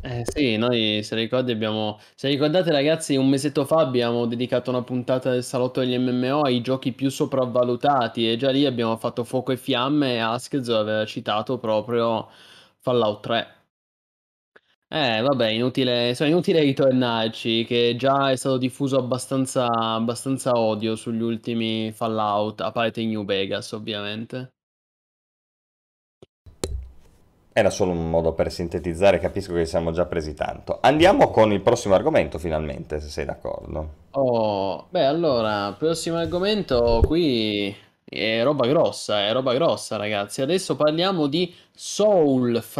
Eh 0.00 0.22
sì, 0.24 0.56
noi 0.56 1.02
se 1.02 1.16
ricordi 1.16 1.50
abbiamo 1.50 1.98
se 2.14 2.28
ricordate 2.28 2.70
ragazzi 2.70 3.16
un 3.16 3.28
mesetto 3.28 3.64
fa 3.64 3.80
abbiamo 3.80 4.26
dedicato 4.26 4.70
una 4.70 4.82
puntata 4.82 5.30
del 5.30 5.42
salotto 5.42 5.80
degli 5.80 5.98
MMO 5.98 6.42
ai 6.42 6.60
giochi 6.60 6.92
più 6.92 7.10
sopravvalutati 7.10 8.30
e 8.30 8.36
già 8.36 8.50
lì 8.50 8.64
abbiamo 8.66 8.96
fatto 8.98 9.24
fuoco 9.24 9.50
e 9.50 9.56
fiamme 9.56 10.14
e 10.14 10.18
Askez 10.18 10.68
aveva 10.68 11.04
citato 11.04 11.58
proprio 11.58 12.28
Fallout 12.78 13.20
3. 13.22 13.55
Eh 14.88 15.20
vabbè, 15.20 15.48
inutile, 15.48 16.10
insomma, 16.10 16.30
inutile 16.30 16.60
ritornarci, 16.60 17.64
che 17.64 17.96
già 17.98 18.30
è 18.30 18.36
stato 18.36 18.56
diffuso 18.56 18.96
abbastanza, 18.98 19.66
abbastanza 19.66 20.52
odio 20.52 20.94
sugli 20.94 21.22
ultimi 21.22 21.90
Fallout, 21.90 22.60
a 22.60 22.70
parte 22.70 23.04
New 23.04 23.24
Vegas 23.24 23.72
ovviamente. 23.72 24.52
Era 27.52 27.70
solo 27.70 27.90
un 27.90 28.10
modo 28.10 28.32
per 28.32 28.52
sintetizzare, 28.52 29.18
capisco 29.18 29.54
che 29.54 29.66
siamo 29.66 29.90
già 29.90 30.06
presi 30.06 30.34
tanto. 30.34 30.78
Andiamo 30.80 31.30
con 31.30 31.52
il 31.52 31.62
prossimo 31.62 31.94
argomento 31.94 32.38
finalmente, 32.38 33.00
se 33.00 33.08
sei 33.08 33.24
d'accordo. 33.24 34.04
Oh, 34.12 34.86
beh, 34.88 35.04
allora, 35.04 35.74
prossimo 35.76 36.18
argomento 36.18 37.02
qui 37.04 37.74
è 38.04 38.42
roba 38.44 38.66
grossa, 38.68 39.26
è 39.26 39.32
roba 39.32 39.52
grossa, 39.54 39.96
ragazzi. 39.96 40.42
Adesso 40.42 40.76
parliamo 40.76 41.26
di 41.26 41.52
Soulframe. 41.74 42.74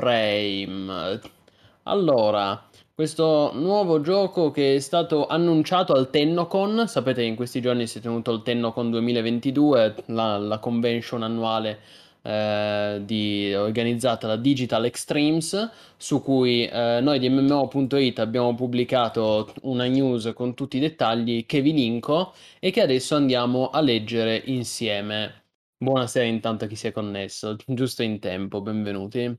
Allora, 1.89 2.69
questo 2.93 3.53
nuovo 3.55 4.01
gioco 4.01 4.51
che 4.51 4.75
è 4.75 4.79
stato 4.81 5.27
annunciato 5.29 5.93
al 5.93 6.11
Tennocon, 6.11 6.89
sapete 6.89 7.21
che 7.23 7.29
in 7.29 7.37
questi 7.37 7.61
giorni 7.61 7.87
si 7.87 7.99
è 7.99 8.01
tenuto 8.01 8.33
il 8.33 8.43
Tennocon 8.43 8.91
2022, 8.91 9.95
la, 10.07 10.37
la 10.37 10.59
convention 10.59 11.23
annuale 11.23 11.79
eh, 12.23 13.03
di, 13.05 13.55
organizzata 13.55 14.27
da 14.27 14.35
Digital 14.37 14.85
Extremes, 14.85 15.71
su 15.97 16.21
cui 16.23 16.67
eh, 16.67 16.99
noi 17.01 17.21
di 17.21 17.29
MMO.it 17.29 18.19
abbiamo 18.19 18.55
pubblicato 18.57 19.53
una 19.63 19.87
news 19.87 20.33
con 20.35 20.55
tutti 20.55 20.79
i 20.79 20.81
dettagli 20.81 21.47
che 21.47 21.61
vi 21.61 21.73
linko 21.73 22.35
e 22.59 22.73
che 22.73 22.81
adesso 22.81 23.15
andiamo 23.15 23.71
a 23.71 23.81
leggere 23.81 24.43
insieme. 24.47 25.45
Buonasera 25.79 26.25
intanto 26.27 26.65
a 26.65 26.67
chi 26.67 26.75
si 26.75 26.89
è 26.89 26.93
connesso, 26.93 27.57
giusto 27.65 28.03
in 28.03 28.19
tempo, 28.19 28.61
benvenuti. 28.61 29.39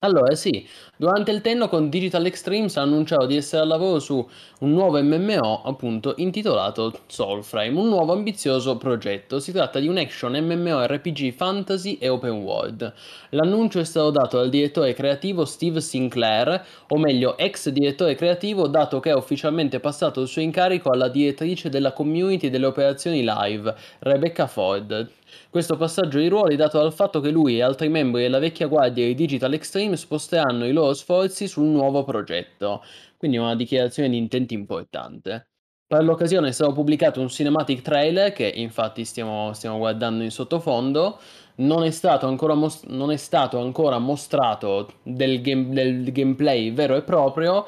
Allora, 0.00 0.34
sì, 0.34 0.66
durante 0.96 1.30
il 1.30 1.40
tenno 1.40 1.68
con 1.68 1.88
Digital 1.88 2.26
Extremes 2.26 2.76
ha 2.76 2.82
annunciato 2.82 3.26
di 3.26 3.36
essere 3.36 3.62
al 3.62 3.68
lavoro 3.68 4.00
su 4.00 4.26
un 4.60 4.70
nuovo 4.72 5.00
MMO, 5.02 5.62
appunto, 5.64 6.14
intitolato 6.18 6.92
Soulframe, 7.06 7.78
un 7.78 7.88
nuovo 7.88 8.12
ambizioso 8.12 8.76
progetto. 8.76 9.38
Si 9.38 9.52
tratta 9.52 9.78
di 9.78 9.86
un 9.88 9.96
action 9.96 10.32
MMORPG 10.32 11.32
fantasy 11.32 11.94
e 11.98 12.08
open 12.08 12.32
world. 12.42 12.92
L'annuncio 13.30 13.78
è 13.78 13.84
stato 13.84 14.10
dato 14.10 14.36
dal 14.36 14.50
direttore 14.50 14.92
creativo 14.94 15.44
Steve 15.44 15.80
Sinclair, 15.80 16.62
o 16.88 16.98
meglio, 16.98 17.38
ex 17.38 17.68
direttore 17.70 18.14
creativo, 18.16 18.66
dato 18.66 19.00
che 19.00 19.10
ha 19.10 19.16
ufficialmente 19.16 19.80
passato 19.80 20.20
il 20.20 20.28
suo 20.28 20.42
incarico 20.42 20.90
alla 20.90 21.08
direttrice 21.08 21.68
della 21.70 21.92
community 21.92 22.50
delle 22.50 22.66
operazioni 22.66 23.22
live, 23.24 23.74
Rebecca 24.00 24.46
Ford. 24.48 25.08
Questo 25.50 25.76
passaggio 25.76 26.18
di 26.18 26.28
ruoli 26.28 26.56
dato 26.56 26.78
dal 26.78 26.92
fatto 26.92 27.20
che 27.20 27.30
lui 27.30 27.56
e 27.56 27.62
altri 27.62 27.88
membri 27.88 28.22
della 28.22 28.38
vecchia 28.38 28.66
guardia 28.66 29.06
di 29.06 29.14
Digital 29.14 29.52
Extreme 29.52 29.96
sposteranno 29.96 30.66
i 30.66 30.72
loro 30.72 30.94
sforzi 30.94 31.46
sul 31.46 31.66
nuovo 31.66 32.04
progetto, 32.04 32.82
quindi 33.16 33.36
una 33.36 33.54
dichiarazione 33.54 34.08
di 34.10 34.16
intenti 34.16 34.54
importante. 34.54 35.48
Per 35.86 36.02
l'occasione 36.02 36.48
è 36.48 36.52
stato 36.52 36.72
pubblicato 36.72 37.20
un 37.20 37.28
cinematic 37.28 37.82
trailer 37.82 38.32
che 38.32 38.46
infatti 38.48 39.04
stiamo, 39.04 39.52
stiamo 39.52 39.78
guardando 39.78 40.24
in 40.24 40.30
sottofondo. 40.30 41.18
Non 41.56 41.84
è 41.84 41.90
stato 41.90 42.26
ancora, 42.26 42.54
mos- 42.54 42.84
non 42.86 43.12
è 43.12 43.16
stato 43.16 43.60
ancora 43.60 43.98
mostrato 43.98 44.94
del, 45.02 45.40
game- 45.40 45.72
del, 45.72 46.10
gameplay 46.10 46.72
vero 46.72 46.96
e 46.96 47.02
proprio, 47.02 47.66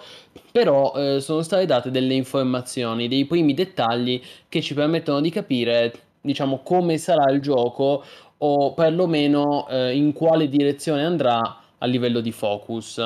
però 0.50 0.92
eh, 0.96 1.20
sono 1.20 1.42
state 1.42 1.66
date 1.66 1.90
delle 1.90 2.14
informazioni, 2.14 3.06
dei 3.06 3.26
primi 3.26 3.54
dettagli 3.54 4.20
che 4.48 4.60
ci 4.60 4.74
permettono 4.74 5.20
di 5.20 5.30
capire 5.30 5.92
diciamo, 6.26 6.60
come 6.62 6.98
sarà 6.98 7.30
il 7.32 7.40
gioco 7.40 8.04
o 8.38 8.74
perlomeno 8.74 9.66
eh, 9.68 9.96
in 9.96 10.12
quale 10.12 10.48
direzione 10.48 11.04
andrà 11.04 11.60
a 11.78 11.86
livello 11.86 12.20
di 12.20 12.32
focus. 12.32 12.98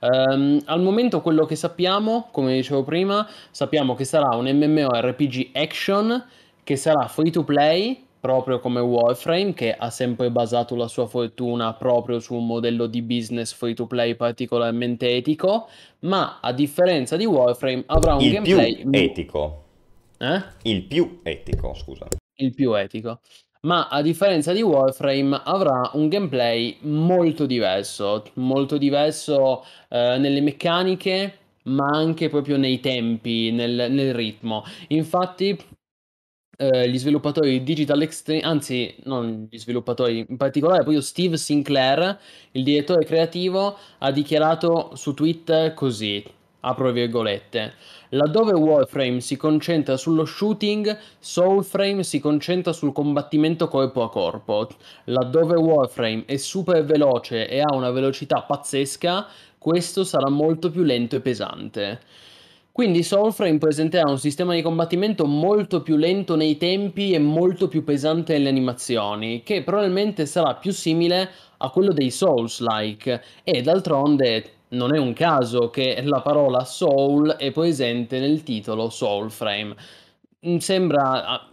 Um, 0.00 0.58
al 0.64 0.82
momento 0.82 1.20
quello 1.20 1.44
che 1.46 1.56
sappiamo, 1.56 2.28
come 2.30 2.54
dicevo 2.54 2.82
prima, 2.82 3.26
sappiamo 3.50 3.94
che 3.94 4.04
sarà 4.04 4.36
un 4.36 4.46
MMORPG 4.46 5.50
action 5.52 6.24
che 6.62 6.76
sarà 6.76 7.06
free 7.08 7.30
to 7.30 7.44
play 7.44 8.02
proprio 8.20 8.58
come 8.58 8.80
Warframe 8.80 9.52
che 9.52 9.74
ha 9.74 9.90
sempre 9.90 10.30
basato 10.30 10.74
la 10.76 10.88
sua 10.88 11.06
fortuna 11.06 11.74
proprio 11.74 12.20
su 12.20 12.34
un 12.34 12.46
modello 12.46 12.86
di 12.86 13.02
business 13.02 13.52
free 13.52 13.74
to 13.74 13.86
play 13.86 14.14
particolarmente 14.14 15.14
etico, 15.14 15.68
ma 16.00 16.38
a 16.40 16.52
differenza 16.52 17.16
di 17.16 17.26
Warframe 17.26 17.82
avrà 17.86 18.14
un 18.14 18.22
il 18.22 18.32
gameplay 18.32 18.76
più 18.76 18.88
etico. 18.90 19.62
Eh? 20.16 20.42
Il 20.62 20.84
più 20.84 21.20
etico, 21.22 21.74
scusa 21.74 22.06
il 22.36 22.54
più 22.54 22.74
etico. 22.74 23.20
Ma 23.62 23.88
a 23.88 24.02
differenza 24.02 24.52
di 24.52 24.60
Warframe 24.62 25.40
avrà 25.44 25.90
un 25.94 26.08
gameplay 26.08 26.76
molto 26.82 27.46
diverso, 27.46 28.22
molto 28.34 28.76
diverso 28.76 29.64
eh, 29.88 30.18
nelle 30.18 30.42
meccaniche, 30.42 31.38
ma 31.64 31.86
anche 31.86 32.28
proprio 32.28 32.58
nei 32.58 32.80
tempi, 32.80 33.50
nel, 33.52 33.90
nel 33.90 34.12
ritmo. 34.12 34.64
Infatti, 34.88 35.56
eh, 36.56 36.88
gli 36.88 36.98
sviluppatori 36.98 37.50
di 37.50 37.62
Digital 37.62 38.02
Extreme, 38.02 38.42
anzi, 38.42 38.94
non 39.04 39.46
gli 39.50 39.58
sviluppatori, 39.58 40.26
in 40.28 40.36
particolare 40.36 40.82
proprio 40.82 41.00
Steve 41.00 41.36
Sinclair, 41.36 42.18
il 42.52 42.62
direttore 42.64 43.04
creativo, 43.04 43.76
ha 43.98 44.10
dichiarato 44.12 44.94
su 44.94 45.14
Twitter 45.14 45.74
così, 45.74 46.22
apro 46.64 46.90
virgolette. 46.90 47.74
Laddove 48.10 48.52
Warframe 48.52 49.20
si 49.20 49.36
concentra 49.36 49.96
sullo 49.96 50.24
shooting, 50.24 50.96
Soulframe 51.18 52.02
si 52.02 52.20
concentra 52.20 52.72
sul 52.72 52.92
combattimento 52.92 53.68
corpo 53.68 54.02
a 54.02 54.10
corpo. 54.10 54.68
Laddove 55.04 55.56
Warframe 55.56 56.24
è 56.26 56.36
super 56.36 56.84
veloce 56.84 57.48
e 57.48 57.60
ha 57.60 57.74
una 57.74 57.90
velocità 57.90 58.42
pazzesca, 58.42 59.26
questo 59.58 60.04
sarà 60.04 60.30
molto 60.30 60.70
più 60.70 60.82
lento 60.82 61.16
e 61.16 61.20
pesante. 61.20 62.00
Quindi 62.74 63.04
Soulframe 63.04 63.58
presenterà 63.58 64.10
un 64.10 64.18
sistema 64.18 64.52
di 64.52 64.60
combattimento 64.60 65.26
molto 65.26 65.80
più 65.80 65.96
lento 65.96 66.34
nei 66.34 66.56
tempi 66.56 67.12
e 67.12 67.20
molto 67.20 67.68
più 67.68 67.84
pesante 67.84 68.32
nelle 68.32 68.48
animazioni, 68.48 69.44
che 69.44 69.62
probabilmente 69.62 70.26
sarà 70.26 70.54
più 70.54 70.72
simile 70.72 71.30
a 71.58 71.70
quello 71.70 71.92
dei 71.92 72.10
Souls-like 72.10 73.22
e 73.44 73.62
d'altronde 73.62 74.53
non 74.68 74.94
è 74.94 74.98
un 74.98 75.12
caso 75.12 75.70
che 75.70 76.00
la 76.02 76.20
parola 76.20 76.64
soul 76.64 77.32
è 77.32 77.50
presente 77.52 78.18
nel 78.18 78.42
titolo 78.42 78.90
Soulframe. 78.90 79.74
Mm, 80.46 80.56
sembra, 80.56 81.48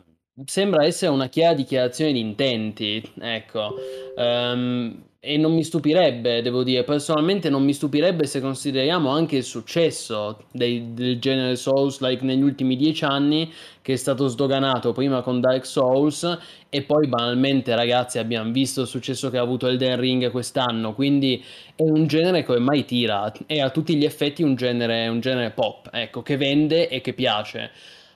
sembra 0.45 0.85
essere 0.85 1.11
una 1.11 1.27
chiara 1.27 1.53
dichiarazione 1.55 2.13
di 2.13 2.19
intenti, 2.19 3.13
ecco. 3.19 3.75
Um, 4.15 5.09
e 5.23 5.37
non 5.37 5.53
mi 5.53 5.63
stupirebbe, 5.63 6.41
devo 6.41 6.63
dire, 6.63 6.83
personalmente 6.83 7.47
non 7.51 7.63
mi 7.63 7.73
stupirebbe 7.73 8.25
se 8.25 8.41
consideriamo 8.41 9.09
anche 9.09 9.35
il 9.35 9.43
successo 9.43 10.45
dei, 10.51 10.95
del 10.95 11.19
genere 11.19 11.55
Souls-like 11.55 12.25
negli 12.25 12.41
ultimi 12.41 12.75
dieci 12.75 13.05
anni, 13.05 13.53
che 13.83 13.93
è 13.93 13.95
stato 13.97 14.25
sdoganato 14.25 14.93
prima 14.93 15.21
con 15.21 15.39
Dark 15.39 15.63
Souls 15.63 16.39
e 16.69 16.81
poi 16.81 17.07
banalmente 17.07 17.75
ragazzi 17.75 18.17
abbiamo 18.17 18.51
visto 18.51 18.81
il 18.81 18.87
successo 18.87 19.29
che 19.29 19.37
ha 19.37 19.43
avuto 19.43 19.67
Elden 19.67 19.99
Ring 19.99 20.31
quest'anno, 20.31 20.95
quindi 20.95 21.43
è 21.75 21.83
un 21.83 22.07
genere 22.07 22.43
che 22.43 22.53
ormai 22.53 22.83
tira, 22.85 23.31
è 23.45 23.59
a 23.59 23.69
tutti 23.69 23.95
gli 23.95 24.05
effetti 24.05 24.41
un 24.41 24.55
genere, 24.55 25.07
un 25.07 25.19
genere 25.19 25.51
pop, 25.51 25.87
ecco, 25.93 26.23
che 26.23 26.35
vende 26.35 26.89
e 26.89 26.99
che 26.99 27.13
piace. 27.13 27.69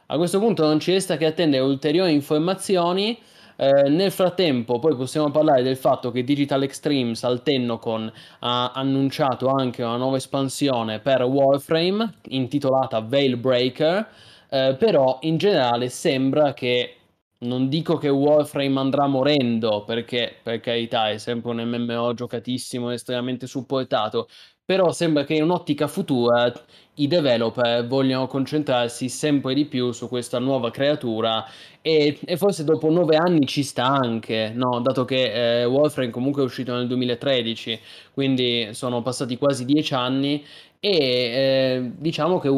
A 0.07 0.17
questo 0.17 0.39
punto 0.39 0.65
non 0.65 0.79
ci 0.79 0.91
resta 0.91 1.17
che 1.17 1.27
attendere 1.27 1.61
ulteriori 1.61 2.13
informazioni. 2.13 3.15
Eh, 3.57 3.89
nel 3.89 4.11
frattempo, 4.11 4.79
poi 4.79 4.95
possiamo 4.95 5.31
parlare 5.31 5.63
del 5.63 5.77
fatto 5.77 6.11
che 6.11 6.23
Digital 6.23 6.63
Extremes 6.63 7.23
al 7.23 7.41
Tennocon 7.41 8.11
ha 8.39 8.71
annunciato 8.71 9.47
anche 9.47 9.81
una 9.81 9.95
nuova 9.95 10.17
espansione 10.17 10.99
per 10.99 11.23
Warframe 11.23 12.15
intitolata 12.29 12.99
Veil 13.01 13.37
Breaker. 13.37 14.07
Eh, 14.49 14.75
però 14.77 15.19
in 15.21 15.37
generale 15.37 15.89
sembra 15.89 16.53
che 16.53 16.97
non 17.39 17.69
dico 17.69 17.97
che 17.97 18.09
Warframe 18.09 18.79
andrà 18.79 19.07
morendo, 19.07 19.83
perché 19.85 20.35
per 20.41 20.59
carità 20.59 21.09
è 21.09 21.17
sempre 21.17 21.51
un 21.51 21.61
MMO 21.63 22.13
giocatissimo, 22.13 22.89
estremamente 22.91 23.45
supportato, 23.47 24.27
però 24.65 24.91
sembra 24.91 25.23
che 25.23 25.35
in 25.35 25.43
un'ottica 25.43 25.87
futura 25.87 26.51
i 26.95 27.07
developer 27.07 27.85
vogliono 27.85 28.25
concentrarsi 28.25 29.09
sempre 29.09 29.53
di 29.53 29.65
più 29.65 29.91
su 29.91 30.07
questa 30.07 30.39
nuova 30.39 30.71
creatura 30.71 31.45
e, 31.81 32.17
e 32.25 32.37
forse 32.37 32.63
dopo 32.63 32.89
nove 32.89 33.15
anni 33.15 33.45
ci 33.45 33.61
sta 33.63 33.85
anche, 33.85 34.51
no? 34.55 34.79
dato 34.79 35.05
che 35.05 35.61
eh, 35.61 35.65
Warframe 35.65 36.09
comunque 36.09 36.41
è 36.41 36.45
uscito 36.45 36.73
nel 36.73 36.87
2013, 36.87 37.79
quindi 38.13 38.69
sono 38.71 39.01
passati 39.03 39.37
quasi 39.37 39.65
dieci 39.65 39.93
anni 39.93 40.43
e 40.85 40.97
eh, 40.99 41.91
diciamo 41.97 42.37
che 42.37 42.49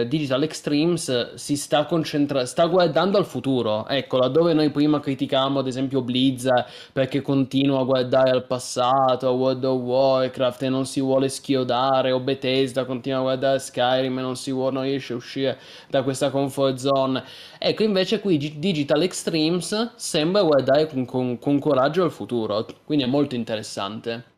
eh, 0.00 0.08
Digital 0.08 0.42
Extremes 0.42 1.34
si 1.34 1.54
sta 1.54 1.84
concentrando, 1.84 2.46
sta 2.46 2.64
guardando 2.64 3.18
al 3.18 3.26
futuro. 3.26 3.86
Ecco, 3.86 4.16
laddove 4.16 4.54
noi 4.54 4.70
prima 4.70 5.00
criticavamo 5.00 5.58
ad 5.58 5.66
esempio 5.66 6.00
Blizz 6.00 6.48
perché 6.94 7.20
continua 7.20 7.80
a 7.80 7.84
guardare 7.84 8.30
al 8.30 8.46
passato, 8.46 9.28
a 9.28 9.32
World 9.32 9.64
of 9.64 9.82
Warcraft 9.82 10.62
e 10.62 10.68
non 10.70 10.86
si 10.86 11.02
vuole 11.02 11.28
schiodare, 11.28 12.10
o 12.10 12.20
Bethesda 12.20 12.86
continua 12.86 13.18
a 13.18 13.22
guardare 13.22 13.58
Skyrim 13.58 14.18
e 14.18 14.22
non, 14.22 14.36
si 14.36 14.50
vuole, 14.50 14.72
non 14.72 14.82
riesce 14.84 15.12
a 15.12 15.16
uscire 15.16 15.58
da 15.90 16.02
questa 16.02 16.30
comfort 16.30 16.76
zone. 16.76 17.22
Ecco, 17.58 17.82
invece 17.82 18.20
qui 18.20 18.38
Digital 18.58 19.02
Extremes 19.02 19.92
sembra 19.96 20.42
guardare 20.42 20.86
con, 20.86 21.04
con, 21.04 21.38
con 21.38 21.58
coraggio 21.58 22.02
al 22.02 22.12
futuro, 22.12 22.66
quindi 22.86 23.04
è 23.04 23.08
molto 23.08 23.34
interessante. 23.34 24.36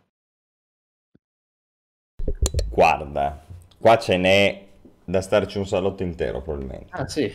Guarda, 2.80 3.38
qua 3.78 3.98
ce 3.98 4.16
n'è 4.16 4.64
da 5.04 5.20
starci 5.20 5.58
un 5.58 5.66
salotto 5.66 6.02
intero 6.02 6.40
probabilmente. 6.40 6.86
Ah 6.88 7.06
sì. 7.06 7.30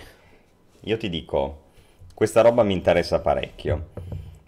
Io 0.79 0.97
ti 0.97 1.07
dico, 1.07 1.65
questa 2.15 2.41
roba 2.41 2.63
mi 2.63 2.73
interessa 2.73 3.19
parecchio, 3.19 3.89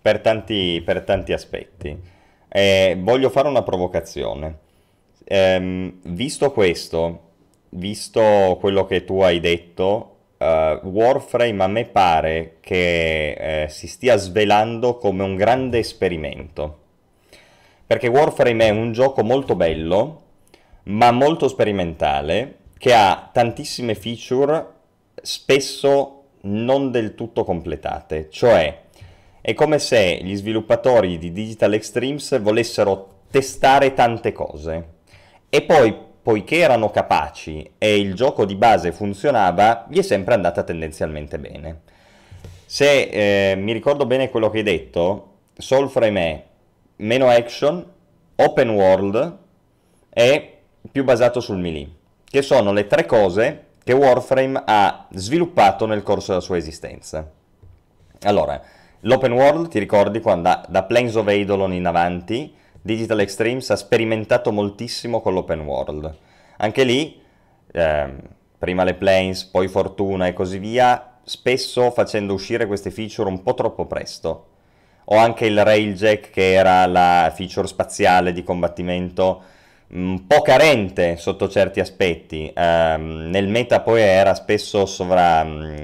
per 0.01 0.21
tanti, 0.21 0.81
per 0.83 1.03
tanti 1.03 1.33
aspetti. 1.33 1.95
Eh, 2.47 2.97
voglio 2.99 3.29
fare 3.29 3.47
una 3.47 3.61
provocazione. 3.61 4.57
Eh, 5.23 5.93
visto 6.01 6.51
questo, 6.51 7.19
visto 7.69 8.57
quello 8.59 8.87
che 8.87 9.05
tu 9.05 9.21
hai 9.21 9.39
detto, 9.39 10.15
uh, 10.39 10.83
Warframe 10.83 11.63
a 11.63 11.67
me 11.67 11.85
pare 11.85 12.57
che 12.59 13.33
eh, 13.33 13.69
si 13.69 13.85
stia 13.85 14.17
svelando 14.17 14.97
come 14.97 15.21
un 15.21 15.35
grande 15.35 15.77
esperimento. 15.77 16.79
Perché 17.85 18.07
Warframe 18.07 18.65
è 18.65 18.69
un 18.71 18.93
gioco 18.93 19.23
molto 19.23 19.55
bello, 19.55 20.25
ma 20.87 21.11
molto 21.11 21.47
sperimentale, 21.47 22.57
che 22.77 22.93
ha 22.93 23.29
tantissime 23.31 23.95
feature 23.95 24.65
spesso 25.21 26.23
non 26.41 26.91
del 26.91 27.15
tutto 27.15 27.43
completate. 27.43 28.29
Cioè, 28.29 28.83
è 29.41 29.53
come 29.53 29.79
se 29.79 30.19
gli 30.21 30.35
sviluppatori 30.35 31.17
di 31.17 31.31
Digital 31.31 31.73
Extremes 31.73 32.39
volessero 32.41 33.15
testare 33.29 33.93
tante 33.93 34.31
cose 34.31 34.95
e 35.49 35.61
poi, 35.61 35.95
poiché 36.21 36.57
erano 36.57 36.89
capaci 36.91 37.71
e 37.77 37.97
il 37.97 38.13
gioco 38.13 38.45
di 38.45 38.55
base 38.55 38.91
funzionava, 38.91 39.85
gli 39.89 39.97
è 39.97 40.01
sempre 40.01 40.33
andata 40.33 40.63
tendenzialmente 40.63 41.39
bene. 41.39 41.81
Se 42.65 43.51
eh, 43.51 43.55
mi 43.55 43.71
ricordo 43.71 44.05
bene 44.05 44.29
quello 44.29 44.49
che 44.49 44.57
hai 44.57 44.63
detto, 44.63 45.35
Soulframe 45.57 46.21
è 46.21 46.43
meno 46.97 47.29
action, 47.29 47.85
open 48.35 48.69
world 48.69 49.37
e 50.09 50.56
più 50.91 51.03
basato 51.03 51.39
sul 51.39 51.57
melee, 51.57 51.89
che 52.23 52.41
sono 52.41 52.71
le 52.71 52.87
tre 52.87 53.05
cose 53.05 53.65
che 53.83 53.93
Warframe 53.93 54.63
ha 54.65 55.07
sviluppato 55.11 55.85
nel 55.85 56.03
corso 56.03 56.31
della 56.31 56.43
sua 56.43 56.57
esistenza. 56.57 57.31
Allora, 58.23 58.61
l'open 59.01 59.31
world, 59.31 59.69
ti 59.69 59.79
ricordi 59.79 60.19
quando 60.19 60.49
da, 60.49 60.65
da 60.67 60.83
Planes 60.83 61.15
of 61.15 61.27
Eidolon 61.27 61.73
in 61.73 61.85
avanti, 61.85 62.53
Digital 62.81 63.19
Extremes 63.21 63.69
ha 63.69 63.75
sperimentato 63.75 64.51
moltissimo 64.51 65.21
con 65.21 65.33
l'open 65.33 65.61
world. 65.61 66.15
Anche 66.57 66.83
lì, 66.83 67.21
eh, 67.71 68.13
prima 68.57 68.83
le 68.83 68.95
planes, 68.95 69.45
poi 69.45 69.67
fortuna 69.67 70.27
e 70.27 70.33
così 70.33 70.57
via, 70.57 71.19
spesso 71.23 71.91
facendo 71.91 72.33
uscire 72.33 72.65
queste 72.65 72.91
feature 72.91 73.29
un 73.29 73.43
po' 73.43 73.53
troppo 73.53 73.85
presto. 73.85 74.47
O 75.05 75.15
anche 75.15 75.45
il 75.45 75.63
Railjack, 75.63 76.29
che 76.29 76.53
era 76.53 76.85
la 76.85 77.31
feature 77.33 77.67
spaziale 77.67 78.33
di 78.33 78.43
combattimento 78.43 79.41
un 79.89 80.27
po' 80.27 80.41
carente 80.41 81.17
sotto 81.17 81.47
certi 81.49 81.79
aspetti. 81.79 82.51
Um, 82.55 83.29
nel 83.29 83.47
meta 83.47 83.81
poi 83.81 84.01
era 84.01 84.33
spesso 84.33 84.85
sovra... 84.85 85.41
Um, 85.41 85.81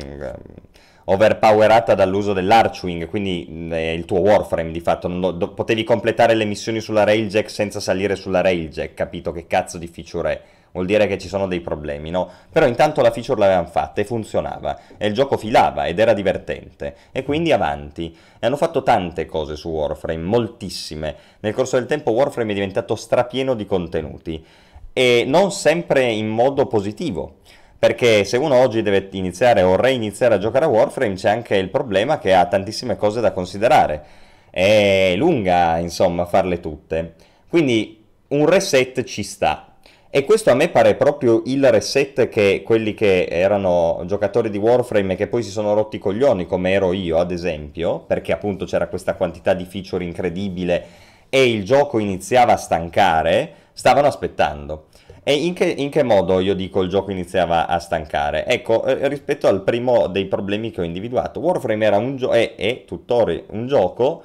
overpowerata 1.06 1.96
dall'uso 1.96 2.34
dell'Archwing, 2.34 3.08
quindi 3.08 3.68
è 3.70 3.90
il 3.90 4.06
tuo 4.06 4.20
Warframe 4.20 4.72
di 4.72 4.80
fatto, 4.80 5.08
lo, 5.08 5.32
do, 5.32 5.50
potevi 5.50 5.84
completare 5.84 6.34
le 6.34 6.46
missioni 6.46 6.80
sulla 6.80 7.04
Railjack 7.04 7.50
senza 7.50 7.80
salire 7.80 8.16
sulla 8.16 8.42
Railjack, 8.42 8.94
capito 8.94 9.32
che 9.32 9.46
cazzo 9.46 9.78
di 9.78 9.88
feature 9.88 10.32
è? 10.32 10.42
Vuol 10.74 10.86
dire 10.86 11.08
che 11.08 11.18
ci 11.18 11.30
sono 11.30 11.48
dei 11.48 11.62
problemi, 11.62 12.10
no? 12.10 12.30
Però 12.52 12.68
intanto 12.68 13.02
la 13.02 13.12
feature 13.12 13.40
l'avevano 13.40 13.68
fatta 13.68 14.02
e 14.02 14.06
funzionava, 14.06 14.78
e 14.98 15.08
il 15.08 15.14
gioco 15.14 15.38
filava 15.38 15.86
ed 15.86 16.00
era 16.00 16.14
divertente, 16.14 16.96
e 17.12 17.24
quindi 17.24 17.54
avanti. 17.54 18.16
E 18.40 18.46
hanno 18.46 18.58
fatto 18.58 18.84
tante 18.84 19.26
cose 19.26 19.56
su 19.56 19.70
Warframe, 19.70 20.22
moltissime. 20.22 21.16
Nel 21.40 21.54
corso 21.54 21.78
del 21.78 21.86
tempo 21.86 22.12
Warframe 22.12 22.52
è 22.52 22.56
diventato 22.56 22.96
strapieno 22.96 23.54
di 23.54 23.66
contenuti, 23.66 24.46
e 24.92 25.24
non 25.26 25.52
sempre 25.52 26.04
in 26.12 26.28
modo 26.28 26.68
positivo. 26.68 27.38
Perché 27.84 28.24
se 28.24 28.38
uno 28.38 28.56
oggi 28.56 28.82
deve 28.82 29.10
iniziare 29.12 29.62
o 29.62 29.76
reiniziare 29.76 30.36
a 30.36 30.38
giocare 30.38 30.64
a 30.64 30.70
Warframe 30.70 31.16
c'è 31.16 31.30
anche 31.30 31.58
il 31.58 31.70
problema 31.70 32.18
che 32.18 32.34
ha 32.34 32.46
tantissime 32.46 32.96
cose 32.96 33.20
da 33.20 33.34
considerare. 33.34 34.06
È 34.50 35.14
lunga, 35.18 35.80
insomma, 35.80 36.26
farle 36.26 36.62
tutte. 36.62 37.16
Quindi 37.50 38.02
un 38.30 38.46
reset 38.46 39.04
ci 39.04 39.22
sta, 39.24 39.73
e 40.16 40.26
questo 40.26 40.52
a 40.52 40.54
me 40.54 40.70
pare 40.70 40.94
proprio 40.94 41.42
il 41.48 41.72
reset 41.72 42.30
che 42.30 42.62
quelli 42.64 42.94
che 42.94 43.26
erano 43.28 44.04
giocatori 44.06 44.52
di 44.52 44.60
Warframe 44.60 45.14
e 45.14 45.16
che 45.16 45.26
poi 45.26 45.42
si 45.42 45.50
sono 45.50 45.74
rotti 45.74 45.96
i 45.96 46.00
coglioni, 46.00 46.46
come 46.46 46.72
ero 46.72 46.94
io 46.94 47.18
ad 47.18 47.32
esempio, 47.32 47.98
perché 48.02 48.32
appunto 48.32 48.66
c'era 48.66 48.86
questa 48.86 49.16
quantità 49.16 49.56
di 49.56 49.66
feature 49.66 50.04
incredibile 50.04 50.86
e 51.30 51.50
il 51.50 51.66
gioco 51.66 51.98
iniziava 51.98 52.54
a 52.54 52.58
stancare, 52.58 53.54
stavano 53.74 54.06
aspettando. 54.06 54.86
E 55.24 55.34
in 55.34 55.56
che, 55.56 55.66
in 55.66 55.90
che 55.90 56.04
modo 56.04 56.40
io 56.40 56.54
dico 56.54 56.84
il 56.84 56.90
gioco 56.90 57.10
iniziava 57.10 57.66
a 57.66 57.80
stancare? 57.80 58.46
Ecco, 58.46 58.86
eh, 58.86 59.08
rispetto 59.08 59.48
al 59.48 59.64
primo 59.64 60.06
dei 60.06 60.28
problemi 60.28 60.70
che 60.70 60.82
ho 60.82 60.84
individuato, 60.84 61.40
Warframe 61.40 61.86
era 61.88 61.98
un 61.98 62.18
gioco, 62.18 62.34
è, 62.34 62.54
è 62.54 62.84
tuttora 62.86 63.36
un 63.48 63.66
gioco 63.66 64.22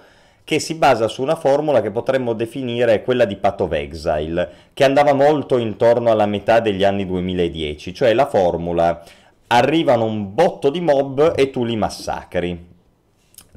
che 0.49 0.61
si 0.61 0.77
basa 0.77 1.09
su 1.09 1.21
una 1.21 1.37
formula 1.37 1.83
che 1.83 1.91
potremmo 1.91 2.33
definire 2.33 3.03
quella 3.03 3.27
di 3.27 3.37
Path 3.37 3.61
of 3.61 3.73
Exile, 3.73 4.51
che 4.73 4.83
andava 4.83 5.13
molto 5.13 5.59
intorno 5.59 6.11
alla 6.11 6.25
metà 6.25 6.59
degli 6.59 6.85
anni 6.85 7.05
2010, 7.05 7.93
cioè 7.93 8.15
la 8.15 8.25
formula 8.25 9.03
arrivano 9.49 10.07
un 10.07 10.33
botto 10.33 10.71
di 10.71 10.81
mob 10.81 11.35
e 11.37 11.51
tu 11.51 11.65
li 11.67 11.77
massacri. 11.77 12.67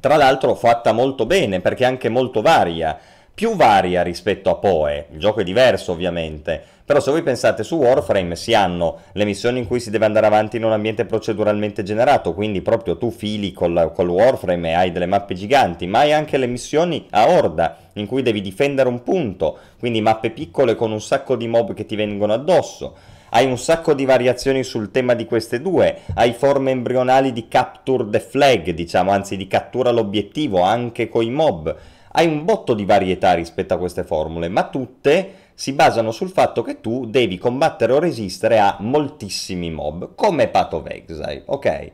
Tra 0.02 0.18
l'altro 0.18 0.54
fatta 0.54 0.92
molto 0.92 1.26
bene 1.26 1.62
perché 1.62 1.86
è 1.86 1.88
anche 1.88 2.10
molto 2.10 2.42
varia, 2.42 3.00
più 3.42 3.56
varia 3.56 4.04
rispetto 4.04 4.52
a 4.52 4.56
Poe, 4.58 5.08
il 5.14 5.18
gioco 5.18 5.40
è 5.40 5.44
diverso 5.44 5.94
ovviamente, 5.94 6.62
però 6.86 7.00
se 7.00 7.10
voi 7.10 7.24
pensate 7.24 7.64
su 7.64 7.76
Warframe 7.76 8.36
si 8.36 8.54
hanno 8.54 9.00
le 9.14 9.26
missioni 9.26 9.58
in 9.58 9.66
cui 9.66 9.80
si 9.80 9.90
deve 9.90 10.06
andare 10.06 10.28
avanti 10.28 10.58
in 10.58 10.64
un 10.64 10.74
ambiente 10.74 11.06
proceduralmente 11.06 11.82
generato, 11.82 12.36
quindi 12.36 12.62
proprio 12.62 13.00
tu 13.00 13.10
fili 13.10 13.52
col, 13.52 13.94
col 13.96 14.10
Warframe 14.10 14.70
e 14.70 14.74
hai 14.74 14.92
delle 14.92 15.08
mappe 15.08 15.34
giganti, 15.34 15.88
ma 15.88 16.02
hai 16.02 16.14
anche 16.14 16.38
le 16.38 16.46
missioni 16.46 17.08
a 17.10 17.30
horda 17.30 17.78
in 17.94 18.06
cui 18.06 18.22
devi 18.22 18.42
difendere 18.42 18.88
un 18.88 19.02
punto, 19.02 19.58
quindi 19.80 20.02
mappe 20.02 20.30
piccole 20.30 20.76
con 20.76 20.92
un 20.92 21.02
sacco 21.02 21.36
di 21.36 21.48
mob 21.48 21.74
che 21.74 21.88
ti 21.88 21.96
vengono 21.96 22.34
addosso. 22.34 22.96
Hai 23.32 23.48
un 23.48 23.58
sacco 23.58 23.96
di 23.96 24.06
variazioni 24.06 24.62
sul 24.62 24.92
tema 24.92 25.16
di 25.16 25.26
queste 25.26 25.62
due, 25.62 26.02
hai 26.14 26.34
forme 26.34 26.70
embrionali 26.70 27.34
di 27.34 27.48
capture 27.48 28.08
the 28.08 28.20
flag, 28.20 28.70
diciamo, 28.70 29.10
anzi 29.10 29.36
di 29.36 29.48
cattura 29.48 29.90
l'obiettivo 29.90 30.62
anche 30.62 31.10
coi 31.10 31.32
mob. 31.32 31.76
Hai 32.14 32.28
un 32.28 32.44
botto 32.44 32.74
di 32.74 32.84
varietà 32.84 33.34
rispetto 33.34 33.74
a 33.74 33.78
queste 33.78 34.04
formule, 34.04 34.50
ma 34.50 34.68
tutte 34.68 35.34
si 35.54 35.74
basano 35.74 36.12
sul 36.12 36.30
fatto 36.30 36.62
che 36.62 36.82
tu 36.82 37.06
devi 37.06 37.38
combattere 37.38 37.94
o 37.94 38.00
resistere 38.00 38.60
a 38.60 38.76
moltissimi 38.80 39.72
mob, 39.72 40.16
come 40.16 40.48
Path 40.48 40.74
of 40.74 40.88
Exile, 40.88 41.44
ok? 41.46 41.92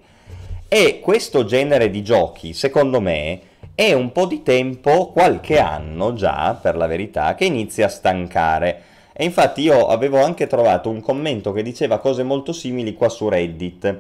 E 0.67 0.99
questo 1.01 1.45
genere 1.45 1.91
di 1.91 2.01
giochi, 2.01 2.53
secondo 2.53 2.99
me, 2.99 3.41
è 3.75 3.93
un 3.93 4.11
po' 4.11 4.25
di 4.25 4.41
tempo, 4.41 5.11
qualche 5.11 5.59
anno 5.59 6.13
già, 6.13 6.57
per 6.59 6.75
la 6.75 6.87
verità, 6.87 7.35
che 7.35 7.45
inizia 7.45 7.85
a 7.85 7.89
stancare. 7.89 8.81
E 9.13 9.23
infatti 9.23 9.61
io 9.61 9.87
avevo 9.87 10.23
anche 10.23 10.47
trovato 10.47 10.89
un 10.89 10.99
commento 10.99 11.51
che 11.51 11.61
diceva 11.61 11.99
cose 11.99 12.23
molto 12.23 12.53
simili 12.53 12.93
qua 12.93 13.09
su 13.09 13.29
Reddit, 13.29 13.99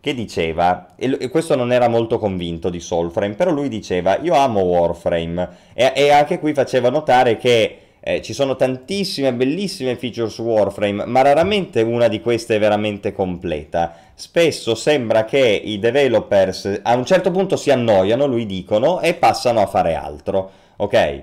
che 0.00 0.14
diceva, 0.14 0.94
e 0.96 1.28
questo 1.28 1.56
non 1.56 1.72
era 1.72 1.88
molto 1.88 2.18
convinto 2.18 2.70
di 2.70 2.80
Soulframe, 2.80 3.34
però 3.34 3.50
lui 3.50 3.68
diceva, 3.68 4.18
io 4.18 4.34
amo 4.34 4.60
Warframe, 4.60 5.48
e, 5.74 5.92
e 5.94 6.10
anche 6.10 6.38
qui 6.38 6.54
faceva 6.54 6.88
notare 6.88 7.36
che 7.36 7.78
eh, 8.00 8.22
ci 8.22 8.32
sono 8.32 8.54
tantissime 8.54 9.32
bellissime 9.34 9.96
feature 9.96 10.30
su 10.30 10.42
Warframe, 10.42 11.04
ma 11.04 11.22
raramente 11.22 11.82
una 11.82 12.06
di 12.08 12.20
queste 12.20 12.56
è 12.56 12.58
veramente 12.58 13.12
completa. 13.12 13.94
Spesso 14.14 14.74
sembra 14.74 15.24
che 15.24 15.38
i 15.38 15.78
developers 15.78 16.80
a 16.82 16.94
un 16.94 17.04
certo 17.04 17.30
punto 17.30 17.56
si 17.56 17.70
annoiano, 17.70 18.26
lui 18.26 18.46
dicono, 18.46 19.00
e 19.00 19.14
passano 19.14 19.60
a 19.60 19.66
fare 19.66 19.94
altro, 19.94 20.50
ok? 20.76 21.22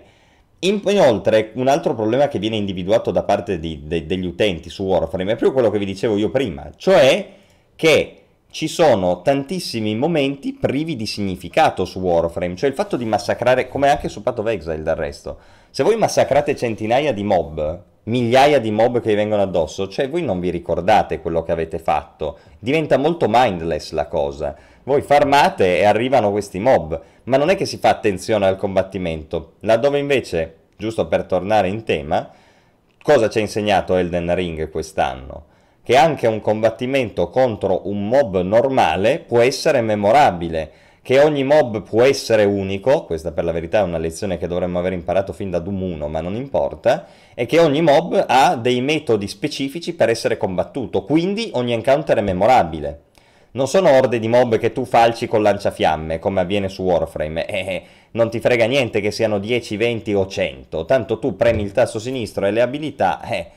Inoltre, 0.60 1.52
un 1.56 1.68
altro 1.68 1.94
problema 1.96 2.28
che 2.28 2.40
viene 2.40 2.56
individuato 2.56 3.12
da 3.12 3.24
parte 3.24 3.60
di, 3.60 3.82
de, 3.86 4.06
degli 4.06 4.26
utenti 4.26 4.70
su 4.70 4.84
Warframe 4.84 5.32
è 5.32 5.36
proprio 5.36 5.54
quello 5.54 5.70
che 5.70 5.80
vi 5.80 5.86
dicevo 5.86 6.18
io 6.18 6.30
prima, 6.30 6.70
cioè 6.76 7.28
che 7.76 8.25
ci 8.56 8.70
sono 8.70 9.22
tantissimi 9.22 9.96
momenti 9.96 10.54
privi 10.54 10.96
di 10.96 11.06
significato 11.06 11.84
su 11.84 12.00
Warframe, 12.00 12.56
cioè 12.56 12.70
il 12.70 12.76
fatto 12.76 12.96
di 12.96 13.04
massacrare, 13.04 13.68
come 13.68 13.90
anche 13.90 14.08
su 14.08 14.24
Path 14.24 14.40
of 14.40 14.48
Exile 14.48 14.82
del 14.82 14.96
resto, 14.96 15.40
se 15.72 15.84
voi 15.84 15.98
massacrate 15.98 16.56
centinaia 16.56 17.12
di 17.12 17.24
mob, 17.24 17.84
migliaia 18.04 18.60
di 18.62 18.72
mob 18.72 19.02
che 19.02 19.10
vi 19.10 19.16
vengono 19.16 19.42
addosso, 19.42 19.90
cioè 19.90 20.10
voi 20.10 20.24
non 20.24 20.40
vi 20.40 20.52
ricordate 20.52 21.20
quello 21.20 21.44
che 21.44 21.52
avete 21.52 21.80
fatto, 21.80 22.38
diventa 22.58 22.96
molto 22.96 23.26
mindless 23.28 23.92
la 23.92 24.08
cosa, 24.08 24.56
voi 24.84 25.02
farmate 25.02 25.80
e 25.80 25.84
arrivano 25.84 26.32
questi 26.32 26.60
mob, 26.60 27.02
ma 27.24 27.36
non 27.36 27.50
è 27.50 27.58
che 27.58 27.66
si 27.66 27.76
fa 27.76 27.90
attenzione 27.90 28.48
al 28.48 28.56
combattimento, 28.56 29.56
laddove 29.60 30.00
invece, 30.00 30.60
giusto 30.78 31.08
per 31.08 31.26
tornare 31.26 31.68
in 31.68 31.84
tema, 31.84 32.32
cosa 33.04 33.28
ci 33.28 33.40
ha 33.40 33.42
insegnato 33.42 33.98
Elden 33.98 34.34
Ring 34.34 34.70
quest'anno? 34.70 35.48
Che 35.86 35.98
anche 35.98 36.26
un 36.26 36.42
combattimento 36.42 37.30
contro 37.30 37.88
un 37.88 38.08
mob 38.08 38.42
normale 38.42 39.20
può 39.20 39.42
essere 39.42 39.82
memorabile, 39.82 40.72
che 41.04 41.20
ogni 41.20 41.44
mob 41.44 41.84
può 41.84 42.02
essere 42.02 42.44
unico, 42.44 43.06
questa 43.06 43.32
per 43.32 43.44
la 43.44 43.52
verità 43.52 43.82
è 43.82 43.84
una 43.84 44.00
lezione 44.00 44.40
che 44.40 44.48
dovremmo 44.48 44.80
aver 44.80 44.94
imparato 44.94 45.32
fin 45.32 45.52
da 45.52 45.60
Doom 45.60 45.84
1, 45.84 46.08
ma 46.08 46.22
non 46.22 46.34
importa, 46.34 47.06
e 47.36 47.46
che 47.46 47.60
ogni 47.60 47.84
mob 47.84 48.26
ha 48.28 48.56
dei 48.56 48.82
metodi 48.82 49.28
specifici 49.28 49.94
per 49.94 50.10
essere 50.10 50.38
combattuto, 50.38 51.04
quindi 51.04 51.52
ogni 51.54 51.74
encounter 51.74 52.18
è 52.18 52.22
memorabile. 52.22 53.02
Non 53.52 53.68
sono 53.68 53.92
orde 53.92 54.18
di 54.18 54.28
mob 54.28 54.58
che 54.58 54.72
tu 54.72 54.86
falci 54.86 55.28
con 55.28 55.44
lanciafiamme, 55.44 56.18
come 56.18 56.40
avviene 56.40 56.68
su 56.68 56.82
Warframe, 56.82 57.46
e 57.46 57.54
eh, 57.62 57.84
non 58.14 58.32
ti 58.32 58.40
frega 58.40 58.66
niente 58.66 59.02
che 59.02 59.12
siano 59.12 59.38
10, 59.38 59.78
20 59.78 60.14
o 60.16 60.26
100, 60.26 60.86
tanto 60.86 61.20
tu 61.20 61.36
premi 61.36 61.62
il 61.62 61.74
tasto 61.74 62.00
sinistro 62.00 62.48
e 62.48 62.52
le 62.52 62.62
abilità, 62.62 63.22
eh, 63.22 63.50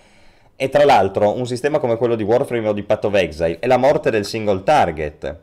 e 0.61 0.69
tra 0.71 0.85
l'altro 0.85 1.37
un 1.37 1.47
sistema 1.47 1.79
come 1.79 1.97
quello 1.97 2.17
di 2.17 2.25
Warframe 2.25 2.67
o 2.67 2.73
di 2.73 2.83
Path 2.83 3.05
of 3.05 3.15
Exile 3.15 3.61
è 3.61 3.69
la 3.69 3.77
morte 3.77 4.11
del 4.11 4.25
single 4.25 4.65
target. 4.65 5.37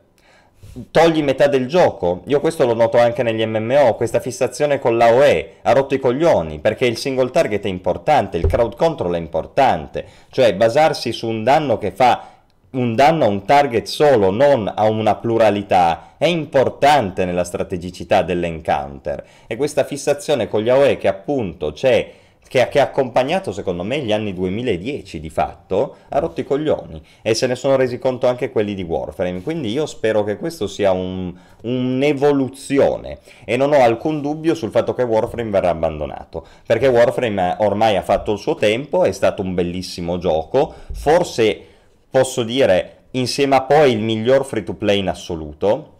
Togli 0.90 1.22
metà 1.22 1.46
del 1.46 1.66
gioco. 1.66 2.20
Io 2.26 2.38
questo 2.38 2.66
lo 2.66 2.74
noto 2.74 2.98
anche 2.98 3.22
negli 3.22 3.42
MMO, 3.42 3.94
questa 3.94 4.20
fissazione 4.20 4.78
con 4.78 4.98
l'AOE 4.98 5.54
ha 5.62 5.72
rotto 5.72 5.94
i 5.94 5.98
coglioni, 5.98 6.58
perché 6.58 6.84
il 6.84 6.98
single 6.98 7.30
target 7.30 7.64
è 7.64 7.68
importante, 7.68 8.36
il 8.36 8.46
crowd 8.46 8.76
control 8.76 9.14
è 9.14 9.18
importante, 9.18 10.04
cioè 10.28 10.54
basarsi 10.54 11.12
su 11.12 11.28
un 11.28 11.42
danno 11.42 11.78
che 11.78 11.92
fa 11.92 12.32
un 12.72 12.94
danno 12.94 13.24
a 13.24 13.28
un 13.28 13.46
target 13.46 13.86
solo, 13.86 14.30
non 14.30 14.70
a 14.70 14.84
una 14.84 15.14
pluralità, 15.14 16.12
è 16.18 16.26
importante 16.26 17.24
nella 17.24 17.44
strategicità 17.44 18.20
dell'encounter. 18.20 19.24
E 19.46 19.56
questa 19.56 19.84
fissazione 19.84 20.46
con 20.46 20.60
gli 20.60 20.68
AOE 20.68 20.98
che 20.98 21.08
appunto 21.08 21.72
c'è 21.72 22.12
che, 22.48 22.68
che, 22.68 22.80
ha 22.80 22.84
accompagnato 22.84 23.52
secondo 23.52 23.82
me 23.82 24.00
gli 24.00 24.12
anni 24.12 24.32
2010 24.32 25.20
di 25.20 25.30
fatto, 25.30 25.96
ha 26.08 26.18
rotto 26.18 26.40
i 26.40 26.44
coglioni 26.44 27.02
e 27.22 27.34
se 27.34 27.46
ne 27.46 27.54
sono 27.56 27.76
resi 27.76 27.98
conto 27.98 28.26
anche 28.26 28.50
quelli 28.50 28.74
di 28.74 28.82
Warframe, 28.82 29.42
quindi 29.42 29.70
io 29.70 29.86
spero 29.86 30.22
che 30.24 30.36
questo 30.36 30.66
sia 30.66 30.92
un, 30.92 31.34
un'evoluzione 31.62 33.18
e 33.44 33.56
non 33.56 33.72
ho 33.72 33.82
alcun 33.82 34.20
dubbio 34.20 34.54
sul 34.54 34.70
fatto 34.70 34.94
che 34.94 35.02
Warframe 35.02 35.50
verrà 35.50 35.70
abbandonato, 35.70 36.46
perché 36.66 36.86
Warframe 36.86 37.56
ormai 37.58 37.96
ha 37.96 38.02
fatto 38.02 38.32
il 38.32 38.38
suo 38.38 38.54
tempo, 38.54 39.04
è 39.04 39.12
stato 39.12 39.42
un 39.42 39.54
bellissimo 39.54 40.18
gioco, 40.18 40.72
forse 40.92 41.60
posso 42.08 42.42
dire 42.44 42.92
insieme 43.12 43.56
a 43.56 43.62
poi 43.62 43.92
il 43.92 44.00
miglior 44.00 44.44
free 44.44 44.62
to 44.62 44.74
play 44.74 44.98
in 44.98 45.08
assoluto, 45.08 45.94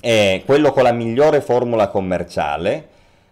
è 0.00 0.42
quello 0.44 0.72
con 0.72 0.82
la 0.82 0.92
migliore 0.92 1.40
formula 1.40 1.88
commerciale, 1.88 2.88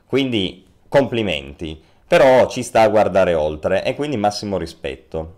quindi 0.06 0.66
complimenti 0.88 1.80
però 2.10 2.48
ci 2.48 2.64
sta 2.64 2.80
a 2.80 2.88
guardare 2.88 3.34
oltre 3.34 3.84
e 3.84 3.94
quindi 3.94 4.16
massimo 4.16 4.58
rispetto. 4.58 5.36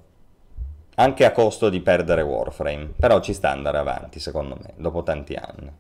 Anche 0.94 1.26
a 1.26 1.30
costo 1.30 1.68
di 1.68 1.80
perdere 1.80 2.22
Warframe, 2.22 2.94
però 2.98 3.20
ci 3.20 3.34
sta 3.34 3.50
andare 3.50 3.76
avanti 3.76 4.18
secondo 4.18 4.56
me, 4.58 4.72
dopo 4.76 5.02
tanti 5.02 5.34
anni. 5.34 5.70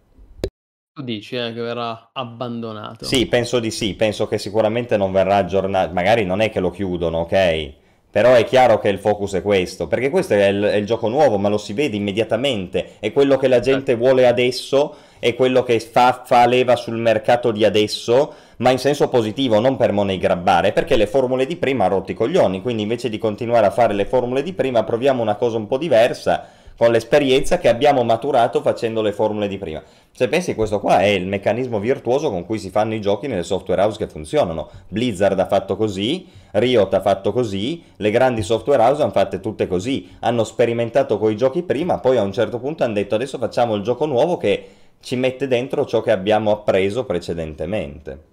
Tu 0.92 1.02
dici 1.02 1.36
eh, 1.36 1.54
che 1.54 1.62
verrà 1.62 2.10
abbandonato? 2.12 3.06
Sì, 3.06 3.24
penso 3.24 3.58
di 3.58 3.70
sì, 3.70 3.94
penso 3.94 4.26
che 4.26 4.36
sicuramente 4.36 4.98
non 4.98 5.12
verrà 5.12 5.36
aggiornato, 5.36 5.94
magari 5.94 6.26
non 6.26 6.42
è 6.42 6.50
che 6.50 6.60
lo 6.60 6.70
chiudono, 6.70 7.20
ok? 7.20 7.72
Però 8.10 8.34
è 8.34 8.44
chiaro 8.44 8.78
che 8.78 8.90
il 8.90 8.98
focus 8.98 9.32
è 9.32 9.40
questo, 9.40 9.86
perché 9.86 10.10
questo 10.10 10.34
è 10.34 10.48
il, 10.48 10.62
è 10.62 10.74
il 10.74 10.84
gioco 10.84 11.08
nuovo, 11.08 11.38
ma 11.38 11.48
lo 11.48 11.56
si 11.56 11.72
vede 11.72 11.96
immediatamente, 11.96 12.98
è 13.00 13.12
quello 13.12 13.38
che 13.38 13.48
la 13.48 13.60
gente 13.60 13.92
certo. 13.92 14.04
vuole 14.04 14.26
adesso, 14.26 14.94
è 15.22 15.36
quello 15.36 15.62
che 15.62 15.78
fa, 15.78 16.24
fa 16.24 16.46
leva 16.46 16.74
sul 16.74 16.96
mercato 16.96 17.52
di 17.52 17.64
adesso, 17.64 18.34
ma 18.56 18.72
in 18.72 18.78
senso 18.78 19.08
positivo, 19.08 19.60
non 19.60 19.76
per 19.76 19.92
money 19.92 20.18
grabbare, 20.18 20.72
perché 20.72 20.96
le 20.96 21.06
formule 21.06 21.46
di 21.46 21.54
prima 21.54 21.84
ha 21.84 21.88
rotto 21.88 22.10
i 22.10 22.14
coglioni, 22.16 22.60
quindi 22.60 22.82
invece 22.82 23.08
di 23.08 23.18
continuare 23.18 23.66
a 23.66 23.70
fare 23.70 23.94
le 23.94 24.04
formule 24.04 24.42
di 24.42 24.52
prima 24.52 24.82
proviamo 24.82 25.22
una 25.22 25.36
cosa 25.36 25.58
un 25.58 25.68
po' 25.68 25.78
diversa 25.78 26.48
con 26.76 26.90
l'esperienza 26.90 27.58
che 27.58 27.68
abbiamo 27.68 28.02
maturato 28.02 28.62
facendo 28.62 29.00
le 29.00 29.12
formule 29.12 29.46
di 29.46 29.58
prima. 29.58 29.80
Se 30.10 30.26
pensi 30.26 30.56
questo 30.56 30.80
qua 30.80 30.98
è 30.98 31.06
il 31.06 31.28
meccanismo 31.28 31.78
virtuoso 31.78 32.28
con 32.28 32.44
cui 32.44 32.58
si 32.58 32.70
fanno 32.70 32.94
i 32.94 33.00
giochi 33.00 33.28
nelle 33.28 33.44
software 33.44 33.80
house 33.80 33.98
che 33.98 34.08
funzionano. 34.08 34.68
Blizzard 34.88 35.38
ha 35.38 35.46
fatto 35.46 35.76
così, 35.76 36.26
Riot 36.50 36.92
ha 36.94 37.00
fatto 37.00 37.32
così, 37.32 37.80
le 37.94 38.10
grandi 38.10 38.42
software 38.42 38.82
house 38.82 39.02
hanno 39.02 39.12
fatte 39.12 39.38
tutte 39.38 39.68
così, 39.68 40.16
hanno 40.18 40.42
sperimentato 40.42 41.18
con 41.18 41.30
i 41.30 41.36
giochi 41.36 41.62
prima, 41.62 41.98
poi 41.98 42.16
a 42.16 42.22
un 42.22 42.32
certo 42.32 42.58
punto 42.58 42.82
hanno 42.82 42.94
detto 42.94 43.14
adesso 43.14 43.38
facciamo 43.38 43.76
il 43.76 43.82
gioco 43.82 44.04
nuovo 44.06 44.36
che 44.36 44.68
ci 45.02 45.16
mette 45.16 45.46
dentro 45.46 45.84
ciò 45.84 46.00
che 46.00 46.10
abbiamo 46.12 46.50
appreso 46.52 47.04
precedentemente. 47.04 48.30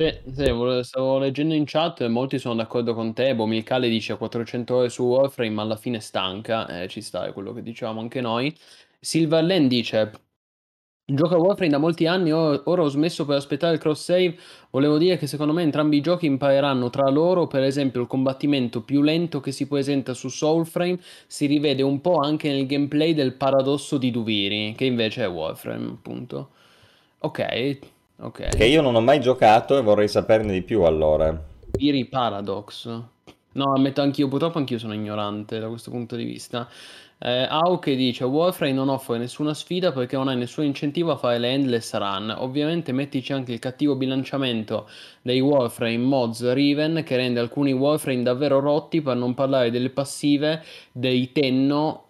Sì, 0.00 0.16
sì, 0.32 0.44
stavo 0.84 1.18
leggendo 1.18 1.54
in 1.54 1.64
chat 1.66 2.02
e 2.02 2.08
molti 2.08 2.38
sono 2.38 2.54
d'accordo 2.54 2.94
con 2.94 3.12
te. 3.14 3.34
Bomilcale 3.34 3.88
dice 3.88 4.16
400 4.16 4.76
ore 4.76 4.88
su 4.90 5.02
Warframe, 5.02 5.50
ma 5.50 5.62
alla 5.62 5.76
fine 5.76 5.98
stanca. 5.98 6.82
Eh, 6.82 6.86
ci 6.88 7.00
sta, 7.02 7.26
è 7.26 7.32
quello 7.32 7.52
che 7.52 7.62
dicevamo 7.62 7.98
anche 8.00 8.20
noi. 8.20 8.56
Silverland 9.00 9.66
dice: 9.68 10.12
Gioco 11.10 11.36
a 11.36 11.38
Warframe 11.38 11.70
da 11.70 11.78
molti 11.78 12.06
anni, 12.06 12.32
ora 12.32 12.82
ho 12.82 12.88
smesso 12.88 13.24
per 13.24 13.36
aspettare 13.36 13.72
il 13.72 13.80
cross 13.80 14.04
save. 14.04 14.36
Volevo 14.70 14.98
dire 14.98 15.16
che 15.16 15.26
secondo 15.26 15.54
me 15.54 15.62
entrambi 15.62 15.96
i 15.96 16.00
giochi 16.02 16.26
impareranno 16.26 16.90
tra 16.90 17.08
loro. 17.08 17.46
Per 17.46 17.62
esempio, 17.62 18.02
il 18.02 18.06
combattimento 18.06 18.82
più 18.82 19.00
lento 19.00 19.40
che 19.40 19.50
si 19.50 19.66
presenta 19.66 20.12
su 20.12 20.28
Soulframe 20.28 20.98
si 21.26 21.46
rivede 21.46 21.82
un 21.82 22.02
po' 22.02 22.18
anche 22.18 22.50
nel 22.50 22.66
gameplay 22.66 23.14
del 23.14 23.32
paradosso 23.32 23.96
di 23.96 24.10
Duviri, 24.10 24.74
che 24.76 24.84
invece 24.84 25.24
è 25.24 25.28
Warframe, 25.28 25.88
appunto. 25.88 26.50
Ok, 27.20 27.78
Ok. 28.20 28.48
Che 28.48 28.64
io 28.64 28.82
non 28.82 28.96
ho 28.96 29.00
mai 29.00 29.20
giocato 29.20 29.78
e 29.78 29.82
vorrei 29.82 30.08
saperne 30.08 30.52
di 30.52 30.62
più 30.62 30.82
allora. 30.82 31.40
Piri 31.70 32.06
Paradox. 32.06 32.86
No, 33.52 33.72
ammetto 33.74 34.02
anch'io, 34.02 34.28
purtroppo 34.28 34.58
anch'io 34.58 34.78
sono 34.78 34.92
ignorante 34.92 35.58
da 35.58 35.68
questo 35.68 35.90
punto 35.90 36.16
di 36.16 36.24
vista. 36.24 36.68
Eh, 37.20 37.46
Auke 37.48 37.96
dice 37.96 38.22
Warframe 38.22 38.72
non 38.72 38.88
offre 38.88 39.18
nessuna 39.18 39.52
sfida 39.52 39.90
perché 39.90 40.16
non 40.16 40.28
hai 40.28 40.36
nessun 40.36 40.64
incentivo 40.64 41.10
a 41.10 41.16
fare 41.16 41.38
le 41.38 41.50
endless 41.50 41.92
run. 41.94 42.32
Ovviamente 42.38 42.92
mettici 42.92 43.32
anche 43.32 43.52
il 43.52 43.58
cattivo 43.58 43.96
bilanciamento 43.96 44.88
dei 45.22 45.40
Warframe 45.40 45.98
mods 45.98 46.52
Riven 46.52 47.02
che 47.04 47.16
rende 47.16 47.40
alcuni 47.40 47.72
Warframe 47.72 48.22
davvero 48.22 48.60
rotti 48.60 49.02
per 49.02 49.16
non 49.16 49.34
parlare 49.34 49.70
delle 49.70 49.90
passive 49.90 50.62
dei 50.92 51.32
Tenno 51.32 52.06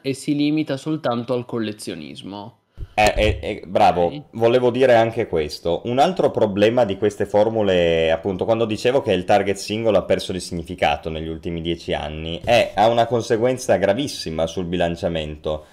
e 0.00 0.14
si 0.14 0.34
limita 0.34 0.78
soltanto 0.78 1.34
al 1.34 1.44
collezionismo. 1.44 2.63
Eh, 2.96 3.12
eh, 3.16 3.38
eh, 3.42 3.62
bravo, 3.66 4.26
volevo 4.32 4.70
dire 4.70 4.94
anche 4.94 5.26
questo. 5.26 5.82
Un 5.86 5.98
altro 5.98 6.30
problema 6.30 6.84
di 6.84 6.96
queste 6.96 7.26
formule, 7.26 8.12
appunto, 8.12 8.44
quando 8.44 8.66
dicevo 8.66 9.02
che 9.02 9.12
il 9.12 9.24
target 9.24 9.56
singolo 9.56 9.98
ha 9.98 10.02
perso 10.02 10.30
di 10.30 10.38
significato 10.38 11.10
negli 11.10 11.26
ultimi 11.26 11.60
dieci 11.60 11.92
anni, 11.92 12.40
è, 12.44 12.70
ha 12.74 12.86
una 12.86 13.06
conseguenza 13.06 13.76
gravissima 13.76 14.46
sul 14.46 14.66
bilanciamento. 14.66 15.64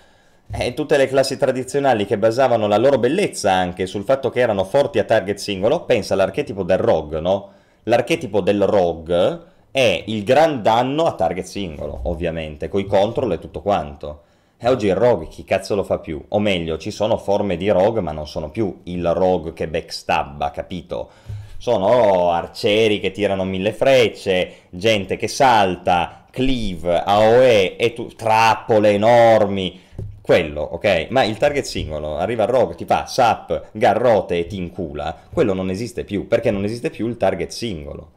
Eh, 0.51 0.73
tutte 0.73 0.97
le 0.97 1.07
classi 1.07 1.37
tradizionali 1.37 2.05
che 2.07 2.17
basavano 2.17 2.67
la 2.67 2.77
loro 2.77 2.97
bellezza 2.97 3.51
anche 3.51 3.85
sul 3.85 4.03
fatto 4.03 4.31
che 4.31 4.39
erano 4.39 4.63
forti 4.63 4.97
a 4.97 5.03
target 5.03 5.37
singolo, 5.37 5.85
pensa 5.85 6.15
all'archetipo 6.15 6.63
del 6.63 6.79
rogue, 6.79 7.19
no? 7.19 7.51
L'archetipo 7.83 8.41
del 8.41 8.65
rogue 8.65 9.39
è 9.69 10.03
il 10.07 10.23
gran 10.23 10.63
danno 10.63 11.05
a 11.05 11.13
target 11.13 11.45
singolo, 11.45 11.99
ovviamente, 12.05 12.67
coi 12.67 12.85
control 12.85 13.33
e 13.33 13.39
tutto 13.39 13.61
quanto. 13.61 14.23
E 14.63 14.69
oggi 14.69 14.85
il 14.85 14.95
rogue 14.95 15.27
chi 15.27 15.43
cazzo 15.43 15.73
lo 15.73 15.81
fa 15.81 15.97
più? 15.97 16.23
O 16.27 16.37
meglio, 16.37 16.77
ci 16.77 16.91
sono 16.91 17.17
forme 17.17 17.57
di 17.57 17.67
rogue, 17.69 17.99
ma 17.99 18.11
non 18.11 18.27
sono 18.27 18.51
più 18.51 18.81
il 18.83 19.11
rogue 19.11 19.53
che 19.53 19.67
backstabba, 19.67 20.51
capito? 20.51 21.09
Sono 21.57 22.29
arcieri 22.29 22.99
che 22.99 23.09
tirano 23.09 23.43
mille 23.43 23.73
frecce, 23.73 24.67
gente 24.69 25.17
che 25.17 25.27
salta, 25.27 26.25
cleave, 26.29 27.01
AOE, 27.03 27.75
e 27.75 27.93
tu- 27.93 28.13
trappole 28.15 28.91
enormi, 28.91 29.81
quello, 30.21 30.61
ok? 30.61 31.07
Ma 31.09 31.23
il 31.23 31.37
target 31.37 31.65
singolo, 31.65 32.17
arriva 32.17 32.43
il 32.43 32.49
rogue, 32.49 32.75
ti 32.75 32.85
fa 32.85 33.07
sap, 33.07 33.69
garrote 33.71 34.37
e 34.37 34.45
ti 34.45 34.57
incula, 34.57 35.17
quello 35.33 35.53
non 35.55 35.71
esiste 35.71 36.03
più, 36.03 36.27
perché 36.27 36.51
non 36.51 36.65
esiste 36.65 36.91
più 36.91 37.07
il 37.07 37.17
target 37.17 37.49
singolo. 37.49 38.11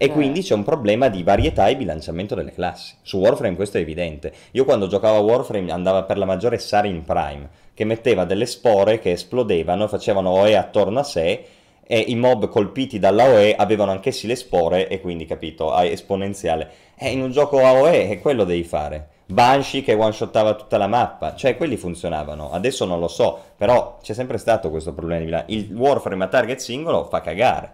E 0.00 0.04
eh. 0.04 0.10
quindi 0.10 0.42
c'è 0.42 0.54
un 0.54 0.62
problema 0.62 1.08
di 1.08 1.24
varietà 1.24 1.66
e 1.66 1.76
bilanciamento 1.76 2.36
delle 2.36 2.52
classi. 2.52 2.94
Su 3.02 3.18
Warframe 3.18 3.56
questo 3.56 3.78
è 3.78 3.80
evidente. 3.80 4.32
Io 4.52 4.64
quando 4.64 4.86
giocavo 4.86 5.16
a 5.16 5.20
Warframe 5.20 5.72
andava 5.72 6.04
per 6.04 6.18
la 6.18 6.24
maggiore 6.24 6.58
Sarin 6.58 7.02
Prime, 7.02 7.48
che 7.74 7.84
metteva 7.84 8.24
delle 8.24 8.46
spore 8.46 9.00
che 9.00 9.10
esplodevano, 9.10 9.88
facevano 9.88 10.30
OE 10.30 10.56
attorno 10.56 11.00
a 11.00 11.02
sé 11.02 11.44
e 11.84 11.98
i 11.98 12.14
mob 12.14 12.48
colpiti 12.48 13.00
dalla 13.00 13.24
OE 13.24 13.56
avevano 13.56 13.90
anch'essi 13.90 14.28
le 14.28 14.36
spore 14.36 14.88
e 14.88 15.00
quindi, 15.00 15.26
capito, 15.26 15.76
esponenziale. 15.76 16.70
E 16.96 17.10
in 17.10 17.20
un 17.20 17.32
gioco 17.32 17.64
AOE 17.64 18.10
è 18.10 18.20
quello 18.20 18.44
devi 18.44 18.62
fare. 18.62 19.08
Banshee 19.26 19.82
che 19.82 19.94
one-shottava 19.94 20.54
tutta 20.54 20.78
la 20.78 20.86
mappa, 20.86 21.34
cioè 21.34 21.56
quelli 21.56 21.76
funzionavano, 21.76 22.50
adesso 22.50 22.84
non 22.84 22.98
lo 22.98 23.08
so, 23.08 23.38
però 23.56 23.98
c'è 24.00 24.14
sempre 24.14 24.38
stato 24.38 24.70
questo 24.70 24.94
problema 24.94 25.18
di 25.18 25.26
bilancio. 25.26 25.52
Il 25.52 25.74
Warframe 25.74 26.24
a 26.24 26.28
target 26.28 26.58
singolo 26.60 27.04
fa 27.04 27.20
cagare, 27.20 27.72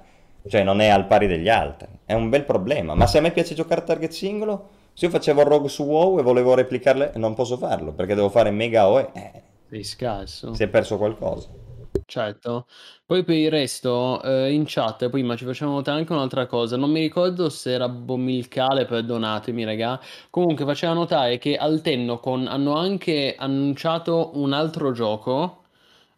cioè 0.48 0.62
non 0.62 0.80
è 0.80 0.88
al 0.88 1.06
pari 1.06 1.26
degli 1.26 1.48
altri, 1.48 1.88
è 2.04 2.12
un 2.12 2.28
bel 2.28 2.44
problema, 2.44 2.94
ma 2.94 3.06
se 3.06 3.18
a 3.18 3.20
me 3.20 3.30
piace 3.30 3.54
giocare 3.54 3.80
a 3.80 3.84
target 3.84 4.10
singolo, 4.10 4.68
se 4.92 5.06
io 5.06 5.10
facevo 5.10 5.42
rogue 5.42 5.68
su 5.68 5.82
WoW 5.84 6.18
e 6.18 6.22
volevo 6.22 6.54
replicarle, 6.54 7.12
non 7.16 7.34
posso 7.34 7.56
farlo, 7.56 7.92
perché 7.92 8.14
devo 8.14 8.28
fare 8.28 8.50
mega 8.50 8.88
OE, 8.88 9.10
eh, 9.12 9.42
sei 9.70 9.82
scarso. 9.82 10.54
Si 10.54 10.62
è 10.62 10.68
perso 10.68 10.96
qualcosa. 10.96 11.48
Certo. 12.06 12.66
Poi 13.06 13.24
per 13.24 13.36
il 13.36 13.50
resto, 13.50 14.22
eh, 14.22 14.52
in 14.52 14.64
chat 14.66 15.08
prima 15.08 15.36
ci 15.36 15.44
facevano 15.44 15.76
notare 15.76 15.98
anche 15.98 16.12
un'altra 16.12 16.46
cosa, 16.46 16.76
non 16.76 16.90
mi 16.90 17.00
ricordo 17.00 17.48
se 17.48 17.72
era 17.72 17.88
Bomilcale, 17.88 18.84
perdonatemi 18.84 19.64
raga, 19.64 20.00
comunque 20.30 20.64
faceva 20.64 20.92
notare 20.92 21.38
che 21.38 21.56
al 21.56 21.80
Tennocon 21.80 22.46
hanno 22.46 22.76
anche 22.76 23.34
annunciato 23.36 24.30
un 24.34 24.52
altro 24.52 24.92
gioco 24.92 25.62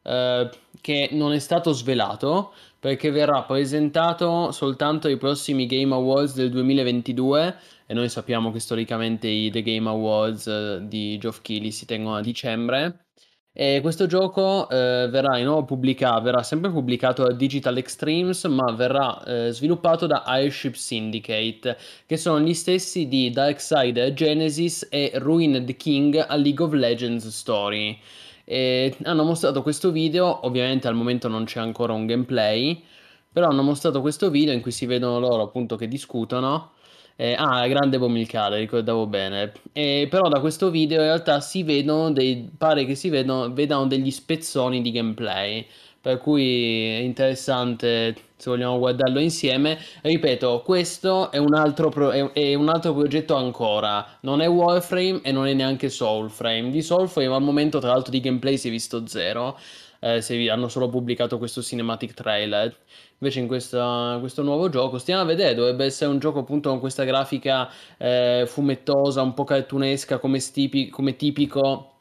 eh, 0.03 0.51
che 0.81 1.09
non 1.12 1.32
è 1.32 1.39
stato 1.39 1.73
svelato 1.73 2.53
perché 2.87 3.11
verrà 3.11 3.43
presentato 3.43 4.53
soltanto 4.53 5.09
ai 5.09 5.17
prossimi 5.17 5.67
Game 5.67 5.93
Awards 5.93 6.35
del 6.35 6.51
2022 6.51 7.57
e 7.85 7.95
noi 7.95 8.09
sappiamo 8.09 8.53
che 8.53 8.61
storicamente 8.61 9.27
i 9.27 9.51
The 9.51 9.61
Game 9.63 9.89
Awards 9.89 10.47
eh, 10.47 10.79
di 10.83 11.19
Geoff 11.19 11.41
Keighley 11.43 11.73
si 11.73 11.85
tengono 11.85 12.15
a 12.15 12.21
dicembre 12.21 13.07
e 13.53 13.81
questo 13.81 14.07
gioco 14.07 14.69
eh, 14.69 15.09
verrà, 15.11 15.43
nuovo 15.43 15.65
pubblicato, 15.65 16.21
verrà 16.21 16.45
sempre 16.45 16.71
pubblicato 16.71 17.25
da 17.25 17.33
Digital 17.33 17.79
Extremes, 17.79 18.45
ma 18.45 18.71
verrà 18.73 19.21
eh, 19.25 19.51
sviluppato 19.51 20.07
da 20.07 20.25
Airship 20.25 20.75
Syndicate, 20.75 21.79
che 22.05 22.17
sono 22.19 22.39
gli 22.39 22.53
stessi 22.53 23.09
di 23.09 23.31
Darksider 23.31 24.13
Genesis 24.13 24.87
e 24.91 25.13
Ruined 25.15 25.75
King 25.77 26.23
a 26.29 26.37
League 26.37 26.63
of 26.63 26.75
Legends 26.75 27.27
Story. 27.29 27.99
E 28.48 28.97
hanno 29.02 29.24
mostrato 29.24 29.62
questo 29.62 29.90
video, 29.90 30.47
ovviamente 30.47 30.89
al 30.89 30.94
momento 30.94 31.28
non 31.28 31.44
c'è 31.44 31.60
ancora 31.60 31.93
un 31.93 32.06
gameplay, 32.06 32.82
però 33.31 33.48
hanno 33.48 33.62
mostrato 33.62 34.01
questo 34.01 34.31
video 34.31 34.55
in 34.55 34.62
cui 34.62 34.70
si 34.70 34.86
vedono 34.86 35.18
loro 35.18 35.43
appunto 35.43 35.77
che 35.77 35.89
discutono 35.89 36.70
eh, 37.18 37.35
ah, 37.35 37.66
grande 37.66 37.98
Bomilcale, 37.98 38.59
ricordavo 38.59 39.06
bene. 39.06 39.52
Eh, 39.73 40.06
però 40.10 40.28
da 40.28 40.40
questo 40.40 40.70
video 40.70 40.98
in 41.01 41.06
realtà 41.06 41.40
si 41.40 41.62
vedono 41.62 42.12
dei, 42.12 42.51
pare 42.56 42.85
che 42.85 42.94
si 42.94 43.09
vedono, 43.09 43.52
vedano 43.52 43.86
degli 43.86 44.10
spezzoni 44.10 44.82
di 44.82 44.90
gameplay. 44.93 45.66
Per 46.07 46.19
cui 46.19 46.85
è 46.85 46.99
interessante 46.99 48.15
se 48.37 48.49
vogliamo 48.49 48.78
guardarlo 48.78 49.19
insieme. 49.19 49.77
Ripeto, 50.03 50.62
questo 50.65 51.33
è 51.33 51.39
un 51.39 51.53
altro, 51.53 51.89
pro- 51.89 52.11
è, 52.11 52.55
un 52.55 52.69
altro 52.69 52.95
progetto 52.95 53.35
ancora. 53.35 54.07
Non 54.20 54.41
è 54.41 54.49
Warframe 54.49 55.23
e 55.24 55.33
non 55.33 55.49
è 55.49 55.53
neanche 55.53 55.89
Soulframe. 55.89 56.70
Di 56.70 56.81
Soulframe 56.81 57.35
al 57.35 57.43
momento, 57.43 57.81
tra 57.81 57.89
l'altro, 57.89 58.12
di 58.12 58.20
gameplay 58.20 58.57
si 58.57 58.69
è 58.69 58.70
visto 58.70 59.05
zero. 59.09 59.59
Eh, 59.99 60.20
se 60.20 60.49
hanno 60.49 60.69
solo 60.69 60.89
pubblicato 60.89 61.39
questo 61.39 61.61
cinematic 61.61 62.15
trailer. 62.15 62.73
Invece 63.19 63.41
in 63.41 63.49
questa, 63.49 64.19
questo 64.20 64.45
nuovo 64.45 64.69
gioco 64.69 64.99
stiamo 64.99 65.23
a 65.23 65.24
vedere, 65.24 65.57
dovrebbe 65.57 65.87
essere 65.87 66.09
un 66.09 66.20
gioco 66.20 66.39
appunto 66.39 66.69
con 66.69 66.78
questa 66.78 67.03
grafica 67.03 67.69
eh, 67.99 68.45
fumettosa, 68.47 69.23
un 69.23 69.35
po' 69.35 69.43
cartunesca 69.43 70.19
come, 70.19 70.39
stipi, 70.39 70.89
come 70.89 71.16
tipico 71.16 71.95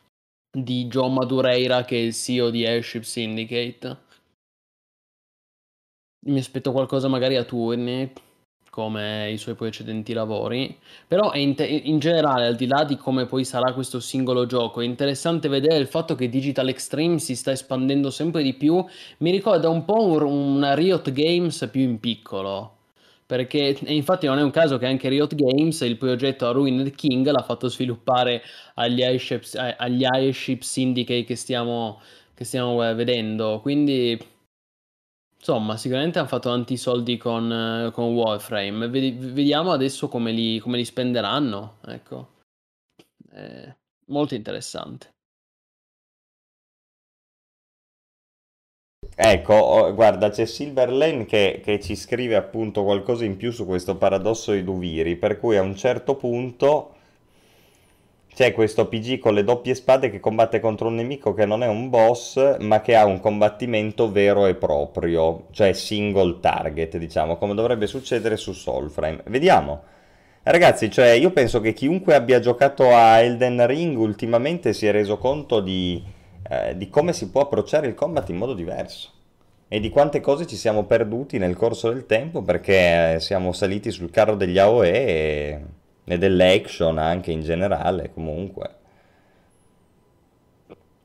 di 0.56 0.88
John 0.88 1.14
Madureira 1.14 1.84
che 1.84 1.98
è 1.98 1.99
il 1.99 2.14
CEO 2.14 2.49
di 2.49 2.65
Airship 2.65 3.03
Syndicate. 3.03 4.03
Mi 6.27 6.40
aspetto 6.40 6.72
qualcosa 6.72 7.07
magari 7.07 7.36
a 7.36 7.44
turni 7.44 8.11
come 8.69 9.32
i 9.32 9.38
suoi 9.38 9.56
precedenti 9.56 10.11
lavori, 10.11 10.77
però 11.07 11.34
in, 11.34 11.56
te- 11.56 11.65
in, 11.65 11.98
generale, 11.99 12.45
al 12.45 12.56
di 12.56 12.68
là 12.68 12.84
di 12.84 12.98
come 12.98 13.26
poi 13.26 13.45
sarà 13.45 13.72
questo 13.72 14.02
singolo 14.02 14.45
gioco, 14.45 14.82
è 14.82 14.86
interessante 14.86 15.48
vedere 15.48 15.77
il 15.77 15.88
fatto 15.88 16.14
che 16.15 16.27
Digital 16.27 16.68
Extreme 16.68 17.19
si 17.19 17.38
sta 17.38 17.52
espandendo 17.52 18.10
sempre 18.10 18.44
di 18.44 18.53
più, 18.53 18.84
mi 19.19 19.32
ricorda 19.32 19.69
un 19.69 19.86
po' 19.86 20.03
un, 20.06 20.23
una 20.23 20.73
Riot 20.73 21.10
Games 21.14 21.69
più 21.72 21.84
in 21.84 22.02
piccolo. 22.02 22.74
Perché 23.27 23.77
infatti 23.88 24.27
non 24.27 24.38
è 24.38 24.43
un 24.43 24.52
caso 24.52 24.77
che 24.77 24.85
anche 24.85 25.10
Riot 25.10 25.34
Games, 25.34 25.81
il 25.81 25.97
progetto 25.97 26.52
Ruined 26.52 26.93
King, 26.93 27.27
l'ha 27.27 27.41
fatto 27.41 27.68
sviluppare 27.69 28.41
agli 28.76 29.02
Airship, 29.02 29.43
agli 29.77 30.06
Airship 30.06 30.61
Syndicate 30.61 31.23
che 31.23 31.35
stiamo, 31.35 32.02
che 32.35 32.43
stiamo 32.43 32.77
vedendo. 32.93 33.60
Quindi 33.61 34.34
Insomma, 35.47 35.77
sicuramente 35.77 36.18
hanno 36.18 36.27
fatto 36.27 36.49
tanti 36.49 36.76
soldi 36.76 37.18
con, 37.18 37.52
eh, 37.52 37.91
con 37.91 38.15
Warframe. 38.15 38.88
Vediamo 38.88 39.72
adesso 39.72 40.07
come 40.07 40.31
li, 40.31 40.57
come 40.57 40.77
li 40.77 40.85
spenderanno. 40.85 41.77
Ecco. 41.85 42.30
È 43.30 43.76
molto 44.07 44.34
interessante. 44.34 45.15
Ecco, 49.18 49.94
guarda, 49.94 50.30
c'è 50.30 50.46
Silverlane 50.46 51.26
che, 51.26 51.62
che 51.64 51.80
ci 51.80 51.96
scrive 51.96 52.36
appunto 52.36 52.84
qualcosa 52.84 53.24
in 53.24 53.38
più 53.38 53.52
su 53.52 53.66
questo 53.66 53.96
paradosso 53.96 54.52
di 54.52 54.64
Duviri, 54.64 55.16
per 55.16 55.40
cui 55.40 55.56
a 55.56 55.62
un 55.62 55.76
certo 55.76 56.16
punto 56.16 56.92
c'è 58.36 58.52
questo 58.52 58.88
PG 58.90 59.18
con 59.18 59.34
le 59.34 59.46
doppie 59.46 59.74
spade 59.74 60.10
che 60.10 60.20
combatte 60.20 60.60
contro 60.60 60.90
un 60.90 60.96
nemico 60.96 61.34
che 61.34 61.46
non 61.46 61.64
è 61.64 61.68
un 61.68 61.90
boss, 61.90 62.58
ma 62.60 62.82
che 62.82 62.98
ha 62.98 63.06
un 63.06 63.22
combattimento 63.22 64.12
vero 64.12 64.46
e 64.48 64.56
proprio, 64.56 65.46
cioè 65.52 65.72
single 65.72 66.42
target, 66.42 66.98
diciamo, 66.98 67.38
come 67.38 67.54
dovrebbe 67.54 67.88
succedere 67.88 68.36
su 68.36 68.52
Soulframe. 68.52 69.24
Vediamo. 69.28 69.84
Ragazzi, 70.44 70.92
cioè, 70.92 71.12
io 71.12 71.32
penso 71.32 71.62
che 71.62 71.72
chiunque 71.72 72.16
abbia 72.16 72.42
giocato 72.42 72.94
a 72.94 73.20
Elden 73.20 73.66
Ring 73.66 73.98
ultimamente 73.98 74.74
si 74.74 74.86
è 74.86 74.92
reso 74.92 75.18
conto 75.18 75.62
di, 75.62 76.04
eh, 76.49 76.77
di 76.77 76.89
come 76.89 77.13
si 77.13 77.30
può 77.30 77.41
approcciare 77.41 77.88
il 77.88 77.95
combat 77.95 78.30
in 78.30 78.38
modo 78.38 78.53
diverso 78.53 79.11
e 79.67 79.80
di 79.80 79.89
quante 79.89 80.22
cose 80.22 80.45
ci 80.45 80.55
siamo 80.55 80.85
perduti 80.85 81.38
nel 81.38 81.55
corso 81.55 81.89
del 81.91 82.05
tempo 82.05 82.41
perché 82.43 83.19
siamo 83.19 83.51
saliti 83.51 83.91
sul 83.91 84.11
carro 84.11 84.35
degli 84.35 84.57
AOE 84.57 84.91
e 84.91 85.65
e 86.05 86.17
dell'action 86.17 86.97
anche 86.97 87.31
in 87.31 87.41
generale 87.41 88.11
comunque. 88.13 88.76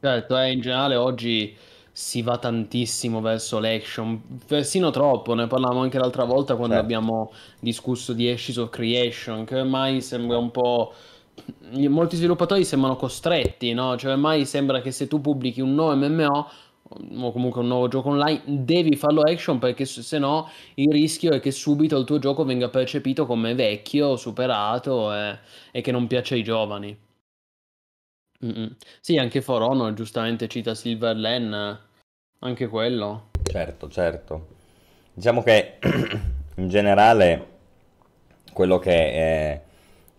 Certo, 0.00 0.38
eh, 0.38 0.52
in 0.52 0.60
generale 0.60 0.94
oggi 0.94 1.56
si 1.92 2.22
va 2.22 2.38
tantissimo 2.38 3.20
verso 3.20 3.58
l'action, 3.58 4.22
persino 4.46 4.90
troppo, 4.90 5.34
ne 5.34 5.46
parlavamo 5.46 5.80
anche 5.80 5.98
l'altra 5.98 6.24
volta 6.24 6.54
quando 6.54 6.74
certo. 6.74 6.84
abbiamo 6.84 7.32
discusso 7.58 8.12
di 8.12 8.30
Ashes 8.30 8.56
of 8.56 8.70
Creation, 8.70 9.44
che 9.44 9.58
ormai 9.58 10.00
sembra 10.00 10.38
un 10.38 10.50
po'... 10.50 10.94
Molti 11.88 12.16
sviluppatori 12.16 12.64
sembrano 12.64 12.96
costretti, 12.96 13.72
no? 13.72 13.96
Cioè 13.96 14.12
ormai 14.12 14.44
sembra 14.44 14.80
che 14.80 14.90
se 14.90 15.06
tu 15.06 15.20
pubblichi 15.20 15.60
un 15.60 15.74
nuovo 15.74 15.94
MMO 15.94 16.50
o 17.22 17.32
comunque 17.32 17.60
un 17.60 17.68
nuovo 17.68 17.88
gioco 17.88 18.08
online, 18.08 18.42
devi 18.44 18.96
farlo 18.96 19.22
action 19.22 19.58
perché 19.58 19.84
se 19.84 20.18
no 20.18 20.48
il 20.74 20.90
rischio 20.90 21.32
è 21.32 21.40
che 21.40 21.52
subito 21.52 21.96
il 21.96 22.04
tuo 22.04 22.18
gioco 22.18 22.44
venga 22.44 22.68
percepito 22.68 23.26
come 23.26 23.54
vecchio, 23.54 24.16
superato 24.16 25.14
e, 25.14 25.38
e 25.70 25.80
che 25.80 25.92
non 25.92 26.06
piace 26.06 26.34
ai 26.34 26.42
giovani. 26.42 26.98
Mm-mm. 28.44 28.76
Sì, 29.00 29.18
anche 29.18 29.42
For 29.42 29.62
Honor 29.62 29.92
giustamente 29.92 30.48
cita 30.48 30.74
Silver 30.74 31.14
Silverland, 31.14 31.78
anche 32.40 32.68
quello. 32.68 33.28
Certo, 33.42 33.88
certo. 33.88 34.46
Diciamo 35.12 35.42
che 35.42 35.78
in 36.56 36.68
generale 36.68 37.48
quello 38.52 38.78
che, 38.78 39.12
è, 39.12 39.62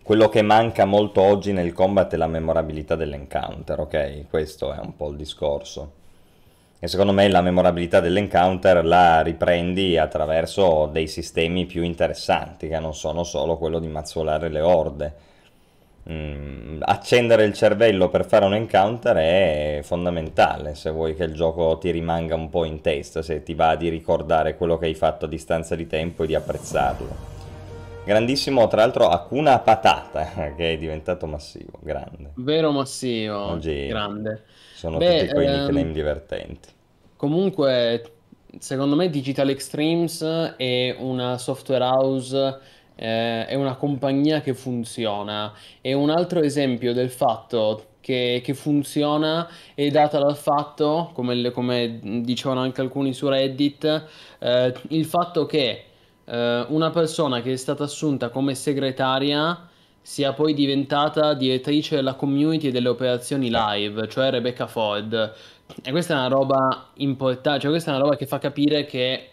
quello 0.02 0.28
che 0.28 0.42
manca 0.42 0.84
molto 0.84 1.20
oggi 1.20 1.52
nel 1.52 1.72
combat 1.72 2.12
è 2.12 2.16
la 2.16 2.26
memorabilità 2.26 2.96
dell'encounter, 2.96 3.80
ok? 3.80 4.28
Questo 4.28 4.72
è 4.72 4.78
un 4.78 4.96
po' 4.96 5.10
il 5.10 5.16
discorso 5.16 6.00
e 6.84 6.88
secondo 6.88 7.12
me 7.12 7.28
la 7.28 7.42
memorabilità 7.42 8.00
dell'encounter 8.00 8.84
la 8.84 9.20
riprendi 9.20 9.96
attraverso 9.96 10.88
dei 10.90 11.06
sistemi 11.06 11.64
più 11.64 11.84
interessanti 11.84 12.66
che 12.66 12.80
non 12.80 12.92
sono 12.92 13.22
solo 13.22 13.56
quello 13.56 13.78
di 13.78 13.86
mazzolare 13.86 14.48
le 14.48 14.60
orde. 14.60 15.14
Mm, 16.10 16.80
accendere 16.80 17.44
il 17.44 17.52
cervello 17.52 18.08
per 18.08 18.26
fare 18.26 18.46
un 18.46 18.54
encounter 18.54 19.16
è 19.18 19.80
fondamentale 19.84 20.74
se 20.74 20.90
vuoi 20.90 21.14
che 21.14 21.22
il 21.22 21.34
gioco 21.34 21.78
ti 21.78 21.92
rimanga 21.92 22.34
un 22.34 22.50
po' 22.50 22.64
in 22.64 22.80
testa, 22.80 23.22
se 23.22 23.44
ti 23.44 23.54
va 23.54 23.76
di 23.76 23.88
ricordare 23.88 24.56
quello 24.56 24.76
che 24.76 24.86
hai 24.86 24.94
fatto 24.94 25.26
a 25.26 25.28
distanza 25.28 25.76
di 25.76 25.86
tempo 25.86 26.24
e 26.24 26.26
di 26.26 26.34
apprezzarlo. 26.34 27.41
Grandissimo, 28.04 28.66
tra 28.66 28.80
l'altro, 28.80 29.08
Hakuna 29.08 29.60
Patata, 29.60 30.52
che 30.56 30.72
è 30.72 30.76
diventato 30.76 31.26
massivo, 31.26 31.78
grande. 31.80 32.32
Vero 32.34 32.72
massivo, 32.72 33.38
Oggi 33.38 33.86
grande. 33.86 34.42
sono 34.74 34.98
Beh, 34.98 35.20
tutti 35.20 35.34
quei 35.34 35.46
ehm, 35.46 35.60
nickname 35.60 35.92
divertenti. 35.92 36.68
Comunque, 37.14 38.12
secondo 38.58 38.96
me 38.96 39.08
Digital 39.08 39.50
Extremes 39.50 40.20
è 40.56 40.96
una 40.98 41.38
software 41.38 41.84
house, 41.84 42.58
eh, 42.96 43.46
è 43.46 43.54
una 43.54 43.76
compagnia 43.76 44.40
che 44.40 44.52
funziona. 44.52 45.52
È 45.80 45.92
un 45.92 46.10
altro 46.10 46.40
esempio 46.40 46.92
del 46.92 47.10
fatto 47.10 47.84
che, 48.00 48.40
che 48.42 48.54
funziona 48.54 49.48
è 49.74 49.88
data 49.90 50.18
dal 50.18 50.36
fatto, 50.36 51.10
come, 51.14 51.52
come 51.52 52.00
dicevano 52.24 52.62
anche 52.62 52.80
alcuni 52.80 53.14
su 53.14 53.28
Reddit, 53.28 54.06
eh, 54.40 54.74
il 54.88 55.04
fatto 55.04 55.46
che 55.46 55.84
eh, 56.32 56.64
una 56.68 56.88
persona 56.88 57.42
che 57.42 57.52
è 57.52 57.56
stata 57.56 57.84
assunta 57.84 58.30
come 58.30 58.54
segretaria 58.54 59.68
sia 60.00 60.32
poi 60.32 60.54
diventata 60.54 61.34
direttrice 61.34 61.96
della 61.96 62.14
community 62.14 62.68
e 62.68 62.70
delle 62.70 62.88
operazioni 62.88 63.50
live, 63.50 64.08
cioè 64.08 64.30
Rebecca 64.30 64.66
Ford. 64.66 65.34
E 65.82 65.90
questa 65.90 66.14
è 66.14 66.16
una 66.16 66.28
roba 66.28 66.90
importante, 66.94 67.60
cioè 67.60 67.70
questa 67.70 67.92
è 67.92 67.94
una 67.94 68.04
roba 68.04 68.16
che 68.16 68.26
fa 68.26 68.38
capire 68.38 68.86
che 68.86 69.32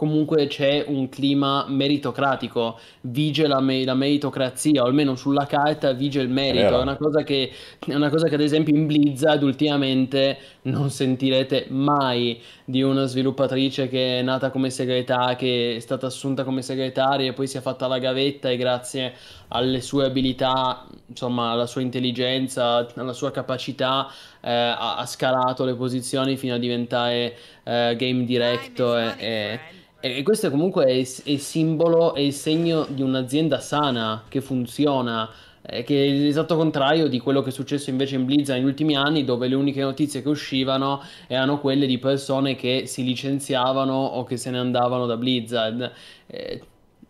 comunque 0.00 0.46
c'è 0.46 0.82
un 0.86 1.10
clima 1.10 1.66
meritocratico, 1.68 2.78
vige 3.02 3.46
la, 3.46 3.60
me- 3.60 3.84
la 3.84 3.92
meritocrazia, 3.92 4.82
o 4.82 4.86
almeno 4.86 5.14
sulla 5.14 5.44
carta 5.44 5.92
vige 5.92 6.22
il 6.22 6.30
merito. 6.30 6.62
vero. 6.64 6.78
È 6.78 6.82
una 6.82 6.96
cosa 6.96 7.22
che, 7.22 7.50
è 7.86 7.94
una 7.94 8.08
cosa 8.08 8.26
che 8.26 8.34
ad 8.34 8.40
esempio 8.40 8.74
in 8.74 8.86
Blizzard 8.86 9.42
ultimamente 9.42 10.38
non 10.62 10.88
sentirete 10.88 11.66
mai 11.68 12.40
di 12.70 12.82
una 12.82 13.04
sviluppatrice 13.06 13.88
che 13.88 14.20
è 14.20 14.22
nata 14.22 14.50
come 14.50 14.70
segretaria, 14.70 15.36
che 15.36 15.76
è 15.76 15.80
stata 15.80 16.06
assunta 16.06 16.44
come 16.44 16.62
segretaria 16.62 17.30
e 17.30 17.32
poi 17.32 17.46
si 17.46 17.56
è 17.56 17.60
fatta 17.60 17.86
la 17.86 17.98
gavetta 17.98 18.48
e 18.48 18.56
grazie 18.56 19.14
alle 19.48 19.80
sue 19.80 20.06
abilità, 20.06 20.86
insomma, 21.06 21.50
alla 21.50 21.66
sua 21.66 21.80
intelligenza, 21.80 22.86
alla 22.94 23.12
sua 23.12 23.30
capacità, 23.30 24.08
eh, 24.40 24.50
ha, 24.50 24.96
ha 24.96 25.06
scalato 25.06 25.64
le 25.64 25.74
posizioni 25.74 26.36
fino 26.36 26.54
a 26.54 26.58
diventare 26.58 27.36
eh, 27.64 27.96
game 27.98 28.24
director 28.24 29.14
e, 29.18 29.60
e- 30.00 30.16
e 30.16 30.22
questo 30.22 30.48
comunque 30.50 30.86
è, 30.86 30.92
è 30.92 31.30
il 31.30 31.40
simbolo, 31.40 32.14
è 32.14 32.20
il 32.20 32.32
segno 32.32 32.86
di 32.88 33.02
un'azienda 33.02 33.60
sana 33.60 34.24
che 34.28 34.40
funziona, 34.40 35.28
eh, 35.62 35.82
che 35.82 36.04
è 36.06 36.08
l'esatto 36.10 36.56
contrario 36.56 37.08
di 37.08 37.18
quello 37.18 37.42
che 37.42 37.50
è 37.50 37.52
successo 37.52 37.90
invece 37.90 38.16
in 38.16 38.24
Blizzard 38.24 38.58
negli 38.58 38.68
ultimi 38.68 38.96
anni, 38.96 39.24
dove 39.24 39.48
le 39.48 39.54
uniche 39.54 39.80
notizie 39.82 40.22
che 40.22 40.28
uscivano 40.28 41.02
erano 41.26 41.60
quelle 41.60 41.86
di 41.86 41.98
persone 41.98 42.54
che 42.56 42.84
si 42.86 43.04
licenziavano 43.04 43.92
o 43.94 44.24
che 44.24 44.36
se 44.36 44.50
ne 44.50 44.58
andavano 44.58 45.06
da 45.06 45.16
Blizzard. 45.16 45.92
Eh, 46.26 46.62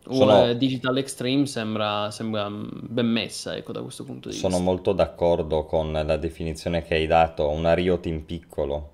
Sono- 0.09 0.53
Digital 0.55 0.97
Extreme 0.99 1.47
sembra, 1.47 2.11
sembra 2.11 2.49
mm, 2.49 2.69
ben 2.89 3.07
messa, 3.07 3.55
ecco, 3.57 3.73
da 3.73 3.83
questo 3.83 4.05
punto 4.05 4.29
di 4.31 4.35
Sono 4.35 4.59
vista. 4.59 4.59
molto 4.59 4.93
d'accordo 4.93 5.65
con 5.67 5.93
la 5.93 6.17
definizione 6.17 6.83
che 6.83 6.95
hai 6.95 7.07
dato, 7.07 7.49
una 7.49 7.75
Riot 7.75 8.07
in 8.07 8.25
piccolo. 8.25 8.93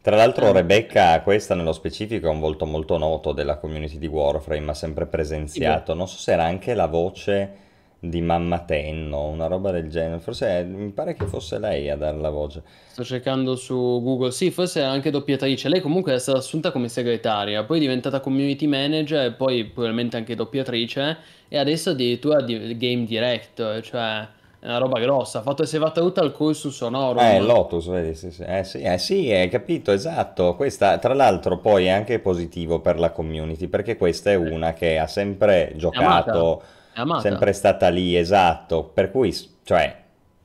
Tra 0.00 0.16
l'altro 0.16 0.48
Eh. 0.48 0.52
Rebecca, 0.52 1.20
questa 1.22 1.54
nello 1.54 1.72
specifico, 1.72 2.26
è 2.26 2.30
un 2.30 2.40
volto 2.40 2.66
molto 2.66 2.98
noto 2.98 3.32
della 3.32 3.56
community 3.58 3.98
di 3.98 4.06
Warframe, 4.06 4.70
ha 4.70 4.74
sempre 4.74 5.06
presenziato. 5.06 5.94
Non 5.94 6.08
so 6.08 6.18
se 6.18 6.32
era 6.32 6.44
anche 6.44 6.74
la 6.74 6.86
voce 6.86 7.61
di 8.04 8.20
Mamma 8.20 8.58
Tenno, 8.64 9.28
una 9.28 9.46
roba 9.46 9.70
del 9.70 9.88
genere. 9.88 10.18
Forse 10.18 10.64
mi 10.64 10.90
pare 10.90 11.14
che 11.14 11.24
fosse 11.26 11.60
lei 11.60 11.88
a 11.88 11.96
dare 11.96 12.16
la 12.18 12.30
voce. 12.30 12.62
Sto 12.90 13.04
cercando 13.04 13.54
su 13.54 13.76
Google, 14.02 14.32
sì, 14.32 14.50
forse 14.50 14.80
è 14.80 14.84
anche 14.84 15.10
doppiatrice. 15.10 15.68
Lei 15.68 15.80
comunque 15.80 16.12
è 16.12 16.18
stata 16.18 16.38
assunta 16.38 16.72
come 16.72 16.88
segretaria, 16.88 17.62
poi 17.62 17.76
è 17.76 17.80
diventata 17.80 18.18
community 18.18 18.66
manager 18.66 19.26
e 19.26 19.32
poi 19.32 19.64
probabilmente 19.66 20.16
anche 20.16 20.34
doppiatrice 20.34 21.16
e 21.46 21.58
adesso 21.58 21.90
addirittura 21.90 22.40
di- 22.42 22.76
game 22.76 23.04
director, 23.04 23.80
cioè 23.82 24.26
è 24.58 24.66
una 24.66 24.78
roba 24.78 24.98
grossa. 24.98 25.38
Ha 25.38 25.42
fatto, 25.42 25.64
si 25.64 25.76
è 25.76 25.78
fatta 25.78 26.00
tutta 26.00 26.22
al 26.22 26.32
corso 26.32 26.70
sonoro. 26.72 27.20
Eh, 27.20 27.38
Lotus, 27.38 27.86
vedi, 27.88 28.14
sì, 28.16 28.32
sì. 28.32 28.42
Eh, 28.42 28.64
sì, 28.64 28.80
eh, 28.82 28.98
sì, 28.98 29.30
hai 29.30 29.48
capito, 29.48 29.92
esatto. 29.92 30.56
Questa, 30.56 30.98
tra 30.98 31.14
l'altro, 31.14 31.58
poi 31.58 31.86
è 31.86 31.90
anche 31.90 32.18
positivo 32.18 32.80
per 32.80 32.98
la 32.98 33.10
community, 33.10 33.68
perché 33.68 33.96
questa 33.96 34.32
è 34.32 34.34
una 34.34 34.72
che 34.72 34.98
ha 34.98 35.06
sempre 35.06 35.72
giocato, 35.76 36.00
È 36.00 36.04
amata. 36.04 36.80
Sempre 37.20 37.52
stata 37.52 37.88
lì, 37.88 38.16
esatto. 38.16 38.84
Per 38.84 39.10
cui, 39.10 39.34
cioè, 39.64 39.96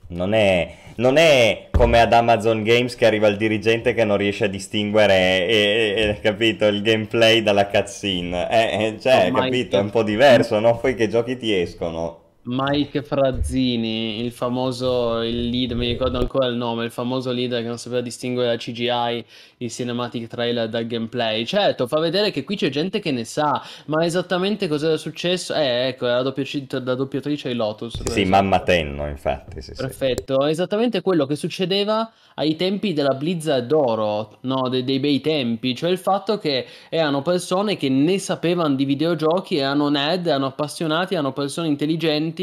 non 0.10 0.34
è, 0.34 0.76
non 0.96 1.18
è 1.18 1.68
come 1.72 2.00
ad 2.02 2.14
Amazon 2.14 2.64
Games 2.64 2.96
che 2.96 3.06
arriva 3.06 3.28
il 3.28 3.38
dirigente 3.38 3.94
che 3.94 4.04
non 4.06 4.18
riesce 4.18 4.46
a 4.46 4.48
distinguere, 4.48 5.14
e- 5.48 5.96
e- 5.98 6.10
e- 6.10 6.20
capito, 6.22 6.66
il 6.68 6.82
gameplay 6.82 7.42
dalla 7.44 7.68
cutscene. 7.68 8.50
Eh, 8.50 8.86
eh, 8.86 9.00
cioè, 9.00 9.30
No, 9.30 9.40
capito, 9.40 9.78
è 9.78 9.80
un 9.82 9.90
po' 9.90 10.04
diverso, 10.04 10.60
no? 10.60 10.78
Poi 10.80 10.96
che 10.96 11.08
giochi 11.08 11.38
ti 11.38 11.54
escono. 11.54 12.26
Mike 12.48 13.04
Frazzini, 13.04 14.24
il 14.24 14.32
famoso 14.32 15.22
il 15.22 15.50
lead, 15.50 15.72
mi 15.72 15.88
ricordo 15.88 16.18
ancora 16.18 16.48
il 16.48 16.56
nome, 16.56 16.86
il 16.86 16.92
famoso 16.92 17.32
leader 17.32 17.62
che 17.62 17.68
non 17.68 17.78
sapeva 17.78 18.02
distinguere 18.02 18.50
da 18.50 18.56
CGI 18.56 19.26
il 19.58 19.70
cinematic 19.70 20.28
trailer 20.28 20.70
dal 20.70 20.88
gameplay. 20.88 21.46
Certo, 21.46 21.88
fa 21.88 22.00
vedere 22.00 22.32
che 22.32 22.46
qui 22.46 22.56
c'è 22.56 22.70
gente 22.70 23.00
che 23.00 23.12
ne 23.12 23.26
sa, 23.26 23.62
ma 23.88 24.06
esattamente 24.06 24.70
cosa 24.70 24.88
era 24.88 24.98
successo? 24.98 25.54
Eh, 25.54 25.88
ecco, 25.88 26.06
era 26.06 26.18
la, 26.18 26.24
doppiaci- 26.24 26.68
la 26.70 26.96
doppiatrice 26.96 27.50
di 27.50 27.56
Lotus. 27.56 28.02
Sì. 28.04 28.24
Mamma 28.24 28.62
Tenno, 28.62 29.08
infatti, 29.08 29.62
sì, 29.62 29.74
sì. 29.74 29.82
Perfetto, 29.82 30.46
è 30.46 30.50
esattamente 30.50 31.02
quello 31.02 31.26
che 31.26 31.36
succedeva 31.36 32.10
ai 32.36 32.56
tempi 32.56 32.94
della 32.94 33.16
Blizzard 33.16 33.66
d'oro, 33.66 34.38
no, 34.42 34.70
dei, 34.70 34.86
dei 34.86 35.00
bei 35.00 35.20
tempi, 35.20 35.76
cioè 35.76 35.90
il 35.90 35.98
fatto 35.98 36.38
che 36.38 36.66
erano 36.88 37.22
persone 37.22 37.76
che 37.76 37.90
ne 37.90 38.20
sapevano 38.20 38.76
di 38.76 38.86
videogiochi, 38.86 39.58
erano 39.58 39.90
nerd, 39.90 40.28
erano 40.28 40.46
appassionati, 40.46 41.14
erano 41.14 41.34
persone 41.34 41.68
intelligenti 41.68 42.36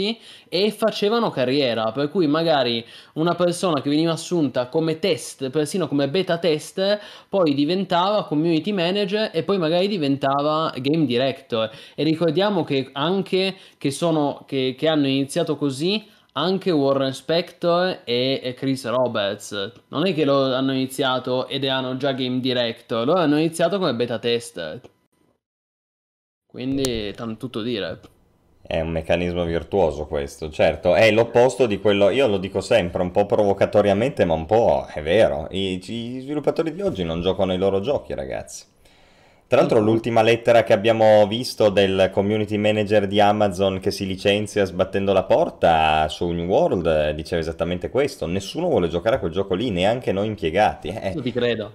e 0.49 0.71
facevano 0.71 1.31
carriera, 1.31 1.93
per 1.93 2.11
cui 2.11 2.27
magari 2.27 2.85
una 3.15 3.35
persona 3.35 3.81
che 3.81 3.91
veniva 3.91 4.13
assunta 4.13 4.69
come 4.69 4.99
test, 4.99 5.51
persino 5.51 5.89
come 5.89 6.09
beta 6.09 6.39
test, 6.39 6.99
poi 7.29 7.55
diventava 7.55 8.25
community 8.25 8.73
manager 8.73 9.31
e 9.33 9.43
poi 9.43 9.59
magari 9.59 9.89
diventava 9.89 10.73
game 10.79 11.07
director. 11.07 11.71
E 11.95 12.03
ricordiamo 12.03 12.65
che 12.65 12.91
anche 12.93 13.57
che 13.79 13.91
sono 13.91 14.45
che, 14.47 14.75
che 14.77 14.89
hanno 14.89 15.07
iniziato 15.07 15.57
così 15.57 16.11
anche 16.37 16.71
Warren 16.71 17.13
Spector 17.13 18.01
e 18.05 18.55
Chris 18.57 18.87
Roberts. 18.87 19.73
Non 19.89 20.07
è 20.07 20.15
che 20.15 20.25
loro 20.25 20.55
hanno 20.55 20.73
iniziato 20.73 21.47
ed 21.49 21.65
erano 21.65 21.97
già 21.97 22.13
game 22.13 22.41
director, 22.41 23.07
loro 23.07 23.21
hanno 23.21 23.39
iniziato 23.39 23.79
come 23.79 23.95
beta 23.95 24.19
tester. 24.19 24.81
Quindi, 26.47 27.13
tanto 27.15 27.37
tutto 27.37 27.63
dire. 27.63 28.01
È 28.67 28.81
un 28.81 28.89
meccanismo 28.89 29.45
virtuoso 29.45 30.07
questo, 30.07 30.49
certo, 30.51 30.95
è 30.95 31.11
l'opposto 31.11 31.67
di 31.67 31.79
quello, 31.79 32.09
io 32.09 32.27
lo 32.27 32.39
dico 32.39 32.63
sempre, 32.63 33.03
un 33.03 33.11
po' 33.11 33.27
provocatoriamente, 33.27 34.25
ma 34.25 34.33
un 34.33 34.47
po' 34.47 34.87
è 34.93 35.03
vero. 35.03 35.49
I, 35.51 35.77
gli 35.85 36.21
sviluppatori 36.21 36.73
di 36.73 36.81
oggi 36.81 37.05
non 37.05 37.21
giocano 37.21 37.53
i 37.53 37.59
loro 37.59 37.81
giochi, 37.81 38.15
ragazzi. 38.15 38.65
Tra 39.47 39.59
l'altro, 39.61 39.79
l'ultima 39.81 40.23
lettera 40.23 40.63
che 40.65 40.73
abbiamo 40.73 41.27
visto 41.27 41.69
del 41.69 42.09
community 42.11 42.57
manager 42.57 43.07
di 43.07 43.21
Amazon 43.21 43.79
che 43.79 43.91
si 43.91 44.07
licenzia 44.07 44.65
sbattendo 44.65 45.13
la 45.13 45.25
porta 45.25 46.09
su 46.09 46.31
New 46.31 46.47
World 46.47 46.87
eh, 46.87 47.15
diceva 47.15 47.43
esattamente 47.43 47.91
questo: 47.91 48.27
nessuno 48.27 48.69
vuole 48.69 48.89
giocare 48.89 49.17
a 49.17 49.19
quel 49.19 49.31
gioco 49.31 49.55
lì, 49.55 49.71
neanche 49.71 50.11
noi 50.11 50.27
impiegati. 50.29 50.89
Eh, 50.89 51.13
Io 51.15 51.21
ti 51.21 51.33
credo. 51.33 51.73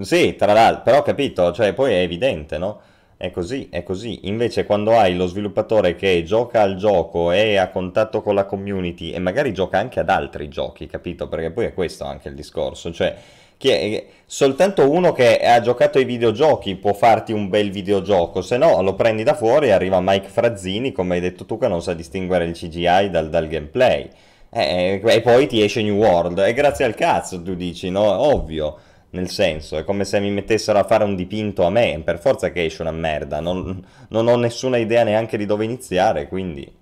sì, 0.00 0.34
tra 0.36 0.54
l'altro, 0.54 0.82
però 0.82 0.98
ho 0.98 1.02
capito, 1.02 1.52
cioè 1.52 1.74
poi 1.74 1.92
è 1.92 1.98
evidente, 1.98 2.56
no? 2.58 2.80
È 3.22 3.30
così, 3.30 3.68
è 3.70 3.84
così. 3.84 4.26
Invece 4.26 4.66
quando 4.66 4.98
hai 4.98 5.14
lo 5.14 5.26
sviluppatore 5.28 5.94
che 5.94 6.24
gioca 6.24 6.60
al 6.60 6.74
gioco, 6.74 7.30
è 7.30 7.54
a 7.54 7.68
contatto 7.70 8.20
con 8.20 8.34
la 8.34 8.46
community 8.46 9.12
e 9.12 9.20
magari 9.20 9.52
gioca 9.54 9.78
anche 9.78 10.00
ad 10.00 10.08
altri 10.08 10.48
giochi, 10.48 10.88
capito? 10.88 11.28
Perché 11.28 11.52
poi 11.52 11.66
è 11.66 11.72
questo 11.72 12.02
anche 12.02 12.26
il 12.28 12.34
discorso, 12.34 12.90
cioè 12.92 13.14
è- 13.56 14.04
soltanto 14.26 14.90
uno 14.90 15.12
che 15.12 15.38
ha 15.38 15.60
giocato 15.60 15.98
ai 15.98 16.04
videogiochi 16.04 16.74
può 16.74 16.94
farti 16.94 17.32
un 17.32 17.48
bel 17.48 17.70
videogioco, 17.70 18.42
se 18.42 18.56
no 18.56 18.82
lo 18.82 18.94
prendi 18.96 19.22
da 19.22 19.34
fuori 19.34 19.68
e 19.68 19.70
arriva 19.70 20.00
Mike 20.00 20.26
Frazzini, 20.28 20.90
come 20.90 21.14
hai 21.14 21.20
detto 21.20 21.44
tu, 21.46 21.58
che 21.58 21.68
non 21.68 21.80
sa 21.80 21.94
distinguere 21.94 22.44
il 22.44 22.54
CGI 22.54 23.08
dal, 23.08 23.28
dal 23.30 23.46
gameplay. 23.46 24.08
Eh, 24.50 25.00
e 25.02 25.20
poi 25.20 25.46
ti 25.46 25.62
esce 25.62 25.80
New 25.82 25.96
World, 25.96 26.38
e 26.40 26.52
grazie 26.54 26.84
al 26.84 26.94
cazzo 26.94 27.40
tu 27.40 27.54
dici, 27.54 27.88
no? 27.88 28.02
Ovvio. 28.02 28.78
Nel 29.12 29.28
senso, 29.28 29.76
è 29.76 29.84
come 29.84 30.04
se 30.04 30.20
mi 30.20 30.30
mettessero 30.30 30.78
a 30.78 30.84
fare 30.84 31.04
un 31.04 31.14
dipinto 31.14 31.64
a 31.64 31.70
me, 31.70 32.00
per 32.02 32.18
forza 32.18 32.50
che 32.50 32.64
esce 32.64 32.80
una 32.80 32.92
merda, 32.92 33.40
non, 33.40 33.84
non 34.08 34.26
ho 34.26 34.36
nessuna 34.36 34.78
idea 34.78 35.04
neanche 35.04 35.36
di 35.36 35.44
dove 35.44 35.64
iniziare, 35.64 36.28
quindi... 36.28 36.80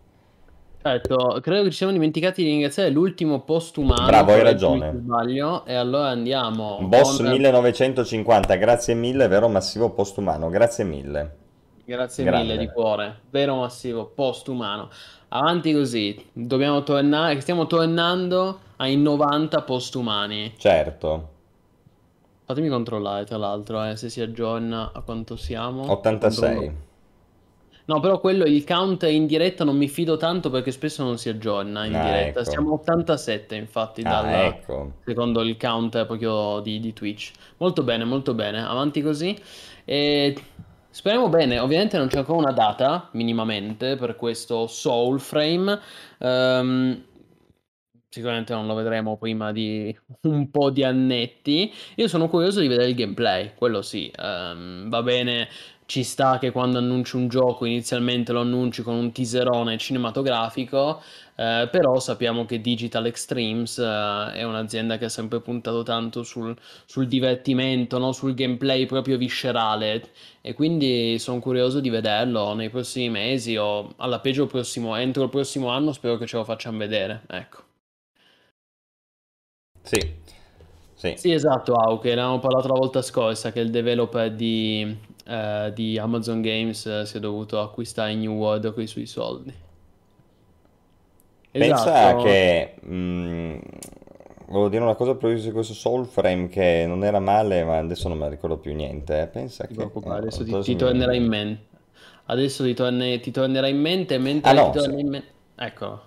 Certo, 0.81 1.41
credo 1.43 1.65
che 1.65 1.71
ci 1.71 1.77
siamo 1.77 1.93
dimenticati 1.93 2.45
di 2.45 2.51
ringraziare 2.51 2.89
l'ultimo 2.91 3.41
postumano. 3.41 4.07
Bravo, 4.07 4.33
hai 4.33 4.43
ragione. 4.43 4.93
sbaglio, 4.95 5.65
e 5.67 5.75
allora 5.75 6.09
andiamo 6.09 6.79
Boss 6.83 7.17
con... 7.17 7.31
1950, 7.31 8.55
grazie 8.55 8.95
mille, 8.95 9.27
vero 9.27 9.49
massivo 9.49 9.91
postumano, 9.91 10.49
grazie 10.51 10.85
mille. 10.85 11.37
Grazie 11.85 12.23
Grande. 12.23 12.47
mille 12.47 12.59
di 12.59 12.71
cuore, 12.71 13.23
vero 13.31 13.57
massivo, 13.57 14.07
postumano. 14.07 14.89
Avanti 15.31 15.73
così, 15.73 16.25
dobbiamo 16.33 16.85
tornare, 16.85 17.41
stiamo 17.41 17.67
tornando 17.67 18.61
ai 18.77 18.97
90 18.97 19.63
postumani. 19.63 20.55
Certo, 20.57 21.30
Fatemi 22.51 22.69
controllare 22.69 23.25
tra 23.27 23.37
l'altro, 23.37 23.85
eh, 23.85 23.95
se 23.95 24.09
si 24.09 24.21
aggiorna 24.21 24.91
a 24.93 25.03
quanto 25.03 25.37
siamo. 25.37 25.89
86. 25.89 26.49
Controllo. 26.49 26.75
No, 27.85 28.01
però 28.01 28.19
quello, 28.19 28.45
il 28.45 28.65
count 28.65 29.05
in 29.05 29.27
diretta 29.27 29.63
non 29.63 29.77
mi 29.77 29.87
fido 29.89 30.17
tanto 30.17 30.51
perché 30.51 30.73
spesso 30.73 31.05
non 31.05 31.17
si 31.17 31.29
aggiorna 31.29 31.85
in 31.85 31.95
Ah, 31.95 32.03
diretta. 32.03 32.41
ecco. 32.41 32.51
Siamo 32.51 32.71
a 32.71 32.73
87 32.75 33.55
infatti 33.55 34.03
Ah, 34.03 34.09
dalla- 34.09 34.45
ecco. 34.47 34.95
secondo 35.05 35.43
il 35.43 35.57
count 35.57 36.05
proprio 36.07 36.59
di, 36.59 36.81
di 36.81 36.93
Twitch. 36.93 37.31
Molto 37.59 37.85
bene, 37.85 38.03
molto 38.05 38.35
bene. 38.35 38.61
Avanti 38.67 39.01
così. 39.01 39.39
E 39.85 40.37
speriamo 40.91 41.29
bene. 41.29 41.61
Ovviamente 41.61 41.99
non 41.99 42.09
c'è 42.09 42.19
ancora 42.19 42.39
una 42.39 42.53
data, 42.53 43.11
minimamente, 43.13 43.95
per 43.95 44.17
questo 44.17 44.67
Soul 44.67 45.21
Frame. 45.21 45.79
Ehm, 46.19 47.05
sicuramente 48.11 48.53
non 48.53 48.67
lo 48.67 48.75
vedremo 48.75 49.17
prima 49.17 49.53
di 49.53 49.97
un 50.23 50.51
po' 50.51 50.71
di 50.71 50.85
annetti. 50.85 51.73
Io 51.97 52.09
sono 52.09 52.29
curioso 52.29 52.61
di 52.61 52.69
vedere 52.69 52.89
il 52.89 52.95
gameplay, 52.95 53.53
quello 53.55 53.83
sì. 53.83 54.11
Ehm, 54.17 54.89
va 54.91 55.03
bene, 55.03 55.49
ci 55.87 56.05
sta 56.05 56.39
che 56.39 56.51
quando 56.53 56.79
annunci 56.79 57.17
un 57.17 57.29
gioco 57.29 57.65
inizialmente 57.65 58.33
lo 58.33 58.41
annunci 58.43 58.83
con 58.83 58.95
un 58.95 59.11
teaserone 59.13 59.77
cinematografico, 59.79 61.03
eh, 61.37 61.69
però 61.71 61.99
sappiamo 61.99 62.45
che 62.47 62.61
Digital 62.61 63.07
Extremes 63.07 63.79
eh, 63.79 64.33
è 64.35 64.43
un'azienda 64.45 64.99
che 64.99 65.07
ha 65.07 65.09
sempre 65.09 65.41
puntato 65.41 65.83
tanto 65.83 66.23
sul, 66.23 66.57
sul 66.87 67.09
divertimento, 67.09 67.99
no? 67.99 68.13
Sul 68.13 68.35
gameplay 68.35 68.87
proprio 68.87 69.17
viscerale 69.17 70.11
e 70.41 70.55
quindi 70.55 71.19
sono 71.19 71.41
curioso 71.41 71.81
di 71.81 71.91
vederlo 71.91 72.55
nei 72.55 72.71
prossimi 72.71 73.09
mesi 73.11 73.57
o 73.57 73.93
alla 73.97 74.21
peggio 74.21 74.47
prossimo, 74.47 74.97
entro 74.97 75.25
il 75.25 75.29
prossimo 75.31 75.69
anno 75.71 75.93
spero 75.93 76.17
che 76.19 76.27
ce 76.27 76.37
lo 76.37 76.45
facciano 76.45 76.79
vedere, 76.79 77.23
ecco. 77.29 77.70
Sì, 79.83 79.99
sì. 80.95 81.19
Sì, 81.21 81.33
esatto, 81.33 81.75
Auke, 81.75 82.09
ne 82.09 82.21
avevamo 82.21 82.39
parlato 82.41 82.67
la 82.69 82.75
volta 82.79 83.03
scorsa 83.03 83.53
che 83.53 83.61
il 83.61 83.71
developer 83.71 84.33
di, 84.35 84.97
eh, 85.27 85.71
di 85.75 85.99
Amazon 85.99 86.41
Games 86.41 86.85
eh, 86.87 87.05
si 87.07 87.17
è 87.19 87.21
dovuto 87.21 87.61
acquistare 87.61 88.15
New 88.15 88.33
World 88.37 88.73
con 88.73 88.83
i 88.83 88.87
suoi 88.87 89.07
soldi. 89.07 89.53
Pensa 91.57 92.15
Esatto. 92.15 92.17
che... 92.17 92.75
mh, 92.81 93.59
volevo 94.47 94.69
dire 94.69 94.83
una 94.83 94.95
cosa 94.95 95.15
proprio 95.15 95.39
su 95.41 95.53
questo 95.53 95.75
Soulframe 95.75 96.49
che 96.49 96.85
non 96.87 97.05
era 97.05 97.19
male, 97.21 97.65
ma 97.65 97.79
adesso 97.79 98.09
non 98.09 98.17
me 98.19 98.25
ne 98.25 98.31
ricordo 98.31 98.59
più 98.59 98.75
niente. 98.75 99.21
eh. 99.23 99.27
Pensa 99.27 99.67
Ti 99.67 99.75
che... 99.75 99.75
preoccupare, 99.75 100.21
adesso 100.21 100.45
ti, 100.45 100.59
ti 100.61 100.77
tornerà 100.77 101.15
in 101.15 101.27
mente. 101.27 101.69
Adesso 102.27 102.65
ti, 102.65 102.75
torne- 102.75 103.21
ti 103.21 103.31
tornerà 103.31 103.69
in 103.69 103.81
mente 103.81 104.19
mentre 104.19 104.51
Ah, 104.51 104.53
no, 104.55 104.65
ti 104.65 104.71
torna 104.71 104.99
sì. 104.99 105.01
in 105.01 105.09
mente... 105.09 105.33
Ecco. 105.57 106.01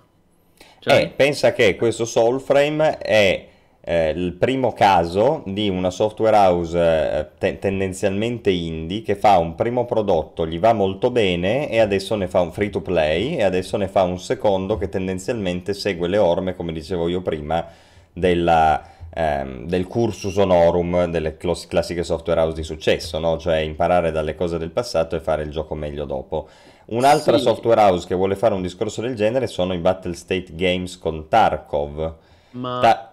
Cioè, 0.79 1.01
Eh, 1.01 1.13
pensa 1.15 1.53
che 1.53 1.75
questo 1.75 2.05
Soulframe 2.05 2.97
è 2.97 3.47
eh, 3.85 4.09
il 4.11 4.33
primo 4.33 4.71
caso 4.73 5.43
di 5.45 5.67
una 5.69 5.89
software 5.89 6.35
house 6.37 6.77
eh, 6.77 7.27
te- 7.37 7.59
tendenzialmente 7.59 8.49
indie 8.49 9.01
che 9.01 9.15
fa 9.15 9.37
un 9.37 9.55
primo 9.55 9.85
prodotto, 9.85 10.47
gli 10.47 10.57
va 10.59 10.71
molto 10.73 11.11
bene 11.11 11.69
e 11.69 11.79
adesso 11.79 12.15
ne 12.15 12.27
fa 12.27 12.39
un 12.41 12.51
free 12.53 12.69
to 12.69 12.81
play 12.81 13.35
e 13.37 13.43
adesso 13.43 13.75
ne 13.77 13.87
fa 13.89 14.03
un 14.03 14.19
secondo 14.19 14.77
che 14.77 14.87
tendenzialmente 14.89 15.73
segue 15.73 16.07
le 16.07 16.17
orme, 16.17 16.55
come 16.55 16.71
dicevo 16.71 17.09
io 17.09 17.21
prima, 17.21 17.65
della, 18.11 18.81
ehm, 19.13 19.65
del 19.67 19.87
cursus 19.87 20.35
honorum 20.37 21.05
delle 21.05 21.35
clos- 21.37 21.67
classiche 21.67 22.03
software 22.03 22.39
house 22.41 22.55
di 22.55 22.63
successo, 22.63 23.19
no? 23.19 23.37
Cioè 23.37 23.57
imparare 23.57 24.11
dalle 24.11 24.35
cose 24.35 24.57
del 24.57 24.71
passato 24.71 25.15
e 25.15 25.19
fare 25.19 25.43
il 25.43 25.51
gioco 25.51 25.75
meglio 25.75 26.05
dopo. 26.05 26.47
Un'altra 26.85 27.37
Sì. 27.37 27.43
software 27.43 27.81
house 27.81 28.07
che 28.07 28.15
vuole 28.15 28.35
fare 28.35 28.53
un 28.53 28.61
discorso 28.61 29.01
del 29.01 29.15
genere 29.15 29.47
sono 29.47 29.73
i 29.73 29.77
Battle 29.77 30.13
State 30.15 30.47
Games 30.55 30.97
con 30.97 31.27
Tarkov. 31.27 32.13
ma, 32.51 32.75
Ta- 32.79 33.12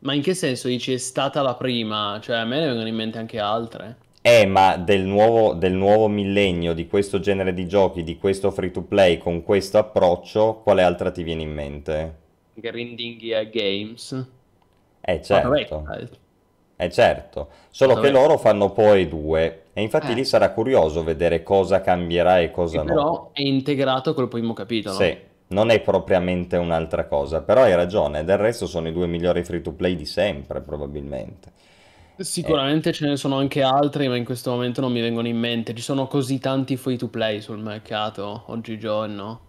ma 0.00 0.14
in 0.14 0.22
che 0.22 0.34
senso 0.34 0.68
dici 0.68 0.92
è 0.92 0.96
stata 0.98 1.42
la 1.42 1.54
prima? 1.54 2.18
Cioè 2.22 2.36
a 2.36 2.44
me 2.44 2.60
ne 2.60 2.66
vengono 2.66 2.88
in 2.88 2.94
mente 2.94 3.18
anche 3.18 3.38
altre. 3.38 3.96
Eh, 4.20 4.44
ma 4.46 4.76
del 4.76 5.02
nuovo, 5.04 5.54
del 5.54 5.72
nuovo 5.72 6.08
millennio, 6.08 6.74
di 6.74 6.86
questo 6.88 7.20
genere 7.20 7.54
di 7.54 7.66
giochi, 7.68 8.02
di 8.02 8.18
questo 8.18 8.50
free 8.50 8.70
to 8.72 8.82
play, 8.82 9.18
con 9.18 9.42
questo 9.44 9.78
approccio, 9.78 10.60
quale 10.64 10.82
altra 10.82 11.10
ti 11.12 11.22
viene 11.22 11.42
in 11.42 11.52
mente? 11.52 12.14
Grinding 12.54 13.18
Gear 13.20 13.48
Games. 13.48 14.26
Eh, 15.00 15.22
certo. 15.22 15.84
eh, 16.76 16.90
certo, 16.90 17.48
solo 17.70 17.94
Vabbè. 17.94 18.06
che 18.06 18.10
loro 18.10 18.36
fanno 18.38 18.72
poi 18.72 19.08
due 19.08 19.66
e 19.72 19.82
infatti 19.82 20.12
Eh. 20.12 20.14
lì 20.14 20.24
sarà 20.24 20.50
curioso 20.52 21.02
vedere 21.04 21.42
cosa 21.42 21.80
cambierà 21.80 22.40
e 22.40 22.50
cosa 22.50 22.78
che 22.80 22.84
no. 22.84 22.94
però 22.94 23.30
è 23.32 23.42
integrato 23.42 24.12
col 24.14 24.28
primo 24.28 24.52
capitolo. 24.52 24.94
Sì, 24.94 25.16
non 25.48 25.70
è 25.70 25.80
propriamente 25.80 26.56
un'altra 26.56 27.06
cosa, 27.06 27.42
però 27.42 27.62
hai 27.62 27.74
ragione, 27.74 28.24
del 28.24 28.38
resto 28.38 28.66
sono 28.66 28.88
i 28.88 28.92
due 28.92 29.06
migliori 29.06 29.44
free 29.44 29.60
to 29.60 29.72
play 29.72 29.94
di 29.94 30.06
sempre, 30.06 30.60
probabilmente. 30.60 31.52
Sicuramente 32.18 32.92
ce 32.92 33.06
ne 33.06 33.16
sono 33.16 33.36
anche 33.36 33.62
altri, 33.62 34.08
ma 34.08 34.16
in 34.16 34.24
questo 34.24 34.50
momento 34.50 34.80
non 34.80 34.90
mi 34.90 35.02
vengono 35.02 35.28
in 35.28 35.38
mente. 35.38 35.74
Ci 35.74 35.82
sono 35.82 36.06
così 36.06 36.38
tanti 36.38 36.76
free 36.76 36.96
to 36.96 37.08
play 37.08 37.42
sul 37.42 37.58
mercato 37.58 38.44
oggigiorno. 38.46 39.40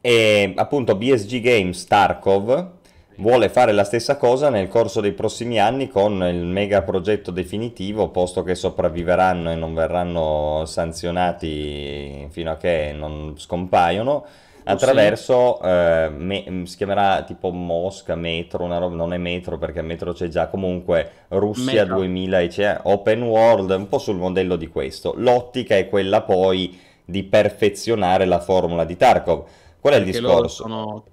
E 0.00 0.52
appunto 0.56 0.94
BSG 0.94 1.40
Games 1.40 1.84
Tarkov 1.86 2.78
vuole 3.16 3.48
fare 3.50 3.72
la 3.72 3.84
stessa 3.84 4.16
cosa 4.16 4.48
nel 4.48 4.68
corso 4.68 5.00
dei 5.00 5.12
prossimi 5.12 5.58
anni 5.58 5.88
con 5.88 6.22
il 6.22 6.46
mega 6.46 6.82
progetto 6.82 7.32
definitivo, 7.32 8.08
posto 8.08 8.42
che 8.44 8.54
sopravviveranno 8.54 9.50
e 9.50 9.56
non 9.56 9.74
verranno 9.74 10.62
sanzionati 10.66 12.28
fino 12.30 12.52
a 12.52 12.56
che 12.56 12.94
non 12.96 13.34
scompaiono, 13.36 14.24
attraverso, 14.70 15.60
eh, 15.62 16.08
me- 16.10 16.62
si 16.66 16.76
chiamerà 16.76 17.22
tipo 17.24 17.50
Mosca, 17.50 18.14
Metro, 18.16 18.64
una 18.64 18.78
roba, 18.78 18.94
non 18.94 19.12
è 19.12 19.18
Metro 19.18 19.58
perché 19.58 19.82
Metro 19.82 20.12
c'è 20.12 20.28
già, 20.28 20.48
comunque 20.48 21.26
Russia 21.28 21.84
Meta. 21.84 21.84
2000, 21.84 22.40
e 22.40 22.48
c'è 22.48 22.80
Open 22.84 23.22
World, 23.22 23.70
un 23.70 23.88
po' 23.88 23.98
sul 23.98 24.16
modello 24.16 24.56
di 24.56 24.68
questo. 24.68 25.14
L'ottica 25.16 25.76
è 25.76 25.88
quella 25.88 26.22
poi 26.22 26.78
di 27.04 27.22
perfezionare 27.24 28.24
la 28.24 28.40
formula 28.40 28.84
di 28.84 28.96
Tarkov. 28.96 29.44
Qual 29.80 29.94
è 29.94 29.96
il 29.98 30.04
Perché 30.04 30.20
loro 30.20 30.48
discorso? 30.48 30.56
sono... 30.56 31.04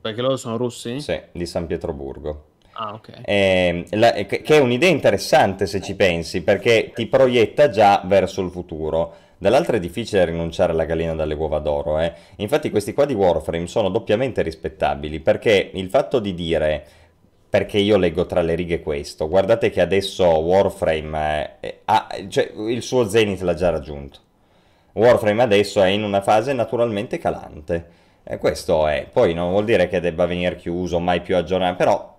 Perché 0.00 0.20
loro 0.20 0.36
sono 0.36 0.56
russi? 0.56 1.04
Sì, 1.04 1.20
di 1.32 1.46
San 1.46 1.66
Pietroburgo. 1.66 2.46
Ah, 2.72 2.94
ok. 2.94 3.08
Ehm, 3.22 3.84
la- 3.92 4.12
che 4.12 4.42
che 4.42 4.56
è 4.56 4.60
un'idea 4.60 4.88
interessante 4.90 5.66
se 5.66 5.80
ci 5.80 5.94
pensi, 5.96 6.42
perché 6.42 6.92
ti 6.94 7.06
proietta 7.06 7.68
già 7.70 8.02
verso 8.04 8.42
il 8.42 8.50
futuro. 8.50 9.14
Dall'altro 9.44 9.76
è 9.76 9.78
difficile 9.78 10.24
rinunciare 10.24 10.72
alla 10.72 10.86
gallina 10.86 11.14
dalle 11.14 11.34
uova 11.34 11.58
d'oro, 11.58 11.98
eh. 11.98 12.14
Infatti 12.36 12.70
questi 12.70 12.94
qua 12.94 13.04
di 13.04 13.12
Warframe 13.12 13.66
sono 13.66 13.90
doppiamente 13.90 14.40
rispettabili, 14.40 15.20
perché 15.20 15.70
il 15.74 15.90
fatto 15.90 16.18
di 16.18 16.32
dire, 16.32 16.82
perché 17.50 17.76
io 17.76 17.98
leggo 17.98 18.24
tra 18.24 18.40
le 18.40 18.54
righe 18.54 18.80
questo, 18.80 19.28
guardate 19.28 19.68
che 19.68 19.82
adesso 19.82 20.24
Warframe 20.24 21.56
eh, 21.60 21.80
ha, 21.84 22.08
cioè, 22.26 22.52
il 22.56 22.80
suo 22.80 23.06
zenith 23.06 23.42
l'ha 23.42 23.52
già 23.52 23.68
raggiunto. 23.68 24.18
Warframe 24.94 25.42
adesso 25.42 25.82
è 25.82 25.88
in 25.88 26.04
una 26.04 26.22
fase 26.22 26.54
naturalmente 26.54 27.18
calante. 27.18 27.86
E 28.24 28.38
questo 28.38 28.86
è, 28.86 29.06
poi 29.12 29.34
non 29.34 29.50
vuol 29.50 29.66
dire 29.66 29.88
che 29.88 30.00
debba 30.00 30.24
venire 30.24 30.56
chiuso, 30.56 30.98
mai 31.00 31.20
più 31.20 31.36
aggiornato, 31.36 31.76
però 31.76 32.13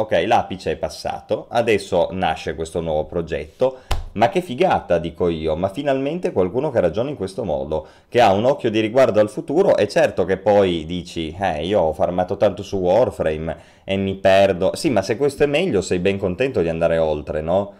ok, 0.00 0.24
l'apice 0.26 0.72
è 0.72 0.76
passato, 0.76 1.46
adesso 1.48 2.08
nasce 2.12 2.54
questo 2.54 2.80
nuovo 2.80 3.04
progetto, 3.04 3.78
ma 4.12 4.28
che 4.28 4.40
figata, 4.40 4.98
dico 4.98 5.28
io, 5.28 5.54
ma 5.56 5.68
finalmente 5.68 6.32
qualcuno 6.32 6.70
che 6.70 6.80
ragiona 6.80 7.10
in 7.10 7.16
questo 7.16 7.44
modo, 7.44 7.86
che 8.08 8.20
ha 8.20 8.32
un 8.32 8.44
occhio 8.44 8.70
di 8.70 8.80
riguardo 8.80 9.20
al 9.20 9.30
futuro 9.30 9.76
e 9.76 9.86
certo 9.88 10.24
che 10.24 10.36
poi 10.36 10.84
dici, 10.84 11.36
eh, 11.38 11.64
io 11.64 11.80
ho 11.80 11.92
farmato 11.92 12.36
tanto 12.36 12.62
su 12.62 12.76
Warframe 12.76 13.56
e 13.84 13.96
mi 13.96 14.14
perdo. 14.16 14.72
Sì, 14.74 14.90
ma 14.90 15.02
se 15.02 15.16
questo 15.16 15.44
è 15.44 15.46
meglio 15.46 15.80
sei 15.80 15.98
ben 15.98 16.18
contento 16.18 16.60
di 16.60 16.68
andare 16.68 16.98
oltre, 16.98 17.40
no? 17.40 17.72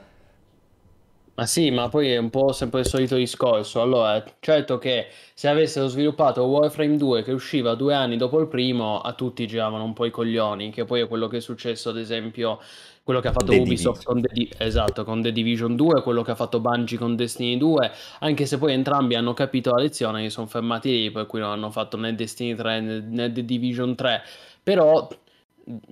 Ma 1.41 1.47
sì, 1.47 1.71
ma 1.71 1.89
poi 1.89 2.11
è 2.11 2.19
un 2.19 2.29
po' 2.29 2.53
sempre 2.53 2.81
il 2.81 2.87
solito 2.87 3.17
discorso. 3.17 3.81
Allora, 3.81 4.23
certo 4.41 4.77
che 4.77 5.07
se 5.33 5.49
avessero 5.49 5.87
sviluppato 5.87 6.45
Warframe 6.45 6.99
2 6.99 7.23
che 7.23 7.33
usciva 7.33 7.75
due 7.75 7.95
anni 7.95 8.19
dopo 8.19 8.39
il 8.41 8.47
primo, 8.47 9.01
a 9.01 9.15
tutti 9.15 9.47
giravano 9.47 9.83
un 9.85 9.95
po' 9.95 10.05
i 10.05 10.11
coglioni, 10.11 10.71
che 10.71 10.85
poi 10.85 11.01
è 11.01 11.09
quello 11.09 11.29
che 11.29 11.39
è 11.39 11.41
successo, 11.41 11.89
ad 11.89 11.97
esempio, 11.97 12.61
quello 13.03 13.21
che 13.21 13.29
ha 13.29 13.33
fatto 13.33 13.53
The 13.53 13.57
Ubisoft 13.59 14.05
con 14.05 14.21
The, 14.21 14.29
Di- 14.31 14.53
esatto, 14.59 15.03
con 15.03 15.23
The 15.23 15.33
Division 15.33 15.77
2, 15.77 16.03
quello 16.03 16.21
che 16.21 16.33
ha 16.33 16.35
fatto 16.35 16.61
Bungie 16.61 16.99
con 16.99 17.17
Destiny 17.17 17.57
2, 17.57 17.91
anche 18.19 18.45
se 18.45 18.59
poi 18.59 18.75
entrambi 18.75 19.15
hanno 19.15 19.33
capito 19.33 19.71
la 19.71 19.81
lezione, 19.81 20.21
si 20.25 20.29
sono 20.29 20.47
fermati 20.47 20.91
lì, 20.91 21.11
per 21.11 21.25
cui 21.25 21.41
non 21.41 21.53
hanno 21.53 21.71
fatto 21.71 21.97
né 21.97 22.15
Destiny 22.15 22.55
3 22.55 22.81
né, 22.81 23.01
né 23.01 23.33
The 23.33 23.47
Division 23.47 23.95
3, 23.95 24.23
però... 24.63 25.09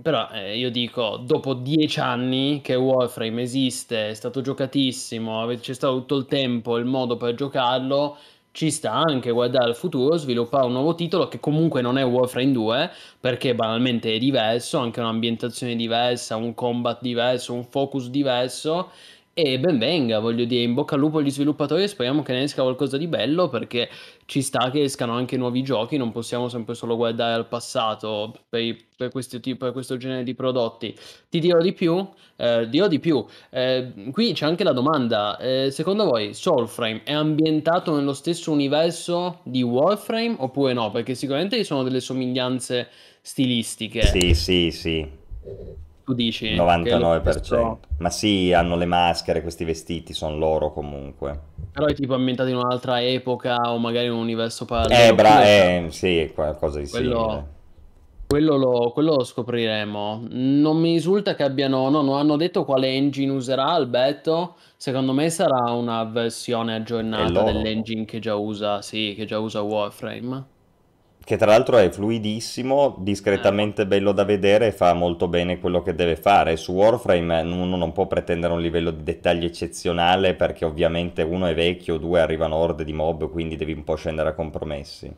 Però 0.03 0.29
eh, 0.33 0.57
io 0.59 0.71
dico, 0.71 1.19
dopo 1.19 1.55
dieci 1.55 2.01
anni 2.01 2.61
che 2.63 2.75
Warframe 2.75 3.43
esiste, 3.43 4.09
è 4.09 4.15
stato 4.15 4.41
giocatissimo, 4.41 5.47
c'è 5.61 5.75
stato 5.75 5.99
tutto 5.99 6.17
il 6.17 6.25
tempo, 6.27 6.79
il 6.79 6.85
modo 6.85 7.17
per 7.17 7.35
giocarlo, 7.35 8.17
ci 8.51 8.71
sta 8.71 8.93
anche 8.93 9.31
guardare 9.31 9.67
al 9.67 9.77
futuro, 9.77 10.17
sviluppare 10.17 10.67
un 10.67 10.73
nuovo 10.73 10.95
titolo 10.95 11.29
che 11.29 11.39
comunque 11.39 11.81
non 11.83 11.97
è 11.99 12.05
Warframe 12.05 12.51
2, 12.53 12.91
perché 13.21 13.55
banalmente 13.55 14.13
è 14.15 14.19
diverso, 14.19 14.79
anche 14.79 15.01
un'ambientazione 15.01 15.77
diversa, 15.77 16.37
un 16.37 16.55
combat 16.55 17.01
diverso, 17.01 17.53
un 17.53 17.65
focus 17.65 18.09
diverso, 18.09 18.91
E 19.41 19.61
ben 19.61 19.79
venga, 19.79 20.19
voglio 20.19 20.45
dire, 20.45 20.65
in 20.65 20.75
bocca 20.75 20.97
al 20.97 21.01
lupo 21.01 21.19
agli 21.19 21.31
sviluppatori, 21.31 21.87
speriamo 21.87 22.25
che 22.25 22.33
ne 22.33 22.43
esca 22.43 22.63
qualcosa 22.63 22.97
di 22.97 23.07
bello 23.07 23.49
perché 23.49 23.89
ci 24.27 24.43
sta 24.43 24.69
che 24.73 24.83
escano 24.83 25.13
anche 25.13 25.37
nuovi 25.37 25.63
giochi, 25.63 25.97
non 25.97 26.11
possiamo 26.11 26.49
sempre 26.49 26.75
solo 26.75 26.97
guardare 26.97 27.35
al 27.35 27.47
passato 27.47 28.35
per, 28.49 28.77
per, 28.97 29.13
questo, 29.13 29.39
per 29.57 29.71
questo 29.71 29.97
genere 29.97 30.25
di 30.25 30.35
prodotti. 30.35 30.93
Ti 31.29 31.39
dirò 31.39 31.61
di 31.61 31.73
più, 31.73 32.05
eh, 32.35 32.69
dirò 32.69 32.89
di 32.89 32.99
più, 32.99 33.25
eh, 33.51 34.11
qui 34.11 34.33
c'è 34.33 34.45
anche 34.45 34.65
la 34.65 34.73
domanda, 34.73 35.39
eh, 35.39 35.71
secondo 35.71 36.07
voi 36.07 36.35
Soulframe 36.35 37.03
è 37.05 37.13
ambientato 37.13 37.95
nello 37.95 38.15
stesso 38.15 38.51
universo 38.51 39.39
di 39.45 39.63
Warframe 39.63 40.35
oppure 40.37 40.73
no? 40.73 40.91
Perché 40.91 41.15
sicuramente 41.15 41.59
ci 41.59 41.65
sono 41.65 41.85
delle 41.85 42.01
somiglianze 42.01 42.89
stilistiche. 43.21 44.03
Sì, 44.03 44.35
sì, 44.35 44.73
sì. 44.73 45.87
Tu 46.09 46.15
dici? 46.15 46.55
99%. 46.55 47.29
Stesso... 47.29 47.81
Ma 47.99 48.09
sì, 48.09 48.51
hanno 48.55 48.77
le 48.77 48.87
maschere, 48.87 49.43
questi 49.43 49.65
vestiti, 49.65 50.15
sono 50.15 50.39
loro 50.39 50.73
comunque. 50.73 51.39
Però 51.71 51.85
è 51.85 51.93
tipo 51.93 52.15
ambientato 52.15 52.49
in 52.49 52.57
un'altra 52.57 53.03
epoca 53.03 53.57
o 53.71 53.77
magari 53.77 54.07
in 54.07 54.13
un 54.13 54.21
universo 54.21 54.65
parallelo. 54.65 55.03
Eh, 55.03 55.15
bra- 55.15 55.45
eh 55.45 55.87
sì, 55.91 56.31
qualcosa 56.35 56.79
di 56.81 56.89
quello... 56.89 57.21
simile. 57.21 57.47
Quello 58.27 58.57
lo, 58.57 58.91
quello 58.93 59.17
lo, 59.17 59.25
scopriremo. 59.25 60.23
Non 60.31 60.79
mi 60.79 60.95
risulta 60.95 61.35
che 61.35 61.43
abbiano. 61.43 61.91
No, 61.91 62.01
non 62.01 62.17
hanno 62.17 62.37
detto 62.37 62.65
quale 62.65 62.89
engine 62.89 63.31
userà 63.31 63.67
Alberto. 63.67 64.57
Secondo 64.79 65.13
me 65.13 65.29
sarà 65.29 65.73
una 65.73 66.05
versione 66.05 66.75
aggiornata 66.75 67.43
dell'engine 67.43 68.07
che 68.07 68.19
già 68.19 68.35
usa. 68.35 68.81
Sì, 68.81 69.13
che 69.15 69.27
già 69.27 69.39
usa 69.39 69.61
Warframe 69.61 70.57
che 71.29 71.37
tra 71.37 71.51
l'altro 71.51 71.77
è 71.77 71.91
fluidissimo, 71.91 72.95
discretamente 73.01 73.87
bello 73.87 74.13
da 74.13 74.25
vedere 74.25 74.69
e 74.69 74.73
fa 74.73 74.95
molto 74.95 75.29
bene 75.29 75.61
quello 75.61 75.83
che 75.83 75.95
deve 75.95 76.17
fare. 76.17 76.57
Su 76.57 76.73
Warframe 76.73 77.43
uno 77.43 77.77
non 77.77 77.93
può 77.93 78.07
pretendere 78.07 78.55
un 78.55 78.63
livello 78.63 78.91
di 78.91 79.03
dettagli 79.03 79.45
eccezionale 79.45 80.33
perché 80.33 80.65
ovviamente 80.65 81.21
uno 81.21 81.45
è 81.45 81.55
vecchio, 81.55 81.99
due 81.99 82.23
arrivano 82.23 82.57
orde 82.57 82.83
di 82.83 82.95
mob, 82.95 83.31
quindi 83.31 83.57
devi 83.57 83.75
un 83.75 83.85
po' 83.85 83.97
scendere 83.97 84.31
a 84.31 84.33
compromessi. 84.33 85.15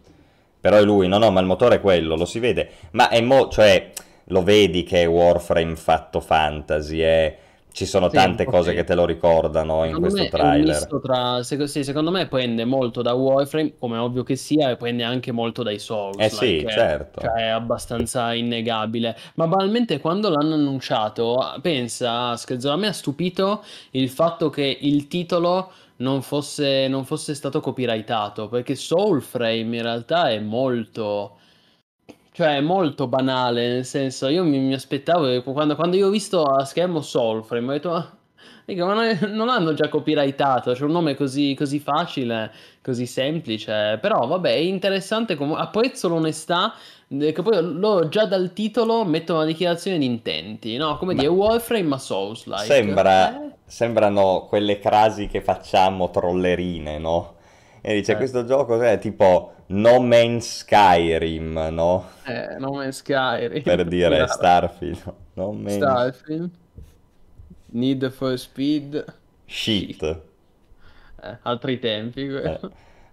Però 0.60 0.78
è 0.78 0.82
lui, 0.82 1.06
no 1.06 1.18
no, 1.18 1.30
ma 1.30 1.38
il 1.38 1.46
motore 1.46 1.76
è 1.76 1.80
quello, 1.80 2.16
lo 2.16 2.24
si 2.24 2.40
vede. 2.40 2.70
Ma 2.90 3.08
è 3.08 3.20
mo, 3.20 3.46
cioè, 3.46 3.90
lo 4.24 4.42
vedi 4.42 4.82
che 4.82 5.02
è 5.02 5.08
Warframe 5.08 5.76
fatto 5.76 6.18
fantasy, 6.18 6.98
è 6.98 7.36
ci 7.72 7.86
sono 7.86 8.08
sì, 8.08 8.16
tante 8.16 8.42
okay. 8.42 8.54
cose 8.54 8.74
che 8.74 8.84
te 8.84 8.94
lo 8.94 9.04
ricordano 9.04 9.84
in 9.84 9.98
questo 9.98 10.28
trailer. 10.28 10.86
Tra, 11.02 11.42
sì, 11.42 11.84
secondo 11.84 12.10
me 12.10 12.26
prende 12.26 12.64
molto 12.64 13.02
da 13.02 13.12
Warframe, 13.12 13.74
come 13.78 13.96
è 13.96 14.00
ovvio 14.00 14.22
che 14.22 14.36
sia, 14.36 14.70
e 14.70 14.76
prende 14.76 15.02
anche 15.02 15.32
molto 15.32 15.62
dai 15.62 15.78
Souls. 15.78 16.16
Eh 16.18 16.28
sì, 16.28 16.56
like, 16.58 16.70
certo. 16.70 17.20
Cioè, 17.20 17.32
è 17.32 17.48
abbastanza 17.48 18.32
innegabile. 18.34 19.16
Ma 19.34 19.46
banalmente 19.46 20.00
quando 20.00 20.30
l'hanno 20.30 20.54
annunciato, 20.54 21.58
pensa, 21.60 22.36
Scherzo, 22.36 22.70
a 22.70 22.76
me 22.76 22.88
ha 22.88 22.92
stupito 22.92 23.62
il 23.92 24.08
fatto 24.08 24.50
che 24.50 24.78
il 24.80 25.08
titolo 25.08 25.70
non 25.96 26.22
fosse, 26.22 26.88
non 26.88 27.04
fosse 27.04 27.34
stato 27.34 27.60
copyrightato, 27.60 28.48
perché 28.48 28.74
Soulframe 28.74 29.76
in 29.76 29.82
realtà 29.82 30.30
è 30.30 30.40
molto 30.40 31.38
cioè, 32.40 32.56
è 32.56 32.60
molto 32.62 33.06
banale, 33.06 33.68
nel 33.68 33.84
senso, 33.84 34.28
io 34.28 34.44
mi, 34.44 34.58
mi 34.58 34.72
aspettavo, 34.72 35.42
quando, 35.42 35.76
quando, 35.76 35.96
io 35.96 36.06
ho 36.06 36.10
visto 36.10 36.42
a 36.44 36.64
schermo 36.64 37.02
Soulframe, 37.02 37.68
ho 37.68 37.72
detto, 37.72 37.90
ma, 38.76 38.94
ma 38.94 39.18
non 39.28 39.50
hanno 39.50 39.74
già 39.74 39.90
copyrightato, 39.90 40.72
c'è 40.72 40.84
un 40.84 40.90
nome 40.90 41.14
così, 41.14 41.54
così 41.54 41.80
facile, 41.80 42.50
così 42.80 43.04
semplice, 43.04 43.98
però 44.00 44.26
vabbè, 44.26 44.54
è 44.54 44.56
interessante, 44.56 45.34
com- 45.34 45.52
apprezzo 45.52 46.08
l'onestà, 46.08 46.72
che 47.08 47.42
poi 47.42 47.62
loro 47.62 48.08
già 48.08 48.24
dal 48.24 48.54
titolo 48.54 49.04
mettono 49.04 49.40
una 49.40 49.48
dichiarazione 49.48 49.98
di 49.98 50.06
intenti, 50.06 50.78
no? 50.78 50.96
Come 50.96 51.12
ma... 51.12 51.20
dire, 51.20 51.30
Warframe 51.30 51.88
ma 51.88 51.98
Souls-like. 51.98 52.64
Sembra, 52.64 53.34
eh? 53.34 53.50
Sembrano 53.66 54.46
quelle 54.48 54.78
crasi 54.78 55.26
che 55.26 55.42
facciamo 55.42 56.08
trollerine, 56.08 56.96
no? 56.96 57.34
E 57.80 57.94
dice, 57.94 58.12
eh. 58.12 58.16
questo 58.16 58.44
gioco 58.44 58.80
è 58.80 58.98
tipo 58.98 59.54
No 59.66 60.00
Man's 60.00 60.58
Skyrim, 60.58 61.68
no? 61.70 62.08
Eh, 62.24 62.56
No 62.58 62.72
Man's 62.72 62.98
Skyrim. 62.98 63.62
Per 63.62 63.84
dire 63.84 64.26
Starfield. 64.28 65.14
No 65.34 65.52
Man's... 65.52 65.76
Starfield. 65.76 66.50
Need 67.72 68.10
for 68.10 68.38
Speed. 68.38 69.04
Shit. 69.46 70.02
Eh, 70.02 71.38
altri 71.42 71.78
tempi. 71.78 72.26
Eh. 72.26 72.60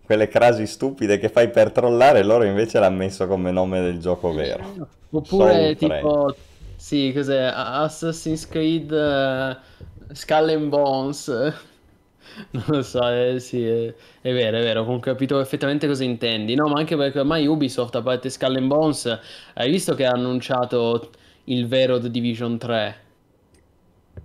Quelle 0.03 0.27
crasi 0.27 0.65
stupide 0.67 1.17
che 1.17 1.29
fai 1.29 1.49
per 1.49 1.71
trollare, 1.71 2.23
loro 2.23 2.43
invece 2.45 2.79
l'hanno 2.79 2.97
messo 2.97 3.27
come 3.27 3.51
nome 3.51 3.81
del 3.81 3.99
gioco 3.99 4.31
vero. 4.31 4.87
Oppure 5.09 5.53
Soul 5.53 5.75
tipo... 5.75 6.35
Sì, 6.77 7.11
cos'è? 7.13 7.51
Assassin's 7.53 8.47
Creed 8.47 8.91
uh, 8.91 10.13
Skull 10.13 10.49
and 10.49 10.69
Bones. 10.69 11.53
Non 12.51 12.63
lo 12.67 12.81
so, 12.83 13.07
eh, 13.07 13.39
sì, 13.39 13.65
è, 13.65 13.93
è, 14.21 14.33
vero, 14.33 14.57
è 14.57 14.61
vero, 14.61 14.83
ho 14.83 14.99
capito 14.99 15.37
perfettamente 15.37 15.87
cosa 15.87 16.03
intendi. 16.03 16.55
No, 16.55 16.67
ma 16.67 16.79
anche 16.79 16.95
perché 16.95 17.19
ormai 17.19 17.47
Ubisoft, 17.47 17.95
a 17.95 18.01
parte 18.01 18.29
Skull 18.29 18.55
and 18.57 18.67
Bones, 18.67 19.19
hai 19.55 19.69
visto 19.69 19.95
che 19.95 20.05
ha 20.05 20.11
annunciato 20.11 21.09
il 21.45 21.67
vero 21.67 21.99
The 21.99 22.11
Division 22.11 22.57
3? 22.57 23.05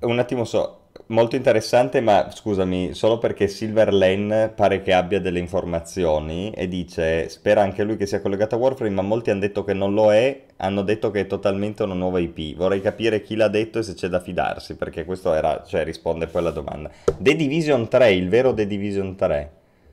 Un 0.01 0.19
attimo 0.19 0.45
so, 0.45 0.82
molto 1.07 1.37
interessante, 1.37 2.01
ma 2.01 2.31
scusami, 2.31 2.95
solo 2.95 3.19
perché 3.19 3.49
Silver 3.49 3.93
Lane 3.93 4.49
pare 4.49 4.83
che 4.83 4.93
abbia 4.93 5.21
delle 5.21 5.39
informazioni 5.39 6.51
e 6.53 6.69
dice, 6.69 7.29
spera 7.29 7.63
anche 7.63 7.85
lui 7.85 7.97
che 7.97 8.07
sia 8.07 8.21
collegato 8.21 8.55
a 8.55 8.59
Warframe, 8.59 8.95
ma 8.95 9.03
molti 9.03 9.31
hanno 9.31 9.41
detto 9.41 9.65
che 9.65 9.73
non 9.75 9.95
lo 9.95 10.13
è, 10.13 10.47
hanno 10.57 10.83
detto 10.83 11.11
che 11.11 11.21
è 11.21 11.27
totalmente 11.27 11.83
una 11.83 11.95
nuova 11.95 12.19
IP. 12.19 12.57
Vorrei 12.57 12.81
capire 12.81 13.23
chi 13.23 13.37
l'ha 13.37 13.49
detto 13.49 13.79
e 13.79 13.83
se 13.83 13.95
c'è 13.95 14.09
da 14.09 14.21
fidarsi, 14.21 14.77
perché 14.77 15.05
questo 15.05 15.33
era, 15.33 15.63
cioè 15.67 15.85
risponde 15.85 16.27
poi 16.27 16.41
alla 16.41 16.51
domanda. 16.51 16.91
The 17.19 17.35
Division 17.37 17.89
3, 17.89 18.13
il 18.13 18.29
vero 18.29 18.55
The 18.55 18.67
Division 18.67 19.15
3? 19.17 19.51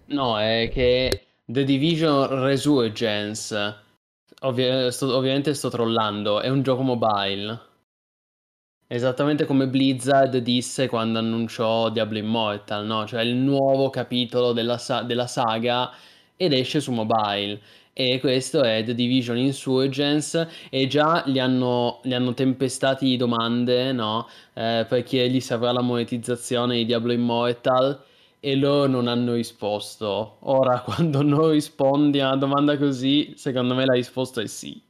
No, 0.07 0.39
è 0.39 0.69
che 0.71 1.27
The 1.45 1.63
Division 1.63 2.43
Resurgence, 2.43 3.75
ovvi- 4.41 4.91
sto, 4.91 5.15
ovviamente 5.15 5.53
sto 5.53 5.69
trollando, 5.69 6.41
è 6.41 6.49
un 6.49 6.61
gioco 6.63 6.81
mobile. 6.81 7.67
Esattamente 8.91 9.45
come 9.45 9.67
Blizzard 9.67 10.35
disse 10.37 10.87
quando 10.87 11.19
annunciò 11.19 11.91
Diablo 11.91 12.17
Immortal, 12.17 12.87
no? 12.87 13.05
Cioè 13.05 13.21
il 13.21 13.35
nuovo 13.35 13.91
capitolo 13.91 14.51
della, 14.51 14.79
sa- 14.79 15.03
della 15.03 15.27
saga 15.27 15.91
ed 16.35 16.53
esce 16.53 16.79
su 16.79 16.91
mobile. 16.91 17.61
E 17.93 18.19
questo 18.19 18.63
è 18.63 18.83
The 18.83 18.95
Division 18.95 19.37
Insurgence 19.37 20.49
e 20.71 20.87
già 20.87 21.23
gli 21.27 21.37
hanno, 21.37 21.99
gli 22.01 22.13
hanno 22.15 22.33
tempestati 22.33 23.05
di 23.05 23.15
domande, 23.15 23.91
no? 23.91 24.27
Eh, 24.55 24.87
per 24.89 25.03
chiedergli 25.03 25.39
se 25.39 25.53
avrà 25.53 25.71
la 25.71 25.81
monetizzazione 25.81 26.77
di 26.77 26.85
Diablo 26.85 27.11
Immortal 27.11 28.03
e 28.39 28.55
loro 28.55 28.87
non 28.87 29.07
hanno 29.07 29.33
risposto. 29.35 30.37
Ora, 30.39 30.81
quando 30.83 31.21
non 31.21 31.51
rispondi 31.51 32.21
a 32.21 32.29
una 32.29 32.37
domanda 32.37 32.75
così, 32.75 33.33
secondo 33.35 33.75
me 33.75 33.85
la 33.85 33.93
risposta 33.93 34.41
è 34.41 34.47
sì. 34.47 34.81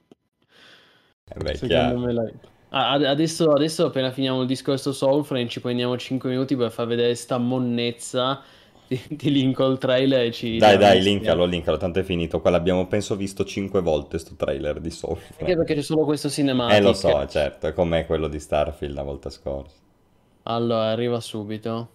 Eh 1.32 1.38
beh, 1.38 1.56
secondo 1.56 1.68
chiaro. 1.68 2.00
me 2.00 2.14
la 2.14 2.24
risposta 2.24 2.59
Ah, 2.70 2.92
adesso, 2.92 3.52
adesso, 3.52 3.86
appena 3.86 4.12
finiamo 4.12 4.42
il 4.42 4.48
discorso 4.48 4.94
Soulframe 4.94 5.48
ci 5.48 5.60
prendiamo 5.60 5.98
5 5.98 6.30
minuti 6.30 6.56
per 6.56 6.72
far 6.72 6.86
vedere 6.86 7.16
sta 7.16 7.40
monnezza 7.40 8.44
ti, 8.90 9.16
ti 9.16 9.32
linko 9.32 9.68
il 9.68 9.78
trailer 9.78 10.26
e 10.26 10.32
ci... 10.32 10.58
Dai 10.58 10.78
dai, 10.78 11.02
linkalo, 11.02 11.46
linkalo, 11.46 11.78
tanto 11.78 12.00
è 12.00 12.04
finito. 12.04 12.42
Qua 12.42 12.50
l'abbiamo 12.50 12.88
penso 12.88 13.16
visto 13.16 13.46
5 13.46 13.82
volte 13.82 14.18
sto 14.18 14.34
trailer 14.36 14.80
di 14.80 14.90
Soulframe. 14.90 15.36
Perché? 15.38 15.56
Perché 15.56 15.76
c'è 15.76 15.82
solo 15.84 16.06
questo 16.06 16.28
cinematic. 16.28 16.76
Eh 16.76 16.82
lo 16.82 16.94
so, 16.94 17.26
certo, 17.28 17.68
è 17.68 17.74
come 17.74 18.08
quello 18.08 18.28
di 18.28 18.40
Starfield 18.40 18.96
la 18.96 19.04
volta 19.04 19.30
scorsa. 19.30 19.76
Allora, 20.44 20.90
arriva 20.90 21.20
subito. 21.20 21.90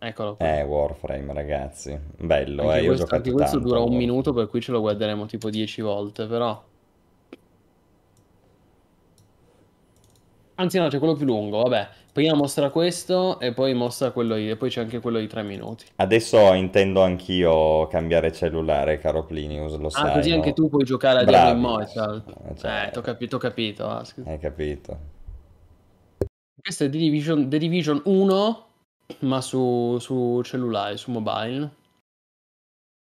Eccolo 0.00 0.34
qua. 0.34 0.58
Eh, 0.58 0.62
Warframe, 0.62 1.32
ragazzi. 1.32 1.96
Bello, 2.16 2.68
anche 2.68 2.80
eh, 2.80 2.84
questo, 2.84 2.84
io 2.84 2.92
ho 2.92 2.96
giocato 2.96 3.16
Anche 3.16 3.32
questo 3.32 3.58
dura 3.60 3.78
un 3.80 3.94
minuto, 3.94 4.32
per 4.32 4.48
cui 4.48 4.60
ce 4.60 4.72
lo 4.72 4.80
guarderemo 4.80 5.26
tipo 5.26 5.48
10 5.48 5.80
volte, 5.82 6.26
però... 6.26 6.60
Anzi 10.60 10.78
no, 10.78 10.88
c'è 10.88 10.98
quello 10.98 11.14
più 11.14 11.24
lungo, 11.24 11.62
vabbè. 11.62 11.88
Prima 12.12 12.34
mostra 12.34 12.68
questo 12.68 13.40
e 13.40 13.52
poi 13.54 13.72
mostra 13.72 14.10
quello 14.10 14.34
e 14.34 14.56
poi 14.56 14.68
c'è 14.68 14.82
anche 14.82 15.00
quello 15.00 15.18
di 15.18 15.26
tre 15.26 15.42
minuti. 15.42 15.86
Adesso 15.96 16.52
intendo 16.52 17.02
anch'io 17.02 17.86
cambiare 17.86 18.30
cellulare, 18.30 18.98
caro 18.98 19.24
Plinius, 19.24 19.78
lo 19.78 19.86
ah, 19.86 19.90
sai. 19.90 20.10
Ah, 20.10 20.12
così 20.12 20.28
no? 20.28 20.34
anche 20.34 20.52
tu 20.52 20.68
puoi 20.68 20.84
giocare 20.84 21.20
a 21.20 21.24
Diablo 21.24 21.54
Immortal. 21.54 22.22
Eh, 22.26 22.56
cioè... 22.58 22.84
eh 22.86 22.90
t'ho 22.90 23.00
capito, 23.00 23.38
capito. 23.38 23.88
Ah, 23.88 24.04
Hai 24.26 24.38
capito. 24.38 24.98
Questo 26.60 26.84
è 26.84 26.90
The 26.90 26.98
Division, 26.98 27.48
The 27.48 27.56
Division 27.56 28.02
1, 28.04 28.66
ma 29.20 29.40
su, 29.40 29.96
su 29.98 30.42
cellulare, 30.42 30.98
su 30.98 31.10
mobile. 31.10 31.70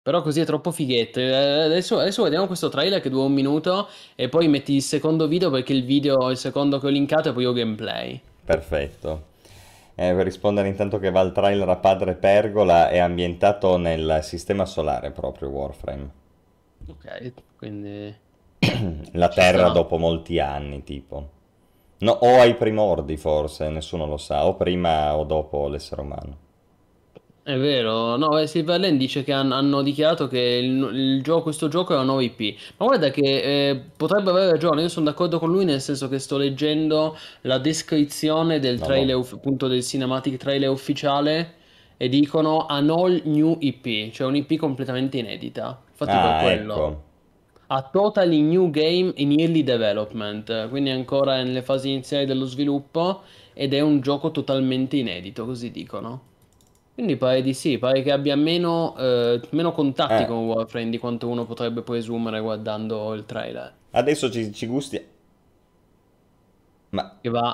Però 0.04 0.24
così 0.24 0.40
è 0.40 0.46
troppo 0.46 0.72
fighetto. 0.72 1.20
Eh, 1.20 1.32
adesso, 1.32 2.00
adesso, 2.00 2.24
vediamo 2.24 2.48
questo 2.48 2.70
trailer 2.70 3.02
che 3.02 3.10
dura 3.10 3.26
un 3.26 3.34
minuto 3.34 3.88
e 4.16 4.30
poi 4.30 4.48
metti 4.48 4.74
il 4.74 4.82
secondo 4.82 5.28
video 5.28 5.52
perché 5.52 5.74
il 5.74 5.86
video, 5.86 6.32
il 6.32 6.38
secondo 6.38 6.80
che 6.80 6.88
ho 6.88 6.90
linkato 6.90 7.30
è 7.30 7.34
poi 7.34 7.44
io 7.44 7.54
gameplay. 7.54 8.20
Perfetto. 8.44 9.30
Eh, 9.94 10.14
per 10.16 10.26
rispondere 10.26 10.70
intanto 10.70 10.98
che 10.98 11.12
va 11.12 11.22
il 11.22 11.32
trailer 11.32 11.70
a 11.70 11.76
Padre 11.76 12.16
Pergola 12.16 12.90
è 12.90 12.98
ambientato 12.98 13.78
nel 13.78 14.22
sistema 14.24 14.66
solare 14.66 15.12
proprio 15.12 15.50
Warframe. 15.50 16.10
Ok, 16.88 17.34
quindi... 17.56 18.16
La 19.14 19.30
Terra 19.30 19.70
dopo 19.70 19.98
molti 19.98 20.40
anni 20.40 20.84
tipo. 20.84 21.30
No, 22.00 22.12
o 22.12 22.40
ai 22.40 22.56
primordi 22.56 23.18
forse, 23.18 23.70
nessuno 23.70 24.08
lo 24.08 24.18
sa, 24.18 24.48
o 24.48 24.56
prima 24.56 25.16
o 25.16 25.24
dopo 25.26 25.68
l'essere 25.68 26.02
umano. 26.02 26.50
È 27.44 27.58
vero, 27.58 28.18
no, 28.18 28.38
eh, 28.38 28.46
Silver 28.46 28.80
Lane 28.80 28.98
dice 28.98 29.24
che 29.24 29.34
han- 29.34 29.52
hanno 29.52 29.82
dichiarato 29.82 30.28
che 30.28 30.40
il, 30.40 30.78
il 30.94 31.24
gioco- 31.24 31.42
questo 31.44 31.68
gioco 31.70 32.00
è 32.00 32.04
nuova 32.04 32.22
IP. 32.22 32.56
Ma 32.78 32.86
guarda 32.86 33.10
che 33.10 33.70
eh, 33.70 33.82
potrebbe 33.98 34.30
avere 34.30 34.52
ragione, 34.52 34.84
io 34.84 34.90
sono 34.90 35.06
d'accordo 35.06 35.40
con 35.40 35.50
lui 35.50 35.66
nel 35.66 35.82
senso 35.82 36.08
che 36.08 36.20
sto 36.20 36.38
leggendo 36.38 37.18
la 37.42 37.58
descrizione 37.58 38.60
del 38.60 38.78
No, 38.78 38.86
trailer, 38.86 39.16
no. 39.16 39.28
appunto 39.34 39.68
del 39.68 39.82
cinematic 39.84 40.38
trailer 40.38 40.70
ufficiale 40.70 41.56
e 41.98 42.10
dicono 42.10 42.68
an 42.68 42.90
all 42.92 43.22
new 43.26 43.58
IP, 43.60 44.12
cioè 44.12 44.28
un'IP 44.28 44.58
completamente 44.58 45.18
inedita. 45.18 45.82
Infatti 45.90 46.18
per 46.20 46.36
Ah, 46.36 46.42
quello. 46.44 46.74
ecco. 46.76 47.04
A 47.68 47.82
totally 47.92 48.42
new 48.42 48.70
game 48.70 49.14
in 49.16 49.40
early 49.40 49.64
development, 49.64 50.70
quindi 50.70 50.92
ancora 50.92 51.42
nelle 51.42 51.62
fasi 51.64 51.90
iniziali 51.90 52.26
dello 52.26 52.46
sviluppo 52.46 53.22
ed 53.54 53.74
è 53.74 53.80
un 53.80 54.00
gioco 54.02 54.30
totalmente 54.32 54.98
inedito, 54.98 55.46
così 55.46 55.72
dicono. 55.72 56.30
Quindi 57.02 57.18
pare 57.18 57.42
di 57.42 57.54
sì, 57.54 57.78
pare 57.80 58.02
che 58.02 58.12
abbia 58.14 58.36
meno, 58.38 58.96
eh, 58.96 59.42
meno 59.52 59.74
contatti 59.74 60.24
Eh. 60.24 60.26
con 60.26 60.46
Warframe 60.46 60.90
di 60.90 61.00
quanto 61.00 61.28
uno 61.28 61.46
potrebbe 61.46 61.82
presumere 61.82 62.40
guardando 62.40 63.14
il 63.14 63.26
trailer, 63.26 63.76
Adesso 63.92 64.30
ci, 64.30 64.52
ci 64.54 64.66
gusti... 64.68 65.02
Ma, 66.92 67.04
che 67.22 67.30
va 67.30 67.48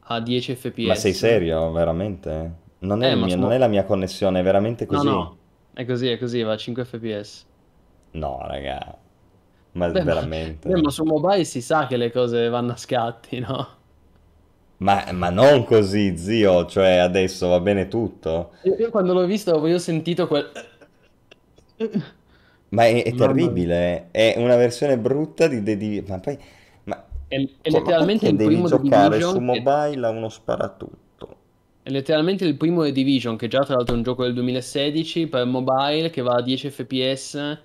a 0.00 0.20
10 0.20 0.54
fps. 0.54 0.74
ma 0.82 0.94
sei 0.94 1.12
serio, 1.14 1.72
veramente? 1.72 2.52
Non 2.80 3.02
è, 3.02 3.10
Eh, 3.10 3.14
ma 3.16 3.28
mio- 3.28 3.34
sono- 3.34 3.36
non 3.36 3.50
è 3.50 3.58
la 3.58 3.66
mia 3.66 3.84
connessione, 3.84 4.38
è 4.38 4.42
veramente 4.44 4.86
No, 4.88 5.02
così? 5.02 5.02
no, 5.02 5.40
è 5.74 5.84
così, 5.84 6.08
è 6.08 6.18
così, 6.18 6.40
va 6.42 6.52
a 6.52 6.56
5 6.56 6.84
fps. 6.86 7.46
No, 8.14 8.30
raga. 8.48 8.98
Ma 9.74 9.88
Beh, 9.92 10.04
ma, 10.04 10.20
veramente... 10.20 10.66
beh, 10.66 10.80
ma 10.82 10.90
su 10.90 11.04
mobile 11.04 11.44
si 11.44 11.60
sa 11.62 11.86
che 11.86 11.96
le 11.96 12.10
cose 12.12 12.48
vanno 12.48 12.72
a 12.72 12.76
scatti, 12.76 13.38
no? 13.38 13.82
Ma, 14.84 15.10
ma 15.12 15.30
non 15.30 15.64
così, 15.64 16.18
zio, 16.18 16.66
cioè 16.66 16.96
adesso 16.96 17.48
va 17.48 17.58
bene 17.58 17.88
tutto. 17.88 18.50
Io, 18.64 18.76
io 18.78 18.90
quando 18.90 19.14
l'ho 19.14 19.24
visto, 19.24 19.52
ho 19.52 19.78
sentito 19.78 20.26
quel... 20.26 20.46
Ma 22.68 22.84
è, 22.84 23.02
è 23.02 23.14
terribile, 23.14 24.08
è 24.10 24.34
una 24.36 24.56
versione 24.56 24.98
brutta 24.98 25.48
di 25.48 25.62
The 25.62 25.78
Division. 25.78 26.04
Ma 26.08 26.18
poi... 26.18 26.38
Ma, 26.84 27.02
È, 27.26 27.34
è 27.34 27.46
cioè, 27.62 27.80
letteralmente 27.80 28.28
il 28.28 28.36
devi 28.36 28.54
primo 28.54 28.68
The 28.68 28.76
giocare 28.76 29.20
su 29.22 29.32
Division 29.32 29.54
che... 29.54 29.60
mobile 29.62 30.06
a 30.06 30.10
uno 30.10 30.28
sparatutto? 30.28 31.36
È 31.82 31.88
letteralmente 31.88 32.44
il 32.44 32.56
primo 32.58 32.82
The 32.82 32.92
Division, 32.92 33.36
che 33.38 33.48
già 33.48 33.64
tra 33.64 33.76
l'altro 33.76 33.94
è 33.94 33.96
un 33.96 34.04
gioco 34.04 34.24
del 34.24 34.34
2016 34.34 35.28
per 35.28 35.46
mobile 35.46 36.10
che 36.10 36.20
va 36.20 36.34
a 36.34 36.42
10 36.42 36.68
fps. 36.68 37.58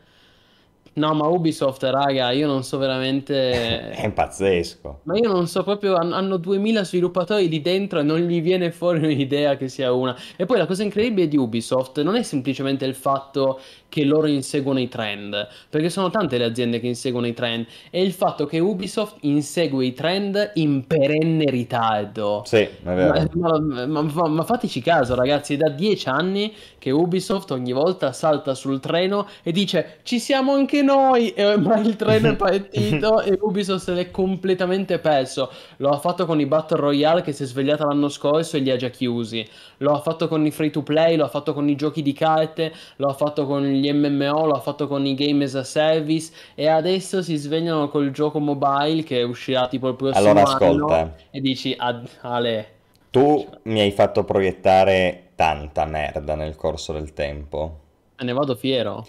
No, 0.99 1.13
ma 1.13 1.27
Ubisoft, 1.27 1.81
raga, 1.83 2.31
io 2.31 2.45
non 2.45 2.61
so 2.63 2.77
veramente... 2.77 3.91
È 3.95 4.11
pazzesco. 4.11 4.99
Ma 5.03 5.17
io 5.17 5.31
non 5.31 5.47
so 5.47 5.63
proprio, 5.63 5.95
han- 5.95 6.11
hanno 6.11 6.35
2000 6.35 6.83
sviluppatori 6.83 7.47
lì 7.47 7.61
dentro 7.61 7.99
e 7.99 8.03
non 8.03 8.19
gli 8.19 8.41
viene 8.41 8.69
fuori 8.69 8.99
un'idea 9.05 9.55
che 9.55 9.69
sia 9.69 9.93
una. 9.93 10.13
E 10.35 10.45
poi 10.45 10.57
la 10.57 10.65
cosa 10.65 10.83
incredibile 10.83 11.29
di 11.29 11.37
Ubisoft 11.37 12.01
non 12.01 12.17
è 12.17 12.23
semplicemente 12.23 12.83
il 12.83 12.95
fatto 12.95 13.61
che 13.89 14.05
loro 14.05 14.27
inseguono 14.27 14.79
i 14.79 14.87
trend, 14.87 15.47
perché 15.69 15.89
sono 15.89 16.09
tante 16.09 16.37
le 16.37 16.45
aziende 16.45 16.79
che 16.79 16.87
inseguono 16.87 17.27
i 17.27 17.33
trend, 17.33 17.65
è 17.89 17.97
il 17.97 18.13
fatto 18.13 18.45
che 18.45 18.59
Ubisoft 18.59 19.17
insegue 19.21 19.85
i 19.85 19.93
trend 19.93 20.51
in 20.55 20.85
perenne 20.85 21.45
ritardo. 21.45 22.43
Sì, 22.45 22.57
è 22.57 22.69
vero. 22.81 23.27
Ma, 23.33 23.59
ma- 23.59 23.85
ma- 23.85 24.01
ma- 24.01 24.27
ma 24.27 24.43
fateci 24.43 24.81
caso, 24.81 25.15
ragazzi, 25.15 25.55
è 25.55 25.57
da 25.57 25.69
dieci 25.69 26.07
anni 26.07 26.53
che 26.77 26.91
Ubisoft 26.91 27.51
ogni 27.51 27.73
volta 27.73 28.13
salta 28.13 28.53
sul 28.53 28.79
treno 28.79 29.27
e 29.43 29.51
dice 29.51 29.97
ci 30.03 30.19
siamo 30.19 30.53
anche 30.53 30.81
noi, 30.81 31.33
e 31.33 31.45
ormai 31.45 31.85
il 31.85 31.95
treno 31.95 32.29
è 32.29 32.35
partito 32.37 33.21
e 33.21 33.37
Ubisoft 33.41 33.83
se 33.83 33.93
l'è 33.93 34.11
completamente 34.11 34.99
perso. 34.99 35.51
Lo 35.77 35.89
ha 35.89 35.97
fatto 35.97 36.25
con 36.25 36.39
i 36.39 36.45
Battle 36.45 36.79
Royale 36.79 37.21
che 37.21 37.31
si 37.31 37.43
è 37.43 37.45
svegliata 37.45 37.85
l'anno 37.85 38.09
scorso 38.09 38.57
e 38.57 38.59
li 38.59 38.69
ha 38.69 38.75
già 38.75 38.89
chiusi. 38.89 39.45
Lo 39.77 39.91
ha 39.93 39.99
fatto 39.99 40.27
con 40.27 40.45
i 40.45 40.51
free 40.51 40.69
to 40.69 40.83
play, 40.83 41.15
lo 41.15 41.25
ha 41.25 41.29
fatto 41.29 41.53
con 41.53 41.67
i 41.67 41.75
giochi 41.75 42.01
di 42.01 42.13
carte, 42.13 42.71
lo 42.97 43.07
ha 43.07 43.13
fatto 43.13 43.45
con 43.45 43.63
gli 43.79 43.91
MMO, 43.91 44.45
lo 44.45 44.53
ha 44.53 44.59
fatto 44.59 44.87
con 44.87 45.05
i 45.05 45.15
game 45.15 45.43
as 45.45 45.55
a 45.55 45.63
service 45.63 46.31
e 46.55 46.67
adesso 46.67 47.21
si 47.21 47.35
svegliano 47.35 47.89
col 47.89 48.11
gioco 48.11 48.39
mobile 48.39 49.03
che 49.03 49.23
uscirà 49.23 49.67
tipo 49.67 49.87
il 49.89 49.95
prossimo 49.95 50.29
Allora, 50.29 50.45
anno 50.45 50.49
ascolta. 50.51 51.15
e 51.31 51.41
dici 51.41 51.73
"Ad- 51.77 52.07
Ale 52.21 52.73
Tu 53.11 53.47
mi 53.63 53.79
hai 53.79 53.91
fatto 53.91 54.23
proiettare 54.23 55.29
tanta 55.35 55.85
merda 55.85 56.35
nel 56.35 56.55
corso 56.55 56.93
del 56.93 57.13
tempo. 57.13 57.79
Me 58.17 58.25
ne 58.25 58.33
vado 58.33 58.55
fiero. 58.55 59.05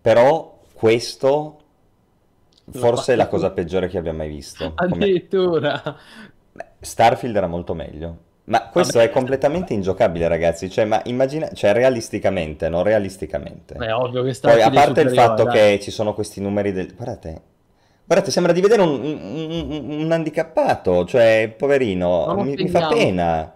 Però 0.00 0.58
questo 0.74 1.58
forse 2.70 3.12
è 3.14 3.16
la 3.16 3.28
cosa 3.28 3.50
peggiore 3.50 3.88
che 3.88 3.98
abbia 3.98 4.12
mai 4.12 4.28
visto. 4.28 4.74
Come- 4.74 4.94
Addirittura. 4.94 5.96
Beh, 6.52 6.66
Starfield 6.80 7.36
era 7.36 7.46
molto 7.46 7.74
meglio. 7.74 8.16
Ma 8.48 8.68
questo 8.68 8.98
Vabbè. 8.98 9.10
è 9.10 9.12
completamente 9.12 9.74
ingiocabile, 9.74 10.26
ragazzi. 10.28 10.70
Cioè, 10.70 10.84
ma 10.86 11.00
immagina, 11.04 11.50
cioè, 11.52 11.72
realisticamente, 11.72 12.68
non 12.68 12.82
realisticamente. 12.82 13.74
È 13.74 13.92
ovvio 13.92 14.22
che 14.22 14.28
Poi, 14.28 14.34
Starfield 14.34 14.76
a 14.76 14.80
parte 14.84 15.00
il 15.02 15.10
fatto 15.10 15.44
dai. 15.44 15.52
che 15.52 15.80
ci 15.82 15.90
sono 15.90 16.14
questi 16.14 16.40
numeri 16.40 16.72
del... 16.72 16.94
Guardate, 16.94 17.42
guardate, 18.04 18.30
sembra 18.30 18.52
di 18.52 18.60
vedere 18.62 18.80
un, 18.82 18.90
un- 19.02 20.00
un- 20.00 20.12
handicappato, 20.12 21.04
cioè, 21.04 21.52
poverino, 21.56 22.34
mi, 22.38 22.54
mi 22.54 22.68
fa 22.68 22.86
pena. 22.86 23.52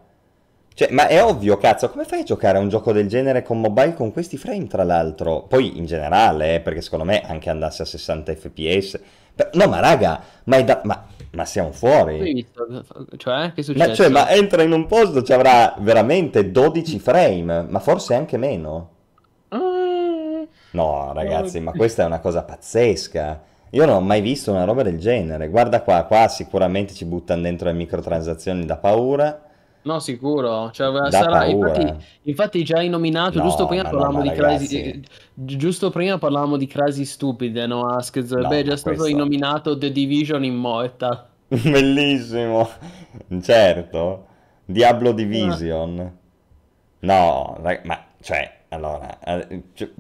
Cioè, 0.75 0.91
ma 0.91 1.07
è 1.07 1.23
ovvio, 1.23 1.57
cazzo, 1.59 1.89
come 1.91 2.05
fai 2.05 2.21
a 2.21 2.25
giocare 2.25 2.59
a 2.59 2.61
un 2.61 2.69
gioco 2.69 2.93
del 2.93 3.07
genere 3.09 3.43
con 3.43 3.61
mobile 3.61 3.95
con 3.95 4.13
questi 4.13 4.37
frame, 4.37 4.67
tra 4.67 4.85
l'altro? 4.85 5.43
Poi, 5.43 5.77
in 5.79 5.87
generale, 5.87 6.57
eh, 6.57 6.61
perché 6.61 6.81
secondo 6.83 7.05
me 7.05 7.21
anche 7.23 7.49
andasse 7.51 7.83
a 7.83 7.87
60 7.87 8.35
fps... 8.35 9.01
No, 9.53 9.67
ma 9.67 9.81
raga, 9.81 10.23
ma, 10.45 10.57
è 10.57 10.65
da... 10.65 10.81
ma, 10.85 11.07
ma 11.33 11.45
siamo 11.45 11.73
fuori. 11.73 12.33
visto? 12.33 12.85
Cioè, 13.17 13.53
che 13.55 13.63
è 13.63 13.77
Ma, 13.77 13.93
cioè, 13.95 14.09
ma 14.09 14.31
entra 14.31 14.63
in 14.63 14.73
un 14.73 14.87
posto, 14.87 15.23
ci 15.23 15.33
avrà 15.33 15.75
veramente 15.79 16.51
12 16.51 16.99
frame, 16.99 17.67
ma 17.69 17.79
forse 17.79 18.15
anche 18.15 18.37
meno. 18.37 18.91
Ah. 19.49 20.47
No, 20.73 21.13
ragazzi, 21.13 21.61
ma 21.61 21.73
questa 21.73 22.03
è 22.03 22.07
una 22.07 22.21
cosa 22.21 22.43
pazzesca. 22.43 23.43
Io 23.71 23.87
non 23.87 23.97
ho 23.97 24.01
mai 24.01 24.21
visto 24.21 24.51
una 24.51 24.65
roba 24.65 24.83
del 24.83 24.99
genere. 24.99 25.49
Guarda 25.49 25.83
qua, 25.83 26.05
qua 26.05 26.29
sicuramente 26.29 26.93
ci 26.93 27.07
buttano 27.07 27.43
dentro 27.43 27.69
le 27.69 27.75
microtransazioni 27.75 28.67
da 28.67 28.77
paura. 28.77 29.43
No, 29.85 29.99
sicuro. 29.99 30.71
Cioè, 30.71 31.11
sarà... 31.11 31.45
Infatti, 31.47 31.95
infatti 32.23 32.63
già 32.63 32.79
hai 32.79 32.89
nominato, 32.89 33.39
No, 33.39 33.45
giusto 33.45 33.67
prima 33.67 33.83
ma 33.83 33.91
no, 33.91 33.97
parlavamo 33.99 34.25
ma 34.25 34.31
di 34.31 34.37
crasi... 34.37 35.05
giusto 35.35 35.91
prima 35.91 36.19
parlavamo 36.19 36.57
di 36.57 36.67
crasi 36.67 37.05
stupide, 37.05 37.67
no? 37.67 37.87
Asked, 37.89 38.31
No, 38.31 38.49
beh, 38.49 38.61
è 38.61 38.63
già 38.65 38.77
stato 38.77 38.97
questo- 38.99 39.17
nominato 39.17 39.77
The 39.77 39.91
Division 39.91 40.45
Immortal. 40.45 41.27
Bellissimo. 41.49 42.69
Certo. 43.41 44.27
Diablo 44.65 45.13
Division. 45.13 46.19
No, 47.01 47.59
ma 47.83 48.05
cioè, 48.21 48.59
allora, 48.69 49.19
eh, 49.21 49.63
cioè, 49.75 49.91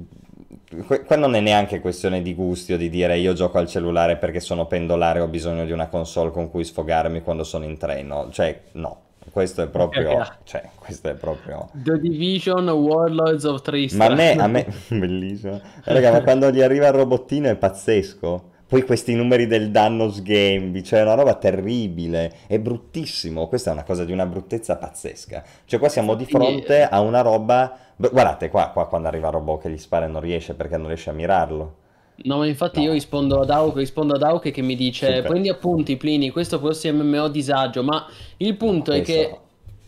qua 1.04 1.16
non 1.16 1.34
è 1.34 1.40
neanche 1.40 1.80
questione 1.80 2.22
di 2.22 2.34
gusti 2.34 2.72
o 2.72 2.76
di 2.76 2.88
dire 2.88 3.18
io 3.18 3.32
gioco 3.32 3.59
al 3.59 3.66
cellulare 3.66 4.16
perché 4.16 4.40
sono 4.40 4.66
pendolare 4.66 5.20
ho 5.20 5.26
bisogno 5.26 5.64
di 5.64 5.72
una 5.72 5.88
console 5.88 6.30
con 6.30 6.48
cui 6.50 6.64
sfogarmi 6.64 7.22
quando 7.22 7.42
sono 7.44 7.64
in 7.64 7.76
treno. 7.76 8.28
Cioè, 8.30 8.60
no. 8.72 9.00
Questo 9.31 9.62
è 9.62 9.69
proprio, 9.69 10.24
cioè, 10.44 10.69
questo 10.74 11.09
è 11.09 11.15
proprio... 11.15 11.69
The 11.73 11.99
Division 11.99 12.69
Warlords 12.69 13.44
of 13.44 13.55
Ma 13.55 13.61
Tristan. 13.61 14.11
a 14.11 14.15
me, 14.15 14.32
a 14.36 14.47
me, 14.47 14.66
bellissimo. 14.89 15.61
Raga, 15.85 16.12
ma 16.12 16.23
quando 16.23 16.51
gli 16.51 16.61
arriva 16.61 16.89
il 16.89 16.93
robottino 16.93 17.49
è 17.49 17.57
pazzesco. 17.57 18.51
Poi 18.66 18.82
questi 18.85 19.15
numeri 19.15 19.47
del 19.47 19.70
danno 19.70 20.09
sgambi, 20.11 20.82
cioè 20.82 21.01
è 21.01 21.03
una 21.03 21.15
roba 21.15 21.35
terribile, 21.35 22.32
è 22.47 22.59
bruttissimo. 22.59 23.47
Questa 23.47 23.70
è 23.70 23.73
una 23.74 23.82
cosa 23.82 24.05
di 24.05 24.12
una 24.12 24.24
bruttezza 24.24 24.77
pazzesca. 24.77 25.44
Cioè 25.66 25.78
qua 25.78 25.90
siamo 25.90 26.15
di 26.15 26.24
fronte 26.24 26.82
a 26.82 27.01
una 27.01 27.20
roba... 27.20 27.77
Guardate 27.97 28.49
qua, 28.49 28.70
qua 28.70 28.89
quando 28.89 29.09
arriva 29.09 29.28
il 29.28 29.35
robot 29.35 29.62
che 29.62 29.70
gli 29.70 29.77
spara 29.78 30.07
e 30.07 30.09
non 30.09 30.23
riesce 30.23 30.55
perché 30.55 30.78
non 30.78 30.86
riesce 30.86 31.11
a 31.11 31.12
mirarlo. 31.12 31.81
No, 32.24 32.39
ma 32.39 32.47
infatti 32.47 32.78
No. 32.78 32.86
io 32.86 32.93
rispondo 32.93 33.40
ad 33.40 33.51
Auke, 33.51 33.80
rispondo 33.80 34.14
ad 34.14 34.22
Auke 34.22 34.51
che 34.51 34.62
mi 34.62 34.76
dice 34.76 35.06
Super. 35.06 35.22
prendi 35.22 35.48
appunti 35.48 35.97
Plini, 35.97 36.30
questo 36.30 36.59
può 36.60 36.70
essere 36.70 36.97
MMO 36.97 37.28
disagio, 37.28 37.82
ma 37.82 38.06
il 38.39 38.56
punto 38.56 38.93
No, 38.93 38.97
è 38.98 39.01
che 39.02 39.36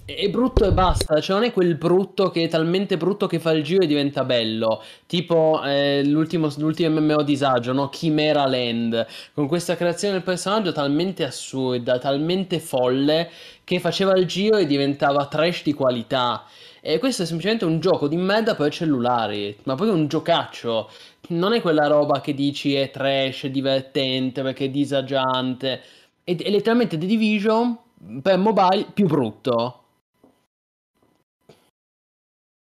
è 0.07 0.29
brutto 0.29 0.67
e 0.67 0.73
basta, 0.73 1.19
cioè 1.21 1.37
non 1.37 1.47
è 1.47 1.53
quel 1.53 1.77
brutto 1.77 2.29
che 2.29 2.43
è 2.45 2.49
talmente 2.49 2.99
brutto 2.99 3.27
che 3.27 3.39
fa 3.39 3.53
il 3.53 3.63
giro 3.63 3.85
e 3.85 3.87
diventa 3.87 4.23
bello, 4.25 4.83
tipo 5.07 5.63
eh, 5.65 6.05
l'ultimo, 6.05 6.51
l'ultimo 6.59 7.01
MMO 7.01 7.23
disagio, 7.23 7.73
no? 7.73 7.89
Chimera 7.89 8.47
Land, 8.47 9.07
con 9.33 9.47
questa 9.47 9.77
creazione 9.77 10.15
del 10.15 10.23
personaggio 10.23 10.73
talmente 10.73 11.25
assurda, 11.25 11.99
talmente 11.99 12.59
folle, 12.61 13.31
che 13.65 13.81
faceva 13.81 14.13
il 14.17 14.27
giro 14.27 14.59
e 14.59 14.67
diventava 14.67 15.25
trash 15.27 15.63
di 15.63 15.73
qualità. 15.73 16.45
E 16.83 16.99
questo 16.99 17.23
è 17.23 17.27
semplicemente 17.27 17.65
un 17.65 17.81
gioco 17.81 18.07
di 18.07 18.17
merda 18.17 18.55
per 18.55 18.71
cellulari, 18.71 19.57
ma 19.63 19.75
poi 19.75 19.89
un 19.89 20.07
giocaccio. 20.07 20.91
Non 21.29 21.55
è 21.55 21.61
quella 21.61 21.87
roba 21.87 22.21
che 22.21 22.35
dici 22.35 22.75
è 22.75 22.91
trash, 22.91 23.45
è 23.45 23.51
divertente, 23.51 24.43
perché 24.43 24.67
è 24.67 24.71
disagiante. 24.71 25.83
È, 26.23 26.37
è 26.37 26.51
letteralmente 26.51 26.99
The 26.99 27.07
Division 27.07 27.79
per 28.21 28.39
mobile 28.39 28.87
più 28.93 29.07
brutto. 29.07 29.83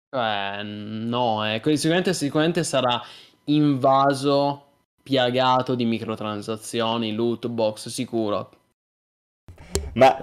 Cioè, 0.09 0.63
no, 0.63 1.45
eh, 1.45 1.61
sicuramente, 1.75 2.13
sicuramente 2.13 2.63
sarà 2.63 3.01
invaso, 3.45 4.65
piagato 5.03 5.75
di 5.75 5.85
microtransazioni, 5.85 7.13
loot 7.13 7.47
box, 7.47 7.87
sicuro. 7.89 8.51
Ma 9.93 10.17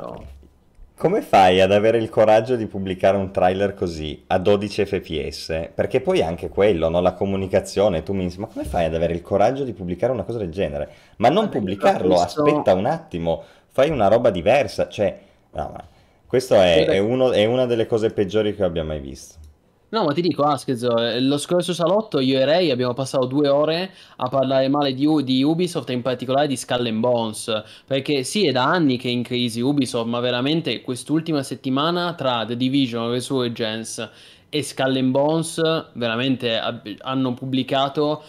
come 0.97 1.21
fai 1.21 1.61
ad 1.61 1.73
avere 1.73 1.99
il 1.99 2.09
coraggio 2.09 2.57
di 2.57 2.67
pubblicare 2.67 3.19
un 3.19 3.31
trailer 3.31 3.75
così 3.75 4.25
a 4.29 4.39
12 4.39 4.87
fps? 4.87 5.71
Perché 5.75 6.01
poi 6.01 6.23
anche 6.23 6.49
quello, 6.49 6.89
no? 6.89 7.01
la 7.01 7.13
comunicazione, 7.13 8.03
tu 8.03 8.15
mi 8.15 8.25
dici, 8.25 8.41
ma 8.41 8.47
come 8.47 8.65
fai 8.65 8.87
ad 8.87 8.95
avere 8.95 9.13
il 9.13 9.21
coraggio 9.21 9.65
di 9.65 9.75
pubblicare 9.75 10.13
una 10.13 10.23
cosa 10.23 10.39
del 10.39 10.51
genere? 10.51 10.89
Ma 11.17 11.29
non 11.29 11.51
pubblicarlo, 11.51 12.15
questo... 12.15 12.43
aspetta 12.43 12.73
un 12.73 12.87
attimo, 12.87 13.43
fai 13.69 13.91
una 13.91 14.09
roba 14.09 14.31
diversa, 14.31 14.89
cioè, 14.89 15.19
no, 15.53 15.71
ma 15.73 15.85
questo 16.27 16.55
è, 16.55 16.87
è, 16.87 16.99
uno, 16.99 17.31
è 17.31 17.45
una 17.45 17.67
delle 17.67 17.87
cose 17.87 18.11
peggiori 18.11 18.55
che 18.57 18.65
abbia 18.65 18.83
mai 18.83 19.01
visto. 19.01 19.46
No, 19.89 20.05
ma 20.05 20.13
ti 20.13 20.21
dico, 20.21 20.43
Askez, 20.43 20.83
eh, 20.83 21.21
lo 21.21 21.39
scorso 21.39 21.73
salotto 21.73 22.19
io 22.19 22.41
e 22.41 22.45
Ray 22.45 22.71
abbiamo 22.71 22.93
passato 22.93 23.27
due 23.27 23.49
ore 23.49 23.93
a 24.17 24.29
parlare 24.29 24.67
male 24.69 24.93
di, 24.93 25.07
di, 25.23 25.45
Ubisoft 25.45 25.91
e 25.91 25.93
in 25.93 26.03
particolare 26.03 26.49
di 26.49 26.57
Skull 26.57 26.93
Bones, 26.99 27.63
perché 27.87 28.25
sì, 28.25 28.49
è 28.49 28.53
da 28.53 28.65
anni 28.65 28.97
che 28.97 29.09
è 29.09 29.13
in 29.13 29.23
crisi 29.23 29.61
Ubisoft, 29.61 30.09
ma 30.09 30.19
veramente 30.19 30.81
quest'ultima 30.81 31.45
settimana 31.45 32.15
tra 32.15 32.45
The 32.45 32.57
Division, 32.57 33.11
Resurgence 33.11 34.11
e 34.49 34.63
Skull 34.63 35.11
Bones 35.11 35.63
veramente 35.93 36.59
ab- 36.59 36.97
hanno 37.03 37.35
pubblicato 37.35 38.23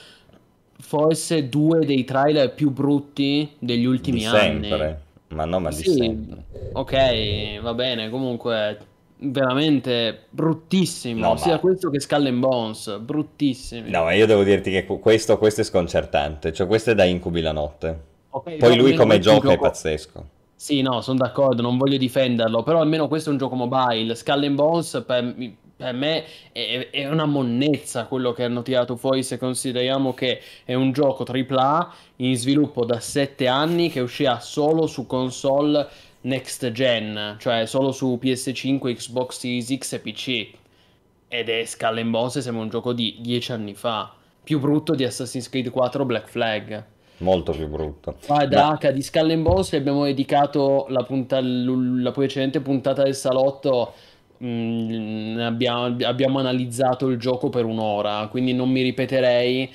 forse 0.79 1.49
due 1.49 1.85
dei 1.85 2.03
trailer 2.03 2.53
più 2.53 2.69
brutti 2.69 3.49
degli 3.57 3.85
ultimi 3.85 4.19
di 4.19 4.25
anni. 4.25 4.69
Sempre. 4.69 5.01
Ma 5.29 5.45
no, 5.45 5.59
ma 5.59 5.69
di 5.69 5.75
sì, 5.75 5.91
sempre. 5.91 6.45
Ok, 6.73 7.59
va 7.61 7.73
bene, 7.73 8.09
comunque 8.09 8.77
veramente 9.19 10.25
bruttissimo, 10.29 11.29
no, 11.29 11.37
sia 11.37 11.53
ma... 11.53 11.59
questo 11.59 11.89
che 11.89 11.99
Skull 11.99 12.27
and 12.27 12.39
Bones, 12.39 12.97
bruttissimi. 12.99 13.89
No, 13.89 14.03
ma 14.03 14.13
io 14.13 14.25
devo 14.25 14.43
dirti 14.43 14.71
che 14.71 14.85
questo, 14.85 15.37
questo 15.37 15.61
è 15.61 15.63
sconcertante, 15.63 16.53
cioè 16.53 16.67
questo 16.67 16.91
è 16.91 16.95
da 16.95 17.03
incubi 17.03 17.41
la 17.41 17.51
notte. 17.51 18.05
Okay, 18.29 18.57
Poi 18.57 18.77
lui 18.77 18.93
come 18.93 19.19
gioca 19.19 19.49
gioco... 19.49 19.53
è 19.53 19.57
pazzesco. 19.57 20.25
Sì, 20.55 20.81
no, 20.81 21.01
sono 21.01 21.19
d'accordo, 21.19 21.61
non 21.61 21.77
voglio 21.77 21.97
difenderlo, 21.97 22.63
però 22.63 22.81
almeno 22.81 23.07
questo 23.07 23.29
è 23.29 23.31
un 23.31 23.37
gioco 23.37 23.55
mobile. 23.55 24.15
Skull 24.15 24.43
and 24.43 24.55
Bones 24.55 25.03
per, 25.05 25.35
per 25.75 25.93
me 25.93 26.23
è, 26.51 26.89
è, 26.89 27.07
una 27.07 27.25
monnezza 27.25 28.05
quello 28.05 28.33
che 28.33 28.43
hanno 28.43 28.63
tirato 28.63 28.95
fuori 28.95 29.21
se 29.21 29.37
consideriamo 29.37 30.15
che 30.15 30.41
è 30.65 30.73
un 30.73 30.91
gioco 30.91 31.23
AAA 31.23 31.93
in 32.17 32.35
sviluppo 32.35 32.83
da 32.83 32.99
7 32.99 33.47
anni 33.47 33.91
che 33.91 33.99
uscirà 33.99 34.39
solo 34.39 34.87
su 34.87 35.05
console 35.05 35.87
next 36.27 36.71
gen, 36.71 37.37
cioè 37.39 37.65
solo 37.65 37.91
su 37.91 38.19
PS5, 38.21 38.95
Xbox 38.95 39.39
Series 39.39 39.75
X 39.77 39.93
e 39.93 39.99
PC. 39.99 40.47
Ed 41.29 41.49
è 41.49 41.65
Skull 41.65 41.97
and 41.97 42.09
Bones 42.09 42.39
sembra 42.39 42.63
un 42.63 42.69
gioco 42.69 42.93
di 42.93 43.17
dieci 43.19 43.51
anni 43.51 43.73
fa, 43.73 44.13
più 44.43 44.59
brutto 44.59 44.95
di 44.95 45.03
Assassin's 45.03 45.49
Creed 45.49 45.69
4 45.69 46.05
Black 46.05 46.29
Flag. 46.29 46.83
Molto 47.17 47.51
più 47.51 47.67
brutto. 47.67 48.17
Guarda, 48.25 48.77
H 48.79 48.91
di 48.91 49.01
Skull 49.01 49.31
and 49.31 49.41
Bones 49.41 49.73
abbiamo 49.73 50.03
dedicato 50.03 50.85
la, 50.89 51.03
punta, 51.03 51.39
la 51.41 52.11
precedente 52.11 52.61
puntata 52.61 53.03
del 53.03 53.15
salotto 53.15 53.93
mm, 54.43 55.39
abbiamo, 55.39 55.97
abbiamo, 56.03 56.39
analizzato 56.39 57.07
il 57.07 57.17
gioco 57.17 57.49
per 57.49 57.65
un'ora, 57.65 58.27
quindi 58.29 58.53
non 58.53 58.69
mi 58.69 58.83
ripeterei 58.83 59.69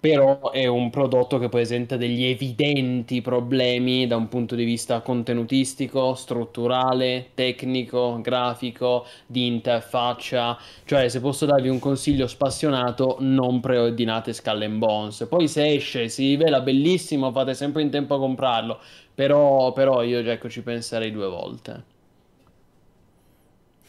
però 0.00 0.50
è 0.52 0.66
un 0.66 0.90
prodotto 0.90 1.38
che 1.38 1.48
presenta 1.48 1.96
degli 1.96 2.24
evidenti 2.24 3.20
problemi 3.20 4.06
da 4.06 4.16
un 4.16 4.28
punto 4.28 4.54
di 4.54 4.64
vista 4.64 5.00
contenutistico, 5.00 6.14
strutturale, 6.14 7.30
tecnico, 7.34 8.20
grafico, 8.20 9.06
di 9.26 9.46
interfaccia. 9.46 10.56
Cioè, 10.84 11.08
se 11.08 11.20
posso 11.20 11.46
darvi 11.46 11.68
un 11.68 11.78
consiglio 11.80 12.26
spassionato, 12.28 13.16
non 13.20 13.60
preordinate 13.60 14.32
Skull 14.32 14.62
and 14.62 14.78
Bones. 14.78 15.26
Poi 15.28 15.48
se 15.48 15.66
esce, 15.74 16.08
si 16.08 16.28
rivela 16.28 16.60
bellissimo, 16.60 17.32
fate 17.32 17.54
sempre 17.54 17.82
in 17.82 17.90
tempo 17.90 18.14
a 18.14 18.18
comprarlo. 18.18 18.78
Però, 19.14 19.72
però 19.72 20.02
io 20.02 20.20
ecco, 20.20 20.48
ci 20.48 20.62
penserei 20.62 21.10
due 21.10 21.26
volte. 21.28 21.84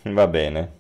Va 0.04 0.28
bene. 0.28 0.79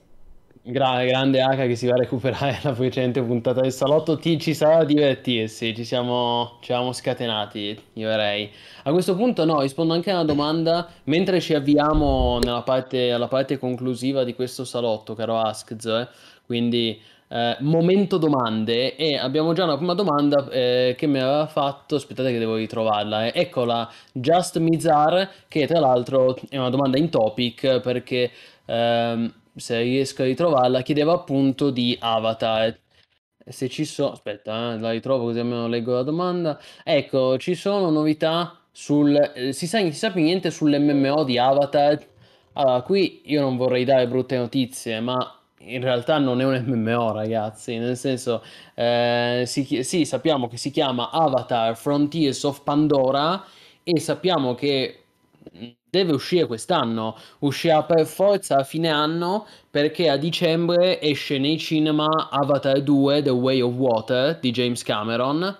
Gra- 0.61 1.03
grande 1.05 1.41
H 1.41 1.67
che 1.67 1.75
si 1.75 1.87
va 1.87 1.93
a 1.93 1.97
recuperare 1.97 2.59
la 2.63 2.73
precedente 2.73 3.21
puntata 3.23 3.61
del 3.61 3.71
salotto. 3.71 4.17
Ti, 4.17 4.37
ci 4.39 4.53
sarà 4.53 4.79
da 4.79 4.83
divertirsi. 4.83 5.73
Ci 5.73 5.85
siamo, 5.85 6.57
ci 6.59 6.71
siamo 6.71 6.91
scatenati, 6.91 7.79
io 7.93 8.09
direi. 8.09 8.49
A 8.83 8.91
questo 8.91 9.15
punto, 9.15 9.45
no, 9.45 9.61
rispondo 9.61 9.93
anche 9.93 10.11
a 10.11 10.15
una 10.15 10.25
domanda 10.25 10.87
mentre 11.05 11.39
ci 11.39 11.53
avviamo 11.53 12.39
nella 12.39 12.61
parte, 12.61 13.11
alla 13.11 13.27
parte 13.27 13.57
conclusiva 13.57 14.23
di 14.23 14.35
questo 14.35 14.65
salotto, 14.65 15.15
caro 15.15 15.39
Askz. 15.39 15.85
Eh? 15.85 16.07
Quindi, 16.45 16.99
eh, 17.29 17.55
momento 17.61 18.17
domande. 18.17 18.95
E 18.95 19.17
abbiamo 19.17 19.53
già 19.53 19.63
una 19.63 19.77
prima 19.77 19.93
domanda 19.93 20.49
eh, 20.49 20.93
che 20.97 21.07
mi 21.07 21.19
aveva 21.19 21.47
fatto. 21.47 21.95
Aspettate, 21.95 22.31
che 22.31 22.37
devo 22.37 22.55
ritrovarla. 22.55 23.27
Eh. 23.27 23.31
Eccola, 23.33 23.89
Just 24.11 24.57
Mizar, 24.59 25.29
che 25.47 25.65
tra 25.67 25.79
l'altro 25.79 26.35
è 26.49 26.57
una 26.57 26.69
domanda 26.69 26.97
in 26.97 27.09
topic 27.09 27.79
perché. 27.79 28.29
Ehm, 28.65 29.33
se 29.55 29.81
riesco 29.81 30.21
a 30.21 30.25
ritrovarla, 30.25 30.81
chiedeva 30.81 31.13
appunto 31.13 31.69
di 31.71 31.97
Avatar. 31.99 32.77
Se 33.45 33.67
ci 33.69 33.85
sono, 33.85 34.11
aspetta, 34.11 34.73
eh, 34.73 34.79
la 34.79 34.91
ritrovo 34.91 35.25
così 35.25 35.39
almeno 35.39 35.67
leggo 35.67 35.93
la 35.93 36.03
domanda. 36.03 36.59
Ecco, 36.83 37.37
ci 37.37 37.55
sono 37.55 37.89
novità 37.89 38.59
sul. 38.71 39.15
Eh, 39.35 39.53
si, 39.53 39.67
sa, 39.67 39.79
si 39.79 39.91
sa 39.93 40.11
più 40.11 40.21
niente 40.21 40.51
sull'MMO 40.51 41.23
di 41.23 41.37
Avatar. 41.37 41.99
Allora, 42.53 42.81
qui 42.81 43.21
io 43.25 43.41
non 43.41 43.57
vorrei 43.57 43.85
dare 43.85 44.07
brutte 44.07 44.37
notizie, 44.37 44.99
ma 44.99 45.17
in 45.59 45.81
realtà 45.81 46.17
non 46.19 46.41
è 46.41 46.45
un 46.45 46.63
MMO, 46.65 47.11
ragazzi. 47.11 47.77
Nel 47.77 47.97
senso, 47.97 48.43
eh, 48.75 49.43
si, 49.45 49.83
sì, 49.83 50.05
sappiamo 50.05 50.47
che 50.47 50.57
si 50.57 50.71
chiama 50.71 51.09
Avatar 51.11 51.75
Frontiers 51.75 52.43
of 52.43 52.63
Pandora 52.63 53.43
e 53.83 53.99
sappiamo 53.99 54.55
che 54.55 55.03
deve 55.89 56.13
uscire 56.13 56.45
quest'anno, 56.45 57.15
uscirà 57.39 57.83
per 57.83 58.05
forza 58.05 58.57
a 58.57 58.63
fine 58.63 58.89
anno 58.89 59.45
perché 59.69 60.09
a 60.09 60.17
dicembre 60.17 61.01
esce 61.01 61.37
nei 61.37 61.57
cinema 61.57 62.29
Avatar 62.29 62.81
2 62.81 63.21
The 63.21 63.29
Way 63.29 63.61
of 63.61 63.73
Water 63.73 64.39
di 64.39 64.51
James 64.51 64.83
Cameron 64.83 65.57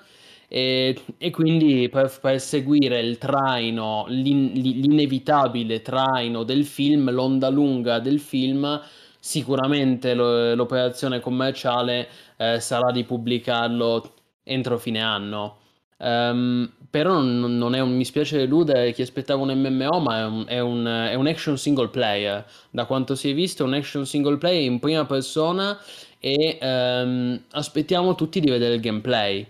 e, 0.48 1.00
e 1.18 1.30
quindi 1.30 1.90
per, 1.90 2.12
per, 2.20 2.42
seguire 2.42 3.00
il 3.00 3.20
traino, 3.20 4.06
l'in, 4.08 4.52
l'inevitabile 4.54 5.82
traino 5.82 6.44
del 6.44 6.66
film, 6.66 7.12
l'onda 7.12 7.50
lunga 7.50 8.00
del 8.00 8.20
film, 8.20 8.82
sicuramente 9.20 10.16
lo, 10.16 10.56
l'operazione 10.56 11.20
commerciale 11.20 12.08
eh, 12.38 12.60
sarà 12.60 12.92
di 12.92 13.04
pubblicarlo 13.04 14.14
entro 14.44 14.80
fine 14.80 15.02
anno. 15.02 15.58
Um, 15.98 16.72
però 16.90 17.22
non, 17.22 17.58
non 17.58 17.76
è 17.76 17.80
un, 17.80 17.96
mi 17.96 18.04
spiace 18.04 18.38
deludere 18.38 18.94
chi 18.94 19.02
aspettava 19.02 19.44
un 19.44 19.52
MMO, 19.52 20.00
ma 20.00 20.20
è 20.20 20.26
un, 20.26 20.46
è, 20.48 20.60
un, 20.60 20.86
è 20.86 21.14
un, 21.14 21.28
action 21.28 21.58
single 21.58 21.90
player. 21.90 22.46
Da 22.72 22.86
quanto 22.86 23.16
si 23.16 23.30
è 23.30 23.34
visto, 23.34 23.64
un 23.64 23.74
action 23.74 24.06
single 24.06 24.38
player 24.38 24.64
in 24.64 24.80
prima 24.80 25.06
persona 25.06 25.78
e 26.20 26.58
um, 26.62 27.40
aspettiamo 27.52 28.16
tutti 28.16 28.40
di 28.40 28.50
vedere 28.50 28.76
il 28.76 28.82
gameplay. 28.82 29.46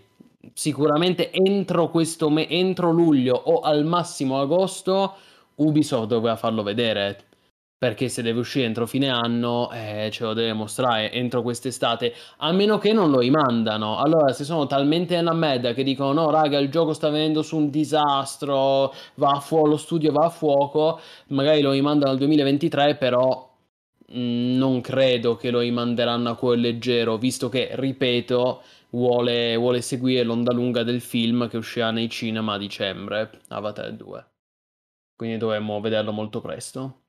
Sicuramente 0.53 1.31
entro, 1.31 1.91
me- 2.29 2.49
entro 2.49 2.91
luglio 2.91 3.35
o 3.35 3.59
al 3.59 3.85
massimo 3.85 4.39
agosto 4.39 5.15
Ubisoft 5.55 6.07
dovrà 6.07 6.35
farlo 6.35 6.63
vedere 6.63 7.23
perché 7.79 8.09
se 8.09 8.21
deve 8.21 8.39
uscire 8.41 8.65
entro 8.65 8.85
fine 8.85 9.07
anno 9.07 9.71
eh, 9.71 10.09
ce 10.11 10.25
lo 10.25 10.33
deve 10.33 10.51
mostrare 10.51 11.13
entro 11.13 11.41
quest'estate, 11.41 12.13
a 12.39 12.51
meno 12.51 12.77
che 12.77 12.91
non 12.91 13.09
lo 13.09 13.19
rimandano. 13.19 13.97
Allora, 13.97 14.33
se 14.33 14.43
sono 14.43 14.67
talmente 14.67 15.15
nella 15.15 15.33
merda 15.33 15.73
che 15.73 15.83
dicono 15.83 16.11
no, 16.11 16.29
raga, 16.29 16.57
il 16.59 16.69
gioco 16.69 16.91
sta 16.91 17.09
venendo 17.09 17.41
su 17.41 17.55
un 17.55 17.69
disastro, 17.69 18.93
va 19.15 19.29
a 19.29 19.39
fuoco, 19.39 19.67
lo 19.67 19.77
studio 19.77 20.11
va 20.11 20.25
a 20.25 20.29
fuoco, 20.29 20.99
magari 21.27 21.61
lo 21.61 21.71
rimandano 21.71 22.11
al 22.11 22.17
2023, 22.17 22.95
però 22.97 23.49
mm, 24.13 24.57
non 24.57 24.81
credo 24.81 25.37
che 25.37 25.49
lo 25.49 25.59
rimanderanno 25.59 26.29
a 26.31 26.35
cuore 26.35 26.57
leggero, 26.57 27.17
visto 27.17 27.47
che, 27.47 27.69
ripeto, 27.73 28.61
vuole, 28.89 29.55
vuole 29.55 29.81
seguire 29.81 30.23
l'onda 30.23 30.51
lunga 30.53 30.83
del 30.83 30.99
film 30.99 31.47
che 31.47 31.55
uscirà 31.57 31.91
nei 31.91 32.09
cinema 32.09 32.55
a 32.55 32.57
dicembre, 32.57 33.29
Avatar 33.47 33.93
2. 33.93 34.25
Quindi 35.15 35.37
dovremmo 35.37 35.79
vederlo 35.79 36.11
molto 36.11 36.41
presto. 36.41 37.03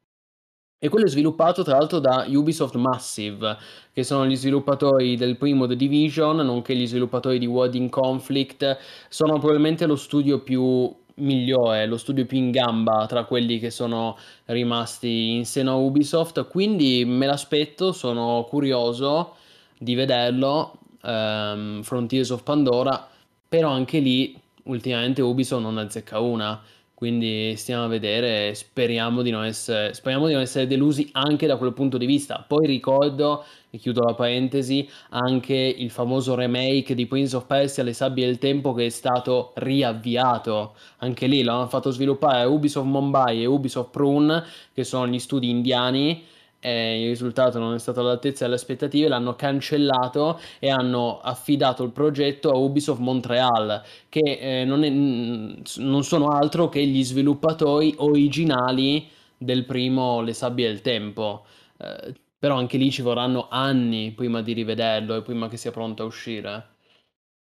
E 0.83 0.89
quello 0.89 1.05
è 1.05 1.11
sviluppato 1.11 1.63
tra 1.63 1.77
l'altro 1.77 1.99
da 1.99 2.25
Ubisoft 2.27 2.75
Massive, 2.77 3.55
che 3.93 4.03
sono 4.03 4.25
gli 4.25 4.35
sviluppatori 4.35 5.15
del 5.15 5.37
primo 5.37 5.67
The 5.67 5.77
Division, 5.77 6.37
nonché 6.37 6.75
gli 6.75 6.87
sviluppatori 6.87 7.39
di 7.39 7.45
World 7.45 7.75
in 7.75 7.91
Conflict. 7.91 8.79
Sono 9.11 9.39
probabilmente 9.39 9.85
lo 9.85 9.97
studio 9.97 10.41
più 10.41 10.91
migliore, 11.17 11.85
lo 11.85 11.99
studio 11.99 12.25
più 12.25 12.39
in 12.39 12.51
gamba 12.51 13.05
tra 13.07 13.25
quelli 13.25 13.59
che 13.59 13.69
sono 13.69 14.17
rimasti 14.47 15.35
in 15.35 15.45
seno 15.45 15.73
a 15.73 15.77
Ubisoft. 15.77 16.47
Quindi 16.49 17.05
me 17.05 17.27
l'aspetto, 17.27 17.93
sono 17.93 18.47
curioso 18.49 19.35
di 19.77 19.95
vederlo. 19.95 20.79
Um, 21.03 21.83
Frontiers 21.83 22.31
of 22.31 22.43
Pandora, 22.43 23.07
però 23.47 23.69
anche 23.69 23.99
lì 23.99 24.35
ultimamente 24.63 25.21
Ubisoft 25.21 25.63
non 25.63 25.77
azzecca 25.77 26.21
una 26.21 26.59
Quindi 27.01 27.57
stiamo 27.57 27.85
a 27.85 27.87
vedere, 27.87 28.55
speriamo 28.55 29.23
di 29.23 29.31
non 29.31 29.47
essere, 29.47 29.95
speriamo 29.95 30.27
di 30.27 30.35
non 30.35 30.43
essere 30.43 30.67
delusi 30.67 31.09
anche 31.13 31.47
da 31.47 31.57
quel 31.57 31.73
punto 31.73 31.97
di 31.97 32.05
vista. 32.05 32.45
Poi 32.47 32.67
ricordo, 32.67 33.43
e 33.71 33.79
chiudo 33.79 34.03
la 34.03 34.13
parentesi, 34.13 34.87
anche 35.09 35.55
il 35.55 35.91
famoso 35.91 36.35
remake 36.35 36.95
di 36.95 37.07
Prince 37.07 37.37
of 37.37 37.47
Persia, 37.47 37.85
Le 37.85 37.95
sabbie 37.95 38.27
del 38.27 38.37
tempo, 38.37 38.75
che 38.75 38.85
è 38.85 38.89
stato 38.91 39.53
riavviato. 39.55 40.75
Anche 40.99 41.27
lì 41.27 41.43
l'hanno 41.43 41.69
fatto 41.69 41.91
sviluppare 41.91 42.45
Ubisoft 42.45 42.87
Mumbai 42.87 43.45
e 43.45 43.47
Ubisoft 43.47 43.89
Prune, 43.89 44.45
che 44.75 44.85
sono 44.85 45.09
gli 45.09 45.19
studi 45.19 45.49
indiani 45.49 46.23
eh, 46.61 47.03
il 47.03 47.09
risultato 47.09 47.59
non 47.59 47.75
è 47.75 47.79
stato 47.79 48.01
all'altezza 48.01 48.45
delle 48.45 48.57
aspettative, 48.57 49.09
l'hanno 49.09 49.35
cancellato 49.35 50.39
e 50.59 50.71
hanno 50.71 51.21
affidato 51.21 51.83
il 51.83 51.91
progetto 51.91 52.51
a 52.51 52.57
Ubisoft 52.57 53.01
Montreal, 53.01 53.83
che 54.09 54.61
eh, 54.61 54.65
non, 54.65 54.85
è, 54.85 54.91
non, 54.91 56.05
sono 56.05 56.29
altro 56.29 56.69
che 56.69 56.85
gli 56.87 57.03
sviluppatori 57.03 57.95
originali 57.99 59.09
del 59.37 59.65
primo 59.65 60.21
Le 60.21 60.35
sabbie 60.35 60.69
del 60.69 60.83
tempo. 60.83 61.45
Eh, 61.79 62.15
però 62.39 62.57
anche 62.57 62.79
lì 62.79 62.91
ci 62.91 63.03
vorranno 63.03 63.49
anni 63.51 64.13
prima 64.13 64.41
di 64.43 64.53
rivederlo 64.55 65.15
e 65.15 65.23
prima 65.23 65.49
che 65.49 65.57
sia 65.59 65.71
pronto 65.71 66.03
a 66.03 66.07
uscire. 66.07 66.69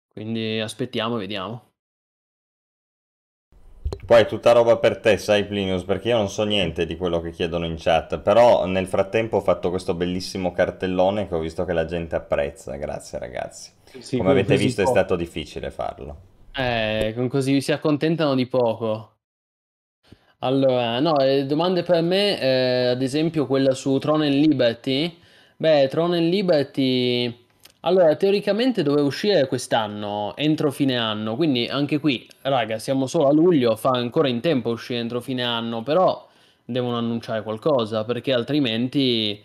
Quindi 0.07 0.59
aspettiamo 0.59 1.17
e 1.17 1.19
vediamo. 1.19 1.74
Poi 4.05 4.21
è 4.21 4.25
tutta 4.27 4.51
roba 4.51 4.77
per 4.77 4.99
te, 4.99 5.17
sai 5.17 5.45
Plinius, 5.45 5.83
perché 5.83 6.09
io 6.09 6.17
non 6.17 6.29
so 6.29 6.43
niente 6.43 6.85
di 6.85 6.95
quello 6.95 7.21
che 7.21 7.31
chiedono 7.31 7.65
in 7.65 7.75
chat, 7.77 8.19
però 8.19 8.65
nel 8.67 8.85
frattempo 8.85 9.37
ho 9.37 9.41
fatto 9.41 9.71
questo 9.71 9.95
bellissimo 9.95 10.51
cartellone 10.51 11.27
che 11.27 11.33
ho 11.33 11.39
visto 11.39 11.65
che 11.65 11.73
la 11.73 11.85
gente 11.85 12.15
apprezza, 12.15 12.75
grazie 12.75 13.17
ragazzi. 13.17 13.71
Sì, 13.99 14.17
Come 14.17 14.31
avete 14.31 14.57
visto 14.57 14.83
è 14.83 14.85
stato 14.85 15.15
difficile 15.15 15.71
farlo. 15.71 16.17
Eh, 16.53 17.13
con 17.15 17.27
così 17.27 17.59
si 17.61 17.71
accontentano 17.71 18.35
di 18.35 18.45
poco. 18.45 19.13
Allora, 20.39 20.99
no, 20.99 21.17
eh, 21.17 21.45
domande 21.45 21.81
per 21.81 22.01
me, 22.01 22.39
eh, 22.39 22.85
ad 22.87 23.01
esempio 23.01 23.47
quella 23.47 23.73
su 23.73 23.97
Throne 23.97 24.27
and 24.27 24.35
Liberty. 24.35 25.17
Beh, 25.57 25.87
Throne 25.87 26.17
and 26.17 26.29
Liberty 26.29 27.44
allora, 27.85 28.15
teoricamente 28.15 28.81
doveva 28.81 29.05
uscire 29.05 29.47
quest'anno, 29.47 30.35
entro 30.35 30.71
fine 30.71 30.97
anno, 30.97 31.35
quindi 31.35 31.67
anche 31.67 31.99
qui, 31.99 32.27
raga, 32.41 32.79
siamo 32.79 33.05
solo 33.05 33.27
a 33.27 33.31
luglio, 33.31 33.75
fa 33.75 33.91
ancora 33.91 34.27
in 34.27 34.41
tempo 34.41 34.71
uscire 34.71 34.99
entro 34.99 35.21
fine 35.21 35.43
anno, 35.43 35.83
però 35.83 36.27
devono 36.65 36.97
annunciare 36.97 37.43
qualcosa, 37.43 38.03
perché 38.03 38.33
altrimenti 38.33 39.39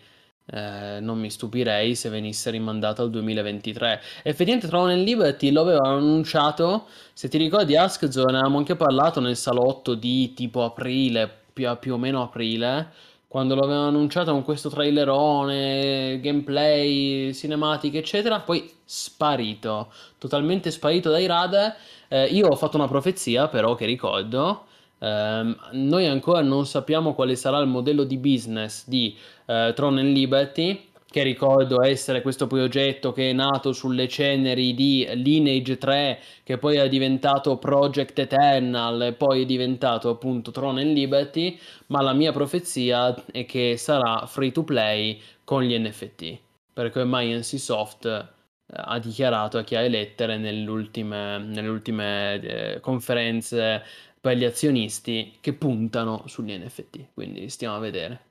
eh, 0.45 0.97
non 0.99 1.19
mi 1.19 1.29
stupirei 1.29 1.93
se 1.93 2.09
venisse 2.09 2.49
rimandato 2.49 3.03
al 3.03 3.11
2023. 3.11 4.01
Effettivamente 4.23 4.67
Tron 4.67 4.89
and 4.89 5.03
Liberty 5.05 5.51
lo 5.51 5.61
avevano 5.61 5.97
annunciato, 5.97 6.87
se 7.13 7.27
ti 7.27 7.37
ricordi 7.37 7.77
Askzone, 7.77 8.31
ne 8.31 8.37
avevamo 8.39 8.57
anche 8.57 8.75
parlato 8.75 9.19
nel 9.19 9.37
salotto 9.37 9.93
di 9.93 10.33
tipo 10.33 10.63
aprile, 10.63 11.29
più, 11.53 11.69
più 11.79 11.93
o 11.93 11.97
meno 11.97 12.23
aprile, 12.23 12.89
quando 13.31 13.55
lo 13.55 13.61
avevano 13.61 13.87
annunciato 13.87 14.33
con 14.33 14.43
questo 14.43 14.67
trailerone, 14.67 16.19
gameplay, 16.19 17.33
cinematiche, 17.33 17.99
eccetera, 17.99 18.41
poi 18.41 18.69
sparito, 18.83 19.89
totalmente 20.17 20.69
sparito 20.69 21.09
dai 21.09 21.27
radar. 21.27 21.73
Eh, 22.09 22.25
io 22.25 22.47
ho 22.47 22.55
fatto 22.57 22.75
una 22.75 22.89
profezia, 22.89 23.47
però, 23.47 23.73
che 23.75 23.85
ricordo. 23.85 24.65
Eh, 24.99 25.55
noi 25.71 26.07
ancora 26.07 26.41
non 26.41 26.65
sappiamo 26.65 27.13
quale 27.13 27.37
sarà 27.37 27.59
il 27.59 27.67
modello 27.67 28.03
di 28.03 28.17
business 28.17 28.85
di 28.85 29.15
eh, 29.45 29.71
Tron 29.77 29.95
Liberty 29.95 30.90
che 31.11 31.23
ricordo 31.23 31.83
essere 31.83 32.21
questo 32.21 32.47
progetto 32.47 33.11
che 33.11 33.29
è 33.29 33.33
nato 33.33 33.73
sulle 33.73 34.07
ceneri 34.07 34.73
di 34.73 35.05
Lineage 35.13 35.77
3, 35.77 36.19
che 36.43 36.57
poi 36.57 36.77
è 36.77 36.87
diventato 36.87 37.57
Project 37.57 38.17
Eternal 38.17 39.13
poi 39.17 39.41
è 39.41 39.45
diventato 39.45 40.09
appunto 40.09 40.51
Throne 40.51 40.81
and 40.81 40.95
Liberty, 40.95 41.59
ma 41.87 42.01
la 42.01 42.13
mia 42.13 42.31
profezia 42.31 43.13
è 43.25 43.45
che 43.45 43.75
sarà 43.75 44.25
free 44.25 44.53
to 44.53 44.63
play 44.63 45.19
con 45.43 45.63
gli 45.63 45.77
NFT, 45.77 46.39
perché 46.73 47.01
ormai 47.01 47.33
NCSoft 47.33 48.05
eh, 48.05 48.25
ha 48.73 48.97
dichiarato 48.99 49.57
a 49.57 49.63
chiare 49.63 49.89
lettere 49.89 50.37
nelle 50.37 50.69
ultime, 50.69 51.39
nelle 51.39 51.67
ultime 51.67 52.39
eh, 52.41 52.79
conferenze 52.79 53.83
per 54.21 54.37
gli 54.37 54.45
azionisti 54.45 55.35
che 55.41 55.51
puntano 55.53 56.23
sugli 56.27 56.57
NFT, 56.57 57.07
quindi 57.13 57.49
stiamo 57.49 57.75
a 57.75 57.79
vedere. 57.79 58.30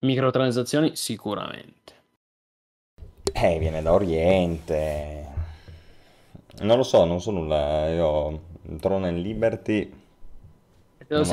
Microtransazioni 0.00 0.92
sicuramente. 0.94 1.92
Eh, 3.32 3.58
viene 3.58 3.82
da 3.82 3.92
Oriente. 3.92 5.26
Non 6.60 6.76
lo 6.76 6.82
so, 6.82 7.04
non 7.04 7.20
so 7.20 7.30
nulla. 7.30 7.88
Io 7.92 8.40
Throne 8.80 9.08
and 9.08 9.18
Liberty. 9.18 9.98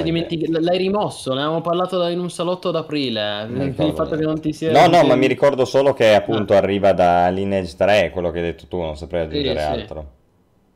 Dimentichi... 0.02 0.50
L'hai 0.50 0.80
rimosso, 0.80 1.34
ne 1.34 1.42
avevamo 1.42 1.62
parlato 1.62 2.04
in 2.08 2.20
un 2.20 2.32
salotto 2.32 2.72
d'aprile. 2.72 3.48
Il 3.50 3.94
fatto 3.96 4.16
che 4.16 4.24
non 4.24 4.40
ti 4.40 4.52
sia. 4.52 4.72
No, 4.72 4.88
no, 4.88 5.06
ma 5.06 5.16
mi 5.16 5.28
ricordo 5.28 5.66
solo 5.66 5.94
che 5.94 6.16
appunto 6.16 6.54
ah. 6.54 6.58
arriva 6.58 6.94
da 6.94 7.28
Lineage 7.30 7.76
3, 7.76 8.10
quello 8.10 8.32
che 8.32 8.40
hai 8.40 8.46
detto 8.46 8.66
tu, 8.68 8.82
non 8.82 8.98
saprei 8.98 9.26
aggiungere 9.26 9.60
sì, 9.60 9.66
altro. 9.66 10.00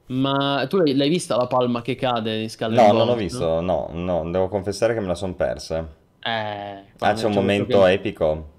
Sì. 0.06 0.14
Ma 0.14 0.66
tu 0.70 0.78
l'hai 0.78 1.10
vista 1.10 1.36
la 1.36 1.48
palma 1.48 1.82
che 1.82 1.96
cade 1.96 2.42
in 2.42 2.50
scala? 2.50 2.76
No, 2.76 2.92
non 2.92 3.08
l'ho 3.08 3.16
visto, 3.16 3.60
no, 3.60 3.90
no, 3.92 4.30
devo 4.30 4.50
confessare 4.50 4.94
che 4.94 5.00
me 5.00 5.08
la 5.08 5.16
sono 5.16 5.34
persa. 5.34 6.00
Eh, 6.24 6.84
ah, 7.00 7.14
c'è 7.14 7.26
un 7.26 7.34
momento 7.34 7.80
game... 7.80 7.94
epico. 7.94 8.50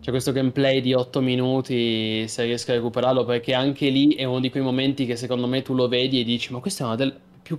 C'è 0.00 0.10
questo 0.10 0.32
gameplay 0.32 0.80
di 0.80 0.94
8 0.94 1.20
minuti, 1.20 2.26
se 2.28 2.44
riesco 2.44 2.70
a 2.70 2.74
recuperarlo, 2.74 3.24
perché 3.24 3.54
anche 3.54 3.88
lì 3.88 4.14
è 4.14 4.24
uno 4.24 4.40
di 4.40 4.50
quei 4.50 4.62
momenti 4.62 5.04
che 5.04 5.16
secondo 5.16 5.46
me 5.46 5.62
tu 5.62 5.74
lo 5.74 5.88
vedi 5.88 6.20
e 6.20 6.24
dici, 6.24 6.52
ma 6.52 6.60
questa 6.60 6.84
è 6.84 6.86
una 6.86 6.96
delle, 6.96 7.18
più, 7.42 7.58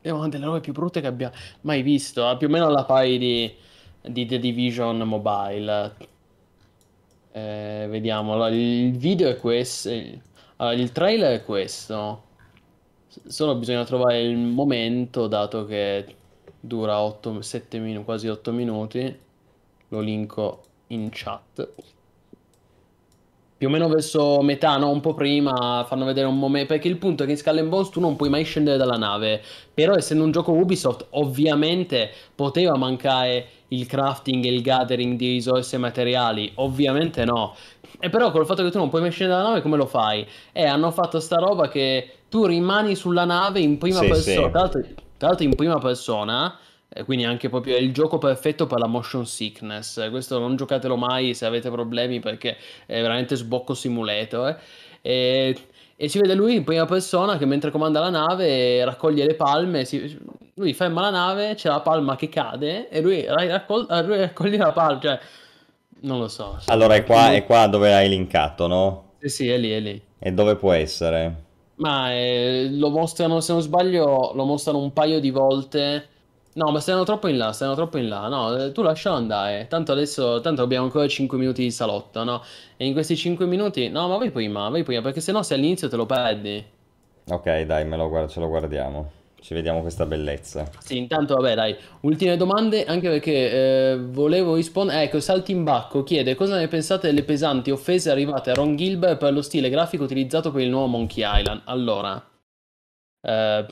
è 0.00 0.10
una 0.10 0.28
delle 0.28 0.44
robe 0.44 0.60
più 0.60 0.72
brutte 0.72 1.00
che 1.00 1.06
abbia 1.06 1.30
mai 1.62 1.82
visto, 1.82 2.26
ha 2.26 2.36
più 2.36 2.48
o 2.48 2.50
meno 2.50 2.66
alla 2.66 2.84
pari 2.84 3.16
di, 3.16 3.54
di 4.02 4.26
The 4.26 4.38
Division 4.38 4.98
Mobile. 4.98 5.94
Eh, 7.32 7.86
vediamo, 7.88 8.32
allora, 8.32 8.48
il 8.48 8.96
video 8.96 9.28
è 9.28 9.36
questo, 9.36 9.90
allora, 10.56 10.74
il 10.76 10.90
trailer 10.92 11.40
è 11.40 11.44
questo, 11.44 12.22
solo 13.24 13.54
bisogna 13.54 13.84
trovare 13.84 14.20
il 14.20 14.36
momento, 14.36 15.28
dato 15.28 15.64
che 15.64 16.16
dura 16.66 17.00
8, 17.00 17.42
7 17.42 17.78
minuti, 17.78 18.04
quasi 18.04 18.28
8 18.28 18.52
minuti. 18.52 19.18
Lo 19.88 20.00
linko 20.00 20.62
in 20.88 21.08
chat. 21.12 21.68
Più 23.56 23.68
o 23.68 23.70
meno 23.70 23.88
verso 23.88 24.40
metà, 24.42 24.76
no? 24.76 24.90
Un 24.90 25.00
po' 25.00 25.14
prima, 25.14 25.84
fanno 25.86 26.04
vedere 26.04 26.26
un 26.26 26.38
momento. 26.38 26.72
Perché 26.72 26.88
il 26.88 26.96
punto 26.96 27.22
è 27.22 27.26
che 27.26 27.32
in 27.32 27.38
Skull 27.38 27.68
Bones 27.68 27.90
tu 27.90 28.00
non 28.00 28.16
puoi 28.16 28.28
mai 28.28 28.44
scendere 28.44 28.76
dalla 28.76 28.96
nave. 28.96 29.42
Però, 29.72 29.94
essendo 29.94 30.24
un 30.24 30.32
gioco 30.32 30.52
Ubisoft, 30.52 31.06
ovviamente 31.10 32.10
poteva 32.34 32.76
mancare 32.76 33.46
il 33.68 33.86
crafting 33.86 34.44
e 34.44 34.52
il 34.52 34.62
gathering 34.62 35.16
di 35.16 35.32
risorse 35.32 35.76
e 35.76 35.78
materiali. 35.78 36.50
Ovviamente 36.56 37.24
no. 37.24 37.54
E 38.00 38.10
però 38.10 38.30
col 38.32 38.44
fatto 38.44 38.64
che 38.64 38.70
tu 38.70 38.78
non 38.78 38.88
puoi 38.88 39.02
mai 39.02 39.12
scendere 39.12 39.38
dalla 39.38 39.50
nave, 39.50 39.62
come 39.62 39.76
lo 39.76 39.86
fai? 39.86 40.26
E 40.52 40.64
hanno 40.64 40.90
fatto 40.90 41.20
sta 41.20 41.36
roba 41.36 41.68
che 41.68 42.10
tu 42.28 42.44
rimani 42.44 42.96
sulla 42.96 43.24
nave 43.24 43.60
in 43.60 43.78
prima 43.78 44.00
sì, 44.00 44.08
persona. 44.08 44.46
Sì. 44.46 44.50
Tra 44.50 44.60
l'altro 44.60 44.80
tra 45.16 45.28
l'altro 45.28 45.44
in 45.44 45.54
prima 45.54 45.78
persona, 45.78 46.58
eh, 46.88 47.04
quindi 47.04 47.24
anche 47.24 47.48
proprio 47.48 47.76
il 47.76 47.92
gioco 47.92 48.18
perfetto 48.18 48.66
per 48.66 48.78
la 48.78 48.86
motion 48.86 49.26
sickness. 49.26 50.10
Questo 50.10 50.38
non 50.38 50.56
giocatelo 50.56 50.96
mai 50.96 51.34
se 51.34 51.46
avete 51.46 51.70
problemi 51.70 52.20
perché 52.20 52.56
è 52.86 53.00
veramente 53.00 53.36
sbocco 53.36 53.74
simulator. 53.74 54.58
E, 55.02 55.56
e 55.96 56.08
si 56.08 56.18
vede 56.18 56.34
lui 56.34 56.56
in 56.56 56.64
prima 56.64 56.86
persona 56.86 57.36
che 57.36 57.46
mentre 57.46 57.70
comanda 57.70 58.00
la 58.00 58.10
nave 58.10 58.84
raccoglie 58.84 59.26
le 59.26 59.34
palme, 59.34 59.84
si, 59.84 60.18
lui 60.54 60.72
ferma 60.74 61.00
la 61.00 61.10
nave, 61.10 61.54
c'è 61.54 61.68
la 61.68 61.80
palma 61.80 62.16
che 62.16 62.28
cade 62.28 62.88
e 62.88 63.00
lui, 63.00 63.24
raccol- 63.26 63.86
lui 64.06 64.18
raccoglie 64.18 64.56
la 64.56 64.72
palma, 64.72 65.00
cioè 65.00 65.18
non 66.00 66.18
lo 66.18 66.28
so. 66.28 66.58
Allora 66.66 66.94
è 66.94 67.04
qua, 67.04 67.32
è 67.32 67.44
qua 67.44 67.66
dove 67.66 67.94
hai 67.94 68.08
linkato, 68.08 68.66
no? 68.66 69.12
Sì, 69.20 69.28
sì, 69.28 69.48
è 69.48 69.56
lì, 69.56 69.70
è 69.70 69.80
lì. 69.80 70.02
E 70.18 70.32
dove 70.32 70.56
può 70.56 70.72
essere? 70.72 71.43
Ma 71.76 72.12
eh, 72.12 72.68
lo 72.70 72.90
mostrano, 72.90 73.40
se 73.40 73.52
non 73.52 73.62
sbaglio, 73.62 74.32
lo 74.34 74.44
mostrano 74.44 74.78
un 74.78 74.92
paio 74.92 75.20
di 75.20 75.30
volte. 75.30 76.08
No, 76.54 76.70
ma 76.70 76.78
stanno 76.78 77.02
troppo 77.04 77.26
in 77.26 77.36
là, 77.36 77.52
stanno 77.52 77.74
troppo 77.74 77.98
in 77.98 78.08
là. 78.08 78.28
No, 78.28 78.56
eh, 78.56 78.72
tu 78.72 78.82
lascialo 78.82 79.16
andare. 79.16 79.66
Tanto 79.68 79.92
adesso, 79.92 80.40
tanto 80.40 80.62
abbiamo 80.62 80.84
ancora 80.84 81.06
5 81.08 81.36
minuti 81.36 81.62
di 81.62 81.70
salotto, 81.72 82.22
no? 82.22 82.42
E 82.76 82.86
in 82.86 82.92
questi 82.92 83.16
5 83.16 83.44
minuti, 83.46 83.88
no, 83.88 84.08
ma 84.08 84.16
vai 84.18 84.30
prima, 84.30 84.68
vai 84.68 84.84
prima, 84.84 85.02
perché 85.02 85.20
sennò 85.20 85.42
se 85.42 85.54
all'inizio 85.54 85.88
te 85.88 85.96
lo 85.96 86.06
perdi. 86.06 86.64
Ok, 87.28 87.62
dai, 87.62 87.84
me 87.86 87.96
lo 87.96 88.08
guardo, 88.08 88.28
ce 88.28 88.40
lo 88.40 88.48
guardiamo. 88.48 89.10
Ci 89.44 89.52
vediamo 89.52 89.82
questa 89.82 90.06
bellezza. 90.06 90.66
Sì, 90.78 90.96
intanto 90.96 91.34
vabbè 91.34 91.54
dai, 91.54 91.76
ultime 92.00 92.38
domande 92.38 92.86
anche 92.86 93.10
perché 93.10 93.50
eh, 93.92 93.98
volevo 94.00 94.54
rispondere, 94.54 95.02
ecco 95.02 95.20
Saltimbacco 95.20 96.02
chiede 96.02 96.34
cosa 96.34 96.56
ne 96.56 96.66
pensate 96.66 97.08
delle 97.08 97.24
pesanti 97.24 97.70
offese 97.70 98.10
arrivate 98.10 98.50
a 98.50 98.54
Ron 98.54 98.74
Gilbert 98.74 99.18
per 99.18 99.34
lo 99.34 99.42
stile 99.42 99.68
grafico 99.68 100.04
utilizzato 100.04 100.50
per 100.50 100.62
il 100.62 100.70
nuovo 100.70 100.86
Monkey 100.86 101.22
Island. 101.40 101.60
Allora, 101.66 102.26
eh, 103.20 103.66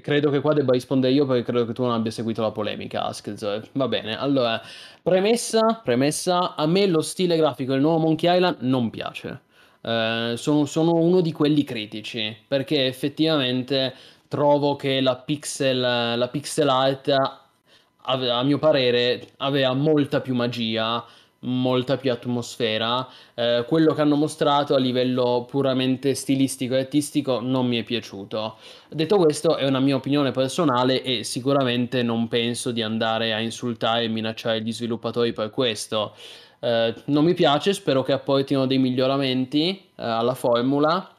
credo 0.00 0.30
che 0.30 0.40
qua 0.40 0.54
debba 0.54 0.72
rispondere 0.72 1.12
io 1.12 1.24
perché 1.24 1.44
credo 1.44 1.64
che 1.64 1.72
tu 1.72 1.82
non 1.82 1.92
abbia 1.92 2.10
seguito 2.10 2.42
la 2.42 2.50
polemica, 2.50 3.04
Askz. 3.04 3.70
Va 3.74 3.86
bene, 3.86 4.18
allora, 4.18 4.60
premessa, 5.04 5.80
premessa, 5.84 6.56
a 6.56 6.66
me 6.66 6.86
lo 6.86 7.00
stile 7.00 7.36
grafico 7.36 7.74
del 7.74 7.80
nuovo 7.80 7.98
Monkey 8.06 8.34
Island 8.34 8.56
non 8.62 8.90
piace. 8.90 9.42
Eh, 9.82 10.34
sono, 10.36 10.64
sono 10.64 10.94
uno 10.94 11.20
di 11.20 11.30
quelli 11.30 11.62
critici 11.62 12.36
perché 12.46 12.86
effettivamente 12.86 13.94
trovo 14.32 14.76
che 14.76 15.02
la 15.02 15.16
pixel, 15.16 15.78
la 16.16 16.28
pixel 16.30 16.68
art, 16.70 17.14
a 18.04 18.42
mio 18.42 18.58
parere, 18.58 19.28
aveva 19.36 19.74
molta 19.74 20.22
più 20.22 20.34
magia 20.34 21.04
molta 21.44 21.96
più 21.96 22.12
atmosfera. 22.12 23.06
Eh, 23.34 23.64
quello 23.66 23.94
che 23.94 24.00
hanno 24.00 24.16
mostrato 24.16 24.74
a 24.74 24.78
livello 24.78 25.44
puramente 25.48 26.14
stilistico 26.14 26.74
e 26.74 26.80
artistico 26.80 27.40
non 27.40 27.66
mi 27.66 27.78
è 27.78 27.82
piaciuto. 27.82 28.58
Detto 28.88 29.16
questo, 29.16 29.56
è 29.56 29.66
una 29.66 29.80
mia 29.80 29.96
opinione 29.96 30.30
personale 30.30 31.02
e 31.02 31.24
sicuramente 31.24 32.02
non 32.02 32.28
penso 32.28 32.70
di 32.70 32.80
andare 32.80 33.32
a 33.32 33.40
insultare 33.40 34.04
e 34.04 34.08
minacciare 34.08 34.62
gli 34.62 34.72
sviluppatori 34.72 35.32
per 35.32 35.50
questo. 35.50 36.14
Eh, 36.60 36.94
non 37.06 37.24
mi 37.24 37.34
piace, 37.34 37.72
spero 37.72 38.02
che 38.02 38.12
apportino 38.12 38.66
dei 38.66 38.78
miglioramenti 38.78 39.70
eh, 39.70 39.84
alla 39.96 40.34
formula. 40.34 41.16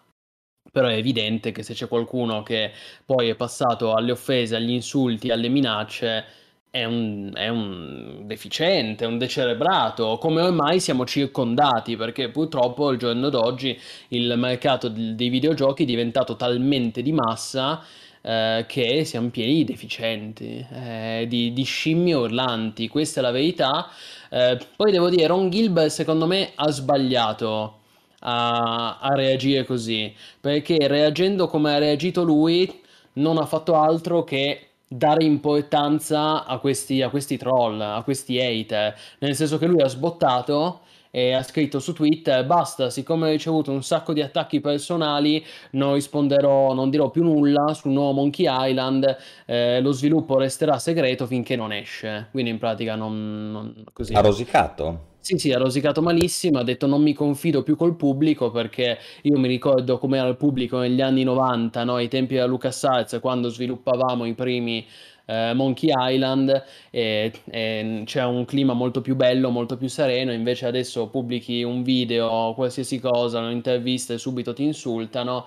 Però 0.74 0.88
è 0.88 0.96
evidente 0.96 1.52
che 1.52 1.62
se 1.62 1.76
c'è 1.76 1.88
qualcuno 1.88 2.42
che 2.42 2.72
poi 3.06 3.30
è 3.30 3.36
passato 3.36 3.94
alle 3.94 4.12
offese, 4.12 4.56
agli 4.56 4.72
insulti, 4.72 5.30
alle 5.30 5.48
minacce, 5.48 6.26
è 6.72 6.86
un, 6.86 7.30
è 7.36 7.50
un 7.50 8.24
deficiente, 8.24 9.06
un 9.06 9.20
decerebrato, 9.20 10.18
come 10.18 10.42
ormai 10.42 10.80
siamo 10.80 11.06
circondati, 11.06 11.96
perché 11.96 12.30
purtroppo 12.30 12.88
al 12.88 12.98
giorno 12.98 13.30
d'oggi 13.30 13.80
il 14.08 14.34
mercato 14.36 14.90
dei 14.90 15.30
videogiochi 15.30 15.84
è 15.84 15.86
diventato 15.86 16.36
talmente 16.36 17.04
di 17.04 17.12
massa 17.12 17.84
eh, 18.24 18.66
che 18.68 19.06
siamo 19.06 19.30
pieni 19.30 19.54
di 19.54 19.64
deficienti, 19.66 20.66
eh, 20.72 21.26
di, 21.28 21.54
di, 21.54 21.64
scimmie 21.64 22.16
urlanti, 22.16 22.88
questa 22.88 23.20
è 23.20 23.24
la 23.24 23.30
verità. 23.30 23.90
Eh, 24.30 24.58
poi 24.76 24.92
devo 24.92 25.10
dire, 25.10 25.28
Ron 25.28 25.52
Gilbert 25.52 25.92
secondo 25.92 26.26
me 26.26 26.54
ha 26.56 26.72
sbagliato 26.72 27.82
a, 28.24 29.00
a 29.00 29.14
reagire 29.16 29.66
così, 29.66 30.14
perché 30.40 30.88
reagendo 30.88 31.48
come 31.48 31.74
ha 31.74 31.78
reagito 31.78 32.24
lui 32.24 32.82
non 33.14 33.38
ha 33.38 33.46
fatto 33.46 33.76
altro 33.76 34.24
che 34.24 34.68
dare 34.88 35.24
importanza 35.24 36.46
a 36.46 36.58
questi, 36.60 37.02
a 37.02 37.10
questi 37.10 37.38
troll, 37.38 37.80
a 37.82 38.02
questi 38.04 38.40
hater, 38.40 38.96
nel 39.20 39.36
senso 39.36 39.58
che 39.58 39.66
lui 39.66 39.82
ha 39.82 39.88
sbottato 39.88 40.82
e 41.16 41.34
ha 41.34 41.44
scritto 41.44 41.80
su 41.80 41.94
Twitter 41.94 42.44
basta, 42.44 42.90
siccome 42.90 43.28
ho 43.28 43.32
ricevuto 43.32 43.72
un 43.72 43.84
sacco 43.84 44.14
di 44.14 44.22
attacchi 44.22 44.62
personali 44.62 45.46
non 45.72 45.94
risponderò, 45.94 46.74
non 46.74 46.90
dirò 46.90 47.12
più 47.12 47.22
nulla 47.24 47.74
sul 47.76 47.92
nuovo 47.92 48.14
Monkey 48.14 48.48
Island, 48.50 49.18
eh, 49.46 49.80
lo 49.80 49.92
sviluppo 49.92 50.40
resterà 50.40 50.80
segreto 50.80 51.28
finché 51.28 51.56
non 51.56 51.72
esce, 51.72 52.30
quindi 52.32 52.50
in 52.50 52.58
pratica 52.58 52.96
non... 52.96 53.52
non 53.52 53.84
così. 53.94 54.14
Ha 54.14 54.22
rosicato? 54.22 55.12
Sì, 55.26 55.38
sì, 55.38 55.52
ha 55.54 55.58
rosicato 55.58 56.02
malissimo, 56.02 56.60
ha 56.60 56.64
detto 56.64 56.86
non 56.86 57.02
mi 57.02 57.14
confido 57.14 57.64
più 57.64 57.78
col 57.78 57.96
pubblico 57.96 58.52
perché 58.52 58.98
io 59.22 59.40
mi 59.40 59.48
ricordo 59.48 59.98
come 59.98 60.18
era 60.18 60.28
il 60.28 60.36
pubblico 60.36 60.80
negli 60.80 61.00
anni 61.00 61.24
90, 61.24 61.86
no? 61.86 61.96
ai 61.96 62.10
tempi 62.10 62.34
della 62.34 62.46
LucasArts, 62.46 63.20
quando 63.22 63.48
sviluppavamo 63.48 64.26
i 64.26 64.34
primi 64.34 64.86
eh, 65.26 65.54
Monkey 65.54 65.92
Island 65.96 66.64
e, 66.90 67.32
e 67.46 68.02
c'è 68.06 68.26
un 68.26 68.44
clima 68.44 68.74
molto 68.74 69.00
più 69.00 69.16
bello, 69.16 69.50
molto 69.50 69.78
più 69.78 69.88
sereno, 69.88 70.34
invece 70.34 70.66
adesso 70.66 71.08
pubblichi 71.08 71.64
un 71.64 71.84
video, 71.84 72.52
qualsiasi 72.54 73.00
cosa, 73.00 73.40
un'intervista 73.40 74.14
e 74.14 74.18
subito 74.18 74.52
ti 74.54 74.64
insultano, 74.64 75.46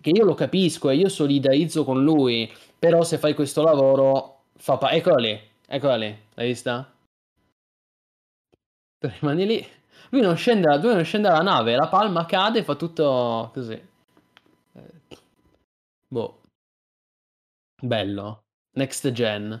che 0.00 0.08
io 0.08 0.24
lo 0.24 0.32
capisco 0.32 0.88
e 0.88 0.96
io 0.96 1.08
solidarizzo 1.10 1.84
con 1.84 2.02
lui, 2.02 2.50
però 2.78 3.02
se 3.04 3.18
fai 3.18 3.34
questo 3.34 3.62
lavoro 3.62 4.36
fa 4.56 4.78
pa- 4.78 4.92
eccola 4.92 5.16
lì, 5.16 5.38
eccola 5.66 5.96
lì, 5.96 6.16
l'hai 6.34 6.46
vista? 6.46 6.90
Tu 8.98 9.10
rimani 9.20 9.46
lì. 9.46 9.66
Lui 10.10 10.22
non 10.22 10.36
scende, 10.36 10.76
lui 10.78 10.94
non 10.94 11.04
scende 11.04 11.28
dalla 11.28 11.42
nave, 11.42 11.76
la 11.76 11.88
palma 11.88 12.26
cade 12.26 12.60
e 12.60 12.64
fa 12.64 12.74
tutto 12.74 13.50
così. 13.52 13.72
Eh, 13.74 15.18
boh. 16.08 16.40
Bello. 17.80 18.42
Next 18.76 19.12
gen. 19.12 19.60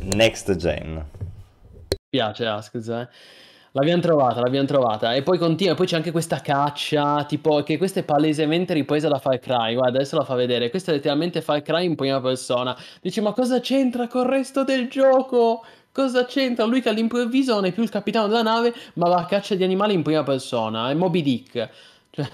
Next 0.00 0.54
gen. 0.56 0.92
Mi 0.92 1.96
piace 2.08 2.46
Askz, 2.46 2.88
eh. 2.88 3.08
L'abbiamo 3.72 4.02
trovata, 4.02 4.40
l'abbiamo 4.40 4.66
trovata. 4.66 5.14
E 5.14 5.22
poi 5.22 5.38
continua, 5.38 5.76
poi 5.76 5.86
c'è 5.86 5.96
anche 5.96 6.10
questa 6.10 6.40
caccia, 6.40 7.24
tipo, 7.24 7.62
che 7.62 7.78
questa 7.78 8.00
è 8.00 8.02
palesemente 8.02 8.74
ripresa 8.74 9.08
da 9.08 9.18
Far 9.18 9.38
Cry. 9.38 9.74
Guarda, 9.74 9.98
adesso 9.98 10.16
la 10.16 10.24
fa 10.24 10.34
vedere. 10.34 10.70
Questa 10.70 10.90
è 10.90 10.94
letteralmente 10.96 11.40
Far 11.40 11.62
Cry 11.62 11.84
in 11.84 11.94
prima 11.94 12.20
persona. 12.20 12.76
Dici, 13.00 13.20
ma 13.20 13.32
cosa 13.32 13.60
c'entra 13.60 14.08
col 14.08 14.26
resto 14.26 14.64
del 14.64 14.88
gioco? 14.88 15.64
Cosa 16.00 16.24
c'entra 16.24 16.64
lui 16.64 16.80
che 16.80 16.88
all'improvviso 16.88 17.52
non 17.52 17.66
è 17.66 17.72
più 17.72 17.82
il 17.82 17.90
capitano 17.90 18.26
della 18.26 18.40
nave, 18.40 18.72
ma 18.94 19.06
va 19.10 19.18
a 19.18 19.26
caccia 19.26 19.54
di 19.54 19.62
animali 19.62 19.92
in 19.92 20.02
prima 20.02 20.22
persona? 20.22 20.88
È 20.88 20.94
Moby 20.94 21.20
Dick. 21.20 21.68
Cioè... 22.08 22.28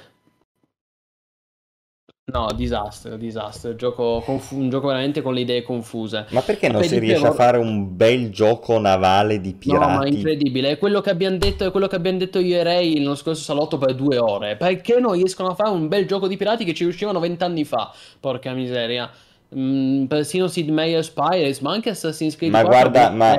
No, 2.32 2.46
disastro, 2.54 3.16
disastro. 3.16 3.74
Gioco 3.74 4.22
confu- 4.24 4.56
un 4.56 4.70
gioco 4.70 4.86
veramente 4.86 5.20
con 5.20 5.34
le 5.34 5.40
idee 5.40 5.62
confuse. 5.62 6.26
Ma 6.30 6.42
perché 6.42 6.68
non 6.68 6.80
si 6.84 6.96
riesce 7.00 7.26
a 7.26 7.32
fare 7.32 7.58
un 7.58 7.96
bel 7.96 8.30
gioco 8.30 8.78
navale 8.78 9.40
di 9.40 9.52
pirati? 9.54 9.84
No, 9.84 9.98
ma 9.98 10.04
è 10.04 10.10
incredibile. 10.10 10.70
È 10.70 10.78
quello 10.78 11.00
che 11.00 11.10
abbiamo 11.10 11.36
detto, 11.36 11.64
è 11.64 11.72
quello 11.72 11.88
che 11.88 11.96
abbiamo 11.96 12.18
detto 12.18 12.38
io 12.38 12.58
e 12.58 12.62
Ray 12.62 12.98
nello 12.98 13.16
scorso 13.16 13.42
salotto 13.42 13.78
per 13.78 13.96
due 13.96 14.18
ore. 14.18 14.54
Perché 14.54 15.00
non 15.00 15.14
riescono 15.14 15.48
a 15.48 15.54
fare 15.56 15.70
un 15.70 15.88
bel 15.88 16.06
gioco 16.06 16.28
di 16.28 16.36
pirati 16.36 16.64
che 16.64 16.72
ci 16.72 16.84
riuscivano 16.84 17.18
vent'anni 17.18 17.64
fa? 17.64 17.92
Porca 18.20 18.52
miseria. 18.52 19.10
Mm, 19.54 20.06
persino 20.06 20.48
Sid 20.48 20.68
Meier's 20.70 21.10
Pirates, 21.10 21.60
ma 21.60 21.72
anche 21.72 21.90
Assassin's 21.90 22.36
Creed 22.36 22.52
ma 22.52 22.62
4 22.62 22.90
guarda, 22.90 23.10
ma, 23.10 23.38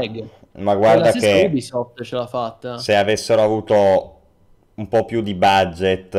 ma 0.59 0.75
guarda 0.75 1.11
che 1.11 1.43
Ubisoft 1.47 2.01
ce 2.03 2.15
l'ha 2.15 2.27
fatta. 2.27 2.77
Se 2.77 2.95
avessero 2.95 3.41
avuto 3.41 4.13
un 4.75 4.87
po' 4.87 5.05
più 5.05 5.21
di 5.21 5.33
budget 5.33 6.15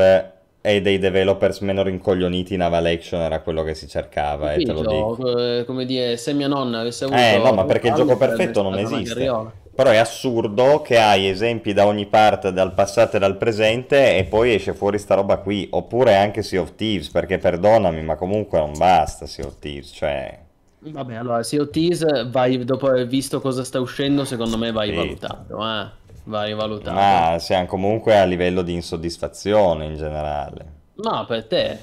e 0.61 0.81
dei 0.83 0.99
developers 0.99 1.61
meno 1.61 1.83
rincoglioniti 1.83 2.57
Naval 2.57 2.87
Action 2.87 3.21
era 3.21 3.41
quello 3.41 3.63
che 3.63 3.75
si 3.75 3.89
cercava, 3.89 4.53
e 4.53 4.63
te 4.63 4.73
lo 4.73 4.81
dico. 4.81 5.39
Eh, 5.39 5.65
come 5.65 5.87
dire, 5.87 6.17
se 6.17 6.35
mia 6.35 6.49
nonna 6.49 6.81
avesse 6.81 7.05
avuto... 7.05 7.19
Eh, 7.19 7.39
no, 7.43 7.53
ma 7.53 7.65
perché 7.65 7.89
il 7.89 7.95
gioco 7.95 8.17
perfetto 8.17 8.61
non 8.61 8.77
esiste. 8.79 9.33
Però 9.79 9.91
è 9.91 9.97
assurdo 9.97 10.83
che 10.83 10.99
hai 10.99 11.29
esempi 11.29 11.73
da 11.73 11.87
ogni 11.87 12.07
parte, 12.07 12.53
dal 12.53 12.75
passato 12.75 13.15
e 13.15 13.21
dal 13.21 13.37
presente, 13.37 14.17
e 14.17 14.25
poi 14.25 14.55
esce 14.55 14.75
fuori 14.75 14.99
sta 14.99 15.15
roba 15.15 15.37
qui. 15.37 15.69
Oppure 15.71 16.17
anche 16.17 16.43
Sea 16.43 16.61
of 16.61 16.75
Thieves, 16.75 17.11
perché 17.11 17.39
perdonami, 17.39 18.03
ma 18.03 18.17
comunque 18.17 18.59
non 18.59 18.73
basta 18.77 19.27
Sea 19.27 19.47
of 19.47 19.61
Thieves, 19.61 19.93
cioè... 19.95 20.37
Vabbè, 20.81 21.15
allora, 21.15 21.45
Sea 21.45 21.63
of 21.63 21.71
Thieves, 21.71 22.29
vai, 22.29 22.65
dopo 22.65 22.89
aver 22.89 23.07
visto 23.07 23.41
cosa 23.41 23.63
sta 23.63 23.79
uscendo, 23.79 24.25
secondo 24.25 24.59
me 24.59 24.73
vai 24.73 24.89
sì. 24.89 24.97
valutato, 24.97 25.65
eh. 25.65 25.87
Vai 26.25 26.55
valutato. 26.55 26.97
Ma 26.97 27.39
siamo 27.39 27.67
comunque 27.67 28.19
a 28.19 28.25
livello 28.25 28.63
di 28.63 28.73
insoddisfazione 28.73 29.85
in 29.85 29.95
generale. 29.95 30.73
No, 30.97 31.25
per 31.25 31.45
te. 31.45 31.79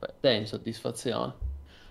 Per 0.00 0.14
te 0.18 0.32
insoddisfazione. 0.32 1.32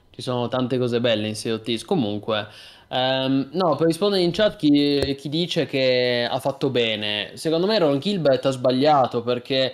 Ci 0.09 0.21
sono 0.21 0.49
tante 0.49 0.77
cose 0.77 0.99
belle 0.99 1.29
in 1.29 1.35
Sea 1.37 1.53
of 1.53 1.61
Thieves. 1.61 1.85
Comunque... 1.85 2.47
Um, 2.93 3.49
no, 3.53 3.75
per 3.75 3.87
rispondere 3.87 4.21
in 4.21 4.29
chat 4.29 4.55
chi, 4.55 5.15
chi, 5.17 5.27
dice 5.27 5.65
che 5.65 6.27
ha 6.29 6.39
fatto 6.39 6.69
bene, 6.69 7.31
secondo 7.33 7.65
me 7.65 7.79
Ron 7.79 7.97
Gilbert 7.97 8.45
ha 8.45 8.51
sbagliato 8.51 9.23
perché 9.23 9.73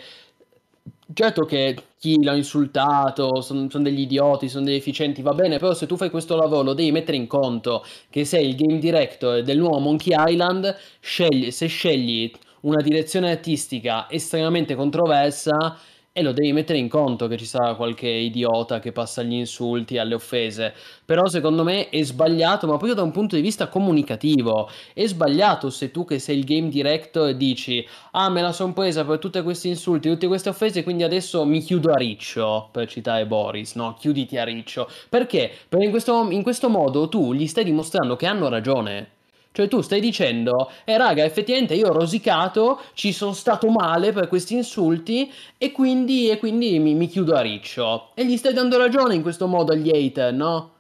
certo 1.14 1.44
che 1.44 1.76
chi 1.98 2.24
l'ha 2.24 2.34
insultato 2.34 3.42
sono 3.42 3.70
son 3.70 3.84
degli 3.84 4.00
idioti, 4.00 4.48
sono 4.48 4.64
degli 4.64 4.76
efficienti, 4.76 5.22
va 5.22 5.34
bene, 5.34 5.58
però 5.58 5.74
se 5.74 5.86
tu 5.86 5.98
fai 5.98 6.10
questo 6.10 6.38
lavoro 6.38 6.72
devi 6.72 6.94
mettere 6.94 7.18
in 7.18 7.28
conto 7.28 7.84
che 8.10 8.24
sei 8.24 8.48
il 8.48 8.56
game 8.56 8.80
director 8.80 9.44
del 9.44 9.58
nuovo 9.58 9.80
Monkey 9.80 10.16
Island, 10.16 10.74
scegli, 11.02 11.52
se 11.52 11.68
scegli 11.68 12.32
una 12.62 12.82
direzione 12.82 13.32
artistica 13.32 14.10
estremamente 14.10 14.76
controversa 14.76 15.78
e 16.12 16.22
lo 16.22 16.32
devi 16.32 16.52
mettere 16.52 16.80
in 16.80 16.90
conto 16.90 17.28
che 17.28 17.38
ci 17.38 17.46
sarà 17.46 17.76
qualche 17.76 18.08
idiota 18.08 18.80
che 18.80 18.92
passa 18.92 19.22
agli 19.22 19.34
insulti, 19.34 19.98
alle 19.98 20.16
offese. 20.16 20.74
Però 21.06 21.28
secondo 21.28 21.64
me 21.64 21.90
è 21.90 22.04
sbagliato, 22.04 22.68
ma 22.68 22.78
poi 22.78 22.94
da 22.94 23.04
un 23.04 23.12
punto 23.12 23.36
di 23.36 23.42
vista 23.42 23.68
comunicativo. 23.68 24.70
È 24.94 25.06
sbagliato 25.06 25.70
se 25.70 25.92
tu 25.92 26.06
che 26.06 26.20
sei 26.20 26.40
il 26.40 26.46
game 26.46 26.70
director 26.70 27.34
dici 27.34 27.86
ah 28.12 28.30
me 28.30 28.42
la 28.42 28.52
sono 28.52 28.74
presa 28.74 29.06
per 29.06 29.20
tutti 29.20 29.42
questi 29.42 29.70
insulti, 29.70 30.10
tutte 30.10 30.28
queste 30.28 30.50
offese, 30.50 30.84
quindi 30.84 31.04
adesso 31.04 31.46
mi 31.46 31.62
chiudo 31.62 31.92
a 31.92 31.96
riccio, 31.98 32.70
per 32.72 32.88
citare 32.88 33.26
Boris, 33.26 33.76
no? 33.76 33.96
Chiuditi 34.00 34.38
a 34.38 34.44
riccio. 34.44 34.90
Perché? 35.10 35.52
Perché 35.68 35.86
in 35.86 35.92
questo, 35.92 36.30
in 36.32 36.44
questo 36.44 36.70
modo 36.70 37.08
tu 37.10 37.34
gli 37.34 37.48
stai 37.48 37.64
dimostrando 37.64 38.16
che 38.16 38.26
hanno 38.26 38.50
ragione. 38.50 39.19
Cioè 39.52 39.68
tu 39.68 39.82
stai 39.82 40.00
dicendo, 40.00 40.72
eh 40.86 40.98
raga, 40.98 41.24
effettivamente 41.24 41.74
io 41.74 41.90
ho 41.90 41.94
rosicato, 41.94 42.80
ci 42.94 43.12
sono 43.12 43.34
stato 43.34 43.68
male 43.70 44.12
per 44.12 44.28
questi 44.28 44.56
insulti 44.56 45.32
e 45.58 45.72
quindi, 45.72 46.30
e 46.30 46.38
quindi 46.38 46.78
mi, 46.80 46.94
mi, 46.94 47.08
chiudo 47.08 47.36
a 47.36 47.42
riccio. 47.42 48.12
E 48.14 48.26
gli 48.26 48.38
stai 48.38 48.54
dando 48.54 48.78
ragione 48.78 49.16
in 49.16 49.22
questo 49.22 49.48
modo 49.48 49.74
agli 49.74 49.90
hater, 49.90 50.34
no? 50.34 50.72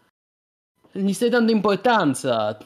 Gli 0.92 1.14
stai 1.14 1.30
dando 1.30 1.52
importanza. 1.52 2.58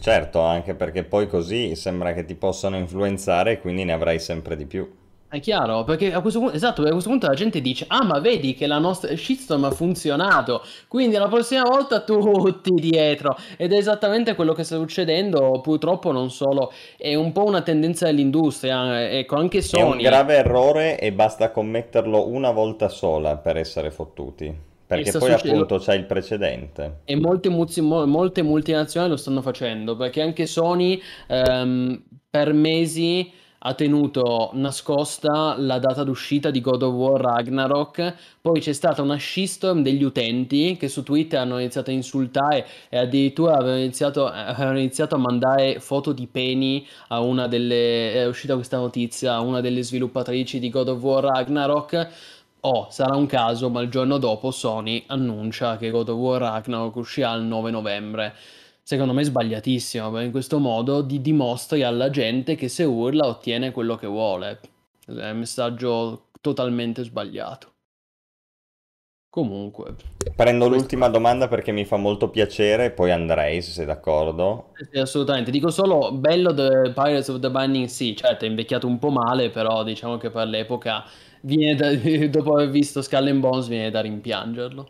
Certo, 0.00 0.40
anche 0.40 0.74
perché 0.74 1.04
poi 1.04 1.28
così 1.28 1.74
sembra 1.74 2.12
che 2.14 2.24
ti 2.24 2.34
possano 2.34 2.76
influenzare 2.76 3.52
e 3.52 3.60
quindi 3.60 3.84
ne 3.84 3.92
avrai 3.92 4.18
sempre 4.18 4.56
di 4.56 4.66
più. 4.66 4.88
È 5.34 5.40
chiaro, 5.40 5.82
perché 5.82 6.12
a 6.12 6.20
questo 6.20 6.38
punto, 6.38 6.54
esatto, 6.54 6.82
a 6.82 6.90
questo 6.92 7.10
punto 7.10 7.26
la 7.26 7.34
gente 7.34 7.60
dice, 7.60 7.86
ah 7.88 8.04
ma 8.04 8.20
vedi 8.20 8.54
che 8.54 8.68
la 8.68 8.78
nostra 8.78 9.16
shitstorm 9.16 9.64
ha 9.64 9.72
funzionato, 9.72 10.62
quindi 10.86 11.16
la 11.16 11.26
prossima 11.26 11.64
volta 11.64 12.02
tutti 12.02 12.70
dietro. 12.70 13.36
Ed 13.56 13.72
è 13.72 13.76
esattamente 13.76 14.36
quello 14.36 14.52
che 14.52 14.62
sta 14.62 14.76
succedendo, 14.76 15.60
purtroppo 15.60 16.12
non 16.12 16.30
solo, 16.30 16.72
è 16.96 17.16
un 17.16 17.32
po' 17.32 17.42
una 17.42 17.62
tendenza 17.62 18.06
dell'industria, 18.06 19.00
eh, 19.00 19.18
ecco, 19.18 19.34
anche 19.34 19.60
Sony. 19.60 19.82
È 19.82 19.86
un 19.86 19.98
grave 19.98 20.36
errore 20.36 21.00
e 21.00 21.10
basta 21.10 21.50
commetterlo 21.50 22.28
una 22.28 22.52
volta 22.52 22.88
sola 22.88 23.36
per 23.36 23.56
essere 23.56 23.90
fottuti 23.90 24.72
perché 24.86 25.10
poi 25.10 25.32
succedendo 25.32 25.64
appunto 25.64 25.78
c'è 25.82 25.94
il 25.94 26.04
precedente. 26.04 27.00
e 27.04 27.16
molte, 27.16 27.48
mo- 27.48 28.06
molte 28.06 28.42
multinazionali 28.42 29.10
lo 29.10 29.18
stanno 29.18 29.42
facendo 29.42 29.96
perché 29.96 30.20
anche 30.20 30.46
Sony 30.46 31.00
ehm, 31.26 32.04
per 32.30 32.52
mesi 32.52 33.42
ha 33.66 33.72
tenuto 33.72 34.50
nascosta 34.52 35.54
la 35.56 35.78
data 35.78 36.04
d'uscita 36.04 36.50
di 36.50 36.60
God 36.60 36.82
of 36.82 36.92
War 36.92 37.20
Ragnarok. 37.20 38.14
Poi 38.40 38.60
c'è 38.60 38.74
stata 38.74 39.00
una 39.00 39.18
shitstorm 39.18 39.82
degli 39.82 40.02
utenti 40.02 40.76
che 40.76 40.88
su 40.88 41.02
Twitter 41.02 41.40
hanno 41.40 41.58
iniziato 41.58 41.88
a 41.88 41.94
insultare 41.94 42.66
e 42.90 42.98
addirittura 42.98 43.54
avevano 43.54 43.78
iniziato, 43.78 44.26
avevano 44.26 44.78
iniziato 44.78 45.14
a 45.14 45.18
mandare 45.18 45.80
foto 45.80 46.12
di 46.12 46.26
peni 46.26 46.86
a 47.08 47.20
una 47.20 47.48
delle. 47.48 48.12
È 48.12 48.26
uscita 48.26 48.54
questa 48.54 48.76
notizia 48.76 49.34
a 49.34 49.40
una 49.40 49.62
delle 49.62 49.82
sviluppatrici 49.82 50.58
di 50.58 50.68
God 50.68 50.88
of 50.88 51.02
War 51.02 51.24
Ragnarok. 51.24 52.08
Oh, 52.60 52.88
sarà 52.90 53.16
un 53.16 53.26
caso, 53.26 53.70
ma 53.70 53.80
il 53.80 53.88
giorno 53.88 54.18
dopo 54.18 54.50
Sony 54.50 55.04
annuncia 55.06 55.78
che 55.78 55.90
God 55.90 56.10
of 56.10 56.18
War 56.18 56.40
Ragnarok 56.40 56.96
uscirà 56.96 57.32
il 57.32 57.44
9 57.44 57.70
novembre. 57.70 58.34
Secondo 58.84 59.12
me 59.12 59.22
è 59.22 59.24
sbagliatissimo, 59.24 60.10
perché 60.12 60.26
in 60.26 60.30
questo 60.30 60.60
modo 60.60 61.02
di- 61.02 61.20
dimostri 61.20 61.82
alla 61.82 62.08
gente 62.08 62.54
che 62.54 62.68
se 62.68 62.84
urla 62.84 63.26
ottiene 63.26 63.72
quello 63.72 63.96
che 63.96 64.06
vuole. 64.06 64.60
È 65.06 65.30
un 65.30 65.38
messaggio 65.38 66.28
totalmente 66.40 67.02
sbagliato. 67.02 67.72
Comunque, 69.28 69.96
Prendo 70.36 70.68
l'ultima 70.68 71.08
domanda 71.08 71.48
perché 71.48 71.72
mi 71.72 71.84
fa 71.84 71.96
molto 71.96 72.30
piacere, 72.30 72.92
poi 72.92 73.10
andrei, 73.10 73.62
se 73.62 73.70
sei 73.72 73.84
d'accordo. 73.86 74.76
sì, 74.90 74.98
assolutamente. 74.98 75.50
Dico 75.50 75.70
solo 75.70 76.12
bello 76.12 76.52
The 76.52 76.92
Pirates 76.94 77.28
of 77.28 77.38
the 77.40 77.50
Binding 77.50 77.86
Sea, 77.86 78.14
certo 78.14 78.44
è 78.44 78.48
invecchiato 78.48 78.86
un 78.86 78.98
po' 78.98 79.10
male, 79.10 79.50
però 79.50 79.82
diciamo 79.84 80.16
che 80.16 80.30
per 80.30 80.46
l'epoca 80.48 81.04
viene 81.42 81.74
da- 81.76 81.94
dopo 82.28 82.54
aver 82.54 82.70
visto 82.70 83.00
Skull 83.02 83.28
and 83.28 83.40
Bones 83.40 83.68
viene 83.68 83.90
da 83.90 84.00
rimpiangerlo. 84.00 84.88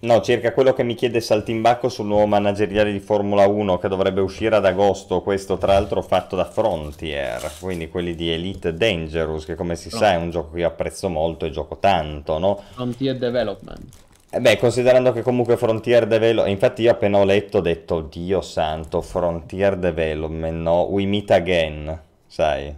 No, 0.00 0.20
circa 0.20 0.52
quello 0.52 0.72
che 0.74 0.84
mi 0.84 0.94
chiede 0.94 1.20
Saltimbacco 1.20 1.88
sul 1.88 2.06
nuovo 2.06 2.26
manageriale 2.26 2.92
di 2.92 3.00
Formula 3.00 3.48
1 3.48 3.78
che 3.78 3.88
dovrebbe 3.88 4.20
uscire 4.20 4.54
ad 4.54 4.64
agosto, 4.64 5.22
questo 5.22 5.58
tra 5.58 5.72
l'altro 5.72 6.02
fatto 6.02 6.36
da 6.36 6.44
Frontier, 6.44 7.50
quindi 7.58 7.88
quelli 7.88 8.14
di 8.14 8.30
Elite 8.30 8.74
Dangerous, 8.74 9.44
che 9.44 9.56
come 9.56 9.74
si 9.74 9.88
No. 9.90 9.98
sa 9.98 10.12
è 10.12 10.16
un 10.16 10.30
gioco 10.30 10.52
che 10.52 10.60
io 10.60 10.68
apprezzo 10.68 11.08
molto 11.08 11.46
e 11.46 11.50
gioco 11.50 11.78
tanto, 11.78 12.38
no? 12.38 12.62
Frontier 12.74 13.18
Development. 13.18 13.84
E 14.30 14.40
beh, 14.40 14.58
considerando 14.58 15.10
che 15.10 15.22
comunque 15.22 15.56
Frontier 15.56 16.06
Development, 16.06 16.48
infatti 16.48 16.82
io 16.82 16.92
appena 16.92 17.18
ho 17.18 17.24
letto 17.24 17.58
ho 17.58 17.60
detto, 17.60 18.02
Dio 18.02 18.40
santo, 18.40 19.00
Frontier 19.00 19.76
Development, 19.76 20.60
no? 20.60 20.82
We 20.82 21.06
meet 21.06 21.32
again, 21.32 22.00
sai? 22.24 22.72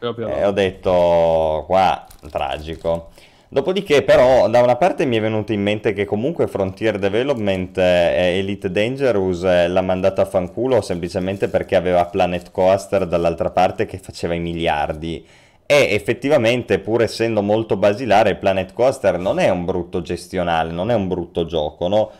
E 0.00 0.44
ho 0.44 0.52
detto, 0.52 1.64
qua, 1.66 2.06
tragico. 2.30 3.08
Dopodiché, 3.50 4.02
però, 4.02 4.46
da 4.50 4.60
una 4.60 4.76
parte 4.76 5.06
mi 5.06 5.16
è 5.16 5.20
venuto 5.22 5.54
in 5.54 5.62
mente 5.62 5.94
che 5.94 6.04
comunque 6.04 6.46
Frontier 6.48 6.98
Development 6.98 7.78
eh, 7.78 8.36
Elite 8.38 8.70
Dangerous 8.70 9.42
eh, 9.42 9.68
l'ha 9.68 9.80
mandata 9.80 10.20
a 10.22 10.24
fanculo 10.26 10.82
semplicemente 10.82 11.48
perché 11.48 11.74
aveva 11.74 12.04
Planet 12.04 12.50
Coaster 12.50 13.06
dall'altra 13.06 13.48
parte 13.50 13.86
che 13.86 13.96
faceva 13.96 14.34
i 14.34 14.38
miliardi. 14.38 15.24
E 15.64 15.88
effettivamente, 15.94 16.78
pur 16.78 17.00
essendo 17.02 17.40
molto 17.40 17.78
basilare, 17.78 18.36
Planet 18.36 18.74
Coaster 18.74 19.18
non 19.18 19.38
è 19.38 19.48
un 19.48 19.64
brutto 19.64 20.02
gestionale, 20.02 20.70
non 20.70 20.90
è 20.90 20.94
un 20.94 21.08
brutto 21.08 21.46
gioco, 21.46 21.88
no? 21.88 22.10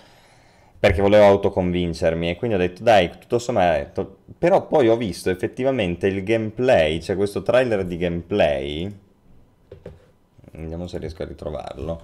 Perché 0.79 1.03
volevo 1.03 1.25
autoconvincermi 1.25 2.31
e 2.31 2.37
quindi 2.37 2.57
ho 2.57 2.59
detto, 2.59 2.83
dai, 2.83 3.11
tutto 3.11 3.39
sommato... 3.39 4.21
Però 4.39 4.67
poi 4.67 4.89
ho 4.89 4.97
visto 4.97 5.29
effettivamente 5.29 6.07
il 6.07 6.23
gameplay, 6.23 6.99
c'è 7.01 7.17
questo 7.17 7.43
trailer 7.43 7.85
di 7.85 7.97
gameplay. 7.99 8.93
Vediamo 10.53 10.87
se 10.87 10.99
riesco 10.99 11.23
a 11.23 11.27
ritrovarlo. 11.27 12.03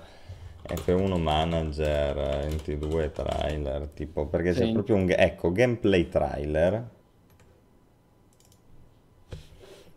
F1 0.67 1.21
Manager 1.21 2.15
22 2.49 3.13
trailer, 3.13 3.89
tipo, 3.95 4.27
perché 4.27 4.53
c'è 4.53 4.65
Sì. 4.67 4.73
proprio 4.73 4.97
un... 4.97 5.13
Ecco, 5.15 5.53
gameplay 5.53 6.09
trailer. 6.09 6.89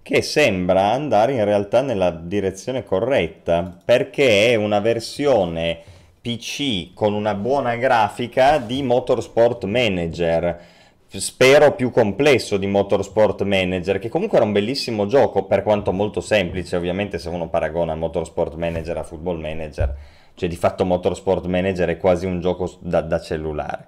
che 0.02 0.22
sembra 0.22 0.91
andare 0.91 1.34
in 1.34 1.44
realtà 1.44 1.82
nella 1.82 2.11
direzione 2.11 2.86
corretta, 2.86 3.78
perché 3.84 4.52
è 4.52 4.56
una 4.56 4.80
versione 4.80 5.80
PC 6.22 6.94
con 6.94 7.14
una 7.14 7.36
buona 7.36 7.76
grafica 7.76 8.57
di 8.57 8.82
Motorsport 8.84 9.65
Manager. 9.65 10.60
Spero 11.10 11.74
più 11.74 11.90
complesso 11.90 12.58
di 12.58 12.68
Motorsport 12.68 13.44
Manager, 13.44 13.98
che 13.98 14.10
comunque 14.10 14.38
era 14.38 14.46
un 14.46 14.52
bellissimo 14.52 15.06
gioco, 15.06 15.46
per 15.46 15.64
quanto 15.64 15.94
molto 15.94 16.20
semplice, 16.20 16.76
ovviamente 16.76 17.18
se 17.18 17.30
uno 17.30 17.48
paragona 17.48 17.96
Motorsport 17.96 18.56
Manager 18.56 18.98
a 18.98 19.04
Football 19.04 19.40
Manager, 19.40 19.96
cioè 20.36 20.50
di 20.50 20.58
fatto 20.58 20.84
Motorsport 20.84 21.46
Manager 21.46 21.88
è 21.88 21.98
quasi 21.98 22.26
un 22.26 22.42
gioco 22.42 22.76
da, 22.82 23.00
da 23.00 23.22
cellulare. 23.22 23.88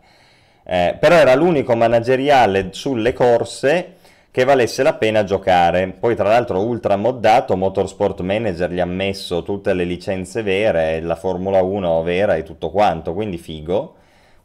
Eh, 0.64 0.96
però 0.98 1.16
era 1.16 1.36
l'unico 1.36 1.76
manageriale 1.76 2.70
sulle 2.72 3.12
corse 3.12 3.96
che 4.32 4.46
valesse 4.46 4.82
la 4.82 4.94
pena 4.94 5.26
giocare. 5.26 5.90
Poi 5.90 6.16
tra 6.16 6.30
l'altro 6.30 6.62
ultra 6.62 6.96
moddato, 6.96 7.58
Motorsport 7.58 8.22
Manager 8.22 8.72
gli 8.72 8.80
ha 8.80 8.86
messo 8.86 9.44
tutte 9.44 9.74
le 9.74 9.84
licenze 9.84 10.42
vere, 10.42 11.02
la 11.02 11.16
Formula 11.16 11.62
1 11.62 12.02
vera 12.02 12.36
e 12.38 12.44
tutto 12.44 12.70
quanto, 12.70 13.14
quindi 13.14 13.38
figo. 13.38 13.96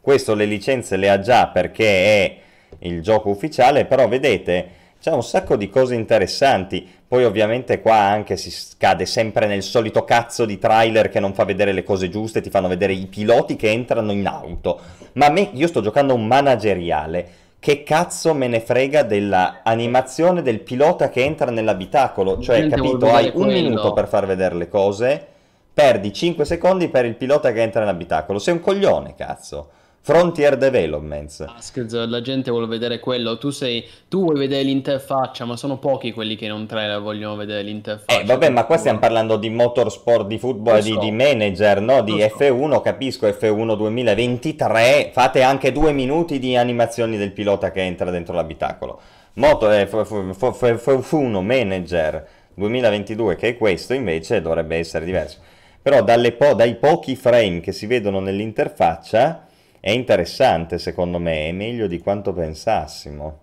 Questo 0.01 0.35
le 0.35 0.45
licenze 0.45 0.97
le 0.97 1.09
ha 1.09 1.19
già 1.19 1.47
perché 1.47 1.85
è 1.87 2.43
il 2.79 3.01
gioco 3.01 3.29
ufficiale, 3.29 3.85
però 3.85 4.07
vedete, 4.07 4.69
c'è 4.99 5.11
un 5.11 5.23
sacco 5.23 5.55
di 5.55 5.69
cose 5.69 5.95
interessanti. 5.95 6.87
Poi 7.07 7.23
ovviamente 7.25 7.79
qua 7.79 7.97
anche 7.97 8.37
si 8.37 8.49
scade 8.49 9.05
sempre 9.05 9.45
nel 9.45 9.61
solito 9.61 10.03
cazzo 10.03 10.45
di 10.45 10.57
trailer 10.57 11.09
che 11.09 11.19
non 11.19 11.33
fa 11.33 11.45
vedere 11.45 11.71
le 11.71 11.83
cose 11.83 12.09
giuste, 12.09 12.41
ti 12.41 12.49
fanno 12.49 12.67
vedere 12.67 12.93
i 12.93 13.05
piloti 13.05 13.55
che 13.55 13.69
entrano 13.69 14.11
in 14.11 14.25
auto. 14.25 14.79
Ma 15.13 15.27
a 15.27 15.29
me, 15.29 15.49
io 15.53 15.67
sto 15.67 15.81
giocando 15.81 16.13
un 16.13 16.25
manageriale 16.25 17.43
che 17.65 17.81
cazzo 17.81 18.35
me 18.35 18.47
ne 18.47 18.59
frega 18.59 19.01
della 19.01 19.61
animazione 19.63 20.43
del 20.43 20.59
pilota 20.59 21.09
che 21.09 21.23
entra 21.23 21.49
nell'abitacolo? 21.49 22.39
Cioè, 22.39 22.59
Gente 22.59 22.75
capito, 22.75 23.11
hai 23.11 23.25
un 23.25 23.31
quello. 23.31 23.51
minuto 23.51 23.91
per 23.91 24.07
far 24.07 24.27
vedere 24.27 24.53
le 24.53 24.67
cose, 24.67 25.25
perdi 25.73 26.13
5 26.13 26.45
secondi 26.45 26.89
per 26.89 27.05
il 27.05 27.15
pilota 27.15 27.51
che 27.51 27.63
entra 27.63 27.79
nell'abitacolo. 27.79 28.37
Sei 28.37 28.53
un 28.53 28.59
coglione, 28.59 29.15
cazzo. 29.15 29.69
Frontier 30.05 30.55
Developments. 30.55 31.39
Askez, 31.39 32.05
la 32.05 32.21
gente 32.21 32.51
vuole 32.51 32.67
vedere 32.67 32.99
quello, 32.99 33.39
tu 33.39 33.49
sei, 33.49 33.83
tu 34.07 34.21
vuoi 34.21 34.37
vedere 34.37 34.61
l'interfaccia, 34.61 35.45
ma 35.45 35.57
sono 35.57 35.79
pochi 35.79 36.11
quelli 36.11 36.35
che 36.35 36.45
in 36.45 36.51
un 36.51 36.67
trailer 36.67 37.01
vogliono 37.01 37.35
vedere 37.35 37.63
l'interfaccia. 37.63 38.21
Eh, 38.21 38.23
vabbè, 38.23 38.49
ma 38.49 38.65
qua 38.65 38.77
stiamo 38.77 38.99
parlando 38.99 39.35
di 39.35 39.49
motorsport, 39.49 40.27
di 40.27 40.37
football, 40.37 40.81
di, 40.81 40.91
so. 40.91 40.99
di 40.99 41.09
manager, 41.09 41.81
no? 41.81 42.03
Di 42.03 42.19
so. 42.19 42.37
F1, 42.37 42.81
capisco, 42.83 43.27
F1 43.27 43.75
2023, 43.75 45.09
fate 45.11 45.41
anche 45.41 45.71
due 45.71 45.91
minuti 45.91 46.37
di 46.37 46.55
animazioni 46.55 47.17
del 47.17 47.31
pilota 47.31 47.71
che 47.71 47.81
entra 47.81 48.11
dentro 48.11 48.35
l'abitacolo. 48.35 49.01
Moto, 49.33 49.71
eh, 49.71 49.87
F- 49.87 50.05
F- 50.05 50.51
F- 50.51 50.99
F1 51.01 51.41
Manager 51.41 52.27
2022, 52.53 53.35
che 53.37 53.47
è 53.47 53.57
questo, 53.57 53.95
invece 53.95 54.39
dovrebbe 54.39 54.77
essere 54.77 55.03
diverso. 55.03 55.39
Però 55.81 56.03
dalle 56.03 56.31
po- 56.33 56.53
dai 56.53 56.75
pochi 56.75 57.15
frame 57.15 57.59
che 57.59 57.71
si 57.71 57.87
vedono 57.87 58.19
nell'interfaccia 58.19 59.45
è 59.85 59.91
interessante, 59.91 60.79
secondo 60.79 61.19
me, 61.19 61.47
è 61.47 61.51
meglio 61.51 61.85
di 61.85 61.99
quanto 61.99 62.33
pensassimo. 62.33 63.39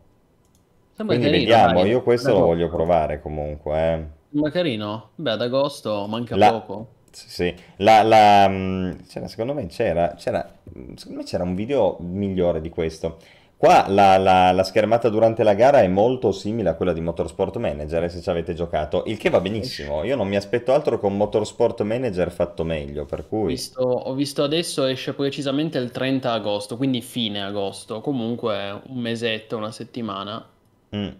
Sembra 0.95 1.19
Quindi 1.19 1.29
carino, 1.29 1.59
vediamo, 1.59 1.85
dai, 1.85 1.87
io 1.87 2.03
questo 2.03 2.33
lo 2.33 2.43
voglio 2.43 2.69
provare 2.69 3.21
comunque, 3.21 3.93
eh. 3.95 4.07
Ma 4.35 4.51
carino, 4.51 5.13
beh 5.15 5.31
ad 5.31 5.41
agosto 5.41 6.07
manca 6.07 6.37
La- 6.37 6.51
poco. 6.51 6.97
Sì, 7.11 7.29
sì. 7.29 7.55
La, 7.77 8.03
la, 8.03 8.49
mh, 8.49 9.05
c'era, 9.07 9.29
secondo 9.29 9.53
me 9.53 9.67
c'era, 9.67 10.15
c'era, 10.15 10.51
mh, 10.63 10.95
secondo 10.95 11.19
me 11.21 11.25
c'era 11.25 11.43
un 11.45 11.55
video 11.55 11.99
migliore 12.01 12.61
di 12.63 12.71
questo. 12.71 13.19
Qua 13.63 13.87
la, 13.89 14.19
la- 14.19 14.53
la 14.53 14.63
schermata 14.63 15.09
durante 15.09 15.43
la 15.43 15.55
gara 15.55 15.81
è 15.81 15.89
molto 15.89 16.33
simile 16.33 16.69
a 16.69 16.75
quella 16.75 16.93
di 16.93 17.01
Motorsport 17.01 17.57
Manager, 17.57 18.03
eh, 18.05 18.09
se 18.11 18.21
ci 18.21 18.29
avete 18.29 18.53
giocato, 18.55 19.05
il 19.07 19.17
che 19.17 19.31
va 19.31 19.41
benissimo. 19.41 20.03
Io 20.05 20.17
non 20.17 20.29
mi 20.29 20.37
aspetto 20.37 20.75
altro 20.75 20.99
con 20.99 21.17
Motorsport 21.17 21.81
Manager 21.83 22.31
fatto 22.33 22.63
meglio, 22.65 23.07
per 23.07 23.27
Ho 23.41 23.45
cui... 23.45 23.45
visto, 23.45 23.83
ho 23.83 24.15
visto 24.15 24.43
adesso 24.43 24.87
esce 24.87 25.13
precisamente 25.13 25.77
il 25.77 25.91
30 25.91 26.33
agosto, 26.33 26.79
quindi 26.79 27.03
fine 27.03 27.43
agosto, 27.43 28.01
comunque 28.01 28.81
un 28.87 28.99
mesetto, 29.01 29.59
una 29.59 29.71
settimana. 29.71 30.49
Mm, 30.95 31.11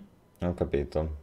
ho 0.41 0.55
capito. 0.55 1.22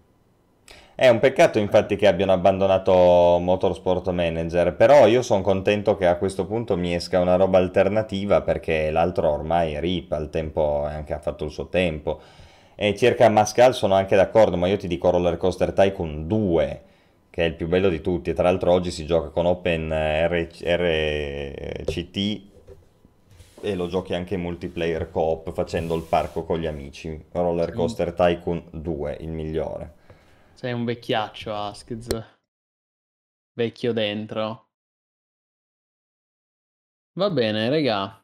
È 0.99 1.07
un 1.07 1.19
peccato 1.19 1.59
infatti 1.59 1.95
che 1.95 2.07
abbiano 2.07 2.33
abbandonato 2.33 2.91
Motorsport 3.39 4.09
Manager, 4.09 4.75
però 4.75 5.07
io 5.07 5.21
sono 5.21 5.41
contento 5.41 5.95
che 5.95 6.05
a 6.05 6.17
questo 6.17 6.45
punto 6.45 6.75
mi 6.75 6.93
esca 6.93 7.21
una 7.21 7.37
roba 7.37 7.57
alternativa 7.57 8.41
perché 8.41 8.91
l'altro 8.91 9.31
ormai 9.31 9.75
è 9.75 9.79
RIP, 9.79 10.11
al 10.11 10.29
tempo 10.29 10.83
anche 10.83 11.13
ha 11.13 11.19
fatto 11.19 11.45
il 11.45 11.51
suo 11.51 11.69
tempo. 11.69 12.19
E 12.75 12.97
circa 12.97 13.29
Mascal 13.29 13.73
sono 13.73 13.93
anche 13.93 14.17
d'accordo, 14.17 14.57
ma 14.57 14.67
io 14.67 14.75
ti 14.75 14.89
dico 14.89 15.09
Roller 15.09 15.37
Coaster 15.37 15.71
Tycoon 15.71 16.27
2, 16.27 16.81
che 17.29 17.43
è 17.43 17.45
il 17.45 17.53
più 17.53 17.69
bello 17.69 17.87
di 17.87 18.01
tutti, 18.01 18.31
e 18.31 18.33
tra 18.33 18.43
l'altro 18.43 18.73
oggi 18.73 18.91
si 18.91 19.05
gioca 19.05 19.29
con 19.29 19.45
Open 19.45 19.95
RCT 20.27 22.17
e 23.61 23.73
lo 23.73 23.87
giochi 23.87 24.13
anche 24.13 24.33
in 24.33 24.41
multiplayer 24.41 25.09
co-op 25.09 25.53
facendo 25.53 25.95
il 25.95 26.03
parco 26.03 26.43
con 26.43 26.59
gli 26.59 26.67
amici. 26.67 27.23
Roller. 27.31 27.71
Coaster 27.71 28.11
Tycoon 28.11 28.63
2, 28.71 29.17
il 29.21 29.29
migliore. 29.29 29.93
Sei 30.59 30.73
un 30.73 30.83
vecchiaccio, 30.83 31.55
Askez. 31.55 32.07
Vecchio 33.53 33.93
dentro. 33.93 34.71
Va 37.13 37.29
bene, 37.29 37.69
regà. 37.69 38.21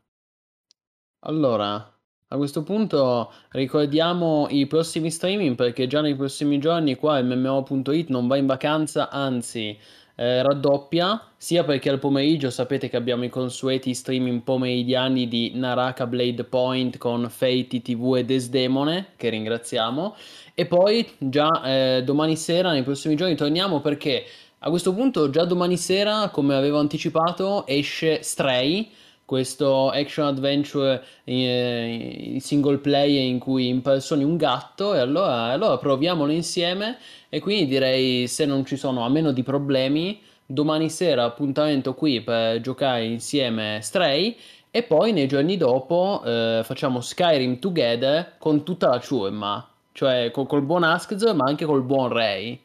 Allora, 1.28 1.76
a 1.76 2.36
questo 2.36 2.64
punto 2.64 3.32
ricordiamo 3.52 4.48
i 4.50 4.68
prossimi 4.68 5.12
streaming 5.12 5.56
perché 5.56 5.88
già 5.88 6.02
nei 6.02 6.18
prossimi 6.18 6.60
giorni 6.60 6.96
qua 6.96 7.20
il 7.20 7.26
MMO.it 7.26 8.10
non 8.10 8.28
va 8.28 8.36
in 8.36 8.48
vacanza, 8.48 9.10
anzi 9.10 9.80
eh, 10.16 10.42
raddoppia, 10.42 11.22
sia 11.38 11.64
perché 11.64 11.90
al 11.90 12.00
pomeriggio 12.00 12.50
sapete 12.50 12.90
che 12.90 12.98
abbiamo 12.98 13.24
i 13.24 13.30
consueti 13.30 13.94
streaming 13.94 14.42
pomeridiani 14.44 15.28
di 15.28 15.52
Naraka 15.56 16.08
Blade 16.08 16.44
Point 16.46 16.98
con 16.98 17.30
Fate 17.30 17.82
TV 17.82 18.16
e 18.18 18.26
Desdemone, 18.26 19.14
che 19.16 19.30
ringraziamo, 19.30 20.16
e 20.56 20.66
poi 20.66 21.06
già 21.18 21.62
eh, 21.64 22.04
domani 22.04 22.38
sera, 22.38 22.72
nei 22.72 22.84
prossimi 22.84 23.16
giorni, 23.16 23.36
torniamo 23.36 23.82
perché 23.82 24.24
a 24.60 24.70
questo 24.70 24.94
punto 24.94 25.30
già 25.30 25.44
domani 25.44 25.78
sera, 25.78 26.30
come 26.30 26.56
avevo 26.56 26.80
anticipato, 26.80 27.68
esce 27.68 28.24
Stray, 28.24 28.90
questo 29.26 29.90
action 29.90 30.28
adventure 30.28 31.04
in 31.26 32.40
single 32.40 32.78
player 32.78 33.26
in 33.26 33.38
cui 33.38 33.68
impersoni 33.68 34.24
un 34.24 34.38
gatto. 34.38 34.96
E 34.96 35.00
allora, 35.00 35.52
allora 35.52 35.78
proviamolo 35.78 36.32
insieme. 36.32 36.98
E 37.30 37.40
quindi 37.42 37.66
direi 37.66 38.28
se 38.28 38.46
non 38.46 38.66
ci 38.66 38.78
sono 38.78 39.04
a 39.04 39.10
meno 39.10 39.32
di 39.32 39.44
problemi 39.44 40.22
domani 40.46 40.90
sera 40.90 41.24
appuntamento 41.24 41.96
qui 41.96 42.22
per 42.22 42.62
giocare 42.62 43.04
insieme 43.04 43.80
Stray. 43.82 44.36
E 44.72 44.84
poi 44.84 45.12
nei 45.12 45.28
giorni 45.28 45.58
dopo 45.58 46.22
eh, 46.26 46.62
facciamo 46.64 47.02
Skyrim 47.02 47.60
Together 47.60 48.36
con 48.38 48.64
tutta 48.64 48.90
la 48.90 49.00
ciurma 49.00 49.70
cioè 49.96 50.30
col, 50.32 50.46
col 50.46 50.62
buon 50.62 50.84
Askz 50.84 51.32
ma 51.32 51.46
anche 51.46 51.64
col 51.66 51.84
buon 51.84 52.10
Ray 52.10 52.62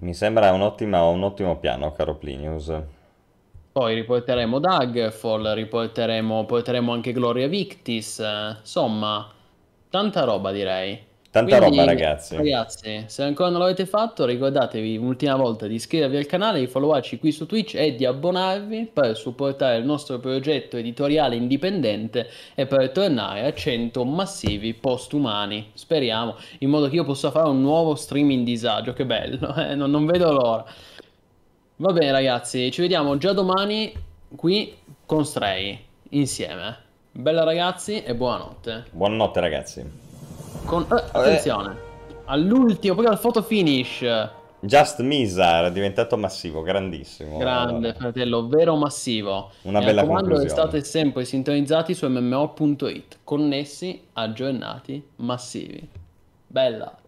mi 0.00 0.14
sembra 0.14 0.50
un 0.52 0.62
ottimo, 0.62 1.08
un 1.10 1.22
ottimo 1.22 1.58
piano 1.58 1.92
caro 1.92 2.16
Plinius 2.16 2.98
poi 3.72 3.94
riporteremo 3.94 4.58
Daggerfall, 4.58 5.54
riporteremo, 5.54 6.44
porteremo 6.44 6.92
anche 6.92 7.12
Gloria 7.12 7.46
Victis, 7.46 8.18
eh, 8.18 8.56
insomma, 8.58 9.32
tanta 9.88 10.24
roba 10.24 10.50
direi. 10.50 11.09
Tanta 11.30 11.58
Quindi, 11.58 11.76
roba 11.76 11.88
ragazzi. 11.88 12.34
Ragazzi, 12.34 13.04
se 13.06 13.22
ancora 13.22 13.50
non 13.50 13.60
l'avete 13.60 13.86
fatto, 13.86 14.24
ricordatevi 14.24 14.96
un'ultima 14.96 15.36
volta 15.36 15.68
di 15.68 15.76
iscrivervi 15.76 16.16
al 16.16 16.26
canale, 16.26 16.58
di 16.58 16.66
followarci 16.66 17.20
qui 17.20 17.30
su 17.30 17.46
Twitch 17.46 17.76
e 17.76 17.94
di 17.94 18.04
abbonarvi 18.04 18.90
per 18.92 19.16
supportare 19.16 19.76
il 19.76 19.84
nostro 19.84 20.18
progetto 20.18 20.76
editoriale 20.76 21.36
indipendente 21.36 22.28
e 22.56 22.66
per 22.66 22.90
tornare 22.90 23.44
a 23.44 23.54
100 23.54 24.04
massivi 24.04 24.74
postumani. 24.74 25.70
Speriamo, 25.72 26.34
in 26.58 26.70
modo 26.70 26.88
che 26.88 26.96
io 26.96 27.04
possa 27.04 27.30
fare 27.30 27.48
un 27.48 27.60
nuovo 27.60 27.94
streaming 27.94 28.44
disagio, 28.44 28.92
che 28.92 29.06
bello, 29.06 29.54
eh? 29.54 29.76
non, 29.76 29.88
non 29.88 30.06
vedo 30.06 30.32
l'ora. 30.32 30.64
Va 31.76 31.92
bene 31.92 32.10
ragazzi, 32.10 32.72
ci 32.72 32.80
vediamo 32.80 33.16
già 33.18 33.32
domani 33.32 33.92
qui 34.34 34.74
con 35.06 35.24
Stray 35.24 35.78
insieme. 36.10 36.76
Bella 37.12 37.44
ragazzi 37.44 38.02
e 38.02 38.16
buonanotte. 38.16 38.86
Buonanotte 38.90 39.38
ragazzi. 39.38 40.09
Con, 40.64 40.82
eh, 40.82 41.04
attenzione, 41.12 41.72
eh. 41.72 42.14
all'ultimo, 42.26 42.94
poi 42.94 43.06
al 43.06 43.18
photo 43.18 43.42
finish. 43.42 44.04
Just 44.62 45.00
Mizar 45.00 45.66
è 45.66 45.72
diventato 45.72 46.18
massivo, 46.18 46.60
grandissimo. 46.60 47.38
Grande 47.38 47.94
fratello, 47.94 48.46
vero 48.46 48.76
massivo. 48.76 49.50
Una 49.62 49.80
e 49.80 49.84
bella 49.84 50.04
conclusione. 50.04 50.48
state 50.48 50.84
sempre 50.84 51.24
sintonizzati 51.24 51.94
su 51.94 52.06
mmo.it, 52.06 53.18
connessi, 53.24 54.02
aggiornati, 54.12 55.02
massivi. 55.16 55.88
Bella. 56.46 56.99